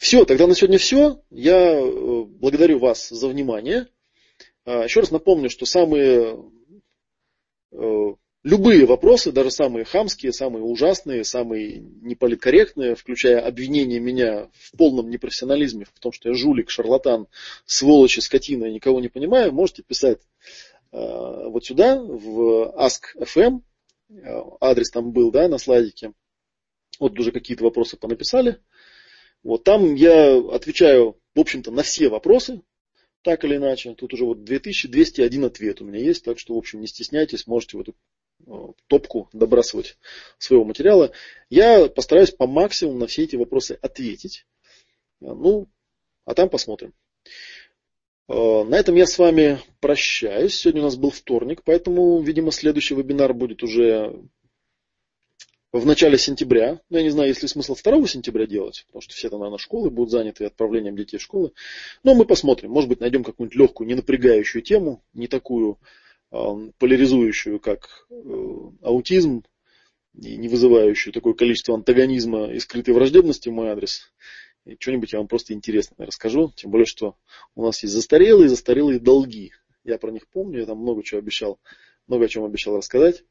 Все, 0.00 0.24
тогда 0.24 0.46
на 0.46 0.54
сегодня 0.54 0.78
все. 0.78 1.20
Я 1.28 1.78
э, 1.78 2.22
благодарю 2.24 2.78
вас 2.78 3.10
за 3.10 3.28
внимание. 3.28 3.86
А, 4.64 4.84
еще 4.84 5.00
раз 5.00 5.10
напомню, 5.10 5.50
что 5.50 5.66
самые 5.66 6.42
э, 7.70 8.14
Любые 8.42 8.86
вопросы, 8.86 9.30
даже 9.32 9.50
самые 9.50 9.84
хамские, 9.84 10.32
самые 10.32 10.64
ужасные, 10.64 11.24
самые 11.24 11.80
неполиткорректные, 12.00 12.94
включая 12.94 13.40
обвинение 13.40 14.00
меня 14.00 14.48
в 14.54 14.78
полном 14.78 15.10
непрофессионализме, 15.10 15.84
в 15.84 16.00
том, 16.00 16.10
что 16.12 16.30
я 16.30 16.34
жулик, 16.34 16.70
шарлатан, 16.70 17.26
сволочь 17.66 18.18
скотина, 18.20 18.64
и 18.64 18.72
никого 18.72 19.02
не 19.02 19.08
понимаю, 19.08 19.52
можете 19.52 19.82
писать 19.82 20.22
э, 20.92 20.96
вот 20.96 21.66
сюда, 21.66 22.00
в 22.02 22.74
Ask.fm, 22.78 23.60
адрес 24.62 24.90
там 24.90 25.12
был, 25.12 25.30
да, 25.30 25.46
на 25.46 25.58
слайдике. 25.58 26.14
Вот 26.98 27.18
уже 27.18 27.32
какие-то 27.32 27.64
вопросы 27.64 27.98
понаписали. 27.98 28.60
Вот 29.42 29.64
там 29.64 29.94
я 29.94 30.36
отвечаю, 30.36 31.16
в 31.34 31.40
общем-то, 31.40 31.70
на 31.70 31.82
все 31.82 32.08
вопросы, 32.08 32.62
так 33.22 33.44
или 33.44 33.56
иначе. 33.56 33.94
Тут 33.94 34.14
уже 34.14 34.24
вот 34.24 34.44
2201 34.44 35.44
ответ 35.44 35.80
у 35.80 35.84
меня 35.84 35.98
есть, 35.98 36.24
так 36.24 36.38
что, 36.38 36.54
в 36.54 36.58
общем, 36.58 36.80
не 36.80 36.86
стесняйтесь, 36.86 37.46
можете 37.46 37.76
в 37.76 37.80
эту 37.80 37.94
Э, 38.46 38.68
топку 38.86 39.28
добрасывать 39.32 39.98
своего 40.38 40.64
материала. 40.64 41.12
Я 41.50 41.88
постараюсь 41.88 42.30
по 42.30 42.46
максимуму 42.46 42.98
на 42.98 43.06
все 43.06 43.24
эти 43.24 43.36
вопросы 43.36 43.78
ответить. 43.82 44.46
Э, 45.20 45.26
ну, 45.26 45.68
а 46.24 46.34
там 46.34 46.48
посмотрим. 46.48 46.94
Э, 48.28 48.64
на 48.64 48.74
этом 48.76 48.94
я 48.94 49.06
с 49.06 49.18
вами 49.18 49.60
прощаюсь. 49.80 50.54
Сегодня 50.54 50.80
у 50.80 50.84
нас 50.84 50.96
был 50.96 51.10
вторник, 51.10 51.62
поэтому, 51.64 52.20
видимо, 52.20 52.50
следующий 52.50 52.94
вебинар 52.94 53.34
будет 53.34 53.62
уже 53.62 54.20
в 55.72 55.86
начале 55.86 56.18
сентября. 56.18 56.80
Ну, 56.90 56.98
я 56.98 57.02
не 57.02 57.10
знаю, 57.10 57.28
есть 57.28 57.42
ли 57.42 57.48
смысл 57.48 57.76
2 57.76 58.06
сентября 58.06 58.46
делать, 58.46 58.84
потому 58.86 59.02
что 59.02 59.14
все 59.14 59.30
там, 59.30 59.40
наверное, 59.40 59.58
школы 59.58 59.90
будут 59.90 60.10
заняты 60.10 60.44
отправлением 60.44 60.96
детей 60.96 61.18
в 61.18 61.22
школы. 61.22 61.52
Но 62.02 62.14
мы 62.14 62.24
посмотрим. 62.24 62.70
Может 62.70 62.88
быть, 62.88 63.00
найдем 63.00 63.22
какую-нибудь 63.22 63.58
легкую, 63.58 63.86
не 63.86 63.94
напрягающую 63.94 64.62
тему, 64.62 65.02
не 65.12 65.28
такую 65.28 65.78
поляризующую, 66.30 67.58
как 67.58 68.06
э, 68.08 68.14
аутизм, 68.82 69.42
и 70.14 70.36
не 70.36 70.48
вызывающую 70.48 71.12
такое 71.12 71.34
количество 71.34 71.74
антагонизма 71.74 72.52
и 72.52 72.58
скрытой 72.58 72.94
враждебности 72.94 73.48
в 73.48 73.52
мой 73.52 73.70
адрес. 73.70 74.12
И 74.64 74.76
что-нибудь 74.78 75.12
я 75.12 75.18
вам 75.18 75.28
просто 75.28 75.54
интересное 75.54 76.06
расскажу. 76.06 76.52
Тем 76.54 76.70
более, 76.70 76.86
что 76.86 77.16
у 77.54 77.64
нас 77.64 77.82
есть 77.82 77.94
застарелые, 77.94 78.48
застарелые 78.48 78.98
долги. 78.98 79.52
я 79.84 79.98
про 79.98 80.10
них 80.10 80.28
помню, 80.28 80.60
я 80.60 80.66
там 80.66 80.78
много 80.78 81.02
чего 81.02 81.18
обещал, 81.18 81.58
много 82.06 82.26
о 82.26 82.28
чем 82.28 82.44
обещал 82.44 82.76
рассказать. 82.76 83.24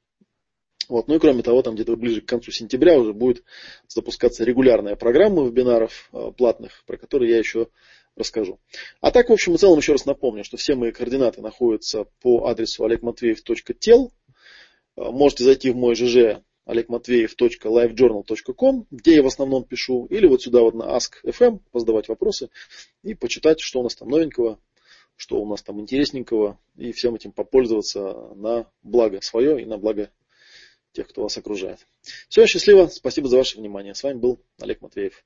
Вот. 0.89 1.07
Ну 1.07 1.15
и 1.15 1.19
кроме 1.19 1.43
того, 1.43 1.61
там 1.61 1.75
где-то 1.75 1.95
ближе 1.95 2.21
к 2.21 2.25
концу 2.25 2.51
сентября 2.51 2.99
уже 2.99 3.13
будет 3.13 3.43
запускаться 3.87 4.43
регулярная 4.43 4.95
программа 4.95 5.45
вебинаров 5.45 6.09
э, 6.11 6.31
платных, 6.35 6.83
про 6.87 6.97
которые 6.97 7.31
я 7.31 7.37
еще 7.37 7.67
расскажу. 8.15 8.59
А 8.99 9.11
так, 9.11 9.29
в 9.29 9.33
общем 9.33 9.53
и 9.53 9.57
целом, 9.57 9.77
еще 9.77 9.91
раз 9.91 10.05
напомню, 10.05 10.43
что 10.43 10.57
все 10.57 10.73
мои 10.73 10.91
координаты 10.91 11.41
находятся 11.41 12.07
по 12.21 12.47
адресу 12.47 12.83
олегматвеев.тел. 12.83 14.11
Э, 14.97 15.11
можете 15.11 15.43
зайти 15.43 15.69
в 15.69 15.75
мой 15.75 15.93
ЖЖ 15.93 16.41
olegmatveev.livejournal.com, 16.65 18.87
где 18.89 19.15
я 19.15 19.23
в 19.23 19.27
основном 19.27 19.65
пишу, 19.65 20.07
или 20.07 20.25
вот 20.25 20.41
сюда 20.41 20.61
вот 20.61 20.73
на 20.73 20.97
Ask.fm, 20.97 21.59
позадавать 21.71 22.09
вопросы 22.09 22.49
и 23.03 23.13
почитать, 23.13 23.59
что 23.59 23.79
у 23.79 23.83
нас 23.83 23.95
там 23.95 24.09
новенького, 24.09 24.59
что 25.15 25.39
у 25.39 25.47
нас 25.47 25.61
там 25.61 25.79
интересненького, 25.79 26.57
и 26.77 26.91
всем 26.93 27.13
этим 27.13 27.31
попользоваться 27.31 28.33
на 28.35 28.65
благо 28.81 29.21
свое 29.21 29.61
и 29.61 29.65
на 29.65 29.77
благо 29.77 30.09
тех, 30.99 31.07
кто 31.07 31.23
вас 31.23 31.37
окружает. 31.37 31.87
Все, 32.27 32.45
счастливо, 32.45 32.87
спасибо 32.87 33.29
за 33.29 33.37
ваше 33.37 33.57
внимание. 33.57 33.95
С 33.95 34.03
вами 34.03 34.17
был 34.17 34.39
Олег 34.59 34.81
Матвеев. 34.81 35.23